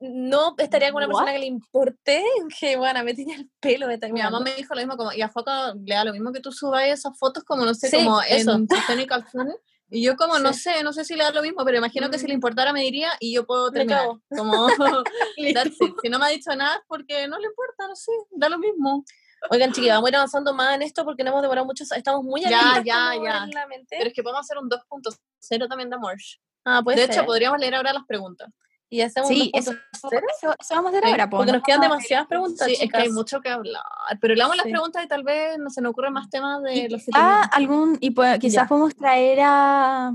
no 0.00 0.54
estaría 0.58 0.92
con 0.92 0.98
una 0.98 1.06
persona 1.06 1.26
What? 1.26 1.32
que 1.34 1.38
le 1.40 1.46
importe 1.46 2.24
que, 2.60 2.76
bueno, 2.76 3.02
me 3.04 3.14
tiña 3.14 3.36
el 3.36 3.50
pelo. 3.60 3.86
Me 3.88 3.98
Mi 4.12 4.20
mamá 4.20 4.40
me 4.40 4.54
dijo 4.54 4.74
lo 4.74 4.80
mismo, 4.80 4.96
como, 4.96 5.12
y 5.12 5.22
a 5.22 5.28
Foco 5.28 5.50
le 5.84 5.94
da 5.94 6.04
lo 6.04 6.12
mismo 6.12 6.32
que 6.32 6.40
tú 6.40 6.52
subas 6.52 6.84
esas 6.88 7.18
fotos, 7.18 7.42
como 7.44 7.64
no 7.64 7.74
sé, 7.74 7.88
Sí, 7.90 7.96
como 7.96 8.20
eso. 8.22 8.52
en 8.54 8.66
y. 8.66 8.66
Y 9.94 10.02
yo 10.02 10.16
como, 10.16 10.38
no 10.38 10.54
Sí. 10.54 10.60
sé, 10.60 10.82
no 10.82 10.94
sé 10.94 11.04
si 11.04 11.16
le 11.16 11.22
da 11.24 11.32
lo 11.32 11.42
mismo, 11.42 11.66
pero 11.66 11.76
imagino 11.76 12.08
que 12.08 12.18
si 12.18 12.26
le 12.26 12.32
Mm. 12.32 12.36
importara 12.38 12.72
me 12.72 12.80
diría 12.80 13.10
y 13.20 13.34
yo 13.34 13.44
puedo 13.44 13.70
terminar. 13.70 14.06
Como, 14.34 14.68
that's 15.54 15.78
it. 15.82 15.94
Si 16.02 16.08
no 16.08 16.18
me 16.18 16.24
ha 16.24 16.28
dicho 16.28 16.54
nada 16.56 16.82
porque 16.88 17.28
no 17.28 17.38
le 17.38 17.46
importa, 17.46 17.88
no 17.88 17.94
sé, 17.94 18.10
da 18.30 18.48
lo 18.48 18.58
mismo. 18.58 19.04
Oigan, 19.50 19.72
chiquillos, 19.72 19.94
vamos 19.96 20.06
a 20.06 20.10
ir 20.10 20.16
avanzando 20.16 20.54
más 20.54 20.74
en 20.74 20.82
esto 20.82 21.04
porque 21.04 21.24
no 21.24 21.30
hemos 21.30 21.42
demorado 21.42 21.66
mucho. 21.66 21.84
Estamos 21.96 22.22
muy 22.24 22.40
Ya, 22.42 22.50
ya, 22.84 23.12
ya. 23.22 23.44
en 23.44 23.50
la 23.50 23.66
mente. 23.66 23.96
Pero 23.98 24.08
es 24.08 24.14
que 24.14 24.22
podemos 24.22 24.40
hacer 24.42 24.58
un 24.58 24.68
2.0 24.68 25.68
también 25.68 25.90
de 25.90 25.96
amor. 25.96 26.16
ah, 26.64 26.80
puede 26.84 27.00
de 27.00 27.06
ser. 27.06 27.14
hecho, 27.16 27.26
podríamos 27.26 27.58
leer 27.58 27.74
ahora 27.74 27.92
las 27.92 28.04
preguntas. 28.06 28.48
Y 28.88 29.00
hacemos 29.00 29.28
Sí, 29.28 29.50
un 29.54 29.58
eso, 29.60 29.72
2.0. 29.72 30.20
eso, 30.38 30.54
eso 30.60 30.74
vamos 30.74 30.86
a 30.86 30.88
hacer 30.98 31.04
Sí, 31.04 31.10
ahora, 31.10 31.30
po, 31.30 31.36
Porque 31.38 31.52
no 31.52 31.58
nos 31.58 31.64
quedan 31.64 31.80
vamos 31.80 31.92
a- 31.94 31.96
demasiadas 31.96 32.26
preguntas, 32.28 32.66
Sí, 32.68 32.76
es 32.80 32.90
que 32.92 32.96
hay 32.98 33.10
mucho 33.10 33.40
que 33.40 33.48
hablar. 33.48 33.82
Pero 34.20 34.34
leamos 34.34 34.56
las 34.56 34.66
preguntas 34.66 35.04
y 35.04 35.08
tal 35.08 35.22
vez 35.24 35.58
no 35.58 35.70
se 35.70 35.80
nos 35.80 35.90
ocurren 35.90 36.12
más 36.12 36.28
temas 36.30 36.62
de 36.62 36.74
Y 36.74 36.88
los 36.88 37.00
que 37.00 37.06
quizá 37.06 37.18
teníamos. 37.18 37.48
algún, 37.52 37.98
y 38.00 38.10
pues, 38.10 38.38
quizás 38.38 38.64
Ya. 38.64 38.68
podemos 38.68 38.94
traer 38.94 39.40
a, 39.42 40.12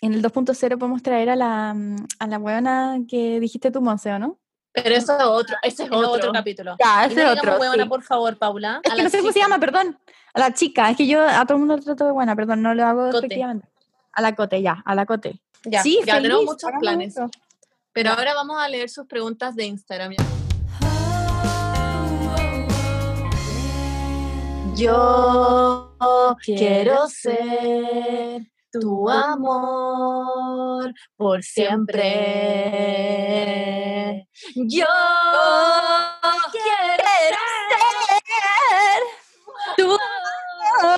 en 0.00 0.14
el 0.14 0.22
2.0 0.22 0.78
podemos 0.78 1.02
traer 1.02 1.28
a 1.30 1.36
la, 1.36 1.74
mm, 1.74 1.96
a 2.18 2.26
la 2.26 2.38
huevona 2.38 2.98
que 3.08 3.38
dijiste 3.38 3.70
tú, 3.70 3.80
Monse, 3.82 4.12
¿o 4.12 4.18
no? 4.18 4.38
Pero 4.76 4.94
eso 4.94 5.16
es 5.18 5.24
otro, 5.24 5.56
ese 5.62 5.84
es 5.84 5.88
Es 5.88 5.96
otro, 5.96 6.10
otro. 6.10 6.32
capítulo. 6.32 6.76
Ya, 6.78 7.08
no 7.08 7.14
digamos 7.14 7.58
huevona, 7.60 7.88
por 7.88 8.02
favor, 8.02 8.36
Paula. 8.36 8.80
Es 8.84 8.92
que 8.94 9.02
no 9.02 9.08
sé 9.10 9.18
cómo 9.20 9.32
se 9.32 9.38
llama, 9.38 9.58
perdón. 9.58 9.98
A 10.34 10.38
la 10.40 10.52
chica, 10.52 10.90
es 10.90 10.96
que 10.98 11.06
yo 11.06 11.26
a 11.26 11.44
todo 11.46 11.54
el 11.54 11.60
mundo 11.60 11.76
lo 11.78 11.82
trato 11.82 12.04
de 12.04 12.12
buena, 12.12 12.36
perdón, 12.36 12.60
no 12.60 12.74
lo 12.74 12.84
hago 12.84 13.06
Cote. 13.10 13.26
efectivamente. 13.26 13.66
A 14.12 14.20
la 14.22 14.34
cote, 14.34 14.60
ya, 14.60 14.82
a 14.84 14.94
la 14.94 15.06
cote. 15.06 15.40
Ya. 15.64 15.82
sí, 15.82 15.98
ya 16.06 16.14
feliz, 16.16 16.22
tenemos 16.28 16.44
muchos 16.44 16.70
planes. 16.78 17.14
Pero 17.92 18.10
Ya. 18.10 18.14
ahora 18.16 18.34
vamos 18.34 18.58
a 18.62 18.68
leer 18.68 18.90
sus 18.90 19.06
preguntas 19.06 19.56
de 19.56 19.64
Instagram. 19.64 20.14
Yo 24.74 25.94
quiero 26.44 27.08
ser 27.08 28.42
tu 28.80 29.08
amor 29.08 30.92
por 31.16 31.42
siempre. 31.42 31.96
Yo 34.54 34.86
quiero 36.52 37.04
ser 37.04 37.34
Tú 39.76 39.98
por 40.80 40.90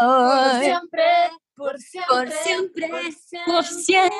Ay, 0.00 0.64
siempre, 0.64 1.04
por 1.56 1.78
siempre, 1.78 2.08
por 2.08 2.30
siempre, 2.30 2.88
por 2.88 3.02
por 3.46 3.64
siempre. 3.64 4.18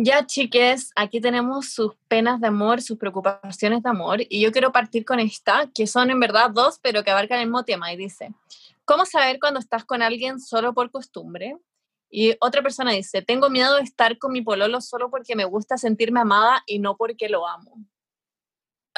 Ya, 0.00 0.24
chiques, 0.24 0.92
aquí 0.94 1.20
tenemos 1.20 1.72
sus 1.72 1.96
penas 2.06 2.40
de 2.40 2.46
amor, 2.46 2.80
sus 2.80 2.96
preocupaciones 2.98 3.82
de 3.82 3.90
amor, 3.90 4.20
y 4.28 4.40
yo 4.40 4.52
quiero 4.52 4.70
partir 4.70 5.04
con 5.04 5.18
esta, 5.18 5.68
que 5.74 5.88
son 5.88 6.10
en 6.10 6.20
verdad 6.20 6.50
dos, 6.50 6.78
pero 6.80 7.02
que 7.02 7.10
abarcan 7.10 7.40
el 7.40 7.46
mismo 7.46 7.64
tema, 7.64 7.92
y 7.92 7.96
dice, 7.96 8.32
¿cómo 8.88 9.04
saber 9.04 9.38
cuando 9.38 9.60
estás 9.60 9.84
con 9.84 10.00
alguien 10.02 10.40
solo 10.40 10.72
por 10.74 10.90
costumbre? 10.90 11.56
Y 12.10 12.34
otra 12.40 12.62
persona 12.62 12.92
dice, 12.92 13.20
tengo 13.20 13.50
miedo 13.50 13.76
de 13.76 13.82
estar 13.82 14.16
con 14.18 14.32
mi 14.32 14.40
pololo 14.40 14.80
solo 14.80 15.10
porque 15.10 15.36
me 15.36 15.44
gusta 15.44 15.76
sentirme 15.76 16.20
amada 16.20 16.62
y 16.66 16.78
no 16.78 16.96
porque 16.96 17.28
lo 17.28 17.46
amo. 17.46 17.84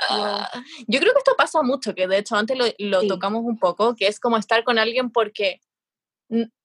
Ah, 0.08 0.48
yo 0.86 1.00
creo 1.00 1.12
que 1.12 1.18
esto 1.18 1.34
pasa 1.36 1.60
mucho, 1.62 1.94
que 1.94 2.06
de 2.06 2.18
hecho 2.18 2.36
antes 2.36 2.56
lo, 2.56 2.64
lo 2.78 3.00
Sí. 3.02 3.08
tocamos 3.08 3.42
un 3.44 3.58
poco, 3.58 3.94
que 3.96 4.06
es 4.06 4.18
como 4.20 4.36
estar 4.38 4.62
con 4.64 4.78
alguien 4.78 5.10
porque 5.10 5.60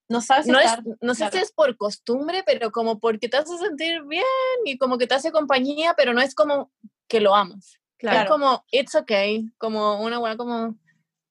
No 0.07 0.21
sabes 0.21 0.45
no, 0.45 0.59
es, 0.59 0.67
estar. 0.67 0.83
no 1.01 1.15
sé 1.15 1.21
claro. 1.23 1.31
si 1.37 1.43
es 1.43 1.51
por 1.51 1.75
costumbre, 1.77 2.43
pero 2.45 2.71
como 2.71 2.99
porque 2.99 3.27
te 3.27 3.37
hace 3.37 3.57
sentir 3.57 4.03
bien 4.03 4.23
y 4.63 4.77
como 4.77 4.99
que 4.99 5.07
te 5.07 5.15
hace 5.15 5.31
compañía, 5.31 5.95
pero 5.97 6.13
no 6.13 6.21
es 6.21 6.35
como 6.35 6.71
que 7.09 7.19
lo 7.19 7.33
amas. 7.35 7.65
Es 7.73 7.79
Claro. 7.97 8.29
como, 8.29 8.63
it's 8.69 8.93
okay, 8.93 9.51
como 9.57 9.99
una 10.03 10.19
buena 10.19 10.37
como, 10.37 10.77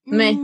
me. 0.03 0.37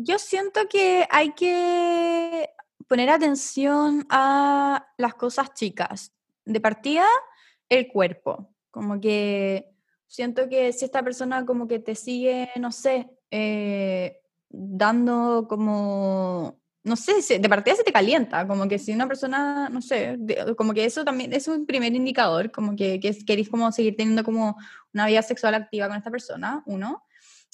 Yo 0.00 0.16
siento 0.20 0.60
que 0.70 1.06
hay 1.10 1.32
que 1.32 2.50
poner 2.86 3.10
atención 3.10 4.06
a 4.10 4.86
las 4.96 5.14
cosas 5.14 5.52
chicas. 5.54 6.12
De 6.44 6.60
partida, 6.60 7.04
el 7.68 7.88
cuerpo. 7.88 8.54
Como 8.70 9.00
que 9.00 9.66
siento 10.06 10.48
que 10.48 10.72
si 10.72 10.84
esta 10.84 11.02
persona 11.02 11.44
como 11.44 11.66
que 11.66 11.80
te 11.80 11.96
sigue, 11.96 12.48
no 12.60 12.70
sé, 12.70 13.10
eh, 13.32 14.20
dando 14.48 15.46
como, 15.48 16.60
no 16.84 16.94
sé, 16.94 17.14
de 17.40 17.48
partida 17.48 17.74
se 17.74 17.82
te 17.82 17.92
calienta, 17.92 18.46
como 18.46 18.68
que 18.68 18.78
si 18.78 18.92
una 18.92 19.08
persona, 19.08 19.68
no 19.68 19.82
sé, 19.82 20.14
de- 20.16 20.54
como 20.56 20.72
que 20.74 20.84
eso 20.84 21.04
también 21.04 21.32
es 21.32 21.48
un 21.48 21.66
primer 21.66 21.92
indicador, 21.94 22.52
como 22.52 22.76
que, 22.76 23.00
que 23.00 23.18
queréis 23.26 23.48
como 23.50 23.72
seguir 23.72 23.96
teniendo 23.96 24.22
como 24.22 24.56
una 24.94 25.06
vida 25.08 25.22
sexual 25.22 25.54
activa 25.54 25.88
con 25.88 25.96
esta 25.96 26.10
persona, 26.12 26.62
uno. 26.66 27.04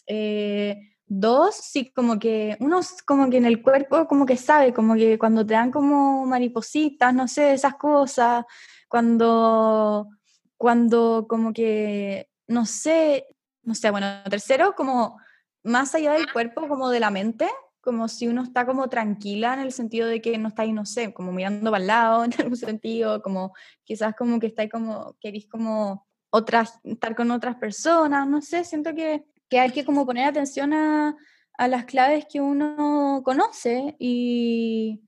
Eh, 0.07 0.93
dos, 1.07 1.55
sí, 1.57 1.92
como 1.92 2.18
que 2.18 2.57
uno 2.61 2.80
como 3.07 3.30
que 3.30 3.36
en 3.36 3.46
el 3.46 3.62
cuerpo 3.62 4.07
como 4.07 4.26
que 4.26 4.36
sabe, 4.36 4.72
como 4.72 4.94
que 4.94 5.18
cuando 5.18 5.46
te 5.46 5.55
dan 5.55 5.70
como 5.70 6.26
maripositas, 6.26 7.14
no 7.14 7.28
sé, 7.28 7.52
esas 7.52 7.74
cosas, 7.74 8.44
cuando, 8.88 10.09
cuando 10.57 11.26
como 11.28 11.52
que, 11.52 12.28
no 12.48 12.66
sé, 12.66 13.26
no 13.62 13.74
sé, 13.74 13.90
bueno, 13.90 14.07
tercero, 14.30 14.74
como 14.74 15.18
más 15.62 15.94
allá 15.94 16.12
del 16.12 16.30
cuerpo, 16.32 16.68
como 16.68 16.90
de 16.90 17.00
la 17.00 17.11
mente, 17.11 17.48
como 17.80 18.09
si 18.09 18.28
uno 18.28 18.42
está 18.42 18.64
como 18.66 18.88
tranquila 18.88 19.55
en 19.55 19.61
el 19.61 19.72
sentido 19.72 20.09
de 20.09 20.22
que 20.22 20.38
no 20.38 20.48
está 20.48 20.62
ahí, 20.62 20.72
no 20.72 20.86
sé, 20.86 21.12
como 21.12 21.32
mirando 21.32 21.70
para 21.70 21.82
el 21.82 21.86
lado 21.86 22.24
en 22.24 22.32
algún 22.38 22.57
sentido, 22.57 23.22
como 23.22 23.52
quizás 23.84 24.14
como 24.16 24.40
que 24.40 24.46
está 24.46 24.62
ahí 24.62 24.68
como, 24.68 25.16
querís 25.20 25.46
como 25.48 26.07
otras, 26.30 26.80
estar 26.84 27.14
con 27.14 27.30
otras 27.30 27.57
personas, 27.57 28.26
no 28.26 28.40
sé, 28.40 28.64
siento 28.64 28.94
que, 28.94 29.24
que 29.55 29.61
hay 29.61 29.70
que 29.70 29.84
como 29.84 30.05
poner 30.05 30.26
atención 30.26 30.74
a, 30.74 31.16
a 31.57 31.68
las 31.68 31.84
claves 31.84 32.26
que 32.28 32.40
uno 32.40 33.22
conoce 33.24 33.94
y, 34.00 35.05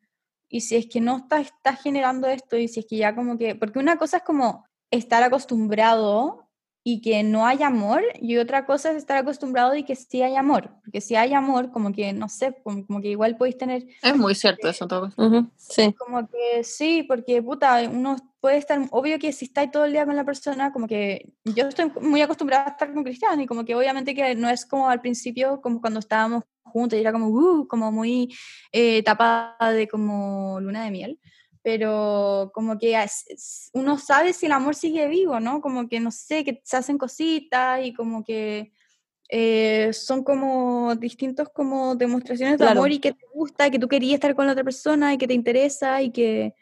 y 0.49 0.61
si 0.61 0.76
es 0.76 0.86
que 0.86 1.01
no 1.01 1.16
está, 1.16 1.40
está 1.40 1.74
generando 1.74 2.28
esto 2.28 2.57
y 2.57 2.68
si 2.68 2.78
es 2.78 2.86
que 2.86 2.97
ya 2.97 3.16
como 3.16 3.36
que, 3.36 3.57
porque 3.57 3.80
una 3.80 3.97
cosa 3.97 4.18
es 4.18 4.22
como 4.22 4.64
estar 4.92 5.20
acostumbrado 5.24 6.45
y 6.89 7.01
que 7.01 7.24
no 7.24 7.45
hay 7.45 7.64
amor, 7.64 8.01
y 8.20 8.37
otra 8.37 8.64
cosa 8.64 8.93
es 8.93 8.97
estar 8.99 9.16
acostumbrado 9.16 9.74
y 9.74 9.82
que 9.82 9.97
sí 9.97 10.22
hay 10.22 10.37
amor, 10.37 10.70
porque 10.84 11.01
si 11.01 11.16
hay 11.16 11.34
amor, 11.34 11.72
como 11.72 11.93
que, 11.93 12.12
no 12.12 12.28
sé, 12.28 12.55
como, 12.62 12.87
como 12.87 13.01
que 13.01 13.09
igual 13.09 13.37
podéis 13.37 13.59
tener... 13.59 13.89
Es 14.01 14.16
muy 14.16 14.37
cierto 14.37 14.68
eso, 14.68 14.87
todo. 14.87 15.11
Sí. 15.57 15.93
Como 15.99 16.28
que 16.28 16.62
sí, 16.62 17.03
porque 17.03 17.43
puta, 17.43 17.82
uno 17.93 18.14
puede 18.39 18.59
estar, 18.59 18.80
obvio 18.93 19.18
que 19.18 19.32
si 19.32 19.47
estáis 19.47 19.72
todo 19.72 19.84
el 19.84 19.91
día 19.91 20.07
con 20.07 20.14
la 20.14 20.22
persona, 20.22 20.72
como 20.72 20.87
que 20.87 21.32
yo 21.45 21.66
estoy 21.66 21.91
muy 22.01 22.22
acostumbrada 22.22 22.66
a 22.66 22.70
estar 22.70 22.95
con 22.95 23.03
Cristian 23.03 23.41
y 23.41 23.47
como 23.49 23.64
que 23.64 23.74
obviamente 23.74 24.14
que 24.14 24.37
no 24.37 24.49
es 24.49 24.64
como 24.64 24.89
al 24.89 25.01
principio, 25.01 25.61
como 25.61 25.80
cuando 25.80 25.99
estábamos 25.99 26.45
juntos 26.62 26.97
y 26.97 27.01
era 27.01 27.11
como, 27.11 27.30
uh, 27.30 27.66
como 27.66 27.91
muy 27.91 28.32
eh, 28.70 29.03
tapada 29.03 29.72
de 29.72 29.89
como 29.89 30.61
luna 30.61 30.84
de 30.84 30.93
miel 30.93 31.18
pero 31.67 32.53
como 32.55 32.79
que 32.79 32.97
uno 33.73 33.99
sabe 33.99 34.33
si 34.33 34.47
el 34.47 34.53
amor 34.53 34.77
sigue 34.77 35.09
vivo, 35.09 35.41
¿no? 35.41 35.61
Como 35.61 35.89
que 35.89 35.99
no 35.99 36.12
sé, 36.12 36.45
que 36.45 36.61
se 36.62 36.77
hacen 36.77 36.97
cositas 36.97 37.85
y 37.85 37.93
como 37.93 38.23
que 38.23 38.71
eh, 39.29 39.91
son 39.93 40.23
como 40.23 40.95
distintos 40.95 41.49
como 41.49 41.97
demostraciones 41.97 42.59
de 42.59 42.69
amor 42.69 42.93
y 42.93 43.01
que 43.01 43.14
te 43.14 43.27
gusta, 43.35 43.69
que 43.69 43.81
tú 43.81 43.89
querías 43.89 44.14
estar 44.14 44.37
con 44.37 44.47
la 44.47 44.53
otra 44.53 44.62
persona 44.62 45.12
y 45.12 45.19
que 45.19 45.27
te 45.27 45.35
interesa 45.35 46.01
y 46.03 46.12
que, 46.12 46.55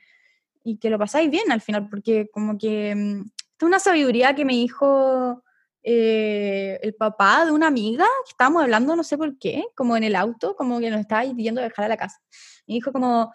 y 0.64 0.78
que 0.78 0.88
lo 0.88 0.98
pasáis 0.98 1.30
bien 1.30 1.52
al 1.52 1.60
final, 1.60 1.86
porque 1.90 2.30
como 2.32 2.56
que 2.56 2.94
mm, 2.94 3.20
es 3.58 3.62
una 3.62 3.80
sabiduría 3.80 4.34
que 4.34 4.46
me 4.46 4.54
dijo 4.54 5.44
eh, 5.82 6.80
el 6.82 6.94
papá 6.94 7.44
de 7.44 7.52
una 7.52 7.66
amiga, 7.66 8.06
que 8.24 8.30
estábamos 8.30 8.62
hablando, 8.62 8.96
no 8.96 9.04
sé 9.04 9.18
por 9.18 9.36
qué, 9.36 9.66
como 9.74 9.98
en 9.98 10.04
el 10.04 10.16
auto, 10.16 10.56
como 10.56 10.80
que 10.80 10.88
nos 10.88 11.00
estaba 11.00 11.24
yendo 11.24 11.60
a 11.60 11.64
dejar 11.64 11.84
a 11.84 11.88
la 11.88 11.98
casa. 11.98 12.22
Y 12.64 12.76
dijo 12.76 12.90
como, 12.90 13.34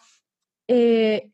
eh, 0.67 1.31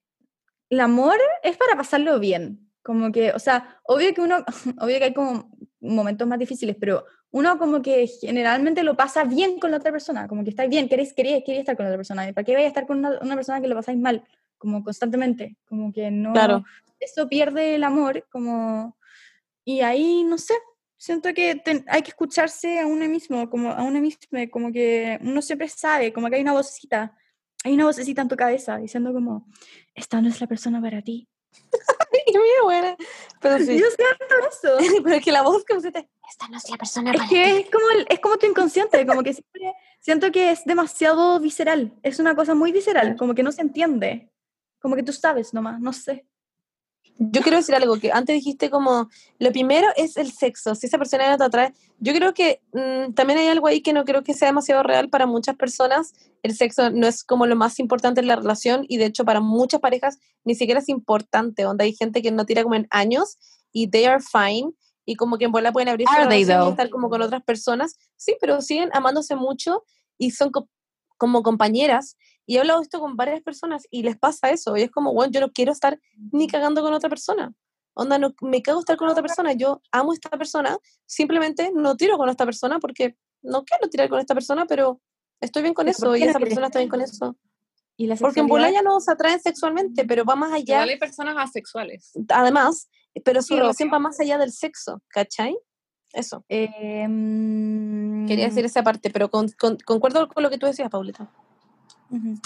el 0.70 0.80
amor 0.80 1.18
es 1.44 1.58
para 1.58 1.76
pasarlo 1.76 2.20
bien. 2.20 2.70
Como 2.82 3.12
que, 3.12 3.32
o 3.32 3.40
sea, 3.40 3.80
obvio 3.84 4.14
que 4.14 4.22
uno, 4.22 4.44
obvio 4.80 4.98
que 4.98 5.06
hay 5.06 5.14
como 5.14 5.50
momentos 5.80 6.28
más 6.28 6.40
difíciles, 6.40 6.76
pero 6.80 7.06
uno 7.32 7.58
como 7.58 7.82
que 7.82 8.08
generalmente 8.08 8.84
lo 8.84 8.96
pasa 8.96 9.24
bien 9.24 9.60
con 9.60 9.72
la 9.72 9.78
otra 9.78 9.92
persona, 9.92 10.28
como 10.28 10.44
que 10.44 10.52
estáis 10.52 10.70
bien, 10.70 10.88
queréis, 10.88 11.14
queréis, 11.14 11.44
queréis 11.44 11.62
estar 11.62 11.76
con 11.76 11.86
la 11.86 11.90
otra 11.90 11.98
persona. 11.98 12.32
¿Para 12.34 12.46
qué 12.46 12.54
vais 12.54 12.66
a 12.66 12.70
estar 12.70 12.88
con 12.88 13.00
una, 13.00 13.20
una, 13.22 13.36
persona 13.36 13.60
que 13.60 13.68
lo 13.68 13.76
pasáis 13.76 13.98
mal? 13.98 14.24
Como 14.58 14.84
constantemente, 14.84 15.58
como 15.66 15.92
que 15.92 16.12
no... 16.12 16.34
Claro. 16.34 16.64
Eso 17.00 17.28
pierde 17.28 17.76
el 17.76 17.84
amor, 17.84 18.26
como... 18.32 18.98
Y 19.66 19.82
ahí, 19.82 20.24
no 20.24 20.38
sé, 20.38 20.54
siento 20.98 21.34
que 21.34 21.62
hay 21.88 22.02
que 22.02 22.10
escucharse 22.10 22.80
a 22.80 22.88
uno 22.88 23.08
mismo, 23.08 23.50
como 23.50 23.72
a 23.72 23.84
uno 23.84 24.00
mismo, 24.00 24.22
como 24.52 24.72
que 24.72 25.20
uno 25.22 25.42
siempre 25.42 25.68
sabe, 25.70 26.14
como 26.14 26.30
que 26.30 26.36
hay 26.36 26.42
una 26.42 26.54
vocecita 26.54 27.16
hay 27.66 27.74
una 27.74 27.86
vocecita 27.86 28.22
en 28.22 28.28
tu 28.28 28.36
cabeza 28.36 28.78
diciendo 28.78 29.12
como, 29.12 29.48
esta 29.96 30.22
no 30.22 30.30
es 30.30 30.40
la 30.40 30.46
persona 30.46 30.80
para 30.80 31.02
ti. 31.02 31.28
Ay, 32.28 32.34
muy 32.34 32.48
buena. 32.64 32.96
Pero 33.42 33.58
sí. 33.58 33.80
Yo 33.80 33.88
siento 33.88 34.36
eso. 34.48 35.02
Pero 35.04 35.16
es 35.16 35.26
que 35.26 35.32
la 35.32 35.42
voz 35.42 35.66
que 35.66 35.76
usted, 35.76 36.06
esta 36.30 36.48
no 36.48 36.58
es 36.58 36.70
la 36.70 36.78
persona 36.78 37.12
es 37.12 37.18
para 37.18 37.28
que 37.28 37.36
ti. 37.36 37.62
Es 37.62 37.72
como, 37.72 37.86
es 38.08 38.20
como 38.20 38.38
tu 38.38 38.46
inconsciente, 38.46 39.08
como 39.08 39.24
que 39.24 39.34
siempre 39.34 39.74
siento 40.00 40.32
que 40.32 40.52
es 40.52 40.64
demasiado 40.64 41.40
visceral. 41.40 41.92
Es 42.04 42.20
una 42.20 42.36
cosa 42.36 42.54
muy 42.54 42.72
visceral, 42.72 43.16
como 43.16 43.34
que 43.34 43.42
no 43.42 43.52
se 43.52 43.64
entiende. 43.64 44.30
Como 44.80 44.96
que 44.96 45.02
tú 45.02 45.12
sabes 45.12 45.52
nomás, 45.52 45.82
no 45.82 45.92
sé. 45.92 46.28
Yo 47.18 47.42
quiero 47.42 47.58
decir 47.58 47.74
algo, 47.76 47.98
que 47.98 48.12
antes 48.12 48.36
dijiste 48.36 48.70
como, 48.70 49.10
lo 49.40 49.52
primero 49.52 49.88
es 49.96 50.18
el 50.18 50.32
sexo, 50.32 50.76
si 50.76 50.88
esa 50.88 50.98
persona 50.98 51.30
no 51.30 51.38
te 51.38 51.44
atrae. 51.46 51.74
Yo 52.00 52.14
creo 52.14 52.34
que 52.34 52.62
mmm, 52.74 53.14
también 53.14 53.40
hay 53.40 53.48
algo 53.48 53.68
ahí 53.68 53.82
que 53.82 53.94
no 53.94 54.04
creo 54.04 54.24
que 54.24 54.34
sea 54.34 54.50
demasiado 54.50 54.84
real 54.84 55.10
para 55.10 55.26
muchas 55.26 55.56
personas. 55.56 56.14
El 56.44 56.56
sexo 56.56 56.90
no 56.90 57.08
es 57.08 57.24
como 57.24 57.46
lo 57.46 57.56
más 57.56 57.80
importante 57.80 58.20
en 58.20 58.28
la 58.28 58.36
relación 58.36 58.86
y 58.90 58.98
de 58.98 59.06
hecho 59.06 59.24
para 59.24 59.40
muchas 59.40 59.80
parejas 59.80 60.20
ni 60.44 60.56
siquiera 60.56 60.82
es 60.82 60.90
importante, 60.90 61.64
donde 61.64 61.86
hay 61.86 61.96
gente 61.96 62.22
que 62.22 62.32
no 62.32 62.46
tira 62.46 62.64
como 62.64 62.76
en 62.76 62.88
años 62.90 63.38
y 63.72 63.88
they 63.88 64.06
are 64.06 64.22
fine 64.22 64.74
y 65.06 65.16
como 65.16 65.38
que 65.38 65.46
en 65.46 65.52
bola 65.52 65.72
pueden 65.72 65.90
abrir 65.90 66.08
su 66.08 66.16
relación 66.16 66.68
y 66.68 66.70
estar 66.70 66.90
como 66.90 67.10
con 67.10 67.22
otras 67.22 67.44
personas. 67.44 67.96
Sí, 68.18 68.36
pero 68.42 68.62
siguen 68.62 68.90
amándose 68.94 69.36
mucho 69.36 69.84
y 70.18 70.32
son 70.32 70.52
co 70.52 70.68
como 71.18 71.44
compañeras 71.44 72.18
y 72.46 72.58
he 72.58 72.60
hablado 72.60 72.82
esto 72.82 73.00
con 73.00 73.16
varias 73.16 73.42
personas 73.42 73.88
y 73.90 74.04
les 74.04 74.18
pasa 74.18 74.50
eso. 74.52 74.78
Y 74.78 74.84
es 74.84 74.92
como, 74.92 75.14
bueno, 75.14 75.32
yo 75.32 75.42
no 75.42 75.52
quiero 75.52 75.72
estar 75.72 76.00
ni 76.32 76.48
cagando 76.48 76.82
con 76.82 76.94
otra 76.94 77.10
persona. 77.10 77.54
Onda, 77.94 78.18
no, 78.18 78.34
me 78.42 78.62
cago 78.62 78.80
estar 78.80 78.98
con 78.98 79.10
otra 79.10 79.24
persona. 79.24 79.54
Yo 79.54 79.82
amo 79.92 80.12
a 80.12 80.16
esta 80.16 80.30
persona. 80.38 80.78
Simplemente 81.06 81.72
no 81.74 81.96
tiro 81.96 82.18
con 82.18 82.30
esta 82.30 82.46
persona 82.46 82.80
porque 82.80 83.16
no 83.42 83.64
quiero 83.64 83.90
tirar 83.90 84.10
con 84.10 84.20
esta 84.20 84.34
persona, 84.34 84.66
pero 84.66 85.02
estoy 85.40 85.64
bien 85.64 85.74
con 85.74 85.88
eso 85.88 86.16
y 86.16 86.24
esa 86.24 86.40
persona 86.40 86.68
está 86.68 86.80
bien 86.80 86.90
con 86.90 87.02
eso. 87.02 87.36
¿Y 87.98 88.08
la 88.08 88.16
porque 88.18 88.42
en 88.42 88.48
bola 88.48 88.70
ya 88.70 88.82
no 88.82 89.00
se 89.00 89.12
atraen 89.12 89.40
sexualmente, 89.40 90.04
pero 90.06 90.26
va 90.26 90.36
más 90.36 90.52
allá. 90.52 90.76
Igual 90.76 90.90
hay 90.90 91.00
personas 91.00 91.36
asexuales. 91.38 92.12
Además, 92.30 92.90
pero 93.24 93.42
su 93.42 93.56
relación 93.56 93.90
va 93.92 94.00
más 94.00 94.20
allá 94.20 94.38
del 94.38 94.52
sexo, 94.52 95.02
¿cachai? 95.08 95.58
Eso. 96.12 96.44
Eh, 96.50 97.08
Quería 98.28 98.46
decir 98.46 98.66
esa 98.66 98.84
parte, 98.84 99.10
pero 99.10 99.30
con, 99.30 99.50
con, 99.58 99.78
concuerdo 99.78 100.28
con 100.28 100.44
lo 100.44 100.50
que 100.50 100.58
tú 100.58 100.66
decías, 100.66 100.90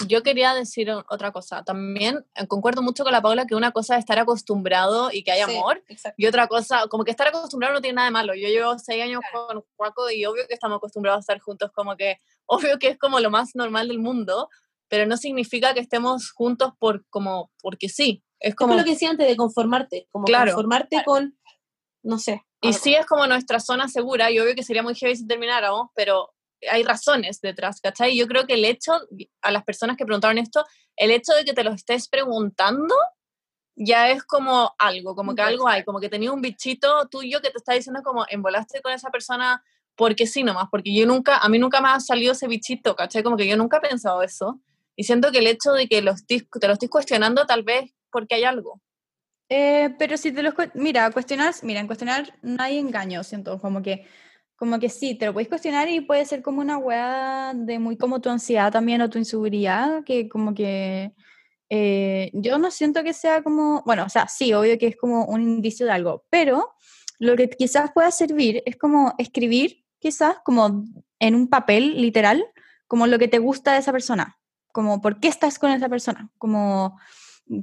Yo 0.06 0.22
quería 0.22 0.54
decir 0.54 0.90
otra 0.90 1.32
cosa. 1.32 1.62
También 1.64 2.24
eh, 2.34 2.46
concuerdo 2.46 2.82
mucho 2.82 3.04
con 3.04 3.12
la 3.12 3.22
Paula 3.22 3.46
que 3.46 3.54
una 3.54 3.72
cosa 3.72 3.94
es 3.94 4.00
estar 4.00 4.18
acostumbrado 4.18 5.10
y 5.12 5.22
que 5.22 5.32
hay 5.32 5.40
amor, 5.40 5.84
sí, 5.88 5.96
y 6.16 6.26
otra 6.26 6.46
cosa, 6.46 6.86
como 6.88 7.04
que 7.04 7.10
estar 7.10 7.28
acostumbrado 7.28 7.74
no 7.74 7.80
tiene 7.80 7.96
nada 7.96 8.06
de 8.06 8.12
malo. 8.12 8.34
Yo 8.34 8.48
llevo 8.48 8.78
seis 8.78 9.02
años 9.02 9.20
claro. 9.30 9.46
con 9.46 9.64
Juaco 9.76 10.10
y 10.10 10.24
obvio 10.24 10.46
que 10.48 10.54
estamos 10.54 10.76
acostumbrados 10.76 11.18
a 11.18 11.20
estar 11.20 11.40
juntos, 11.40 11.70
como 11.72 11.96
que 11.96 12.18
obvio 12.46 12.78
que 12.78 12.88
es 12.88 12.98
como 12.98 13.20
lo 13.20 13.30
más 13.30 13.54
normal 13.54 13.88
del 13.88 13.98
mundo, 13.98 14.48
pero 14.88 15.06
no 15.06 15.16
significa 15.16 15.74
que 15.74 15.80
estemos 15.80 16.30
juntos 16.32 16.72
por 16.78 17.06
como 17.08 17.50
porque 17.60 17.88
sí. 17.88 18.24
Es 18.38 18.54
como, 18.54 18.70
como 18.70 18.80
lo 18.80 18.84
que 18.84 18.92
decía 18.92 19.10
antes 19.10 19.28
de 19.28 19.36
conformarte, 19.36 20.08
como 20.10 20.24
claro, 20.24 20.52
conformarte 20.52 20.96
claro. 20.96 21.04
con, 21.04 21.38
no 22.02 22.18
sé. 22.18 22.42
Y 22.62 22.72
sí 22.72 22.94
es 22.94 23.06
como 23.06 23.26
nuestra 23.26 23.60
zona 23.60 23.88
segura, 23.88 24.30
y 24.30 24.38
obvio 24.38 24.54
que 24.54 24.62
sería 24.62 24.82
muy 24.82 24.94
heavy 24.94 25.16
si 25.16 25.26
termináramos, 25.26 25.88
pero 25.94 26.34
hay 26.70 26.82
razones 26.82 27.40
detrás, 27.40 27.80
¿cachai? 27.80 28.16
Yo 28.16 28.26
creo 28.26 28.46
que 28.46 28.54
el 28.54 28.64
hecho, 28.64 28.92
a 29.42 29.50
las 29.50 29.64
personas 29.64 29.96
que 29.96 30.04
preguntaron 30.04 30.38
esto, 30.38 30.64
el 30.96 31.10
hecho 31.10 31.32
de 31.34 31.44
que 31.44 31.52
te 31.52 31.64
lo 31.64 31.72
estés 31.72 32.08
preguntando 32.08 32.94
ya 33.76 34.10
es 34.10 34.22
como 34.24 34.74
algo, 34.78 35.14
como 35.14 35.34
que 35.34 35.42
algo 35.42 35.66
hay, 35.66 35.84
como 35.84 36.00
que 36.00 36.10
tenía 36.10 36.32
un 36.32 36.42
bichito 36.42 37.08
tuyo 37.08 37.40
que 37.40 37.50
te 37.50 37.58
está 37.58 37.72
diciendo 37.72 38.02
como 38.02 38.26
embolaste 38.28 38.82
con 38.82 38.92
esa 38.92 39.10
persona 39.10 39.64
porque 39.96 40.26
sí 40.26 40.42
nomás, 40.42 40.68
porque 40.70 40.94
yo 40.94 41.06
nunca, 41.06 41.38
a 41.38 41.48
mí 41.48 41.58
nunca 41.58 41.80
me 41.80 41.88
ha 41.88 42.00
salido 42.00 42.32
ese 42.32 42.46
bichito, 42.46 42.96
¿cachai? 42.96 43.22
Como 43.22 43.36
que 43.36 43.46
yo 43.46 43.56
nunca 43.56 43.78
he 43.78 43.88
pensado 43.88 44.22
eso. 44.22 44.60
Y 44.96 45.04
siento 45.04 45.30
que 45.30 45.38
el 45.38 45.46
hecho 45.46 45.72
de 45.72 45.88
que 45.88 46.02
los 46.02 46.26
te 46.26 46.46
lo 46.66 46.72
estés 46.72 46.90
cuestionando 46.90 47.46
tal 47.46 47.62
vez 47.62 47.92
porque 48.10 48.34
hay 48.34 48.44
algo. 48.44 48.80
Eh, 49.48 49.94
pero 49.98 50.16
si 50.16 50.32
te 50.32 50.42
los... 50.42 50.54
Mira, 50.74 51.10
cuestionar, 51.10 51.54
mira, 51.62 51.80
en 51.80 51.86
cuestionar 51.86 52.38
no 52.42 52.62
hay 52.62 52.78
engaño, 52.78 53.24
siento, 53.24 53.60
como 53.60 53.82
que 53.82 54.06
como 54.60 54.78
que 54.78 54.90
sí, 54.90 55.14
te 55.14 55.24
lo 55.24 55.32
puedes 55.32 55.48
cuestionar 55.48 55.88
y 55.88 56.02
puede 56.02 56.26
ser 56.26 56.42
como 56.42 56.60
una 56.60 56.76
weá 56.76 57.54
de 57.54 57.78
muy 57.78 57.96
como 57.96 58.20
tu 58.20 58.28
ansiedad 58.28 58.70
también 58.70 59.00
o 59.00 59.08
tu 59.08 59.16
inseguridad, 59.16 60.04
que 60.04 60.28
como 60.28 60.52
que 60.52 61.14
eh, 61.70 62.30
yo 62.34 62.58
no 62.58 62.70
siento 62.70 63.02
que 63.02 63.14
sea 63.14 63.42
como, 63.42 63.82
bueno, 63.86 64.04
o 64.04 64.10
sea, 64.10 64.28
sí, 64.28 64.52
obvio 64.52 64.76
que 64.76 64.88
es 64.88 64.96
como 64.96 65.24
un 65.24 65.40
indicio 65.40 65.86
de 65.86 65.92
algo, 65.92 66.26
pero 66.28 66.74
lo 67.18 67.36
que 67.36 67.48
quizás 67.48 67.90
pueda 67.94 68.10
servir 68.10 68.62
es 68.66 68.76
como 68.76 69.14
escribir, 69.16 69.82
quizás 69.98 70.36
como 70.44 70.84
en 71.20 71.34
un 71.34 71.48
papel 71.48 71.98
literal, 71.98 72.44
como 72.86 73.06
lo 73.06 73.18
que 73.18 73.28
te 73.28 73.38
gusta 73.38 73.72
de 73.72 73.78
esa 73.78 73.92
persona, 73.92 74.36
como 74.72 75.00
por 75.00 75.20
qué 75.20 75.28
estás 75.28 75.58
con 75.58 75.70
esa 75.70 75.88
persona, 75.88 76.30
como 76.36 76.98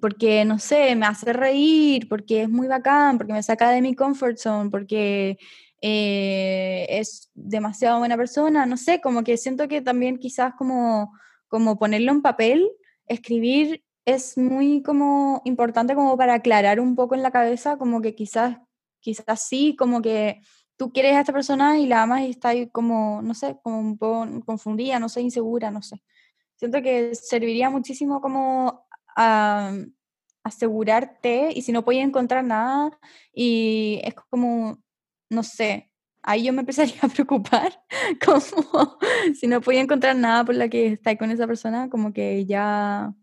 porque, 0.02 0.44
no 0.46 0.60
sé, 0.60 0.96
me 0.96 1.06
hace 1.06 1.32
reír, 1.32 2.10
porque 2.10 2.42
es 2.42 2.50
muy 2.50 2.68
bacán, 2.68 3.18
porque 3.18 3.34
me 3.34 3.44
saca 3.44 3.70
de 3.70 3.82
mi 3.82 3.96
comfort 3.96 4.38
zone, 4.38 4.70
porque 4.70 5.38
eh, 5.82 6.86
es 6.90 7.30
demasiado 7.34 8.00
buena 8.00 8.18
persona, 8.18 8.66
no 8.66 8.78
sé, 8.78 9.02
como 9.02 9.24
que 9.24 9.38
siento 9.38 9.68
que 9.68 9.82
también 9.82 10.18
quizás 10.18 10.54
como, 10.58 11.14
como 11.48 11.78
ponerlo 11.78 12.12
en 12.12 12.22
papel, 12.22 12.70
escribir 13.08 13.84
es 14.06 14.38
muy 14.38 14.82
como 14.84 15.42
importante 15.46 15.96
como 15.96 16.18
para 16.18 16.36
aclarar 16.36 16.80
un 16.80 16.96
poco 16.96 17.16
en 17.16 17.24
la 17.24 17.32
cabeza, 17.32 17.78
como 17.78 18.02
que 18.02 18.16
quizás, 18.16 18.58
quizás 19.02 19.48
sí, 19.48 19.76
como 19.78 20.02
que 20.02 20.42
tú 20.78 20.92
quieres 20.94 21.16
a 21.16 21.22
esta 21.22 21.34
persona 21.34 21.78
y 21.80 21.88
la 21.88 22.04
amas 22.04 22.22
y 22.22 22.30
está 22.30 22.50
ahí 22.50 22.70
como, 22.70 23.22
no 23.22 23.34
sé, 23.34 23.58
como 23.64 23.80
un 23.80 23.98
poco 23.98 24.26
confundida, 24.46 25.00
no 25.00 25.10
sé, 25.10 25.22
insegura, 25.22 25.72
no 25.72 25.82
sé. 25.82 26.02
Siento 26.56 26.82
que 26.82 27.14
serviría 27.16 27.70
muchísimo 27.70 28.22
como 28.22 28.88
a, 29.16 29.74
asegurarte 30.48 31.52
y 31.54 31.62
si 31.62 31.72
no 31.72 31.84
puedes 31.84 32.04
encontrar 32.04 32.44
nada 32.44 32.98
y 33.34 34.00
es 34.04 34.16
como 34.30 34.78
no 35.30 35.44
sé, 35.44 35.92
ahí 36.24 36.44
yo 36.44 36.54
me 36.54 36.62
empezaría 36.62 37.00
a 37.02 37.08
preocupar, 37.08 37.82
como 38.24 38.40
si 39.40 39.48
no 39.48 39.62
podía 39.62 39.82
encontrar 39.82 40.16
nada 40.16 40.44
por 40.44 40.56
la 40.56 40.70
que 40.70 40.88
está 40.88 41.18
con 41.18 41.32
esa 41.32 41.48
persona, 41.48 41.90
como 41.90 42.14
que 42.14 42.46
ya 42.46 43.14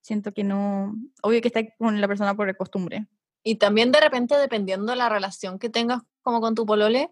siento 0.00 0.32
que 0.32 0.44
no, 0.44 0.94
obvio 1.22 1.40
que 1.42 1.48
está 1.48 1.60
con 1.78 2.00
la 2.00 2.08
persona 2.08 2.34
por 2.34 2.56
costumbre. 2.56 3.06
Y 3.42 3.56
también 3.56 3.92
de 3.92 4.00
repente, 4.00 4.36
dependiendo 4.36 4.92
de 4.92 4.96
la 4.96 5.08
relación 5.08 5.58
que 5.58 5.68
tengas 5.68 6.02
como 6.22 6.40
con 6.40 6.54
tu 6.54 6.64
polole, 6.64 7.10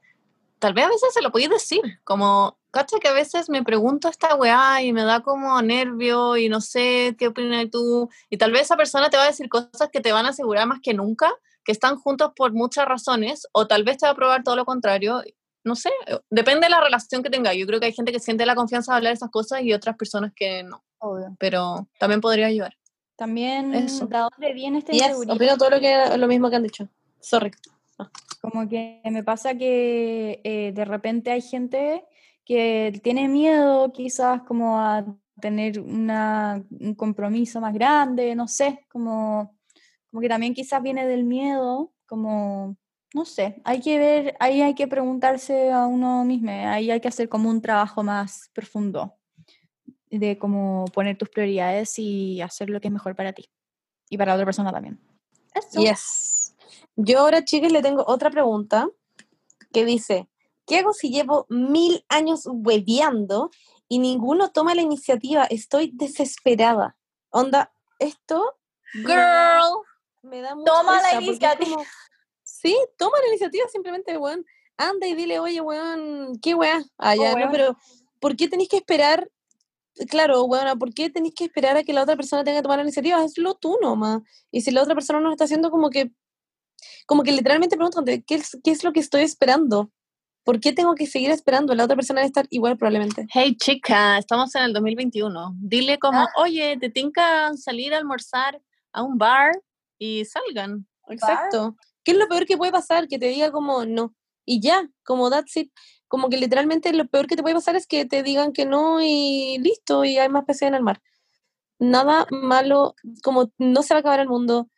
tal 0.59 0.75
vez 0.75 0.87
a 0.87 0.89
veces 0.89 1.13
se 1.13 1.23
lo 1.23 1.31
podéis 1.31 1.51
decir, 1.51 1.83
como 2.05 2.59
cacha 2.71 2.99
que 2.99 3.09
a 3.09 3.13
veces 3.13 3.49
me 3.49 3.63
pregunto 3.63 4.09
esta 4.09 4.35
weá 4.35 4.83
y 4.83 4.93
me 4.93 5.03
da 5.03 5.21
como 5.21 5.61
nervio 5.63 6.37
y 6.37 6.49
no 6.49 6.61
sé 6.61 7.15
qué 7.19 7.29
opinas 7.29 7.71
tú. 7.71 8.09
Y 8.31 8.37
tal 8.37 8.53
vez 8.53 8.63
esa 8.63 8.77
persona 8.77 9.11
te 9.11 9.17
va 9.17 9.25
a 9.25 9.29
decir 9.29 9.49
cosas 9.49 9.89
que 9.93 10.01
te 10.01 10.13
van 10.13 10.27
a 10.27 10.31
asegurar 10.31 10.67
más 10.67 10.81
que 10.81 10.95
nunca 10.95 11.33
que 11.67 11.73
están 11.73 11.97
juntos 11.97 12.31
por 12.35 12.53
muchas 12.53 12.87
razones, 12.87 13.47
o 13.53 13.67
tal 13.67 13.83
vez 13.83 13.99
te 13.99 14.07
va 14.07 14.13
a 14.13 14.17
probar 14.17 14.45
todo 14.45 14.55
lo 14.55 14.65
contrario. 14.65 15.23
No 15.65 15.75
sé, 15.75 15.91
depende 16.31 16.67
de 16.67 16.71
la 16.71 16.81
relación 16.81 17.25
que 17.25 17.29
tenga. 17.29 17.53
Yo 17.53 17.67
creo 17.67 17.81
que 17.81 17.87
hay 17.87 17.93
gente 17.93 18.13
que 18.13 18.21
siente 18.21 18.47
la 18.47 18.55
confianza 18.55 18.93
de 18.93 18.97
hablar 18.99 19.11
de 19.11 19.17
esas 19.17 19.31
cosas 19.31 19.63
y 19.63 19.73
otras 19.73 19.97
personas 19.97 20.33
que 20.35 20.63
no. 20.63 20.85
Obvio. 20.99 21.37
Pero 21.41 21.89
también 21.99 22.21
podría 22.21 22.47
ayudar. 22.47 22.77
También, 23.17 23.75
Eso. 23.75 24.07
¿de 24.07 24.19
dónde 24.19 24.53
viene 24.55 24.79
esta 24.79 24.93
Yes, 24.93 25.03
inseguridad? 25.03 25.35
opino 25.35 25.57
todo 25.57 25.71
lo, 25.71 25.81
que, 25.81 26.17
lo 26.17 26.29
mismo 26.29 26.51
que 26.51 26.57
han 26.57 26.63
dicho. 26.63 26.89
Sorry. 27.21 27.51
Como 28.41 28.69
que 28.69 29.01
me 29.05 29.25
pasa 29.25 29.57
que 29.57 30.41
eh, 30.45 30.71
de 30.73 30.85
repente 30.85 31.33
hay 31.33 31.43
gente 31.43 32.05
que 32.45 33.01
tiene 33.03 33.27
miedo 33.27 33.91
quizás 33.93 34.43
como 34.43 34.79
a 34.79 35.05
tener 35.41 35.81
una, 35.81 36.63
un 36.71 36.95
compromiso 36.95 37.61
más 37.61 37.75
grande, 37.75 38.37
no 38.37 38.47
sé, 38.47 38.87
como, 38.89 39.56
como 40.17 40.23
que 40.23 40.31
también 40.31 40.55
quizás 40.55 40.83
viene 40.83 41.07
del 41.07 41.25
miedo, 41.25 41.93
como, 42.07 42.79
no 43.13 43.27
sé, 43.27 43.61
hay 43.65 43.83
que 43.83 43.99
ver, 43.99 44.35
ahí 44.41 44.63
hay 44.63 44.75
que 44.75 44.89
preguntarse 44.89 45.71
a 45.71 45.85
uno 45.87 46.25
mismo, 46.25 46.51
ahí 46.51 46.91
hay 46.91 47.01
que 47.03 47.09
hacer 47.09 47.29
como 47.29 47.51
un 47.51 47.61
trabajo 47.61 48.03
más 48.03 48.49
profundo 48.55 49.15
de 50.09 50.39
cómo 50.39 50.87
poner 50.95 51.19
tus 51.19 51.29
prioridades 51.29 51.99
y 51.99 52.41
hacer 52.41 52.71
lo 52.71 52.81
que 52.81 52.89
es 52.89 52.95
mejor 52.95 53.15
para 53.15 53.35
ti 53.35 53.51
y 54.09 54.17
para 54.17 54.31
la 54.31 54.37
otra 54.37 54.47
persona 54.47 54.73
también. 54.73 54.99
Eso. 55.53 55.79
Yes. 55.79 56.57
Yo 56.97 57.19
ahora, 57.19 57.45
chicas, 57.45 57.71
le 57.71 57.83
tengo 57.83 58.03
otra 58.07 58.31
pregunta 58.31 58.89
que 59.71 59.85
dice, 59.85 60.31
¿qué 60.67 60.79
hago 60.79 60.95
si 60.95 61.11
llevo 61.11 61.45
mil 61.51 62.07
años 62.09 62.45
hueveando 62.47 63.51
y 63.87 63.99
ninguno 63.99 64.51
toma 64.51 64.75
la 64.75 64.81
iniciativa? 64.81 65.45
Estoy 65.45 65.91
desesperada. 65.93 66.97
Onda, 67.29 67.71
esto 67.99 68.57
Girl. 68.95 69.86
Me 70.27 70.41
da 70.41 70.55
mucha 70.55 70.73
Toma 70.73 71.01
la 71.03 71.21
iniciativa. 71.21 71.77
como- 71.77 71.85
sí, 72.43 72.77
toma 72.99 73.19
la 73.21 73.29
iniciativa 73.29 73.67
simplemente, 73.73 74.17
weón. 74.17 74.45
Anda 74.77 75.07
y 75.07 75.15
dile, 75.15 75.39
oye, 75.39 75.61
weón, 75.61 76.39
¿qué 76.43 76.55
weá? 76.55 76.83
Ah, 76.99 77.15
Oh, 77.19 77.39
no, 77.39 77.51
pero 77.51 77.77
¿por 78.21 78.37
qué 78.37 78.49
tenéis 78.49 78.69
que 78.69 78.77
esperar? 78.77 79.31
Claro, 80.11 80.45
weón, 80.45 80.79
¿por 80.79 80.93
qué 80.93 81.09
tenéis 81.09 81.35
que 81.35 81.45
esperar 81.45 81.77
a 81.79 81.83
que 81.83 81.95
la 81.95 82.03
otra 82.03 82.17
persona 82.17 82.45
tenga 82.45 82.59
que 82.59 82.63
tomar 82.63 82.79
la 82.79 82.83
iniciativa? 82.85 83.17
Hazlo 83.19 83.55
tú 83.55 83.79
nomás. 83.81 84.21
Y 84.51 84.61
si 84.61 84.71
la 84.71 84.83
otra 84.83 84.95
persona 84.95 85.21
no 85.21 85.27
lo 85.29 85.33
está 85.33 85.45
haciendo, 85.45 85.71
como 85.71 85.89
que, 85.89 86.11
como 87.07 87.23
que 87.23 87.33
literalmente 87.33 87.77
pregúntate, 87.77 88.23
¿qué 88.23 88.35
es, 88.35 88.59
qué 88.63 88.71
es 88.73 88.85
lo 88.85 88.93
que 88.93 89.01
estoy 89.01 89.23
esperando? 89.23 89.91
¿Por 90.45 90.61
qué 90.61 90.73
tengo 90.73 90.95
que 90.95 91.07
seguir 91.07 91.31
esperando? 91.31 91.75
La 91.75 91.85
otra 91.85 91.97
persona 91.97 92.21
debe 92.21 92.27
estar 92.29 92.47
igual 92.51 92.77
probablemente. 92.77 93.27
Hey 93.33 93.57
chica, 93.57 94.19
estamos 94.19 94.55
en 94.55 94.63
el 94.65 94.73
2021. 94.75 95.55
Dile 95.59 95.99
como, 95.99 96.29
oye, 96.37 96.77
te 96.79 96.91
tinca 96.91 97.57
salir 97.57 97.95
a 97.95 97.99
almorzar 97.99 98.61
a 98.93 99.03
un 99.03 99.17
bar 99.19 99.53
y 99.99 100.25
salgan. 100.25 100.87
Exacto. 101.09 101.77
¿Qué 102.05 102.13
es 102.13 102.19
lo 102.19 102.29
peor 102.29 102.47
que 102.47 102.57
puede 102.57 102.73
pasar? 102.73 103.09
Que 103.09 103.19
te 103.19 103.27
diga 103.27 103.51
como 103.51 103.85
no. 103.85 104.15
Y 104.45 104.61
ya, 104.61 104.89
como 105.05 105.31
that's 105.31 105.57
it. 105.57 105.73
Como 106.09 106.29
que 106.29 106.37
literalmente 106.37 106.93
lo 106.93 107.07
peor 107.07 107.27
que 107.27 107.37
te 107.37 107.43
puede 107.43 107.55
pasar 107.55 107.75
es 107.77 107.87
que 107.87 108.05
te 108.05 108.23
digan 108.23 108.53
que 108.53 108.65
no 108.65 109.01
y 109.01 109.59
listo, 109.59 110.05
y 110.05 110.19
hay 110.19 110.29
más 110.29 110.45
peces 110.45 110.63
en 110.63 110.75
el 110.75 110.83
mar. 110.83 111.03
Nada 111.79 112.27
malo, 112.31 112.95
como 113.23 113.51
no 113.59 113.83
se 113.83 113.93
va 113.93 113.99
a 113.99 114.01
acabar 114.01 114.21
el 114.21 114.29
mundo. 114.29 114.69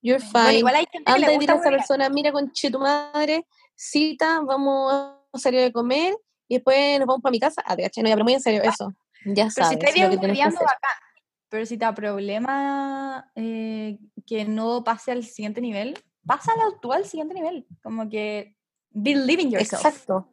You're 0.00 0.20
fine. 0.20 0.42
Bueno, 0.44 0.58
igual 0.58 0.74
hay 0.76 0.86
gente 0.90 1.12
que 1.12 1.18
le 1.18 1.36
gusta 1.36 1.52
a 1.54 1.56
esa 1.56 1.70
persona, 1.70 2.08
mira 2.08 2.32
tu 2.32 2.78
madre, 2.78 3.46
cita, 3.74 4.40
vamos 4.40 4.92
a 4.92 5.38
salir 5.38 5.64
a 5.64 5.72
comer 5.72 6.16
y 6.48 6.54
después 6.54 6.98
nos 6.98 7.08
vamos 7.08 7.22
para 7.22 7.32
mi 7.32 7.40
casa. 7.40 7.62
Ah, 7.66 7.74
te 7.74 7.82
caché, 7.82 8.02
no, 8.02 8.08
ya, 8.08 8.14
pero 8.14 8.24
muy 8.24 8.34
en 8.34 8.40
serio, 8.40 8.62
eso. 8.62 8.94
Ya 9.24 9.48
Pero 9.52 9.68
sabes 9.68 9.92
si 9.92 10.00
lo 10.00 10.08
bien 10.08 10.20
que 10.20 10.54
bacán. 10.54 11.05
Pero 11.48 11.64
si 11.66 11.76
te 11.78 11.84
da 11.84 11.94
problema 11.94 13.30
eh, 13.34 13.98
que 14.26 14.44
no 14.44 14.82
pase 14.84 15.12
al 15.12 15.24
siguiente 15.24 15.60
nivel, 15.60 15.98
pásalo 16.26 16.78
tú 16.80 16.92
al 16.92 17.04
siguiente 17.06 17.34
nivel. 17.34 17.66
Como 17.82 18.08
que 18.08 18.56
believe 18.90 19.42
in 19.42 19.50
yourself. 19.52 19.84
Exacto. 19.84 20.28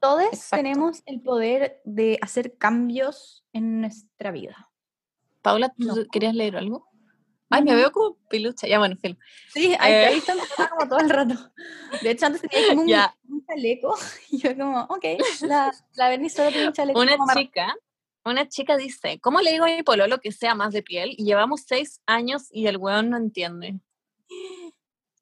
Todos 0.00 0.22
exacto. 0.24 0.56
tenemos 0.56 1.02
el 1.06 1.20
poder 1.22 1.80
de 1.84 2.18
hacer 2.20 2.56
cambios 2.56 3.44
en 3.52 3.80
nuestra 3.80 4.30
vida. 4.30 4.70
Paula, 5.42 5.68
¿tú 5.70 5.84
No. 5.86 5.94
querías 6.10 6.34
leer 6.34 6.56
algo? 6.56 6.86
Ay, 7.50 7.62
me 7.62 7.74
veo 7.74 7.92
como 7.92 8.16
pilucha. 8.28 8.66
Ya, 8.66 8.78
bueno, 8.78 8.96
film. 8.96 9.16
Sí, 9.52 9.74
ahí, 9.78 9.92
Eh. 9.92 10.06
ahí 10.06 10.18
está 10.18 10.34
como 10.70 10.88
todo 10.88 10.98
el 10.98 11.10
rato. 11.10 11.34
De 12.02 12.10
hecho, 12.10 12.26
antes 12.26 12.40
tenía 12.42 12.68
como 12.70 12.80
un, 12.82 12.88
Ya. 12.88 13.14
un 13.28 13.44
chaleco. 13.46 13.94
Y 14.30 14.38
yo 14.38 14.56
como, 14.56 14.80
ok, 14.84 15.04
la, 15.42 15.70
la 15.94 16.08
Berni 16.08 16.28
solo 16.30 16.50
tiene 16.50 16.66
un 16.68 16.72
chaleco. 16.72 16.98
Una 17.00 17.12
como 17.16 17.26
marrón. 17.26 17.50
Una 18.30 18.48
chica 18.48 18.76
dice, 18.76 19.18
¿cómo 19.20 19.40
le 19.40 19.52
digo 19.52 19.64
a 19.64 19.68
mi 19.68 19.82
pololo 19.82 20.18
que 20.18 20.32
sea 20.32 20.54
más 20.54 20.72
de 20.72 20.82
piel? 20.82 21.14
Y 21.16 21.24
llevamos 21.24 21.62
seis 21.66 22.00
años 22.06 22.48
y 22.50 22.66
el 22.66 22.76
weón 22.76 23.10
no 23.10 23.16
entiende. 23.16 23.80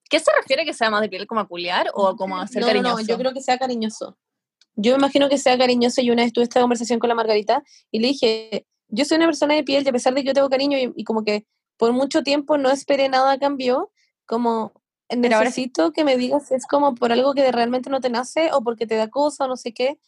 ¿Qué 0.09 0.19
se 0.19 0.31
refiere 0.37 0.65
que 0.65 0.75
sea 0.75 0.91
más 0.91 1.01
de 1.01 1.09
piel? 1.09 1.27
¿Como 1.27 1.41
a 1.41 1.49
culiar 1.49 1.91
o 1.95 2.17
como 2.17 2.39
a 2.39 2.47
ser 2.47 2.61
no, 2.61 2.67
no, 2.67 2.73
cariñoso? 2.73 2.97
no, 2.99 3.07
yo 3.07 3.19
creo 3.19 3.33
que 3.33 3.43
sea 3.43 3.59
cariñoso. 3.59 4.19
Yo 4.75 4.93
me 4.93 4.99
imagino 4.99 5.29
que 5.29 5.39
sea 5.39 5.59
cariñoso 5.59 6.01
y 6.01 6.11
una 6.11 6.23
vez 6.23 6.33
tuve 6.33 6.45
esta 6.45 6.61
conversación 6.61 6.99
con 6.99 7.09
la 7.09 7.15
Margarita 7.15 7.63
y 7.91 8.01
le 8.01 8.09
dije, 8.09 8.67
yo 8.89 9.05
soy 9.05 9.17
una 9.17 9.27
persona 9.27 9.55
de 9.55 9.65
piel 9.65 9.85
y 9.85 9.89
a 9.89 9.93
pesar 9.93 10.15
de 10.15 10.23
que 10.23 10.29
yo 10.29 10.35
tengo 10.35 10.49
cariño 10.49 10.79
y, 10.79 10.93
y 10.97 11.05
como 11.05 11.25
que 11.25 11.47
por 11.77 11.93
mucho 11.93 12.23
tiempo 12.23 12.59
no 12.59 12.71
esperé 12.71 13.09
nada 13.09 13.33
a 13.33 13.39
cambio, 13.39 13.91
como 14.27 14.73
ahora 15.11 15.45
necesito 15.45 15.93
que 15.93 16.05
me 16.05 16.17
digas 16.17 16.49
si 16.49 16.55
es 16.55 16.67
como 16.67 16.95
por 16.95 17.13
algo 17.13 17.35
que 17.35 17.51
realmente 17.53 17.91
no 17.91 18.01
te 18.01 18.11
nace 18.11 18.51
o 18.53 18.63
porque 18.63 18.87
te 18.87 18.97
da 18.97 19.09
cosa 19.09 19.45
o 19.45 19.49
no 19.49 19.57
sé 19.57 19.73
qué. 19.73 19.99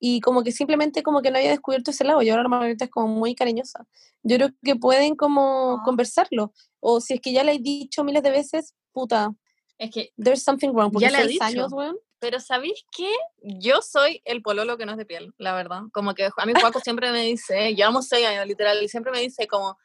Y 0.00 0.20
como 0.20 0.42
que 0.42 0.50
simplemente 0.52 1.02
como 1.02 1.20
que 1.22 1.30
no 1.30 1.36
había 1.38 1.50
descubierto 1.50 1.90
ese 1.90 2.04
lado 2.04 2.22
y 2.22 2.30
ahora 2.30 2.48
Margarita 2.48 2.86
es 2.86 2.90
como 2.90 3.08
muy 3.08 3.34
cariñosa. 3.34 3.86
Yo 4.22 4.36
creo 4.36 4.48
que 4.64 4.76
pueden 4.76 5.14
como 5.14 5.76
Ah. 5.80 5.82
conversarlo. 5.84 6.52
O 6.80 7.00
si 7.00 7.14
es 7.14 7.20
que 7.20 7.32
ya 7.32 7.44
le 7.44 7.52
he 7.52 7.58
dicho 7.58 8.02
miles 8.04 8.22
de 8.22 8.30
veces, 8.30 8.74
puta, 8.92 9.30
Es 9.78 9.90
que, 9.90 10.12
there's 10.22 10.42
something 10.42 10.70
wrong. 10.70 10.90
Porque 10.92 11.06
Ya 11.06 11.10
le 11.10 11.18
he 11.18 11.20
seis 11.22 11.32
dicho. 11.32 11.44
años, 11.44 11.72
weón. 11.72 11.96
pero 12.18 12.38
¿sabéis 12.40 12.84
qué? 12.96 13.10
Yo 13.42 13.80
soy 13.82 14.20
el 14.26 14.42
pololo 14.42 14.76
que 14.76 14.84
no 14.86 14.92
es 14.92 14.98
de 14.98 15.06
piel, 15.06 15.32
la 15.38 15.54
verdad. 15.54 15.82
Como 15.92 16.14
que 16.14 16.28
a 16.36 16.46
mí 16.46 16.52
Juaco 16.58 16.80
siempre 16.84 17.12
me 17.12 17.22
dice, 17.22 17.74
llevamos 17.74 18.06
seis 18.08 18.26
años 18.26 18.46
literal, 18.46 18.82
y 18.82 18.88
siempre 18.88 19.10
me 19.12 19.20
dice 19.20 19.46
como 19.48 19.76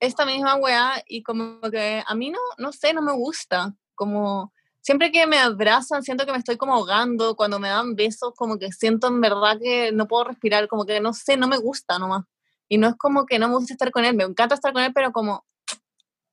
esta 0.00 0.24
misma 0.24 0.54
weá 0.56 1.02
y 1.06 1.22
como 1.22 1.60
que 1.70 2.02
a 2.06 2.14
mí 2.14 2.30
no, 2.30 2.38
no 2.58 2.72
sé, 2.72 2.92
no 2.94 3.02
me 3.02 3.12
gusta. 3.12 3.74
Como 3.96 4.52
siempre 4.80 5.10
que 5.12 5.26
me 5.26 5.38
abrazan 5.38 6.02
siento 6.02 6.24
que 6.26 6.32
me 6.32 6.38
estoy 6.38 6.56
como 6.56 6.74
ahogando, 6.74 7.36
cuando 7.36 7.58
me 7.58 7.68
dan 7.68 7.94
besos 7.94 8.32
como 8.36 8.58
que 8.58 8.72
siento 8.72 9.08
en 9.08 9.20
verdad 9.20 9.58
que 9.60 9.92
no 9.92 10.06
puedo 10.08 10.24
respirar, 10.24 10.68
como 10.68 10.84
que 10.86 11.00
no 11.00 11.12
sé, 11.12 11.36
no 11.36 11.48
me 11.48 11.58
gusta 11.58 11.98
nomás. 11.98 12.24
Y 12.68 12.78
no 12.78 12.88
es 12.88 12.94
como 12.96 13.26
que 13.26 13.38
no 13.38 13.48
me 13.48 13.54
gusta 13.56 13.74
estar 13.74 13.90
con 13.90 14.04
él, 14.04 14.14
me 14.14 14.24
encanta 14.24 14.54
estar 14.54 14.72
con 14.72 14.82
él, 14.82 14.92
pero 14.94 15.12
como 15.12 15.44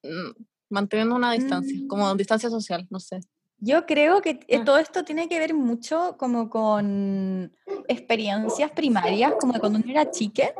mm, 0.03 0.31
manteniendo 0.69 1.15
una 1.15 1.31
distancia, 1.33 1.79
como 1.87 2.13
Mm. 2.13 2.17
distancia 2.17 2.49
social, 2.49 2.85
no 2.89 2.99
sé. 2.99 3.19
Yo 3.59 3.85
creo 3.87 4.21
que 4.21 4.39
eh, 4.47 4.59
Ah. 4.59 4.63
todo 4.65 4.77
esto 4.77 5.03
tiene 5.03 5.27
que 5.27 5.39
ver 5.39 5.53
mucho 5.55 6.15
como 6.19 6.49
con 6.49 7.51
experiencias 7.87 8.71
primarias, 8.71 9.33
como 9.39 9.53
de 9.53 9.59
cuando 9.59 9.79
uno 9.79 9.89
era 9.89 10.11
chique, 10.11 10.53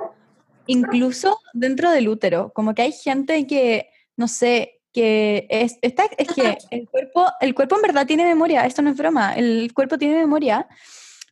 incluso 0.66 1.40
dentro 1.54 1.92
del 1.92 2.08
útero, 2.10 2.52
como 2.54 2.74
que 2.74 2.82
hay 2.82 2.92
gente 2.92 3.46
que, 3.46 3.90
no 4.18 4.28
sé, 4.28 4.77
que 4.98 5.46
es, 5.52 5.78
está, 5.84 6.06
es 6.18 6.28
que 6.30 6.58
el 6.72 6.90
cuerpo, 6.90 7.28
el 7.40 7.54
cuerpo 7.54 7.76
en 7.76 7.84
verdad 7.84 8.08
tiene 8.08 8.26
memoria, 8.26 8.66
esto 8.66 8.82
no 8.82 8.90
es 8.90 8.98
broma, 8.98 9.36
el 9.36 9.72
cuerpo 9.72 10.00
tiene 10.00 10.16
memoria 10.16 10.68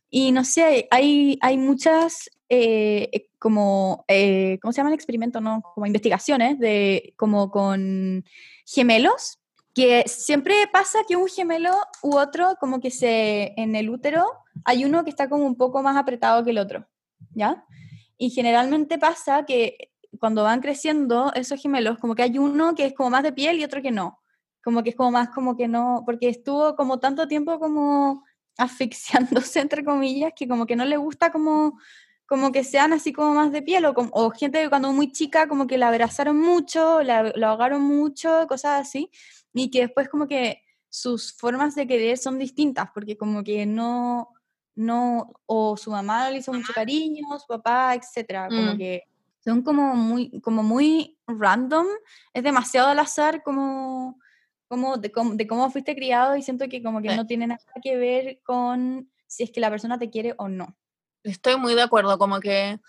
y 0.08 0.30
no 0.30 0.44
sé, 0.44 0.86
hay, 0.88 1.36
hay 1.40 1.58
muchas 1.58 2.30
eh, 2.48 3.08
eh, 3.10 3.28
como, 3.40 4.04
eh, 4.06 4.60
¿cómo 4.62 4.70
se 4.70 4.76
llama 4.76 4.90
el 4.90 4.94
experimento? 4.94 5.40
No? 5.40 5.62
Como 5.74 5.84
investigaciones 5.84 6.60
de 6.60 7.12
como 7.16 7.50
con 7.50 8.24
gemelos 8.64 9.40
que 9.74 10.04
siempre 10.06 10.54
pasa 10.72 11.00
que 11.08 11.16
un 11.16 11.26
gemelo 11.26 11.74
u 12.04 12.18
otro, 12.18 12.54
como 12.60 12.78
que 12.78 12.92
se, 12.92 13.52
en 13.56 13.74
el 13.74 13.90
útero, 13.90 14.28
hay 14.64 14.84
uno 14.84 15.02
que 15.02 15.10
está 15.10 15.28
como 15.28 15.44
un 15.44 15.56
poco 15.56 15.82
más 15.82 15.96
apretado 15.96 16.44
que 16.44 16.50
el 16.50 16.58
otro, 16.58 16.86
¿ya? 17.34 17.64
Y 18.16 18.30
generalmente 18.30 18.96
pasa 18.96 19.44
que 19.44 19.90
cuando 20.20 20.42
van 20.44 20.60
creciendo 20.60 21.32
esos 21.34 21.60
gemelos, 21.60 21.98
como 21.98 22.14
que 22.14 22.22
hay 22.22 22.38
uno 22.38 22.74
que 22.74 22.86
es 22.86 22.94
como 22.94 23.10
más 23.10 23.22
de 23.22 23.32
piel 23.32 23.58
y 23.58 23.64
otro 23.64 23.82
que 23.82 23.90
no. 23.90 24.20
Como 24.62 24.82
que 24.82 24.90
es 24.90 24.96
como 24.96 25.10
más 25.12 25.28
como 25.30 25.56
que 25.56 25.68
no, 25.68 26.02
porque 26.04 26.28
estuvo 26.28 26.74
como 26.76 26.98
tanto 26.98 27.28
tiempo 27.28 27.58
como 27.60 28.24
asfixiándose, 28.58 29.60
entre 29.60 29.84
comillas, 29.84 30.32
que 30.34 30.48
como 30.48 30.66
que 30.66 30.76
no 30.76 30.84
le 30.84 30.96
gusta 30.96 31.30
como, 31.30 31.78
como 32.26 32.52
que 32.52 32.64
sean 32.64 32.92
así 32.92 33.12
como 33.12 33.34
más 33.34 33.52
de 33.52 33.62
piel, 33.62 33.84
o, 33.86 33.94
como- 33.94 34.10
o 34.12 34.30
gente 34.30 34.68
cuando 34.68 34.92
muy 34.92 35.12
chica 35.12 35.46
como 35.48 35.66
que 35.66 35.78
la 35.78 35.88
abrazaron 35.88 36.38
mucho, 36.38 37.02
la, 37.02 37.32
la 37.36 37.48
ahogaron 37.50 37.82
mucho, 37.82 38.46
cosas 38.48 38.80
así, 38.80 39.10
y 39.52 39.70
que 39.70 39.82
después 39.82 40.08
como 40.08 40.26
que 40.26 40.62
sus 40.88 41.32
formas 41.36 41.74
de 41.74 41.86
querer 41.86 42.16
son 42.18 42.38
distintas, 42.38 42.88
porque 42.94 43.16
como 43.16 43.44
que 43.44 43.66
no, 43.66 44.30
no, 44.74 45.32
o 45.46 45.76
su 45.76 45.90
mamá 45.90 46.30
le 46.30 46.38
hizo 46.38 46.52
mucho 46.52 46.72
cariño, 46.74 47.26
su 47.38 47.46
papá, 47.46 47.94
etcétera, 47.94 48.48
como 48.48 48.74
Mm. 48.74 48.76
que 48.78 49.02
son 49.46 49.62
como 49.62 49.94
muy, 49.94 50.40
como 50.40 50.62
muy 50.64 51.16
random, 51.26 51.86
es 52.34 52.42
demasiado 52.42 52.88
al 52.88 52.98
azar 52.98 53.42
como, 53.44 54.18
como 54.68 54.96
de, 54.96 55.12
cómo, 55.12 55.34
de 55.36 55.46
cómo 55.46 55.70
fuiste 55.70 55.94
criado 55.94 56.36
y 56.36 56.42
siento 56.42 56.68
que 56.68 56.82
como 56.82 57.00
que 57.00 57.10
Eh. 57.12 57.16
no 57.16 57.26
tiene 57.26 57.46
nada 57.46 57.60
que 57.82 57.96
ver 57.96 58.40
con 58.44 59.08
si 59.28 59.44
es 59.44 59.50
que 59.52 59.60
la 59.60 59.70
persona 59.70 59.98
te 59.98 60.10
quiere 60.10 60.34
o 60.38 60.48
no. 60.48 60.76
Estoy 61.22 61.56
muy 61.56 61.74
de 61.74 61.82
acuerdo, 61.82 62.18
como 62.18 62.40
que 62.40 62.80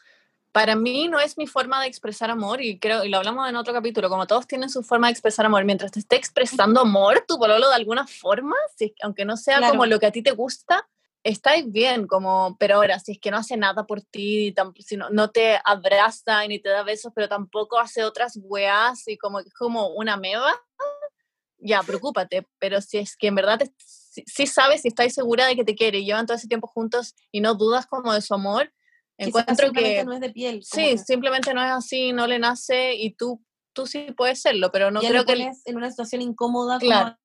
para 0.52 0.76
mí 0.76 1.08
no 1.08 1.20
es 1.20 1.38
mi 1.38 1.46
forma 1.46 1.80
de 1.82 1.88
expresar 1.88 2.32
amor 2.32 2.62
y 2.62 2.80
creo, 2.80 3.04
y 3.04 3.10
lo 3.10 3.18
hablamos 3.18 3.48
en 3.48 3.56
otro 3.56 3.74
capítulo, 3.74 4.10
como 4.10 4.26
todos 4.26 4.48
tienen 4.48 4.70
su 4.70 4.82
forma 4.82 5.08
de 5.08 5.12
expresar 5.12 5.46
amor, 5.46 5.64
mientras 5.66 5.92
te 5.92 6.00
esté 6.00 6.16
expresando 6.16 6.82
amor, 6.82 7.24
tu 7.28 7.38
pololo 7.38 7.70
de 7.70 7.76
alguna 7.76 8.08
forma, 8.08 8.56
si, 8.76 8.96
aunque 9.04 9.26
no 9.26 9.38
sea 9.38 9.58
Claro. 9.60 9.74
como 9.74 9.86
lo 9.86 10.00
que 10.00 10.08
a 10.08 10.12
ti 10.12 10.24
te 10.24 10.32
gusta, 10.32 10.88
estáis 11.32 11.70
bien, 11.72 12.08
como, 12.08 12.56
pero 12.60 12.76
ahora, 12.76 13.00
si 13.00 13.14
es 13.14 13.20
que 13.20 13.32
no 13.32 13.38
hace 13.38 13.58
nada 13.58 13.86
por 13.86 14.02
ti, 14.02 14.54
si 14.80 14.98
no, 14.98 15.10
no 15.10 15.30
te 15.30 15.60
abraza 15.64 16.48
ni 16.48 16.60
te 16.60 16.70
da 16.70 16.84
besos, 16.84 17.12
pero 17.14 17.28
tampoco 17.28 17.80
hace 17.80 18.04
otras 18.04 18.40
weas 18.42 19.08
y 19.08 19.18
como 19.18 19.40
que 19.42 19.50
es 19.50 19.54
como 19.54 19.90
una 19.90 20.18
meba, 20.18 20.54
ya, 21.60 21.84
preocúpate, 21.84 22.48
pero 22.60 22.82
si 22.82 23.00
es 23.00 23.18
que 23.18 23.28
en 23.28 23.36
verdad 23.36 23.60
te- 23.60 23.74
si, 23.78 24.24
si 24.26 24.48
sabes 24.48 24.86
y 24.86 24.88
estás 24.88 25.14
segura 25.14 25.48
de 25.48 25.56
que 25.56 25.66
te 25.66 25.76
quiere 25.76 26.00
y 26.00 26.06
llevan 26.06 26.26
todo 26.26 26.38
ese 26.38 26.48
tiempo 26.48 26.68
juntos 26.68 27.16
y 27.32 27.42
no 27.42 27.56
dudas 27.56 27.86
como 27.88 28.14
de 28.14 28.22
su 28.22 28.34
amor, 28.34 28.72
encuentro 29.18 29.56
simplemente 29.56 30.00
que 30.00 30.06
no 30.06 30.14
es 30.14 30.22
de 30.22 30.30
piel. 30.30 30.64
sí, 30.64 30.92
que 30.92 30.98
simplemente 30.98 31.54
no 31.54 31.64
es 31.64 31.72
así, 31.72 32.14
no 32.14 32.28
le 32.28 32.40
nace 32.40 32.94
y 32.94 33.12
tú, 33.12 33.44
tú 33.74 33.86
sí 33.86 34.08
puedes 34.16 34.42
serlo, 34.42 34.72
pero 34.72 34.92
no 34.92 35.02
creo 35.02 35.26
que... 35.26 35.52
en 35.66 35.78
una 35.78 35.90
situación 35.90 36.22
incómoda 36.22 36.80
Claro. 36.80 37.18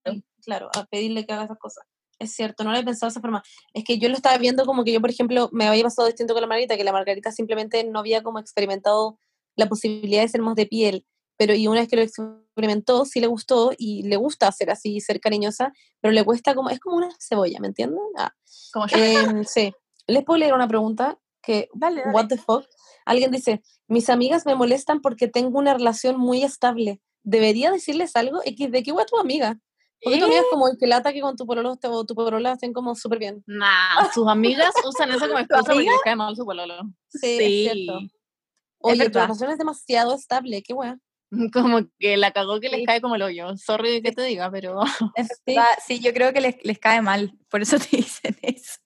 claro, 0.42 0.70
a 0.74 0.86
pedirle 0.86 1.24
que 1.24 1.32
haga 1.34 1.44
esas 1.44 1.58
cosas. 1.58 1.84
Es 2.22 2.34
cierto, 2.34 2.62
no 2.64 2.70
lo 2.72 2.78
he 2.78 2.84
pensado 2.84 3.08
de 3.08 3.12
esa 3.12 3.20
forma. 3.20 3.42
Es 3.74 3.84
que 3.84 3.98
yo 3.98 4.08
lo 4.08 4.14
estaba 4.14 4.38
viendo 4.38 4.64
como 4.64 4.84
que 4.84 4.92
yo, 4.92 5.00
por 5.00 5.10
ejemplo, 5.10 5.48
me 5.52 5.66
había 5.66 5.82
pasado 5.82 6.06
distinto 6.06 6.34
con 6.34 6.40
la 6.40 6.46
Margarita, 6.46 6.76
que 6.76 6.84
la 6.84 6.92
Margarita 6.92 7.32
simplemente 7.32 7.82
no 7.84 7.98
había 7.98 8.22
como 8.22 8.38
experimentado 8.38 9.18
la 9.56 9.66
posibilidad 9.68 10.22
de 10.22 10.28
ser 10.28 10.40
más 10.40 10.54
de 10.54 10.66
piel, 10.66 11.04
pero 11.36 11.54
y 11.54 11.66
una 11.66 11.80
vez 11.80 11.88
que 11.88 11.96
lo 11.96 12.02
experimentó, 12.02 13.04
sí 13.04 13.20
le 13.20 13.26
gustó 13.26 13.72
y 13.76 14.02
le 14.04 14.16
gusta 14.16 14.50
ser 14.52 14.70
así, 14.70 15.00
ser 15.00 15.20
cariñosa, 15.20 15.72
pero 16.00 16.12
le 16.12 16.24
cuesta 16.24 16.54
como, 16.54 16.70
es 16.70 16.78
como 16.80 16.96
una 16.96 17.08
cebolla, 17.20 17.58
¿me 17.60 17.66
entienden? 17.68 17.98
Ah, 18.16 18.32
como 18.72 18.86
yo- 18.86 18.96
em, 18.98 19.44
sí. 19.44 19.72
¿Les 20.06 20.24
puedo 20.24 20.38
leer 20.38 20.54
una 20.54 20.68
pregunta? 20.68 21.18
Que, 21.42 21.68
Dale, 21.74 22.02
dale. 22.02 22.12
what 22.14 22.28
the 22.28 22.36
fuck? 22.36 22.64
Alguien 23.04 23.32
dice, 23.32 23.62
mis 23.88 24.08
amigas 24.10 24.46
me 24.46 24.54
molestan 24.54 25.00
porque 25.00 25.26
tengo 25.26 25.58
una 25.58 25.74
relación 25.74 26.16
muy 26.18 26.44
estable. 26.44 27.00
¿Debería 27.24 27.70
decirles 27.72 28.14
algo? 28.14 28.40
X 28.44 28.70
de 28.70 28.82
qué 28.82 28.92
guay 28.92 29.06
tu 29.06 29.18
amiga. 29.18 29.58
Porque 30.02 30.18
tu 30.18 30.24
amiga 30.24 30.40
es 30.40 30.46
como 30.50 30.66
que 30.78 30.86
lata 30.86 31.12
que 31.12 31.20
con 31.20 31.36
tu 31.36 31.46
pololo 31.46 31.76
te- 31.76 31.88
o 31.88 32.04
tu 32.04 32.14
polola 32.14 32.52
estén 32.52 32.72
como 32.72 32.94
súper 32.94 33.18
bien. 33.20 33.42
Nah, 33.46 34.10
sus 34.12 34.26
amigas 34.28 34.74
usan 34.86 35.10
eso 35.12 35.26
como 35.28 35.38
excusa 35.38 35.72
porque 35.72 35.82
les 35.84 36.00
cae 36.02 36.16
mal 36.16 36.34
su 36.36 36.44
pololo. 36.44 36.74
Sí, 37.08 37.38
es 37.40 37.72
cierto. 37.72 38.00
Oye, 38.80 39.08
tu 39.10 39.18
relación 39.20 39.50
es 39.50 39.58
demasiado 39.58 40.14
estable, 40.14 40.62
qué 40.62 40.72
guay. 40.74 40.94
Como 41.52 41.80
que 41.98 42.16
la 42.16 42.32
cagó 42.32 42.60
que 42.60 42.68
les 42.68 42.80
Sí. 42.80 42.84
cae 42.84 43.00
como 43.00 43.14
el 43.14 43.22
hoyo. 43.22 43.56
Sorry 43.56 44.02
que 44.02 44.12
te 44.12 44.22
diga, 44.22 44.50
pero... 44.50 44.80
Sí. 45.46 45.56
sí, 45.86 46.00
yo 46.00 46.12
creo 46.12 46.32
que 46.32 46.40
les, 46.42 46.56
les 46.64 46.78
cae 46.78 47.00
mal, 47.00 47.32
por 47.48 47.62
eso 47.62 47.78
te 47.78 47.96
dicen 47.96 48.36
eso. 48.42 48.80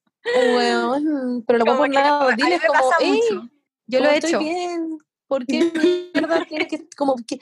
Bueno, 0.52 1.42
pero 1.46 1.58
lo 1.60 1.76
poner, 1.76 2.04
a 2.04 2.28
mí 2.28 2.34
diles 2.36 2.60
como, 2.66 2.72
pasa 2.90 2.96
"Ey, 3.00 3.12
mucho. 3.12 3.48
Yo 3.86 4.00
lo 4.00 4.10
he 4.10 4.18
hecho. 4.18 4.38
bien. 4.38 4.98
¿Por 5.26 5.46
qué 5.46 5.70
mierda 6.14 6.44
tiene 6.44 6.66
que, 6.66 6.86
como 6.96 7.16
que, 7.26 7.38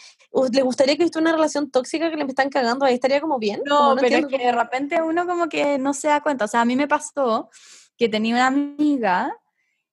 le 0.53 0.63
gustaría 0.63 0.97
que 0.97 1.05
estuviera 1.05 1.31
una 1.31 1.37
relación 1.37 1.71
tóxica 1.71 2.11
que 2.11 2.17
le 2.17 2.25
están 2.25 2.51
cagando? 2.51 2.85
Ahí 2.85 2.95
estaría 2.95 3.21
como 3.21 3.39
bien. 3.39 3.63
No, 3.65 3.91
Como 3.91 3.97
pero 3.97 4.17
es 4.17 4.27
que 4.27 4.39
de 4.39 4.53
repente 4.53 5.03
uno 5.03 5.27
como 5.27 5.49
que 5.49 5.79
no 5.79 5.93
se 5.95 6.09
da 6.09 6.21
cuenta. 6.23 6.47
O 6.47 6.49
sea, 6.49 6.63
a 6.63 6.65
mí 6.65 6.77
me 6.77 6.89
pasó 6.89 7.51
que 7.97 8.09
tenía 8.09 8.35
una 8.35 8.47
amiga 8.47 9.37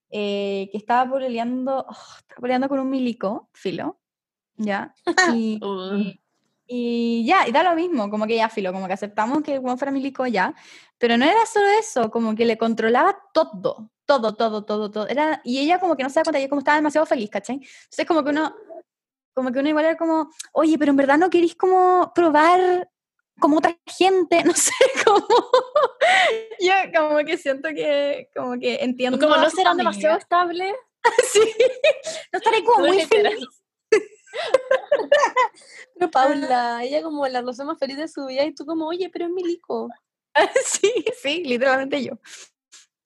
eh, 0.09 0.69
que 0.71 0.77
estaba 0.77 1.11
peleando, 1.17 1.85
estaba 1.89 2.41
peleando 2.41 2.67
con 2.67 2.79
un 2.79 2.89
milico, 2.89 3.49
filo, 3.53 3.99
¿ya? 4.57 4.93
Y, 5.33 5.59
Uh. 5.63 5.95
y, 5.97 6.21
y 6.67 7.25
ya, 7.25 7.47
y 7.47 7.51
da 7.51 7.63
lo 7.63 7.75
mismo, 7.75 8.09
como 8.09 8.25
que 8.27 8.37
ya 8.37 8.49
filo, 8.49 8.71
como 8.71 8.87
que 8.87 8.93
aceptamos 8.93 9.41
que 9.41 9.55
el 9.55 9.59
weón 9.59 9.77
fuera 9.77 9.91
milico 9.91 10.25
ya, 10.25 10.55
pero 10.97 11.17
no 11.17 11.25
era 11.25 11.45
solo 11.45 11.67
eso, 11.79 12.09
como 12.09 12.35
que 12.35 12.45
le 12.45 12.57
controlaba 12.57 13.17
todo, 13.33 13.91
todo, 14.19 14.33
todo, 14.33 14.63
todo, 14.65 14.91
todo. 14.91 15.07
Era, 15.07 15.41
y 15.45 15.59
ella 15.59 15.79
como 15.79 15.95
que 15.95 16.03
no 16.03 16.09
se 16.09 16.19
da 16.19 16.23
cuenta, 16.23 16.39
ella 16.39 16.49
como 16.49 16.59
estaba 16.59 16.75
demasiado 16.77 17.05
feliz, 17.05 17.29
¿cachai? 17.29 17.55
Entonces 17.55 18.05
como 18.05 18.23
que 18.23 18.31
uno, 18.31 18.53
como 19.33 19.51
que 19.51 19.59
uno 19.59 19.69
igual 19.69 19.85
era 19.85 19.97
como, 19.97 20.29
oye, 20.51 20.77
pero 20.77 20.91
en 20.91 20.97
verdad 20.97 21.17
no 21.17 21.29
queréis 21.29 21.55
como 21.55 22.11
probar 22.13 22.89
como 23.39 23.57
otra 23.59 23.77
gente, 23.85 24.43
no 24.45 24.53
sé, 24.53 24.73
como 25.05 25.25
yo 26.59 26.73
como 26.95 27.19
que 27.19 27.37
siento 27.37 27.69
que 27.69 28.29
como 28.35 28.59
que 28.59 28.75
entiendo 28.83 29.17
Como 29.17 29.35
no 29.35 29.49
serán 29.49 29.73
amiga. 29.73 29.89
demasiado 29.89 30.17
estables. 30.17 30.73
sí, 31.31 31.39
no 32.33 32.39
estaré 32.39 32.63
como 32.63 32.87
muy 32.87 33.01
feliz. 33.05 33.47
Pero 35.95 36.11
Paula, 36.11 36.83
ella 36.83 37.01
como 37.01 37.25
la 37.27 37.39
relación 37.39 37.67
más 37.67 37.79
feliz 37.79 37.97
de 37.97 38.07
su 38.07 38.25
vida 38.25 38.43
y 38.43 38.53
tú 38.53 38.65
como, 38.65 38.87
oye, 38.87 39.09
pero 39.09 39.25
es 39.25 39.31
milico. 39.31 39.89
sí, 40.65 40.91
sí, 41.21 41.43
literalmente 41.43 42.03
yo. 42.03 42.13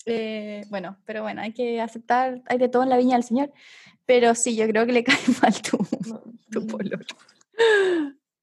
Eh, 0.05 0.63
bueno, 0.69 0.97
pero 1.05 1.23
bueno, 1.23 1.41
hay 1.41 1.51
que 1.53 1.81
aceptar, 1.81 2.41
hay 2.47 2.57
de 2.57 2.69
todo 2.69 2.83
en 2.83 2.89
la 2.89 2.97
viña 2.97 3.15
del 3.15 3.23
Señor. 3.23 3.51
Pero 4.05 4.35
sí, 4.35 4.55
yo 4.55 4.67
creo 4.67 4.85
que 4.85 4.91
le 4.93 5.03
cae 5.03 5.17
mal 5.41 5.53
tu, 5.61 5.77
tu 6.51 6.67
pololo. 6.67 7.05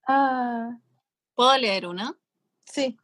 Ah, 0.07 0.77
¿Puedo 1.35 1.57
leer 1.59 1.87
una? 1.87 2.15
Sí. 2.65 2.97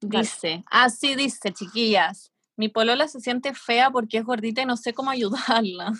Dice, 0.00 0.64
así 0.70 1.14
dice, 1.14 1.52
chiquillas. 1.52 2.32
Mi 2.56 2.68
polola 2.68 3.08
se 3.08 3.20
siente 3.20 3.54
fea 3.54 3.90
porque 3.90 4.18
es 4.18 4.24
gordita 4.24 4.62
y 4.62 4.66
no 4.66 4.76
sé 4.76 4.92
cómo 4.92 5.10
ayudarla. 5.10 5.92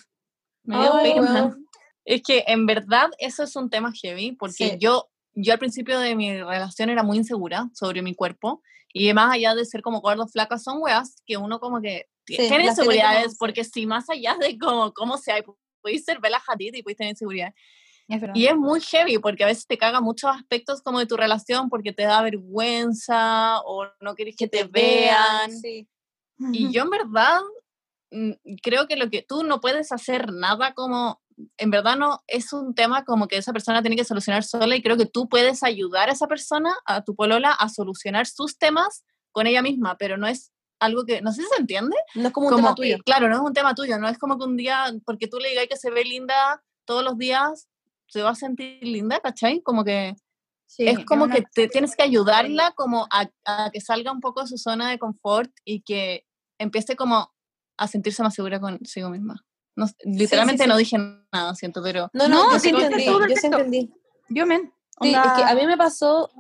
Me 0.65 0.79
dio 0.79 0.95
Ay, 0.95 1.15
pena. 1.15 1.57
Es 2.05 2.23
que 2.23 2.45
en 2.47 2.67
verdad 2.67 3.11
eso 3.19 3.43
es 3.43 3.57
un 3.57 3.69
tema 3.71 3.93
heavy 3.93 4.33
porque 4.33 4.71
Sí. 4.73 4.77
yo, 4.79 5.09
yo 5.35 5.53
al 5.53 5.59
principio 5.59 5.99
de 5.99 6.15
mi 6.15 6.37
relación 6.37 6.89
era 6.91 7.03
muy 7.03 7.17
insegura 7.17 7.69
sobre 7.75 8.03
mi 8.03 8.15
cuerpo 8.15 8.63
y 8.99 9.13
más 9.13 9.33
allá 9.33 9.55
de 9.55 9.65
ser 9.65 9.83
como 9.83 10.01
gordo 10.01 10.27
flaca 10.27 10.59
son 10.59 10.81
weas 10.81 11.23
que 11.27 11.37
uno 11.37 11.61
como 11.61 11.83
que 11.83 12.07
Sí, 12.27 12.37
tiene 12.37 12.65
inseguridades 12.67 13.27
como- 13.27 13.39
porque 13.39 13.63
si 13.63 13.87
más 13.87 14.09
allá 14.11 14.37
de 14.41 14.59
como, 14.59 14.93
cómo 14.93 15.17
sea, 15.17 15.37
podéis 15.81 16.05
ser 16.05 16.19
Bella 16.21 16.43
Hadid 16.45 16.75
y 16.75 16.83
podéis 16.83 16.97
tener 16.99 17.11
inseguridad. 17.13 17.55
es. 18.09 18.23
Y 18.35 18.47
es 18.47 18.57
muy 18.57 18.81
heavy 18.81 19.19
porque 19.19 19.45
a 19.45 19.49
veces 19.49 19.67
te 19.67 19.79
caga 19.79 20.01
muchos 20.01 20.31
aspectos 20.31 20.81
como 20.83 20.99
de 20.99 21.07
tu 21.07 21.17
relación 21.17 21.69
porque 21.69 21.93
te 21.93 22.05
da 22.05 22.23
vergüenza 22.23 23.61
o 23.65 23.87
no 24.01 24.15
quieres 24.15 24.35
que, 24.37 24.49
te, 24.49 24.65
vean. 24.65 25.53
Sí. 25.53 25.89
Y 26.53 26.73
yo 26.73 26.83
en 26.85 26.91
verdad 26.91 27.41
mm, 28.11 28.33
creo 28.63 28.87
que 28.89 28.97
lo 28.97 29.11
que 29.11 29.23
tú 29.23 29.45
no 29.45 29.61
puedes 29.61 29.93
hacer 29.93 30.33
nada 30.33 30.73
como, 30.75 31.21
en 31.57 31.71
verdad 31.71 31.97
no 31.97 32.23
es 32.27 32.53
un 32.53 32.75
tema 32.75 33.05
como 33.05 33.29
que 33.29 33.37
esa 33.37 33.53
persona 33.53 33.83
tiene 33.83 33.97
que 33.97 34.05
solucionar 34.05 34.45
sola 34.45 34.75
y 34.77 34.83
creo 34.83 34.97
que 34.97 35.07
tú 35.07 35.29
puedes 35.29 35.63
ayudar 35.63 36.09
a 36.09 36.13
esa 36.13 36.27
persona, 36.27 36.75
a 36.85 37.03
tu 37.03 37.15
polola, 37.15 37.53
a 37.53 37.69
solucionar 37.69 38.27
sus 38.27 38.59
temas 38.59 39.05
con 39.33 39.47
ella 39.47 39.63
misma, 39.63 39.97
pero 39.99 40.17
no 40.17 40.27
es 40.27 40.53
algo 40.79 41.05
que, 41.05 41.23
no 41.23 41.33
sé 41.33 41.43
si 41.43 41.49
se 41.49 41.61
entiende, 41.61 41.97
No 42.15 42.29
es 42.29 42.35
como 42.35 42.49
un 42.49 42.53
como 42.53 42.67
tema 42.67 42.75
tuyo. 42.75 42.99
claro, 43.05 43.29
no 43.29 43.37
es 43.37 43.41
un 43.41 43.53
tema 43.53 43.75
tuyo, 43.75 43.99
no 43.99 44.09
es 44.09 44.19
como 44.19 44.39
que 44.39 44.45
un 44.45 44.57
día, 44.57 44.93
porque 45.05 45.27
tú 45.27 45.39
le 45.39 45.51
digas 45.51 45.67
que 45.69 45.77
se 45.77 45.91
ve 45.91 46.05
linda 46.05 46.63
todos 46.85 47.03
los 47.03 47.17
días, 47.19 47.69
se 48.09 48.23
va 48.23 48.31
a 48.31 48.35
sentir 48.35 48.83
linda, 48.83 49.21
¿cachai? 49.21 49.63
Como 49.63 49.85
que 49.85 50.15
Sí, 50.67 50.87
es 50.89 51.05
como 51.05 51.25
una 51.25 51.35
que 51.37 51.43
te 51.55 51.69
tienes 51.69 51.95
que 51.95 52.03
ayudarla 52.03 52.73
como 52.73 53.07
a, 53.11 53.31
a 53.45 53.71
que 53.71 53.81
salga 53.81 54.11
un 54.11 54.21
poco 54.21 54.41
de 54.41 54.49
su 54.49 54.59
zona 54.59 54.91
de 54.91 54.99
confort 54.99 55.51
y 55.65 55.83
que 55.83 56.27
empiece 56.59 56.97
como 56.97 57.33
a 57.77 57.89
sentirse 57.89 58.23
más 58.23 58.35
segura 58.35 58.61
consigo 58.61 59.11
misma. 59.11 59.45
No, 59.77 59.87
literalmente 60.05 60.65
sí. 60.65 60.69
no 60.69 60.77
dije 60.77 60.97
nada, 61.33 61.55
siento, 61.55 61.83
pero 61.83 62.11
No, 62.15 62.29
no, 62.29 62.45
No, 62.45 62.53
yo 62.53 62.59
sí 62.59 62.71
entendí, 62.71 63.05
yo 63.05 63.37
sí 63.37 63.47
entendí. 63.47 63.93
Yo, 64.31 64.47
men. 64.47 64.73
Sí, 65.03 65.09
es 65.15 65.21
que 65.21 65.43
onda- 65.43 65.51
a 65.51 65.55
mí 65.55 65.67
me 65.67 65.77
pasó, 65.77 66.31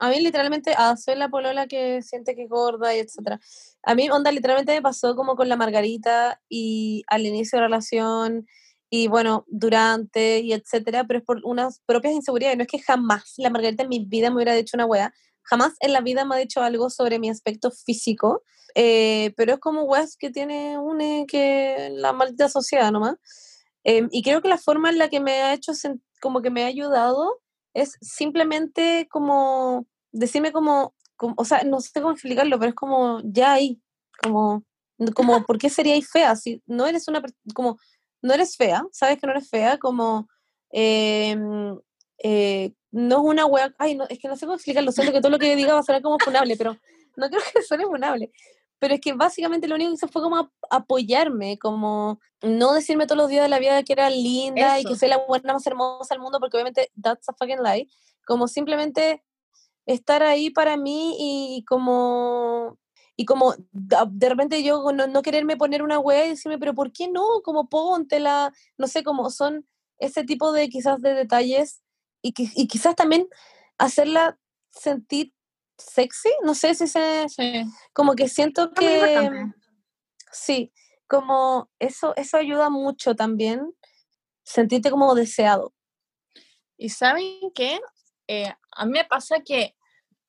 a 0.00 0.08
mí 0.10 0.18
literalmente, 0.20 0.74
a 0.76 0.96
soy 0.96 1.14
la 1.14 1.28
polola 1.28 1.68
que 1.68 2.02
siente 2.02 2.34
que 2.34 2.42
es 2.42 2.48
gorda 2.50 2.94
y 2.94 2.98
etcétera. 2.98 3.40
A 3.84 3.94
mí, 3.94 4.10
onda, 4.10 4.32
literalmente 4.32 4.74
me 4.74 4.82
pasó 4.82 5.14
como 5.14 5.36
con 5.36 5.48
la 5.48 5.56
Margarita 5.56 6.40
y 6.48 7.04
al 7.06 7.24
inicio 7.24 7.56
de 7.56 7.60
la 7.62 7.66
relación 7.68 8.46
y 8.90 9.06
bueno, 9.08 9.44
durante 9.48 10.40
y 10.40 10.52
etcétera, 10.52 11.04
pero 11.04 11.20
es 11.20 11.24
por 11.24 11.40
unas 11.44 11.80
propias 11.86 12.14
inseguridades. 12.14 12.56
No 12.56 12.62
es 12.62 12.68
que 12.68 12.80
jamás 12.80 13.34
la 13.38 13.50
Margarita 13.50 13.84
en 13.84 13.88
mi 13.88 14.04
vida 14.04 14.30
me 14.30 14.36
hubiera 14.36 14.54
dicho 14.54 14.76
una 14.76 14.86
wea, 14.86 15.14
jamás 15.44 15.74
en 15.80 15.92
la 15.92 16.00
vida 16.00 16.24
me 16.24 16.34
ha 16.36 16.38
dicho 16.38 16.62
algo 16.62 16.90
sobre 16.90 17.18
mi 17.18 17.30
aspecto 17.30 17.70
físico, 17.70 18.42
eh, 18.74 19.32
pero 19.36 19.54
es 19.54 19.60
como 19.60 19.84
weas 19.84 20.16
que 20.16 20.30
tiene 20.30 20.78
une 20.78 21.26
que 21.28 21.90
la 21.94 22.12
maldita 22.12 22.48
sociedad 22.48 22.90
nomás. 22.92 23.16
Em, 23.84 24.08
y 24.12 24.22
creo 24.22 24.40
que 24.42 24.48
la 24.48 24.58
forma 24.58 24.90
en 24.90 24.98
la 24.98 25.08
que 25.08 25.20
me 25.20 25.42
ha 25.42 25.52
hecho, 25.54 25.72
como 26.20 26.40
que 26.42 26.50
me 26.50 26.64
ha 26.64 26.66
ayudado, 26.68 27.40
es 27.74 27.96
simplemente 28.00 29.06
como 29.10 29.86
decirme 30.12 30.52
como, 30.52 30.94
como- 31.16 31.34
o 31.38 31.44
sea, 31.44 31.62
no 31.64 31.80
sé 31.80 32.00
cómo 32.00 32.12
explicarlo, 32.12 32.58
pero 32.58 32.70
es 32.70 32.74
como 32.74 33.20
ya 33.24 33.52
ahí, 33.54 33.80
como, 34.22 34.64
como 35.14 35.44
¿por 35.44 35.58
qué 35.58 35.68
seríais 35.70 36.08
fea? 36.10 36.36
Si 36.36 36.62
no 36.66 36.86
eres 36.86 37.08
una, 37.08 37.22
como, 37.54 37.78
no 38.22 38.32
eres 38.34 38.56
fea, 38.56 38.84
sabes 38.92 39.18
que 39.20 39.26
no 39.26 39.32
eres 39.32 39.50
fea, 39.50 39.78
como, 39.78 40.28
em, 40.70 41.78
eh, 42.26 42.72
no 42.90 43.16
es 43.18 43.24
una 43.32 43.44
wea, 43.44 43.74
ay, 43.78 43.94
no, 43.96 44.06
es 44.08 44.18
que 44.18 44.28
no 44.28 44.36
sé 44.36 44.46
cómo 44.46 44.56
explicarlo, 44.56 44.90
siento 44.92 45.12
que 45.12 45.20
todo 45.20 45.30
lo 45.30 45.38
que 45.38 45.54
diga 45.56 45.74
va 45.74 45.80
a 45.80 45.82
sonar 45.82 46.00
como 46.00 46.18
funable, 46.18 46.56
pero 46.56 46.74
no 47.16 47.28
creo 47.28 47.42
que 47.52 47.62
suene 47.62 47.84
funable. 47.84 48.32
Pero 48.78 48.94
es 48.94 49.00
que 49.00 49.12
básicamente 49.12 49.68
lo 49.68 49.74
único 49.74 49.90
que 49.90 49.94
hizo 49.96 50.08
fue 50.08 50.22
como 50.22 50.36
ap- 50.38 50.52
apoyarme, 50.70 51.58
como 51.58 52.18
no 52.42 52.72
decirme 52.72 53.06
todos 53.06 53.18
los 53.18 53.28
días 53.28 53.42
de 53.44 53.48
la 53.50 53.58
vida 53.58 53.82
que 53.82 53.92
era 53.92 54.08
linda 54.08 54.78
y 54.78 54.80
Eso. 54.80 54.88
que 54.88 54.96
soy 54.96 55.08
la 55.10 55.18
buena 55.18 55.52
más 55.52 55.66
hermosa 55.66 56.14
del 56.14 56.22
mundo, 56.22 56.40
porque 56.40 56.56
obviamente 56.56 56.90
that's 57.00 57.28
a 57.28 57.34
fucking 57.34 57.62
lie. 57.62 57.88
Como 58.26 58.48
simplemente 58.48 59.22
estar 59.86 60.22
ahí 60.22 60.48
para 60.48 60.76
mí 60.78 61.14
y 61.18 61.64
como... 61.66 62.78
y 63.16 63.26
como 63.26 63.54
de 63.70 64.28
repente 64.28 64.62
yo 64.62 64.92
no, 64.92 65.06
no 65.06 65.22
quererme 65.22 65.56
poner 65.58 65.82
una 65.82 65.98
weá 65.98 66.24
y 66.24 66.30
decirme, 66.30 66.58
pero 66.58 66.74
¿por 66.74 66.90
qué 66.90 67.08
no? 67.08 67.42
Como 67.44 67.68
póntela, 67.68 68.50
no 68.78 68.86
sé, 68.86 69.04
como 69.04 69.28
son 69.30 69.66
ese 69.98 70.24
tipo 70.24 70.52
de 70.52 70.68
quizás 70.68 71.00
de 71.00 71.14
detalles 71.14 71.83
y, 72.24 72.32
que, 72.32 72.48
y 72.54 72.66
quizás 72.66 72.96
también 72.96 73.28
hacerla 73.76 74.38
sentir 74.70 75.34
sexy, 75.76 76.30
no 76.42 76.54
sé 76.54 76.74
si 76.74 76.88
se... 76.88 77.26
Como 77.92 78.14
que 78.14 78.28
siento 78.28 78.72
que... 78.72 79.30
Sí, 80.32 80.72
como 81.06 81.70
eso, 81.78 82.14
eso 82.16 82.38
ayuda 82.38 82.70
mucho 82.70 83.14
también, 83.14 83.60
sentirte 84.42 84.90
como 84.90 85.14
deseado. 85.14 85.74
Y 86.78 86.88
saben 86.88 87.40
qué, 87.54 87.78
eh, 88.26 88.52
a 88.72 88.86
mí 88.86 88.92
me 88.92 89.04
pasa 89.04 89.40
que 89.44 89.76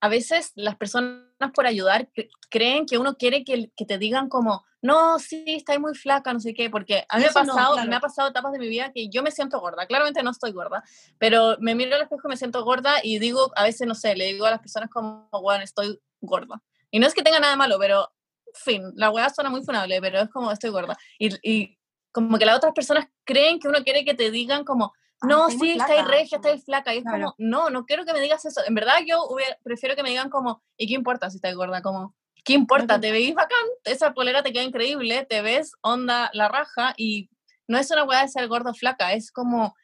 a 0.06 0.08
veces 0.08 0.52
las 0.54 0.76
personas 0.76 1.24
por 1.56 1.66
ayudar 1.66 2.10
creen 2.52 2.86
que 2.86 3.00
uno 3.00 3.18
quiere 3.18 3.44
que, 3.44 3.72
que, 3.76 3.86
te 3.86 3.98
digan 3.98 4.30
como, 4.30 4.64
no, 4.80 5.18
sí, 5.18 5.44
estáis 5.48 5.80
muy 5.80 5.96
flaca, 5.96 6.32
no 6.32 6.40
sé 6.40 6.54
qué, 6.54 6.70
porque 6.70 7.06
a 7.10 7.18
mí 7.18 7.24
me 7.24 7.30
ha, 7.30 7.34
pasado, 7.34 7.84
me 7.88 7.96
ha 7.96 8.00
pasado 8.00 8.30
etapas 8.30 8.52
de 8.52 8.60
mi 8.60 8.70
vida 8.70 8.92
que 8.94 9.10
yo 9.10 9.24
me 9.24 9.32
siento 9.32 9.60
gorda, 9.60 9.88
claramente 9.88 10.22
no 10.22 10.30
estoy 10.30 10.52
gorda, 10.52 10.84
pero 11.18 11.58
me 11.60 11.74
miro 11.74 11.96
al 11.96 12.04
espejo 12.04 12.28
y 12.28 12.30
me 12.30 12.38
siento 12.38 12.64
gorda 12.64 12.98
y 13.02 13.18
digo, 13.18 13.52
a 13.56 13.64
veces, 13.64 13.88
no 13.88 13.96
sé, 13.96 14.16
le 14.16 14.26
digo 14.26 14.46
a 14.46 14.52
las 14.52 14.60
personas 14.60 14.92
como, 14.92 15.28
bueno, 15.42 15.64
estoy 15.64 16.00
gorda. 16.22 16.62
Y 16.92 17.00
no 17.00 17.08
es 17.08 17.16
que 17.16 17.24
tenga 17.24 17.40
nada 17.40 17.56
malo, 17.56 17.80
pero, 17.80 18.14
fin, 18.54 18.84
la 18.94 19.10
weá 19.10 19.32
suena 19.32 19.50
muy 19.50 19.64
funable, 19.64 20.00
pero 20.02 20.20
es 20.20 20.30
como, 20.30 20.52
estoy 20.52 20.70
gorda. 20.70 20.96
Y, 21.18 21.30
y 21.42 21.80
como 22.12 22.38
que 22.38 22.46
las 22.46 22.58
otras 22.58 22.74
personas 22.74 23.08
creen 23.24 23.60
que 23.60 23.70
uno 23.70 23.84
quiere 23.84 24.06
que 24.06 24.14
te 24.14 24.30
digan 24.30 24.66
como, 24.66 24.94
no, 25.22 25.50
sí, 25.50 25.72
estáis 25.72 26.06
regia, 26.06 26.38
estáis 26.38 26.64
flaca. 26.66 26.94
Y 26.94 27.00
es 27.00 27.04
como, 27.04 27.36
no, 27.38 27.70
no 27.70 27.86
quiero 27.86 28.06
que 28.06 28.14
me 28.14 28.22
digas 28.22 28.46
eso. 28.46 28.62
En 28.68 28.76
verdad 28.76 28.98
yo 29.06 29.28
prefiero 29.64 29.96
que 29.96 30.04
me 30.04 30.10
digan 30.10 30.30
como, 30.30 30.64
¿y 30.78 30.88
qué 30.88 30.94
importa 30.94 31.30
si 31.30 31.38
estás 31.38 31.56
gorda? 31.56 31.82
Como, 31.82 32.16
¿qué 32.44 32.54
importa? 32.54 33.00
Te 33.00 33.12
veis 33.12 33.34
bacán, 33.34 33.66
esa 33.84 34.14
polera 34.14 34.44
te 34.44 34.54
queda 34.54 34.64
increíble, 34.64 35.26
te 35.26 35.42
ves 35.42 35.72
onda 35.82 36.30
la 36.34 36.48
raja 36.48 36.94
y 36.98 37.30
no 37.68 37.78
es 37.78 37.90
una 37.92 38.04
weá 38.04 38.22
de 38.22 38.28
ser 38.28 38.48
gordo 38.48 38.72
o 38.72 38.74
flaca, 38.74 39.14
es 39.14 39.32
como 39.32 39.76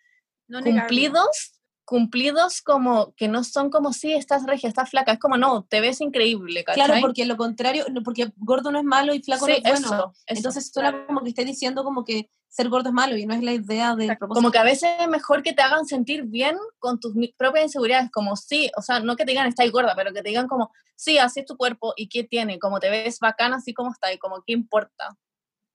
cumplidos 0.48 1.62
cumplidos 1.92 2.62
como 2.62 3.14
que 3.16 3.28
no 3.28 3.44
son 3.44 3.70
como 3.70 3.92
si 3.92 4.14
estás 4.14 4.46
regia, 4.46 4.70
estás 4.70 4.90
flaca, 4.90 5.12
es 5.12 5.20
como 5.20 5.36
no, 5.36 5.66
te 5.66 5.82
ves 5.82 6.00
increíble, 6.00 6.64
¿cachai? 6.64 6.86
Claro, 6.86 7.02
porque 7.02 7.26
lo 7.26 7.36
contrario, 7.36 7.86
porque 8.06 8.32
gordo 8.38 8.72
no 8.72 8.80
es 8.80 8.86
malo 8.86 9.14
y 9.14 9.22
flaco 9.22 9.46
no 9.46 9.54
es 9.54 9.62
bueno. 9.62 9.88
Eso, 9.88 10.14
Entonces 10.26 10.72
suena 10.72 11.06
como 11.06 11.22
que 11.22 11.30
esté 11.30 11.44
diciendo 11.44 11.84
como 11.84 12.06
que 12.06 12.30
ser 12.52 12.68
gordo 12.68 12.90
es 12.90 12.94
malo 12.94 13.16
y 13.16 13.26
no 13.26 13.34
es 13.34 13.42
la 13.42 13.54
idea 13.54 13.96
de 13.96 14.18
Como 14.20 14.52
que 14.52 14.58
a 14.58 14.64
veces 14.64 14.92
es 15.00 15.08
mejor 15.08 15.42
que 15.42 15.54
te 15.54 15.62
hagan 15.62 15.86
sentir 15.86 16.24
bien 16.24 16.58
con 16.80 17.00
tus 17.00 17.14
propias 17.38 17.66
inseguridades, 17.66 18.12
como 18.12 18.36
sí, 18.36 18.70
o 18.78 18.82
sea, 18.82 19.00
no 19.00 19.16
que 19.16 19.24
te 19.24 19.32
digan 19.32 19.48
estás 19.48 19.72
gorda, 19.72 19.96
pero 19.96 20.12
que 20.12 20.22
te 20.22 20.30
digan 20.30 20.48
como 20.48 20.70
sí, 20.96 21.18
así 21.18 21.40
es 21.40 21.46
tu 21.46 21.56
cuerpo 21.56 21.94
y 21.96 22.10
qué 22.10 22.26
tiene, 22.26 22.60
como 22.60 22.82
te 22.82 22.90
ves 22.90 23.20
bacana 23.20 23.56
así 23.56 23.74
como 23.74 23.92
está 23.92 24.12
y 24.12 24.18
como 24.18 24.44
qué 24.46 24.52
importa. 24.52 25.18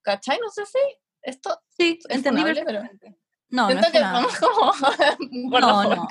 ¿Cachai? 0.03 0.39
No 0.39 0.51
sé 0.51 0.66
si 0.66 0.78
esto 1.23 1.59
sí, 1.77 1.98
es 2.09 2.16
entendible, 2.16 2.62
pero 2.66 2.82
no, 3.48 3.70
no 3.70 3.81
es 3.81 3.86
que 3.93 4.01
como, 4.01 4.73
no, 5.60 5.60
no, 5.60 5.85
no, 5.85 5.94
no, 5.94 6.09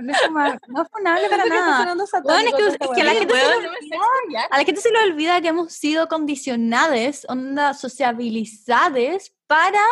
no, 0.00 0.82
es 0.82 0.88
funable 0.90 1.28
para 1.28 1.44
nada. 1.44 1.94
Bueno, 2.22 2.48
es 2.48 2.54
que, 2.54 2.66
es 2.66 2.90
que 2.94 3.02
a 3.02 3.04
la 3.04 3.12
gente, 3.12 3.34
se 3.34 3.46
olvida, 3.46 4.42
a 4.50 4.58
la 4.58 4.64
gente 4.64 4.80
se 4.80 4.90
le 4.90 5.02
olvida 5.02 5.40
que 5.42 5.48
hemos 5.48 5.72
sido 5.72 6.08
condicionadas, 6.08 7.26
onda 7.28 7.74
sociabilizadas 7.74 9.32
para 9.46 9.82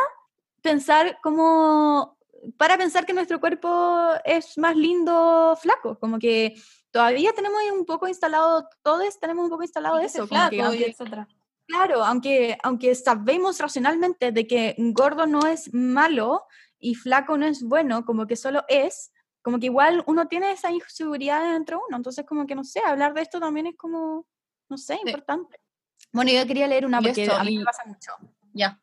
pensar 0.63 1.19
como 1.23 2.17
para 2.57 2.79
pensar 2.79 3.05
que 3.05 3.13
nuestro 3.13 3.41
cuerpo 3.41 4.11
es 4.25 4.57
más 4.57 4.77
lindo 4.77 5.57
flaco, 5.61 5.99
como 5.99 6.19
que 6.19 6.55
todavía 6.91 7.33
tenemos 7.33 7.61
un 7.73 7.85
poco 7.85 8.09
instalado, 8.09 8.69
todos 8.83 9.19
tenemos 9.21 9.45
un 9.45 9.51
poco 9.51 9.65
instalado 9.65 9.99
eso, 9.99 10.27
flaco 10.27 10.55
y 10.73 10.85
etcétera. 10.85 11.29
Claro, 11.69 12.03
aunque, 12.03 12.57
aunque 12.63 12.95
sabemos 12.95 13.59
racionalmente 13.59 14.33
de 14.33 14.47
que 14.47 14.75
gordo 14.79 15.27
no 15.27 15.47
es 15.47 15.73
malo 15.75 16.47
y 16.79 16.95
flaco 16.95 17.37
no 17.37 17.47
es 17.47 17.63
bueno, 17.63 18.07
como 18.07 18.27
que 18.27 18.37
solo 18.37 18.65
es, 18.69 19.13
como 19.43 19.59
que 19.59 19.67
igual 19.67 20.03
uno 20.07 20.29
tiene 20.29 20.51
esa 20.51 20.73
inseguridad 20.73 21.53
dentro 21.53 21.77
de 21.77 21.83
uno. 21.89 21.99
Entonces, 21.99 22.25
como 22.27 22.47
que 22.47 22.55
no 22.55 22.65
sé, 22.65 22.81
hablar 22.81 23.13
de 23.13 23.21
esto 23.21 23.39
también 23.39 23.67
es 23.67 23.77
como, 23.77 24.27
no 24.71 24.79
sé, 24.79 24.97
importante. 25.05 25.61
Bueno, 26.11 26.31
yo 26.31 26.47
quería 26.47 26.67
leer 26.67 26.87
una 26.87 27.03
porque 27.03 27.31
a 27.31 27.45
mí 27.45 27.59
me 27.59 27.65
pasa 27.65 27.83
mucho. 27.85 28.13
Ya. 28.55 28.81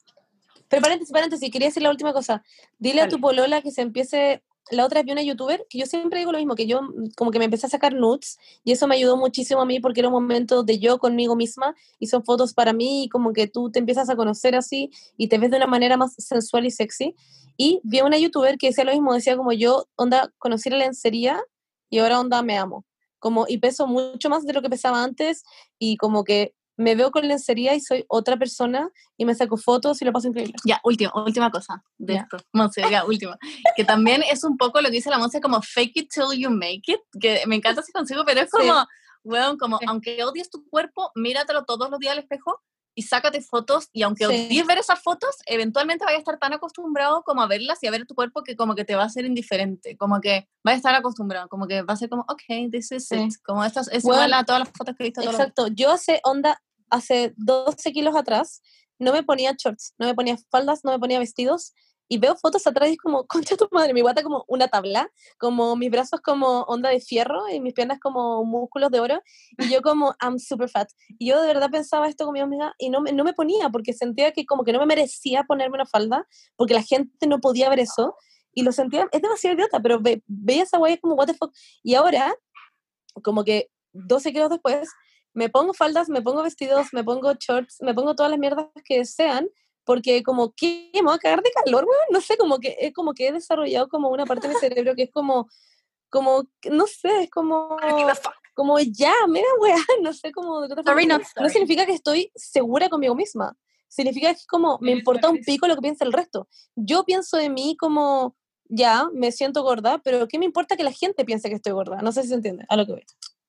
Pero 0.67 0.81
paréntesis, 0.83 1.11
paréntesis, 1.11 1.51
quería 1.51 1.69
decir 1.69 1.81
la 1.81 1.89
última 1.89 2.13
cosa. 2.13 2.43
Dile 2.77 3.01
a 3.01 3.07
tu 3.07 3.19
polola 3.19 3.63
que 3.63 3.71
se 3.71 3.81
empiece 3.81 4.43
la 4.71 4.85
otra 4.85 4.99
vez 4.99 5.05
vi 5.05 5.11
una 5.11 5.21
youtuber 5.21 5.65
que 5.69 5.77
yo 5.77 5.85
siempre 5.85 6.19
digo 6.19 6.31
lo 6.31 6.37
mismo, 6.37 6.55
que 6.55 6.65
yo 6.65 6.81
mm, 6.81 7.11
como 7.15 7.31
que 7.31 7.39
me 7.39 7.45
empecé 7.45 7.67
a 7.67 7.69
sacar 7.69 7.93
nudes 7.93 8.37
y 8.63 8.71
eso 8.71 8.87
me 8.87 8.95
ayudó 8.95 9.17
muchísimo 9.17 9.61
a 9.61 9.65
mí 9.65 9.79
porque 9.79 10.01
era 10.01 10.09
un 10.09 10.13
momento 10.13 10.63
de 10.63 10.79
yo 10.79 10.97
conmigo 10.97 11.35
misma 11.35 11.75
y 11.99 12.07
son 12.07 12.23
fotos 12.23 12.53
para 12.53 12.73
mí 12.73 13.03
y 13.05 13.09
como 13.09 13.33
que 13.33 13.47
tú 13.47 13.71
te 13.71 13.79
empiezas 13.79 14.09
a 14.09 14.15
conocer 14.15 14.55
así 14.55 14.89
y 15.17 15.27
te 15.27 15.37
ves 15.37 15.51
de 15.51 15.57
una 15.57 15.67
manera 15.67 15.97
más 15.97 16.15
sensual 16.17 16.65
y 16.65 16.71
sexy. 16.71 17.15
Y 17.57 17.79
vi 17.83 18.01
una 18.01 18.17
youtuber 18.17 18.57
que 18.57 18.67
decía 18.67 18.83
lo 18.83 18.91
mismo, 18.91 19.13
decía 19.13 19.37
como 19.37 19.53
yo, 19.53 19.87
onda, 19.95 20.33
conocí 20.37 20.69
la 20.69 20.77
lencería 20.77 21.41
y 21.89 21.99
ahora 21.99 22.19
onda 22.19 22.41
me 22.41 22.57
amo. 22.57 22.85
Como, 23.19 23.45
y 23.47 23.57
peso 23.59 23.87
mucho 23.87 24.29
más 24.29 24.45
de 24.45 24.53
lo 24.53 24.61
que 24.61 24.69
pesaba 24.69 25.03
antes 25.03 25.43
y 25.79 25.97
como 25.97 26.23
que 26.23 26.53
me 26.77 26.95
veo 26.95 27.11
con 27.11 27.27
lencería 27.27 27.73
y 27.73 27.79
soy 27.79 28.05
otra 28.07 28.37
persona 28.37 28.89
y 29.17 29.25
me 29.25 29.35
saco 29.35 29.57
fotos 29.57 30.01
y 30.01 30.05
lo 30.05 30.11
paso 30.11 30.27
increíble. 30.27 30.53
Ya, 30.65 30.79
última, 30.83 31.11
última 31.15 31.51
cosa 31.51 31.83
de 31.97 32.15
esto. 32.15 32.37
Monse, 32.53 32.83
ya, 32.89 33.05
última. 33.05 33.37
que 33.75 33.83
también 33.83 34.23
es 34.23 34.43
un 34.43 34.57
poco 34.57 34.81
lo 34.81 34.89
que 34.89 34.95
dice 34.95 35.09
la 35.09 35.17
Monse 35.17 35.41
como 35.41 35.61
fake 35.61 35.97
it 35.97 36.09
till 36.11 36.37
you 36.37 36.49
make 36.49 36.83
it, 36.87 36.99
que 37.19 37.43
me 37.47 37.55
encanta 37.55 37.81
si 37.81 37.91
consigo, 37.91 38.23
pero 38.25 38.41
es 38.41 38.49
como, 38.49 38.85
bueno, 39.23 39.57
como 39.57 39.79
aunque 39.87 40.23
odies 40.23 40.49
tu 40.49 40.67
cuerpo, 40.69 41.11
míratelo 41.15 41.65
todos 41.65 41.89
los 41.89 41.99
días 41.99 42.13
al 42.13 42.19
espejo 42.19 42.61
y 42.95 43.01
sácate 43.01 43.41
fotos 43.41 43.89
y 43.91 44.03
aunque 44.03 44.25
odies 44.25 44.65
ver 44.65 44.77
esas 44.77 45.01
fotos, 45.01 45.35
eventualmente 45.45 46.05
vayas 46.05 46.19
a 46.19 46.21
estar 46.21 46.39
tan 46.39 46.53
acostumbrado 46.53 47.23
como 47.23 47.41
a 47.41 47.47
verlas 47.47 47.83
y 47.83 47.87
a 47.87 47.91
ver 47.91 48.05
tu 48.05 48.15
cuerpo 48.15 48.41
que 48.41 48.55
como 48.55 48.73
que 48.73 48.85
te 48.85 48.95
va 48.95 49.03
a 49.03 49.09
ser 49.09 49.25
indiferente, 49.25 49.97
como 49.97 50.21
que 50.21 50.47
vas 50.63 50.75
a 50.75 50.77
estar 50.77 50.95
acostumbrado, 50.95 51.49
como 51.49 51.67
que 51.67 51.81
va 51.81 51.93
a 51.93 51.97
ser 51.97 52.09
como, 52.09 52.23
ok, 52.23 52.71
this 52.71 52.91
is 52.93 53.11
it, 53.11 53.33
como 53.43 53.63
estas, 53.63 53.89
es 53.89 54.05
igual 54.05 54.33
a 54.33 54.45
todas 54.45 54.61
las 54.61 54.69
fotos 54.69 54.95
que 54.95 55.03
he 55.03 55.07
visto. 55.07 55.21
Exacto, 55.21 55.67
yo 55.67 55.91
hace 55.91 56.21
onda, 56.23 56.61
hace 56.89 57.33
12 57.35 57.91
kilos 57.91 58.15
atrás, 58.15 58.61
no 58.97 59.11
me 59.11 59.23
ponía 59.23 59.53
shorts, 59.57 59.93
no 59.97 60.07
me 60.07 60.15
ponía 60.15 60.37
faldas, 60.49 60.85
no 60.85 60.91
me 60.91 60.99
ponía 60.99 61.19
vestidos, 61.19 61.73
y 62.07 62.17
veo 62.17 62.35
fotos 62.35 62.65
atrás 62.67 62.89
y 62.89 62.93
es 62.93 62.97
como, 62.97 63.25
concha 63.27 63.55
tu 63.55 63.67
madre, 63.71 63.93
mi 63.93 64.01
guata 64.01 64.23
como 64.23 64.45
una 64.47 64.67
tabla, 64.67 65.09
como 65.37 65.75
mis 65.75 65.91
brazos 65.91 66.21
como 66.21 66.61
onda 66.63 66.89
de 66.89 66.99
fierro 66.99 67.49
y 67.49 67.59
mis 67.59 67.73
piernas 67.73 67.99
como 67.99 68.43
músculos 68.45 68.91
de 68.91 68.99
oro, 68.99 69.21
y 69.57 69.69
yo 69.69 69.81
como, 69.83 70.15
I'm 70.21 70.39
super 70.39 70.69
fat. 70.69 70.89
Y 71.17 71.29
yo 71.29 71.41
de 71.41 71.47
verdad 71.47 71.69
pensaba 71.71 72.07
esto 72.07 72.25
con 72.25 72.33
mi 72.33 72.39
amiga 72.39 72.73
y 72.77 72.89
no 72.89 73.01
me, 73.01 73.11
no 73.11 73.23
me 73.23 73.33
ponía 73.33 73.69
porque 73.69 73.93
sentía 73.93 74.31
que 74.31 74.45
como 74.45 74.63
que 74.63 74.73
no 74.73 74.79
me 74.79 74.85
merecía 74.85 75.43
ponerme 75.43 75.75
una 75.75 75.85
falda, 75.85 76.27
porque 76.55 76.73
la 76.73 76.83
gente 76.83 77.27
no 77.27 77.39
podía 77.39 77.69
ver 77.69 77.79
eso, 77.79 78.15
y 78.55 78.63
lo 78.63 78.71
sentía, 78.71 79.07
es 79.11 79.21
demasiado 79.21 79.55
idiota, 79.55 79.81
pero 79.81 79.99
ve, 79.99 80.23
veía 80.27 80.63
esa 80.63 80.77
guay 80.77 80.97
como, 80.97 81.15
what 81.15 81.27
the 81.27 81.33
fuck, 81.33 81.53
y 81.83 81.95
ahora, 81.95 82.33
como 83.21 83.43
que 83.43 83.69
12 83.91 84.31
kilos 84.31 84.49
después, 84.49 84.89
me 85.33 85.49
pongo 85.49 85.73
faldas, 85.73 86.07
me 86.07 86.21
pongo 86.21 86.41
vestidos, 86.41 86.87
me 86.93 87.03
pongo 87.03 87.33
shorts, 87.33 87.77
me 87.81 87.93
pongo 87.93 88.15
todas 88.15 88.31
las 88.31 88.39
mierdas 88.39 88.67
que 88.85 89.03
sean, 89.03 89.49
porque 89.85 90.23
como 90.23 90.53
que 90.53 90.89
me 90.93 91.03
voy 91.03 91.15
a 91.15 91.19
cagar 91.19 91.41
de 91.41 91.51
calor, 91.51 91.85
weón, 91.85 92.07
no 92.11 92.19
sé, 92.19 92.35
como 92.37 92.59
que, 92.59 92.75
es 92.79 92.93
como 92.93 93.13
que 93.13 93.27
he 93.27 93.31
desarrollado 93.31 93.87
como 93.87 94.09
una 94.09 94.25
parte 94.25 94.47
de 94.47 94.55
mi 94.55 94.59
cerebro 94.59 94.95
que 94.95 95.03
es 95.03 95.11
como, 95.11 95.47
como, 96.09 96.43
no 96.71 96.87
sé, 96.87 97.23
es 97.23 97.29
como, 97.29 97.77
como 98.53 98.79
ya, 98.79 99.13
mira, 99.29 99.47
weá, 99.61 99.77
no 100.01 100.11
sé 100.11 100.31
cómo, 100.31 100.65
no, 100.67 101.49
significa 101.49 101.85
que 101.85 101.93
estoy 101.93 102.31
segura 102.35 102.89
conmigo 102.89 103.15
misma, 103.15 103.55
significa 103.87 104.33
que 104.33 104.39
es 104.39 104.47
como, 104.47 104.79
me 104.81 104.91
importa 104.91 105.29
un 105.29 105.39
pico 105.39 105.67
lo 105.67 105.75
que 105.75 105.81
piensa 105.81 106.03
el 106.03 106.13
resto. 106.13 106.47
Yo 106.75 107.05
pienso 107.05 107.37
de 107.37 107.49
mí 107.49 107.77
como, 107.79 108.35
ya, 108.65 109.07
me 109.13 109.31
siento 109.31 109.61
gorda, 109.61 109.99
pero 109.99 110.27
¿qué 110.27 110.39
me 110.39 110.45
importa 110.45 110.75
que 110.75 110.83
la 110.83 110.91
gente 110.91 111.23
piense 111.25 111.49
que 111.49 111.55
estoy 111.55 111.73
gorda? 111.73 112.01
No 112.01 112.11
sé 112.11 112.23
si 112.23 112.29
se 112.29 112.35
entiende 112.35 112.65
a 112.67 112.75
lo 112.75 112.85
que 112.85 112.93
voy. 112.93 113.05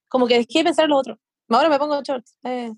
Como 0.09 0.27
que 0.27 0.35
dejé 0.35 0.59
de 0.59 0.65
pensar 0.65 0.85
en 0.85 0.91
lo 0.91 0.99
otro. 0.99 1.19
Ahora 1.49 1.69
me 1.69 1.79
pongo 1.79 2.01
shorts. 2.03 2.37
Eh, 2.45 2.73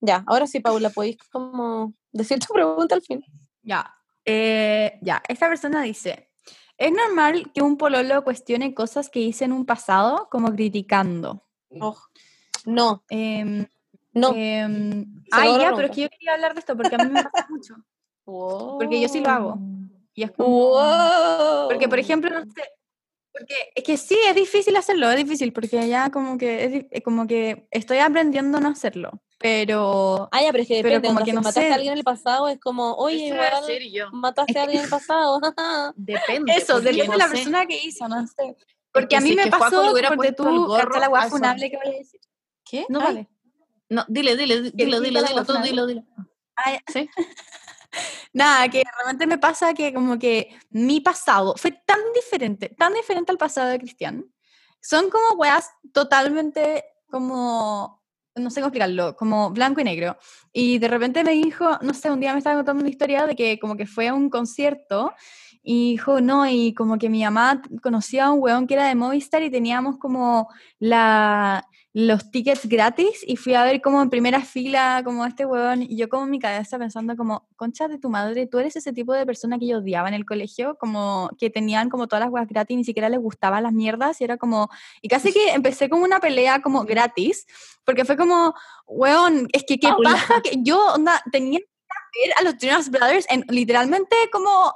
ya, 0.00 0.24
ahora 0.26 0.46
sí, 0.46 0.60
Paula, 0.60 0.90
podéis 0.90 1.18
como 1.30 1.94
decir 2.12 2.38
tu 2.38 2.52
pregunta 2.54 2.94
al 2.94 3.02
fin. 3.02 3.24
Ya, 3.62 3.94
eh, 4.24 4.98
ya, 5.02 5.22
esta 5.28 5.48
persona 5.48 5.82
dice, 5.82 6.30
¿es 6.76 6.92
normal 6.92 7.50
que 7.52 7.62
un 7.62 7.76
pololo 7.76 8.24
cuestione 8.24 8.74
cosas 8.74 9.10
que 9.10 9.20
hice 9.20 9.44
en 9.44 9.52
un 9.52 9.66
pasado 9.66 10.28
como 10.30 10.52
criticando? 10.52 11.44
Oh, 11.80 11.96
no. 12.64 13.04
Eh, 13.10 13.66
no. 14.12 14.32
Eh, 14.34 15.04
ay, 15.30 15.58
ya, 15.58 15.74
pero 15.74 15.88
es 15.88 15.94
que 15.94 16.02
yo 16.02 16.08
quería 16.10 16.34
hablar 16.34 16.54
de 16.54 16.60
esto 16.60 16.76
porque 16.76 16.94
a 16.94 16.98
mí 16.98 17.10
me 17.10 17.22
pasa 17.22 17.46
mucho. 17.48 17.74
Porque 18.28 19.00
yo 19.00 19.08
sí 19.08 19.20
lo 19.20 19.30
hago. 19.30 19.58
Y 20.12 20.22
es 20.22 20.32
como, 20.32 20.74
Porque, 21.66 21.88
por 21.88 21.98
ejemplo, 21.98 22.28
no 22.28 22.42
sé, 22.42 22.62
porque 23.38 23.54
es 23.74 23.84
que 23.84 23.96
sí, 23.96 24.18
es 24.28 24.34
difícil 24.34 24.76
hacerlo, 24.76 25.08
es 25.10 25.16
difícil, 25.16 25.52
porque 25.52 25.88
ya 25.88 26.10
como 26.10 26.36
que, 26.38 26.88
es, 26.90 27.02
como 27.02 27.26
que 27.26 27.68
estoy 27.70 27.98
aprendiendo 27.98 28.58
a 28.58 28.60
no 28.60 28.68
hacerlo, 28.68 29.22
pero... 29.38 30.28
Ah, 30.32 30.42
ya, 30.42 30.50
pero 30.50 30.62
es 30.62 30.68
que 30.68 30.82
depende, 30.82 31.08
como 31.08 31.24
que 31.24 31.32
no 31.32 31.40
mataste 31.40 31.70
a 31.70 31.74
alguien 31.74 31.92
en 31.92 31.98
el 31.98 32.04
pasado, 32.04 32.48
es 32.48 32.58
como, 32.58 32.94
oye, 32.94 33.28
igual, 33.28 34.10
mataste 34.12 34.58
a 34.58 34.62
alguien 34.62 34.80
en 34.80 34.84
el 34.84 34.90
pasado. 34.90 35.40
depende. 35.96 36.54
Eso, 36.54 36.80
depende 36.80 37.12
de 37.12 37.16
la 37.16 37.28
persona 37.28 37.66
que 37.66 37.78
hizo, 37.82 38.08
no 38.08 38.26
sé. 38.26 38.56
Porque 38.92 39.16
a 39.16 39.20
mí 39.20 39.34
me 39.34 39.46
pasó, 39.48 39.92
porque 40.16 40.32
tú, 40.32 40.76
la 40.76 41.28
funable 41.28 41.70
que 41.70 41.76
voy 41.76 41.94
a 41.94 41.98
decir. 41.98 42.20
¿Qué? 42.64 42.84
No 42.88 43.00
vale. 43.00 43.28
No, 43.88 44.04
dile, 44.08 44.36
dile, 44.36 44.70
dilo, 44.72 45.00
dilo, 45.00 45.22
dilo, 45.22 45.44
tú, 45.44 45.54
dilo, 45.62 45.86
dilo. 45.86 46.02
¿Sí? 46.92 47.08
Nada, 48.32 48.68
que 48.68 48.84
realmente 48.96 49.26
me 49.26 49.38
pasa 49.38 49.72
que 49.72 49.94
como 49.94 50.18
que 50.18 50.54
mi 50.70 51.00
pasado 51.00 51.54
fue 51.56 51.72
tan 51.72 52.00
diferente, 52.14 52.68
tan 52.68 52.92
diferente 52.92 53.32
al 53.32 53.38
pasado 53.38 53.70
de 53.70 53.78
Cristian. 53.78 54.24
Son 54.80 55.08
como 55.10 55.38
weas 55.38 55.70
totalmente 55.92 56.84
como, 57.10 57.97
no 58.38 58.50
sé 58.50 58.60
cómo 58.60 58.68
explicarlo, 58.68 59.16
como 59.16 59.50
blanco 59.50 59.80
y 59.80 59.84
negro. 59.84 60.16
Y 60.52 60.78
de 60.78 60.88
repente 60.88 61.24
me 61.24 61.32
dijo, 61.32 61.78
no 61.82 61.94
sé, 61.94 62.10
un 62.10 62.20
día 62.20 62.32
me 62.32 62.38
estaba 62.38 62.56
contando 62.56 62.80
una 62.82 62.90
historia 62.90 63.26
de 63.26 63.34
que 63.34 63.58
como 63.58 63.76
que 63.76 63.86
fue 63.86 64.08
a 64.08 64.14
un 64.14 64.30
concierto 64.30 65.12
y 65.62 65.92
dijo, 65.92 66.20
no, 66.20 66.48
y 66.48 66.72
como 66.74 66.98
que 66.98 67.08
mi 67.08 67.22
mamá 67.24 67.62
conocía 67.82 68.26
a 68.26 68.32
un 68.32 68.40
weón 68.42 68.66
que 68.66 68.74
era 68.74 68.86
de 68.86 68.94
Movistar 68.94 69.42
y 69.42 69.50
teníamos 69.50 69.98
como 69.98 70.48
la, 70.78 71.66
los 71.94 72.30
tickets 72.30 72.68
gratis 72.68 73.24
y 73.26 73.36
fui 73.36 73.54
a 73.54 73.64
ver 73.64 73.80
como 73.80 74.02
en 74.02 74.10
primera 74.10 74.42
fila 74.42 75.00
como 75.04 75.24
este 75.24 75.46
weón 75.46 75.82
y 75.82 75.96
yo 75.96 76.08
como 76.08 76.24
en 76.24 76.30
mi 76.30 76.38
cabeza 76.38 76.78
pensando 76.78 77.16
como, 77.16 77.48
concha 77.56 77.88
de 77.88 77.98
tu 77.98 78.10
madre, 78.10 78.46
tú 78.46 78.58
eres 78.58 78.76
ese 78.76 78.92
tipo 78.92 79.14
de 79.14 79.24
persona 79.24 79.58
que 79.58 79.66
yo 79.66 79.78
odiaba 79.78 80.08
en 80.08 80.14
el 80.14 80.26
colegio, 80.26 80.76
como 80.78 81.30
que 81.38 81.48
tenían 81.50 81.88
como 81.88 82.06
todas 82.06 82.24
las 82.24 82.32
weas 82.32 82.46
gratis 82.46 82.76
ni 82.76 82.84
siquiera 82.84 83.08
les 83.08 83.20
gustaban 83.20 83.62
las 83.62 83.72
mierdas 83.72 84.20
y 84.20 84.24
era 84.24 84.36
como, 84.36 84.68
y 85.00 85.08
casi 85.08 85.32
que 85.32 85.52
empecé 85.52 85.88
como 85.88 86.04
una 86.04 86.20
pelea 86.20 86.60
como 86.60 86.84
gratis, 86.84 87.46
porque 87.84 88.04
fue 88.04 88.16
como, 88.16 88.54
weón, 88.86 89.48
es 89.52 89.64
que 89.66 89.78
qué 89.78 89.88
pasa 90.02 90.42
que 90.42 90.58
yo 90.62 90.94
onda, 90.94 91.22
tenía 91.32 91.58
que 91.58 92.26
ver 92.26 92.34
a 92.38 92.42
los 92.42 92.58
Jonas 92.60 92.90
Brothers 92.90 93.26
en 93.30 93.44
literalmente 93.48 94.14
como 94.30 94.72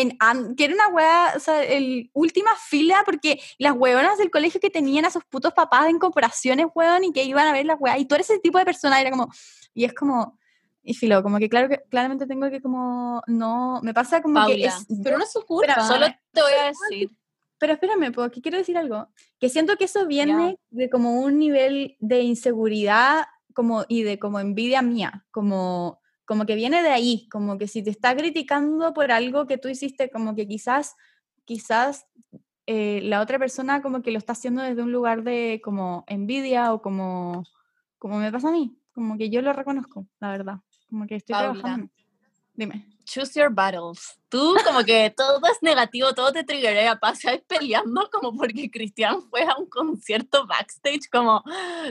en, 0.00 0.54
que 0.56 0.64
era 0.64 0.74
una 0.74 0.88
wea, 0.88 1.32
o 1.36 1.40
sea, 1.40 1.62
el, 1.62 2.10
última 2.12 2.50
fila, 2.56 3.02
porque 3.04 3.40
las 3.58 3.74
hueonas 3.74 4.18
del 4.18 4.30
colegio 4.30 4.60
que 4.60 4.70
tenían 4.70 5.04
a 5.04 5.10
sus 5.10 5.24
putos 5.24 5.52
papás 5.52 5.88
en 5.88 5.98
comparaciones, 5.98 6.66
weón, 6.74 7.04
y 7.04 7.12
que 7.12 7.24
iban 7.24 7.46
a 7.46 7.52
ver 7.52 7.66
la 7.66 7.74
wea, 7.74 7.98
y 7.98 8.04
tú 8.04 8.14
eres 8.14 8.30
ese 8.30 8.40
tipo 8.40 8.58
de 8.58 8.64
persona, 8.64 8.98
y 8.98 9.02
era 9.02 9.10
como, 9.10 9.32
y 9.74 9.84
es 9.84 9.94
como, 9.94 10.38
y 10.82 10.94
filo, 10.94 11.22
como 11.22 11.38
que 11.38 11.48
claro 11.48 11.68
que 11.68 11.82
claramente 11.90 12.26
tengo 12.26 12.50
que 12.50 12.60
como, 12.60 13.22
no, 13.26 13.80
me 13.82 13.92
pasa 13.92 14.22
como 14.22 14.46
que 14.46 14.64
es, 14.64 14.86
pero 15.02 15.18
no 15.18 15.24
es 15.24 15.32
su 15.32 15.42
culpa, 15.42 15.86
solo 15.86 16.06
te 16.32 16.42
voy 16.42 16.52
a 16.52 16.66
decir. 16.66 17.10
Pero 17.58 17.72
espérame, 17.72 18.12
porque 18.12 18.40
quiero 18.40 18.56
decir 18.56 18.78
algo, 18.78 19.08
que 19.40 19.48
siento 19.48 19.76
que 19.76 19.84
eso 19.84 20.06
viene 20.06 20.58
de 20.70 20.88
como 20.88 21.20
un 21.20 21.38
nivel 21.38 21.96
de 21.98 22.20
inseguridad 22.20 23.26
como, 23.52 23.84
y 23.88 24.04
de 24.04 24.20
como 24.20 24.38
envidia 24.38 24.80
mía, 24.80 25.26
como 25.32 25.97
como 26.28 26.44
que 26.44 26.54
viene 26.54 26.82
de 26.82 26.90
ahí, 26.90 27.26
como 27.30 27.56
que 27.56 27.66
si 27.66 27.82
te 27.82 27.88
está 27.88 28.14
criticando 28.14 28.92
por 28.92 29.10
algo 29.10 29.46
que 29.46 29.56
tú 29.56 29.68
hiciste, 29.68 30.10
como 30.10 30.34
que 30.34 30.46
quizás, 30.46 30.94
quizás 31.46 32.06
eh, 32.66 33.00
la 33.02 33.22
otra 33.22 33.38
persona 33.38 33.80
como 33.80 34.02
que 34.02 34.10
lo 34.10 34.18
está 34.18 34.32
haciendo 34.32 34.60
desde 34.60 34.82
un 34.82 34.92
lugar 34.92 35.22
de 35.22 35.62
como 35.64 36.04
envidia 36.06 36.74
o 36.74 36.82
como, 36.82 37.44
como 37.98 38.18
me 38.18 38.30
pasa 38.30 38.48
a 38.48 38.52
mí, 38.52 38.78
como 38.92 39.16
que 39.16 39.30
yo 39.30 39.40
lo 39.40 39.54
reconozco, 39.54 40.06
la 40.20 40.30
verdad, 40.30 40.56
como 40.90 41.06
que 41.06 41.16
estoy 41.16 41.34
trabajando. 41.34 41.88
Dime 42.54 42.97
choose 43.08 43.32
your 43.34 43.50
battles. 43.50 44.18
Tú 44.28 44.54
como 44.64 44.84
que 44.84 45.10
todo 45.16 45.40
es 45.50 45.62
negativo, 45.62 46.12
todo 46.12 46.32
te 46.32 46.44
triggerea, 46.44 46.96
pasas 46.96 47.40
peleando 47.46 48.10
como 48.12 48.36
porque 48.36 48.70
Cristian 48.70 49.22
fue 49.30 49.42
a 49.42 49.56
un 49.56 49.66
concierto 49.66 50.46
backstage, 50.46 51.08
como 51.10 51.42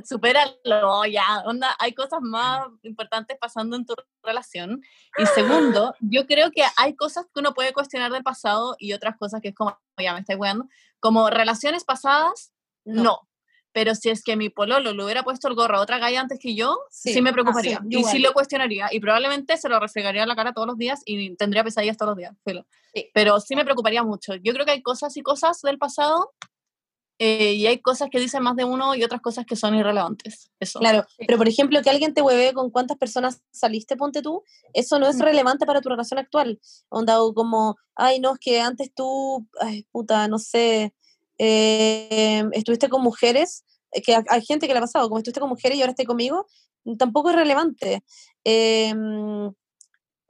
supéralo 0.05 1.05
ya, 1.05 1.41
onda, 1.45 1.75
hay 1.79 1.93
cosas 1.93 2.21
más 2.21 2.67
importantes 2.83 3.37
pasando 3.41 3.75
en 3.75 3.85
tu 3.85 3.95
relación. 4.21 4.83
Y 5.17 5.25
segundo, 5.25 5.95
yo 5.99 6.27
creo 6.27 6.51
que 6.51 6.63
hay 6.77 6.95
cosas 6.95 7.25
que 7.25 7.39
uno 7.39 7.53
puede 7.55 7.73
cuestionar 7.73 8.11
del 8.11 8.23
pasado 8.23 8.75
y 8.77 8.93
otras 8.93 9.17
cosas 9.17 9.41
que 9.41 9.49
es 9.49 9.55
como, 9.55 9.75
ya 9.97 10.13
me 10.13 10.19
estoy 10.19 10.35
weando, 10.35 10.67
como 10.99 11.31
relaciones 11.31 11.83
pasadas, 11.83 12.53
no 12.85 13.26
pero 13.77 13.93
si 13.93 14.09
es 14.09 14.23
que 14.23 14.35
mi 14.35 14.49
pololo 14.49 14.91
le 14.91 15.03
hubiera 15.03 15.21
puesto 15.21 15.47
el 15.47 15.53
gorro 15.53 15.77
a 15.77 15.81
otra 15.81 15.99
galla 15.99 16.19
antes 16.19 16.39
que 16.39 16.55
yo, 16.55 16.79
sí, 16.89 17.21
me 17.21 17.31
preocuparía. 17.31 17.79
y 17.87 18.03
sí 18.05 18.17
lo 18.17 18.33
cuestionaría. 18.33 18.87
Y 18.91 18.99
probablemente 18.99 19.55
se 19.55 19.69
lo 19.69 19.79
refregaría 19.79 20.25
la 20.25 20.35
cara 20.35 20.51
todos 20.51 20.67
los 20.67 20.79
días 20.79 21.01
y 21.05 21.35
tendría 21.35 21.63
pesadillas 21.63 21.95
todos 21.95 22.09
los 22.09 22.17
días. 22.17 22.33
Pero 23.13 23.39
sí 23.39 23.55
me 23.55 23.63
preocuparía 23.63 24.01
mucho. 24.01 24.33
Yo 24.33 24.51
creo 24.53 24.65
que 24.65 24.71
hay 24.71 24.81
cosas 24.81 25.15
y 25.15 25.21
cosas 25.21 25.61
del 25.61 25.77
pasado 25.77 26.33
eh, 27.19 27.53
y 27.53 27.67
hay 27.67 27.77
cosas 27.77 28.09
que 28.09 28.19
dicen 28.19 28.41
más 28.41 28.55
de 28.55 28.63
uno 28.63 28.95
y 28.95 29.03
otras 29.03 29.21
cosas 29.21 29.45
que 29.45 29.55
son 29.55 29.75
irrelevantes. 29.75 30.49
Eso. 30.59 30.79
Claro, 30.79 31.05
pero 31.19 31.37
por 31.37 31.47
ejemplo, 31.47 31.79
que 31.83 31.91
alguien 31.91 32.15
te 32.15 32.23
hueve 32.23 32.53
con 32.53 32.71
cuántas 32.71 32.97
personas 32.97 33.43
saliste, 33.51 33.95
ponte 33.95 34.23
tú, 34.23 34.41
eso 34.73 34.97
no 34.97 35.07
es 35.07 35.17
mm. 35.17 35.21
relevante 35.21 35.67
para 35.67 35.81
tu 35.81 35.89
relación 35.89 36.17
actual. 36.17 36.59
Onda, 36.89 37.21
o 37.21 37.31
como, 37.35 37.75
ay, 37.93 38.19
no, 38.19 38.33
es 38.33 38.39
que 38.39 38.59
antes 38.59 38.91
tú, 38.91 39.47
ay, 39.61 39.85
puta, 39.91 40.27
no 40.27 40.39
sé, 40.39 40.95
eh, 41.37 42.43
estuviste 42.53 42.89
con 42.89 43.03
mujeres, 43.03 43.63
que 43.91 44.15
hay 44.27 44.45
gente 44.45 44.67
que 44.67 44.73
le 44.73 44.79
ha 44.79 44.81
pasado, 44.81 45.07
como 45.07 45.19
estuviste 45.19 45.39
con 45.39 45.49
mujeres 45.49 45.77
y 45.77 45.81
ahora 45.81 45.91
estás 45.91 46.05
conmigo, 46.05 46.47
tampoco 46.97 47.29
es 47.29 47.35
relevante. 47.35 48.03
Em, 48.43 49.51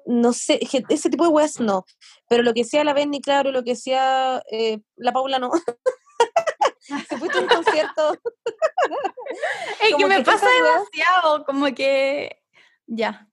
no 0.05 0.33
sé, 0.33 0.59
ese 0.89 1.09
tipo 1.09 1.25
de 1.25 1.29
weas 1.29 1.59
no. 1.59 1.85
Pero 2.29 2.43
lo 2.43 2.53
que 2.53 2.63
sea 2.63 2.83
la 2.83 2.93
Benny, 2.93 3.21
claro, 3.21 3.51
lo 3.51 3.63
que 3.63 3.75
sea 3.75 4.41
eh, 4.51 4.79
la 4.95 5.11
Paula, 5.11 5.39
no. 5.39 5.51
Se 7.09 7.17
fuiste 7.17 7.37
a 7.37 7.41
un 7.41 7.47
concierto. 7.47 8.13
es 9.81 9.95
que 9.95 10.05
me 10.05 10.23
pasa 10.23 10.47
demasiado, 10.49 11.45
como 11.45 11.65
que 11.75 12.41
ya. 12.85 13.27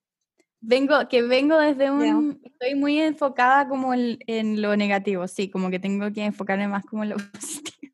Vengo, 0.61 1.09
que 1.09 1.23
vengo 1.23 1.59
desde 1.59 1.91
un, 1.91 2.41
estoy 2.43 2.75
muy 2.75 2.99
enfocada 2.99 3.69
como 3.69 3.93
en, 3.93 4.63
lo 4.63 4.77
negativo, 4.77 5.29
sí, 5.29 5.51
como 5.51 5.69
que 5.69 5.79
tengo 5.79 6.11
que 6.11 6.25
enfocarme 6.25 6.69
más 6.69 6.87
como 6.87 7.03
en 7.03 7.11
lo 7.11 7.17
positivo. 7.33 7.93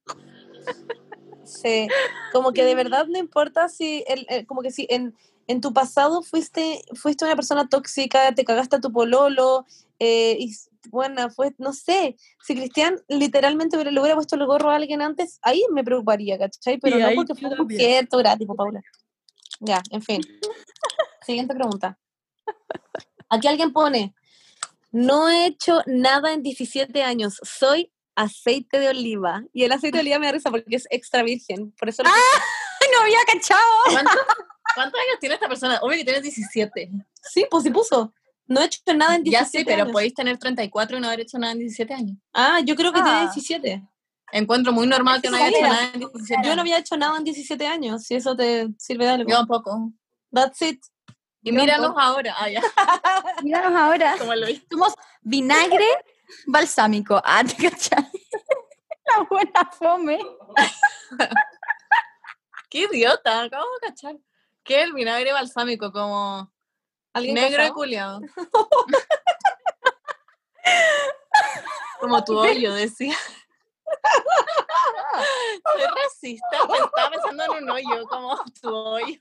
Sí, 1.63 1.89
como 2.33 2.53
que 2.53 2.65
de 2.65 2.75
verdad 2.75 3.07
no 3.07 3.19
importa 3.19 3.69
si, 3.69 4.05
el, 4.07 4.47
como 4.47 4.63
que 4.63 4.71
si 4.71 4.87
en, 4.91 5.15
en, 5.47 5.61
tu 5.61 5.73
pasado 5.73 6.23
fuiste, 6.23 6.83
fuiste 6.95 7.25
una 7.25 7.37
persona 7.37 7.69
tóxica, 7.69 8.35
te 8.35 8.45
cagaste 8.45 8.77
a 8.77 8.81
tu 8.81 8.93
pololo, 8.93 9.67
eh, 9.99 10.37
y 10.39 10.55
bueno, 10.89 11.31
fue, 11.31 11.55
no 11.59 11.73
sé, 11.73 12.17
si 12.43 12.55
Cristian 12.55 12.97
literalmente 13.09 13.77
le 13.85 14.01
hubiera 14.01 14.15
puesto 14.15 14.37
el 14.37 14.47
gorro 14.47 14.71
a 14.71 14.77
alguien 14.77 15.03
antes, 15.03 15.39
ahí 15.43 15.63
me 15.73 15.85
preocuparía, 15.85 16.39
¿cachai? 16.39 16.79
Pero 16.79 16.99
no 16.99 17.15
porque 17.15 17.35
fue 17.35 17.51
un 17.51 17.57
concierto 17.57 18.17
gratis, 18.19 18.49
Paula. 18.57 18.81
Ya, 19.61 19.83
en 19.91 20.01
fin. 20.01 20.23
Siguiente 21.27 21.55
pregunta. 21.55 21.99
Aquí 23.29 23.47
alguien 23.47 23.73
pone, 23.73 24.15
no 24.91 25.29
he 25.29 25.47
hecho 25.47 25.83
nada 25.87 26.33
en 26.33 26.43
17 26.43 27.03
años, 27.03 27.39
soy 27.43 27.93
aceite 28.15 28.79
de 28.79 28.89
oliva. 28.89 29.43
Y 29.53 29.65
el 29.65 29.73
aceite 29.73 29.99
de 29.99 30.03
oliva 30.03 30.19
me 30.19 30.27
da 30.27 30.33
risa 30.33 30.51
porque 30.51 30.77
es 30.77 30.87
extra 30.91 31.23
virgen. 31.23 31.73
Por 31.73 31.89
eso 31.89 32.03
¡Ah! 32.05 32.11
No 32.93 33.03
había 33.03 33.19
cachado. 33.27 33.61
¿Cuántos, 34.75 35.01
años 35.01 35.19
tiene 35.21 35.35
esta 35.35 35.49
persona? 35.49 35.79
Obvio 35.83 35.99
que 35.99 36.05
tiene 36.05 36.21
17. 36.21 36.91
Sí, 37.23 37.47
pues 37.51 37.63
sí 37.63 37.71
puso. 37.71 38.13
No 38.47 38.61
he 38.61 38.65
hecho 38.65 38.81
nada 38.95 39.15
en 39.15 39.23
17 39.23 39.31
Ya 39.31 39.45
sí, 39.45 39.65
pero 39.65 39.93
podéis 39.93 40.15
tener 40.15 40.39
34 40.39 40.97
y 40.97 41.01
no 41.01 41.07
haber 41.07 41.21
hecho 41.21 41.39
nada 41.39 41.53
en 41.53 41.61
17 41.61 41.95
años. 41.95 42.17
Ah, 42.33 42.61
yo 42.65 42.75
creo 42.75 42.93
que 42.93 43.01
tiene 43.03 43.21
17. 43.21 43.83
Encuentro 44.33 44.73
muy 44.73 44.87
normal 44.87 45.23
que 45.23 45.31
no 45.31 45.37
haya 45.37 45.49
hecho 45.49 45.63
nada 45.63 45.91
en 45.93 46.01
17 46.01 46.49
Yo 46.49 46.55
no 46.57 46.63
había 46.63 46.79
hecho 46.79 46.97
nada 46.97 47.17
en 47.17 47.25
17 47.25 47.67
años, 47.67 48.03
si 48.05 48.15
eso 48.15 48.35
te 48.35 48.69
sirve 48.79 49.05
de 49.05 49.11
algo. 49.11 49.31
Yo 49.31 49.41
un 49.41 49.47
poco. 49.47 49.93
That's 50.33 50.63
it. 50.63 50.83
Y 51.43 51.53
míranos 51.53 51.95
ahora. 51.97 52.35
Ah, 52.37 52.49
míranos 53.43 53.81
ahora. 53.81 54.19
Somos 54.19 54.95
vinagre 55.23 55.87
balsámico. 56.47 57.21
Ah, 57.25 57.43
¿te 57.45 57.71
cachai? 57.71 58.05
La 59.07 59.23
buena 59.29 59.71
fome. 59.73 60.19
Qué 62.71 62.87
idiota, 62.91 63.43
acabo 63.43 63.67
de 63.81 63.89
cachar. 63.89 64.17
¿Qué 64.63 64.81
es 64.81 64.85
el 64.85 64.93
vinagre 64.93 65.33
balsámico? 65.33 65.91
Como 65.93 66.53
negro 67.15 67.67
y 67.67 67.71
culiado. 67.71 68.21
Como 72.01 72.25
tu 72.25 72.39
hoyo, 72.39 72.73
decía. 72.75 73.17
Soy 75.73 75.83
racista, 75.83 76.57
estaba 76.57 77.11
pensando 77.11 77.45
en 77.45 77.65
un 77.65 77.71
hoyo, 77.71 78.07
como 78.09 78.43
tu 78.61 78.75
hoyo. 78.75 79.19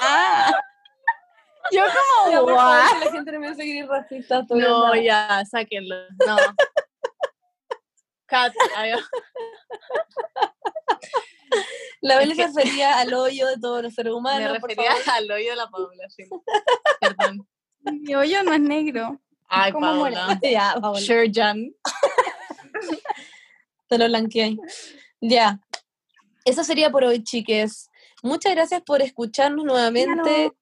Ah. 0.00 0.52
Yo 1.72 1.82
como, 2.40 2.56
La 2.56 3.10
gente 3.12 3.32
no 3.32 3.40
me 3.40 3.46
va 3.46 3.52
a 3.52 3.56
seguir 3.56 3.86
racista. 3.86 4.44
No, 4.50 4.94
ya, 4.94 5.44
sáquenlo. 5.44 5.96
No. 6.26 6.36
Cat, 8.26 8.52
La 12.00 12.18
Belén 12.18 12.36
se 12.36 12.46
refería 12.46 12.98
al 12.98 13.12
hoyo 13.14 13.46
de 13.46 13.58
todos 13.58 13.82
los 13.82 13.94
seres 13.94 14.12
humanos. 14.12 14.52
Me 14.52 14.58
refería 14.58 14.90
al 15.12 15.30
hoyo 15.30 15.50
de 15.50 15.56
la 15.56 15.68
Paula, 15.68 16.08
sí. 16.08 16.24
Perdón. 17.00 17.48
Mi 17.80 18.14
hoyo 18.14 18.42
no 18.42 18.52
es 18.52 18.60
negro. 18.60 19.20
Ay, 19.48 19.72
Paula. 19.72 20.38
Ya, 20.42 20.76
Paula. 20.80 21.00
Sure, 21.00 21.30
Jan. 21.32 21.74
Te 23.88 23.98
lo 23.98 24.06
blanqueé. 24.06 24.56
Ya. 25.20 25.60
Eso 26.44 26.64
sería 26.64 26.90
por 26.90 27.04
hoy, 27.04 27.22
chiques. 27.22 27.88
Muchas 28.22 28.54
gracias 28.54 28.82
por 28.82 29.02
escucharnos 29.02 29.64
nuevamente. 29.64 30.52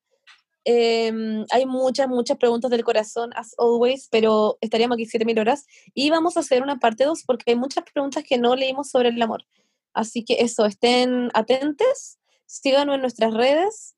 Em, 0.64 1.44
hay 1.50 1.66
muchas, 1.66 2.08
muchas 2.08 2.38
preguntas 2.38 2.70
del 2.70 2.84
corazón, 2.84 3.30
as 3.34 3.54
always, 3.58 4.08
pero 4.10 4.56
estaríamos 4.60 4.96
aquí 4.96 5.06
7000 5.06 5.38
horas. 5.38 5.66
Y 5.92 6.10
vamos 6.10 6.36
a 6.36 6.40
hacer 6.40 6.62
una 6.62 6.78
parte 6.78 7.04
2 7.04 7.24
porque 7.26 7.50
hay 7.50 7.56
muchas 7.56 7.84
preguntas 7.84 8.24
que 8.26 8.38
no 8.38 8.56
leímos 8.56 8.90
sobre 8.90 9.10
el 9.10 9.20
amor. 9.20 9.44
Así 9.92 10.24
que 10.24 10.38
eso, 10.40 10.66
estén 10.66 11.30
atentos, 11.34 12.18
síganos 12.46 12.96
en 12.96 13.00
nuestras 13.02 13.32
redes 13.34 13.94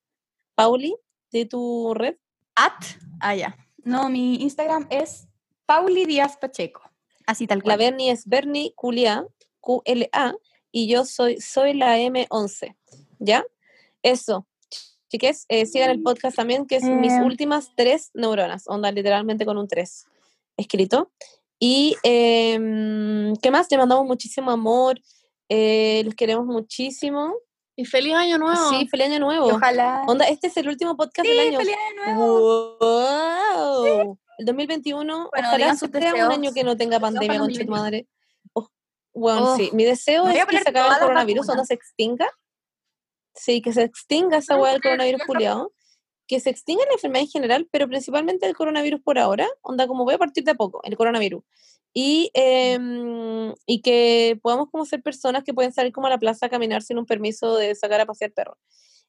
Pauli, 0.56 0.96
de 1.30 1.44
tu 1.44 1.94
red. 1.94 2.16
At, 2.56 2.82
ah, 3.20 3.34
ya. 3.34 3.56
No, 3.84 4.08
mi 4.08 4.36
Instagram 4.36 4.86
es 4.90 5.28
Pauli 5.66 6.06
Díaz 6.06 6.36
Pacheco. 6.38 6.80
Así 7.26 7.46
tal 7.46 7.58
La 7.58 7.64
cual. 7.64 7.78
Bernie 7.78 8.10
es 8.10 8.26
Bernie 8.26 8.72
Culia, 8.74 9.26
Q-L-A, 9.60 10.34
y 10.72 10.88
yo 10.88 11.04
soy, 11.04 11.40
soy 11.40 11.74
la 11.74 11.98
M11. 11.98 12.74
¿Ya? 13.18 13.44
Eso. 14.02 14.46
Chiques, 15.10 15.44
eh, 15.48 15.66
sigan 15.66 15.90
el 15.90 16.02
podcast 16.02 16.36
también, 16.36 16.66
que 16.66 16.76
es 16.76 16.82
mis 16.84 17.12
Eh. 17.12 17.22
últimas 17.22 17.70
tres 17.76 18.10
neuronas. 18.14 18.64
Onda, 18.66 18.90
literalmente 18.90 19.44
con 19.46 19.56
un 19.58 19.68
3 19.68 20.04
escrito. 20.56 21.10
Y, 21.58 21.96
em, 22.02 23.34
¿qué 23.36 23.50
más? 23.50 23.68
Te 23.68 23.76
mandamos 23.78 24.04
muchísimo 24.06 24.50
amor. 24.50 25.00
eh, 25.48 26.02
los 26.04 26.16
queremos 26.16 26.44
muchísimo. 26.44 27.32
Y 27.76 27.84
feliz 27.84 28.14
año 28.14 28.36
nuevo. 28.36 28.68
Sí, 28.70 28.88
feliz 28.88 29.06
año 29.06 29.20
nuevo. 29.20 29.46
Ojalá. 29.46 30.02
Onda, 30.08 30.26
este 30.26 30.48
es 30.48 30.56
el 30.56 30.68
último 30.68 30.96
podcast 30.96 31.24
Sí, 31.24 31.32
del 31.32 31.48
año. 31.50 31.58
feliz 31.60 31.76
año 31.88 32.16
nuevo. 32.16 32.76
¡Wow! 32.80 34.18
El 34.38 34.44
2021, 34.44 35.28
Bueno, 35.30 35.48
ojalá 35.48 35.74
sea 35.76 35.88
un 36.26 36.32
año 36.32 36.52
que 36.52 36.64
no 36.64 36.76
tenga 36.76 36.98
pandemia, 36.98 37.38
con 37.38 37.46
tu 37.48 37.54
2021. 37.54 37.76
madre. 37.76 38.06
Oh, 38.54 38.68
bueno, 39.14 39.52
Oh, 39.52 39.56
sí. 39.56 39.70
Mi 39.72 39.84
deseo 39.84 40.26
es 40.26 40.44
que 40.46 40.58
se 40.58 40.68
acabe 40.68 40.92
el 40.94 40.98
coronavirus, 41.00 41.48
onda 41.48 41.64
se 41.64 41.74
extinga. 41.74 42.28
Sí, 43.36 43.60
que 43.62 43.72
se 43.72 43.82
extinga 43.82 44.38
esa 44.38 44.56
hueá 44.58 44.72
del 44.72 44.82
coronavirus 44.82 45.22
culiado. 45.26 45.72
Que 46.26 46.40
se 46.40 46.50
extinga 46.50 46.84
la 46.86 46.94
enfermedad 46.94 47.22
en 47.22 47.30
general, 47.30 47.68
pero 47.70 47.86
principalmente 47.86 48.46
el 48.46 48.56
coronavirus 48.56 49.00
por 49.00 49.18
ahora. 49.18 49.46
Onda, 49.62 49.86
como 49.86 50.04
voy 50.04 50.14
a 50.14 50.18
partir 50.18 50.42
de 50.42 50.52
a 50.52 50.54
poco, 50.54 50.80
el 50.82 50.96
coronavirus. 50.96 51.44
Y, 51.92 52.30
em, 52.34 53.54
y 53.64 53.80
que 53.80 54.38
podamos 54.42 54.68
como 54.70 54.84
ser 54.84 55.02
personas 55.02 55.44
que 55.44 55.54
pueden 55.54 55.72
salir 55.72 55.92
como 55.92 56.08
a 56.08 56.10
la 56.10 56.18
plaza 56.18 56.46
a 56.46 56.48
caminar 56.48 56.82
sin 56.82 56.98
un 56.98 57.06
permiso 57.06 57.56
de 57.56 57.74
sacar 57.74 58.00
a 58.00 58.06
pasear 58.06 58.32
perros. 58.32 58.58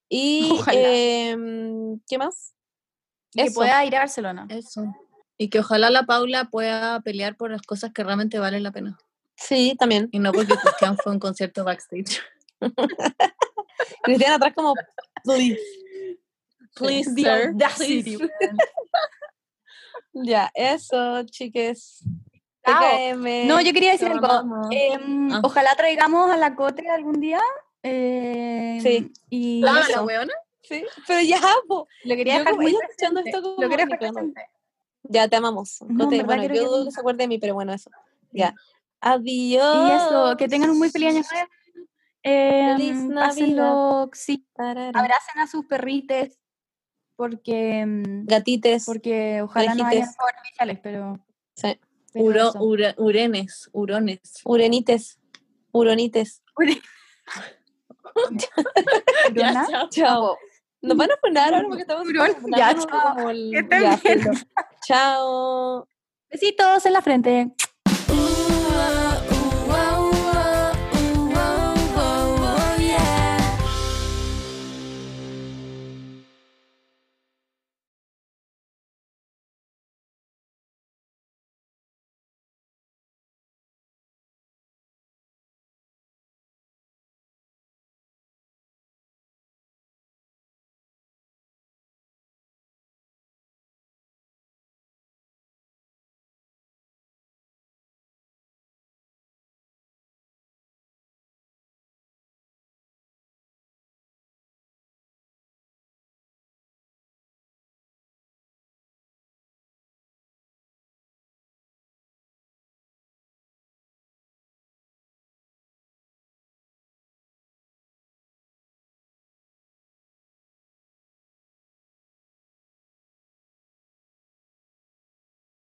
Y, 0.10 0.50
Ojalá. 0.52 0.80
em, 0.80 2.00
¿qué 2.08 2.18
más? 2.18 2.54
Y 3.34 3.42
que 3.42 3.48
Eso. 3.48 3.56
pueda 3.56 3.84
ir 3.84 3.96
a 3.96 4.00
Barcelona. 4.00 4.48
Eso. 4.50 4.86
Y 5.38 5.50
que 5.50 5.60
ojalá 5.60 5.90
la 5.90 6.06
Paula 6.06 6.50
pueda 6.52 7.02
pelear 7.02 7.36
por 7.36 7.52
las 7.52 7.62
cosas 7.62 7.92
que 7.94 8.04
realmente 8.04 8.40
valen 8.40 8.64
la 8.64 8.72
pena. 8.72 8.98
Sí, 9.36 9.76
también. 9.78 10.10
Y 10.12 10.20
no 10.20 10.32
porque 10.32 10.56
Cristian 10.56 10.98
fue 10.98 11.12
a 11.12 11.14
un 11.14 11.20
concierto 11.20 11.64
backstage. 11.64 12.22
Cristian 14.04 14.34
atrás 14.34 14.54
como, 14.56 14.74
please. 15.24 15.60
Please, 16.76 17.14
The 17.16 17.22
sir. 17.24 17.48
audacity. 17.50 18.18
Ya, 20.14 20.52
eso, 20.56 21.24
chiques. 21.26 22.04
TKM. 22.64 23.48
No, 23.48 23.62
yo 23.62 23.72
quería 23.74 23.92
decir 23.94 24.08
algo. 24.12 24.28
Em, 24.72 25.32
Ah. 25.32 25.42
Ojalá 25.44 25.76
traigamos 25.76 26.30
a 26.32 26.38
la 26.38 26.56
Cote 26.56 26.90
algún 26.90 27.20
día. 27.20 27.40
em, 27.84 28.82
Sí. 28.82 29.12
Y 29.30 29.64
eso. 29.66 29.92
la 29.96 30.02
weona. 30.04 30.34
Sí, 30.64 30.84
pero 31.08 31.22
ya, 31.22 31.40
po. 31.68 31.88
lo 32.04 32.16
quería 32.16 32.34
Yo 32.34 32.40
dejar 32.40 32.54
como 32.56 32.64
muy 32.64 32.76
escuchando 32.76 33.22
esto 33.22 33.42
como 33.42 33.62
Lo 33.62 33.70
quería 33.70 33.86
dejar 33.86 34.00
presente. 34.00 34.42
Ya, 35.04 35.28
te 35.30 35.36
amamos. 35.38 35.78
No, 35.88 36.06
Cote, 36.06 36.24
bueno, 36.24 36.44
yo 36.54 36.66
dudo 36.66 36.86
que 36.86 36.92
se 36.92 37.00
acuerde 37.00 37.20
de 37.24 37.28
mí, 37.30 37.38
pero 37.38 37.54
bueno, 37.54 37.72
eso. 37.74 37.90
Ya. 38.32 38.54
Adiós. 39.00 39.90
Y 39.90 39.94
eso, 39.94 40.36
que 40.38 40.50
tengan 40.50 40.72
un 40.72 40.78
muy 40.80 40.90
feliz 40.90 41.10
año 41.10 41.22
nuevo. 41.32 41.50
Em, 42.24 42.78
Feliz 42.78 42.96
Navidad. 43.04 43.28
pásenlo, 43.28 44.10
sí, 44.14 44.46
abracen 44.58 45.40
a 45.40 45.48
sus 45.48 45.66
perrites. 45.66 46.38
Porque, 47.16 47.80
em, 47.80 48.26
Gatites. 48.26 48.86
porque 48.86 49.42
ojalá 49.42 49.74
no 49.74 49.86
haya 49.86 50.02
orejites. 50.02 50.16
fuegos 50.16 50.34
artificiales, 50.36 50.80
pero. 50.84 51.20
Sí. 51.56 51.80
pero 52.14 52.26
Uro, 52.26 52.52
ura- 52.60 52.96
urenes, 52.98 53.70
urones. 53.74 54.20
Urenites. 54.46 55.20
Uronites. 55.72 56.44
Chao. 59.36 59.90
Chao. 59.90 60.38
Nos 60.82 60.96
van 60.98 61.12
a 61.12 61.16
poner 61.18 61.54
ahora 61.54 61.64
porque 61.68 61.82
estamos 61.82 62.08
Urón. 62.08 62.32
Ya, 62.56 62.76
chao. 62.76 63.30
el- 63.30 63.52
ya. 63.52 64.00
Chao. 64.86 65.88
Besitos 66.30 66.86
en 66.86 66.94
la 66.94 67.02
frente. 67.02 67.52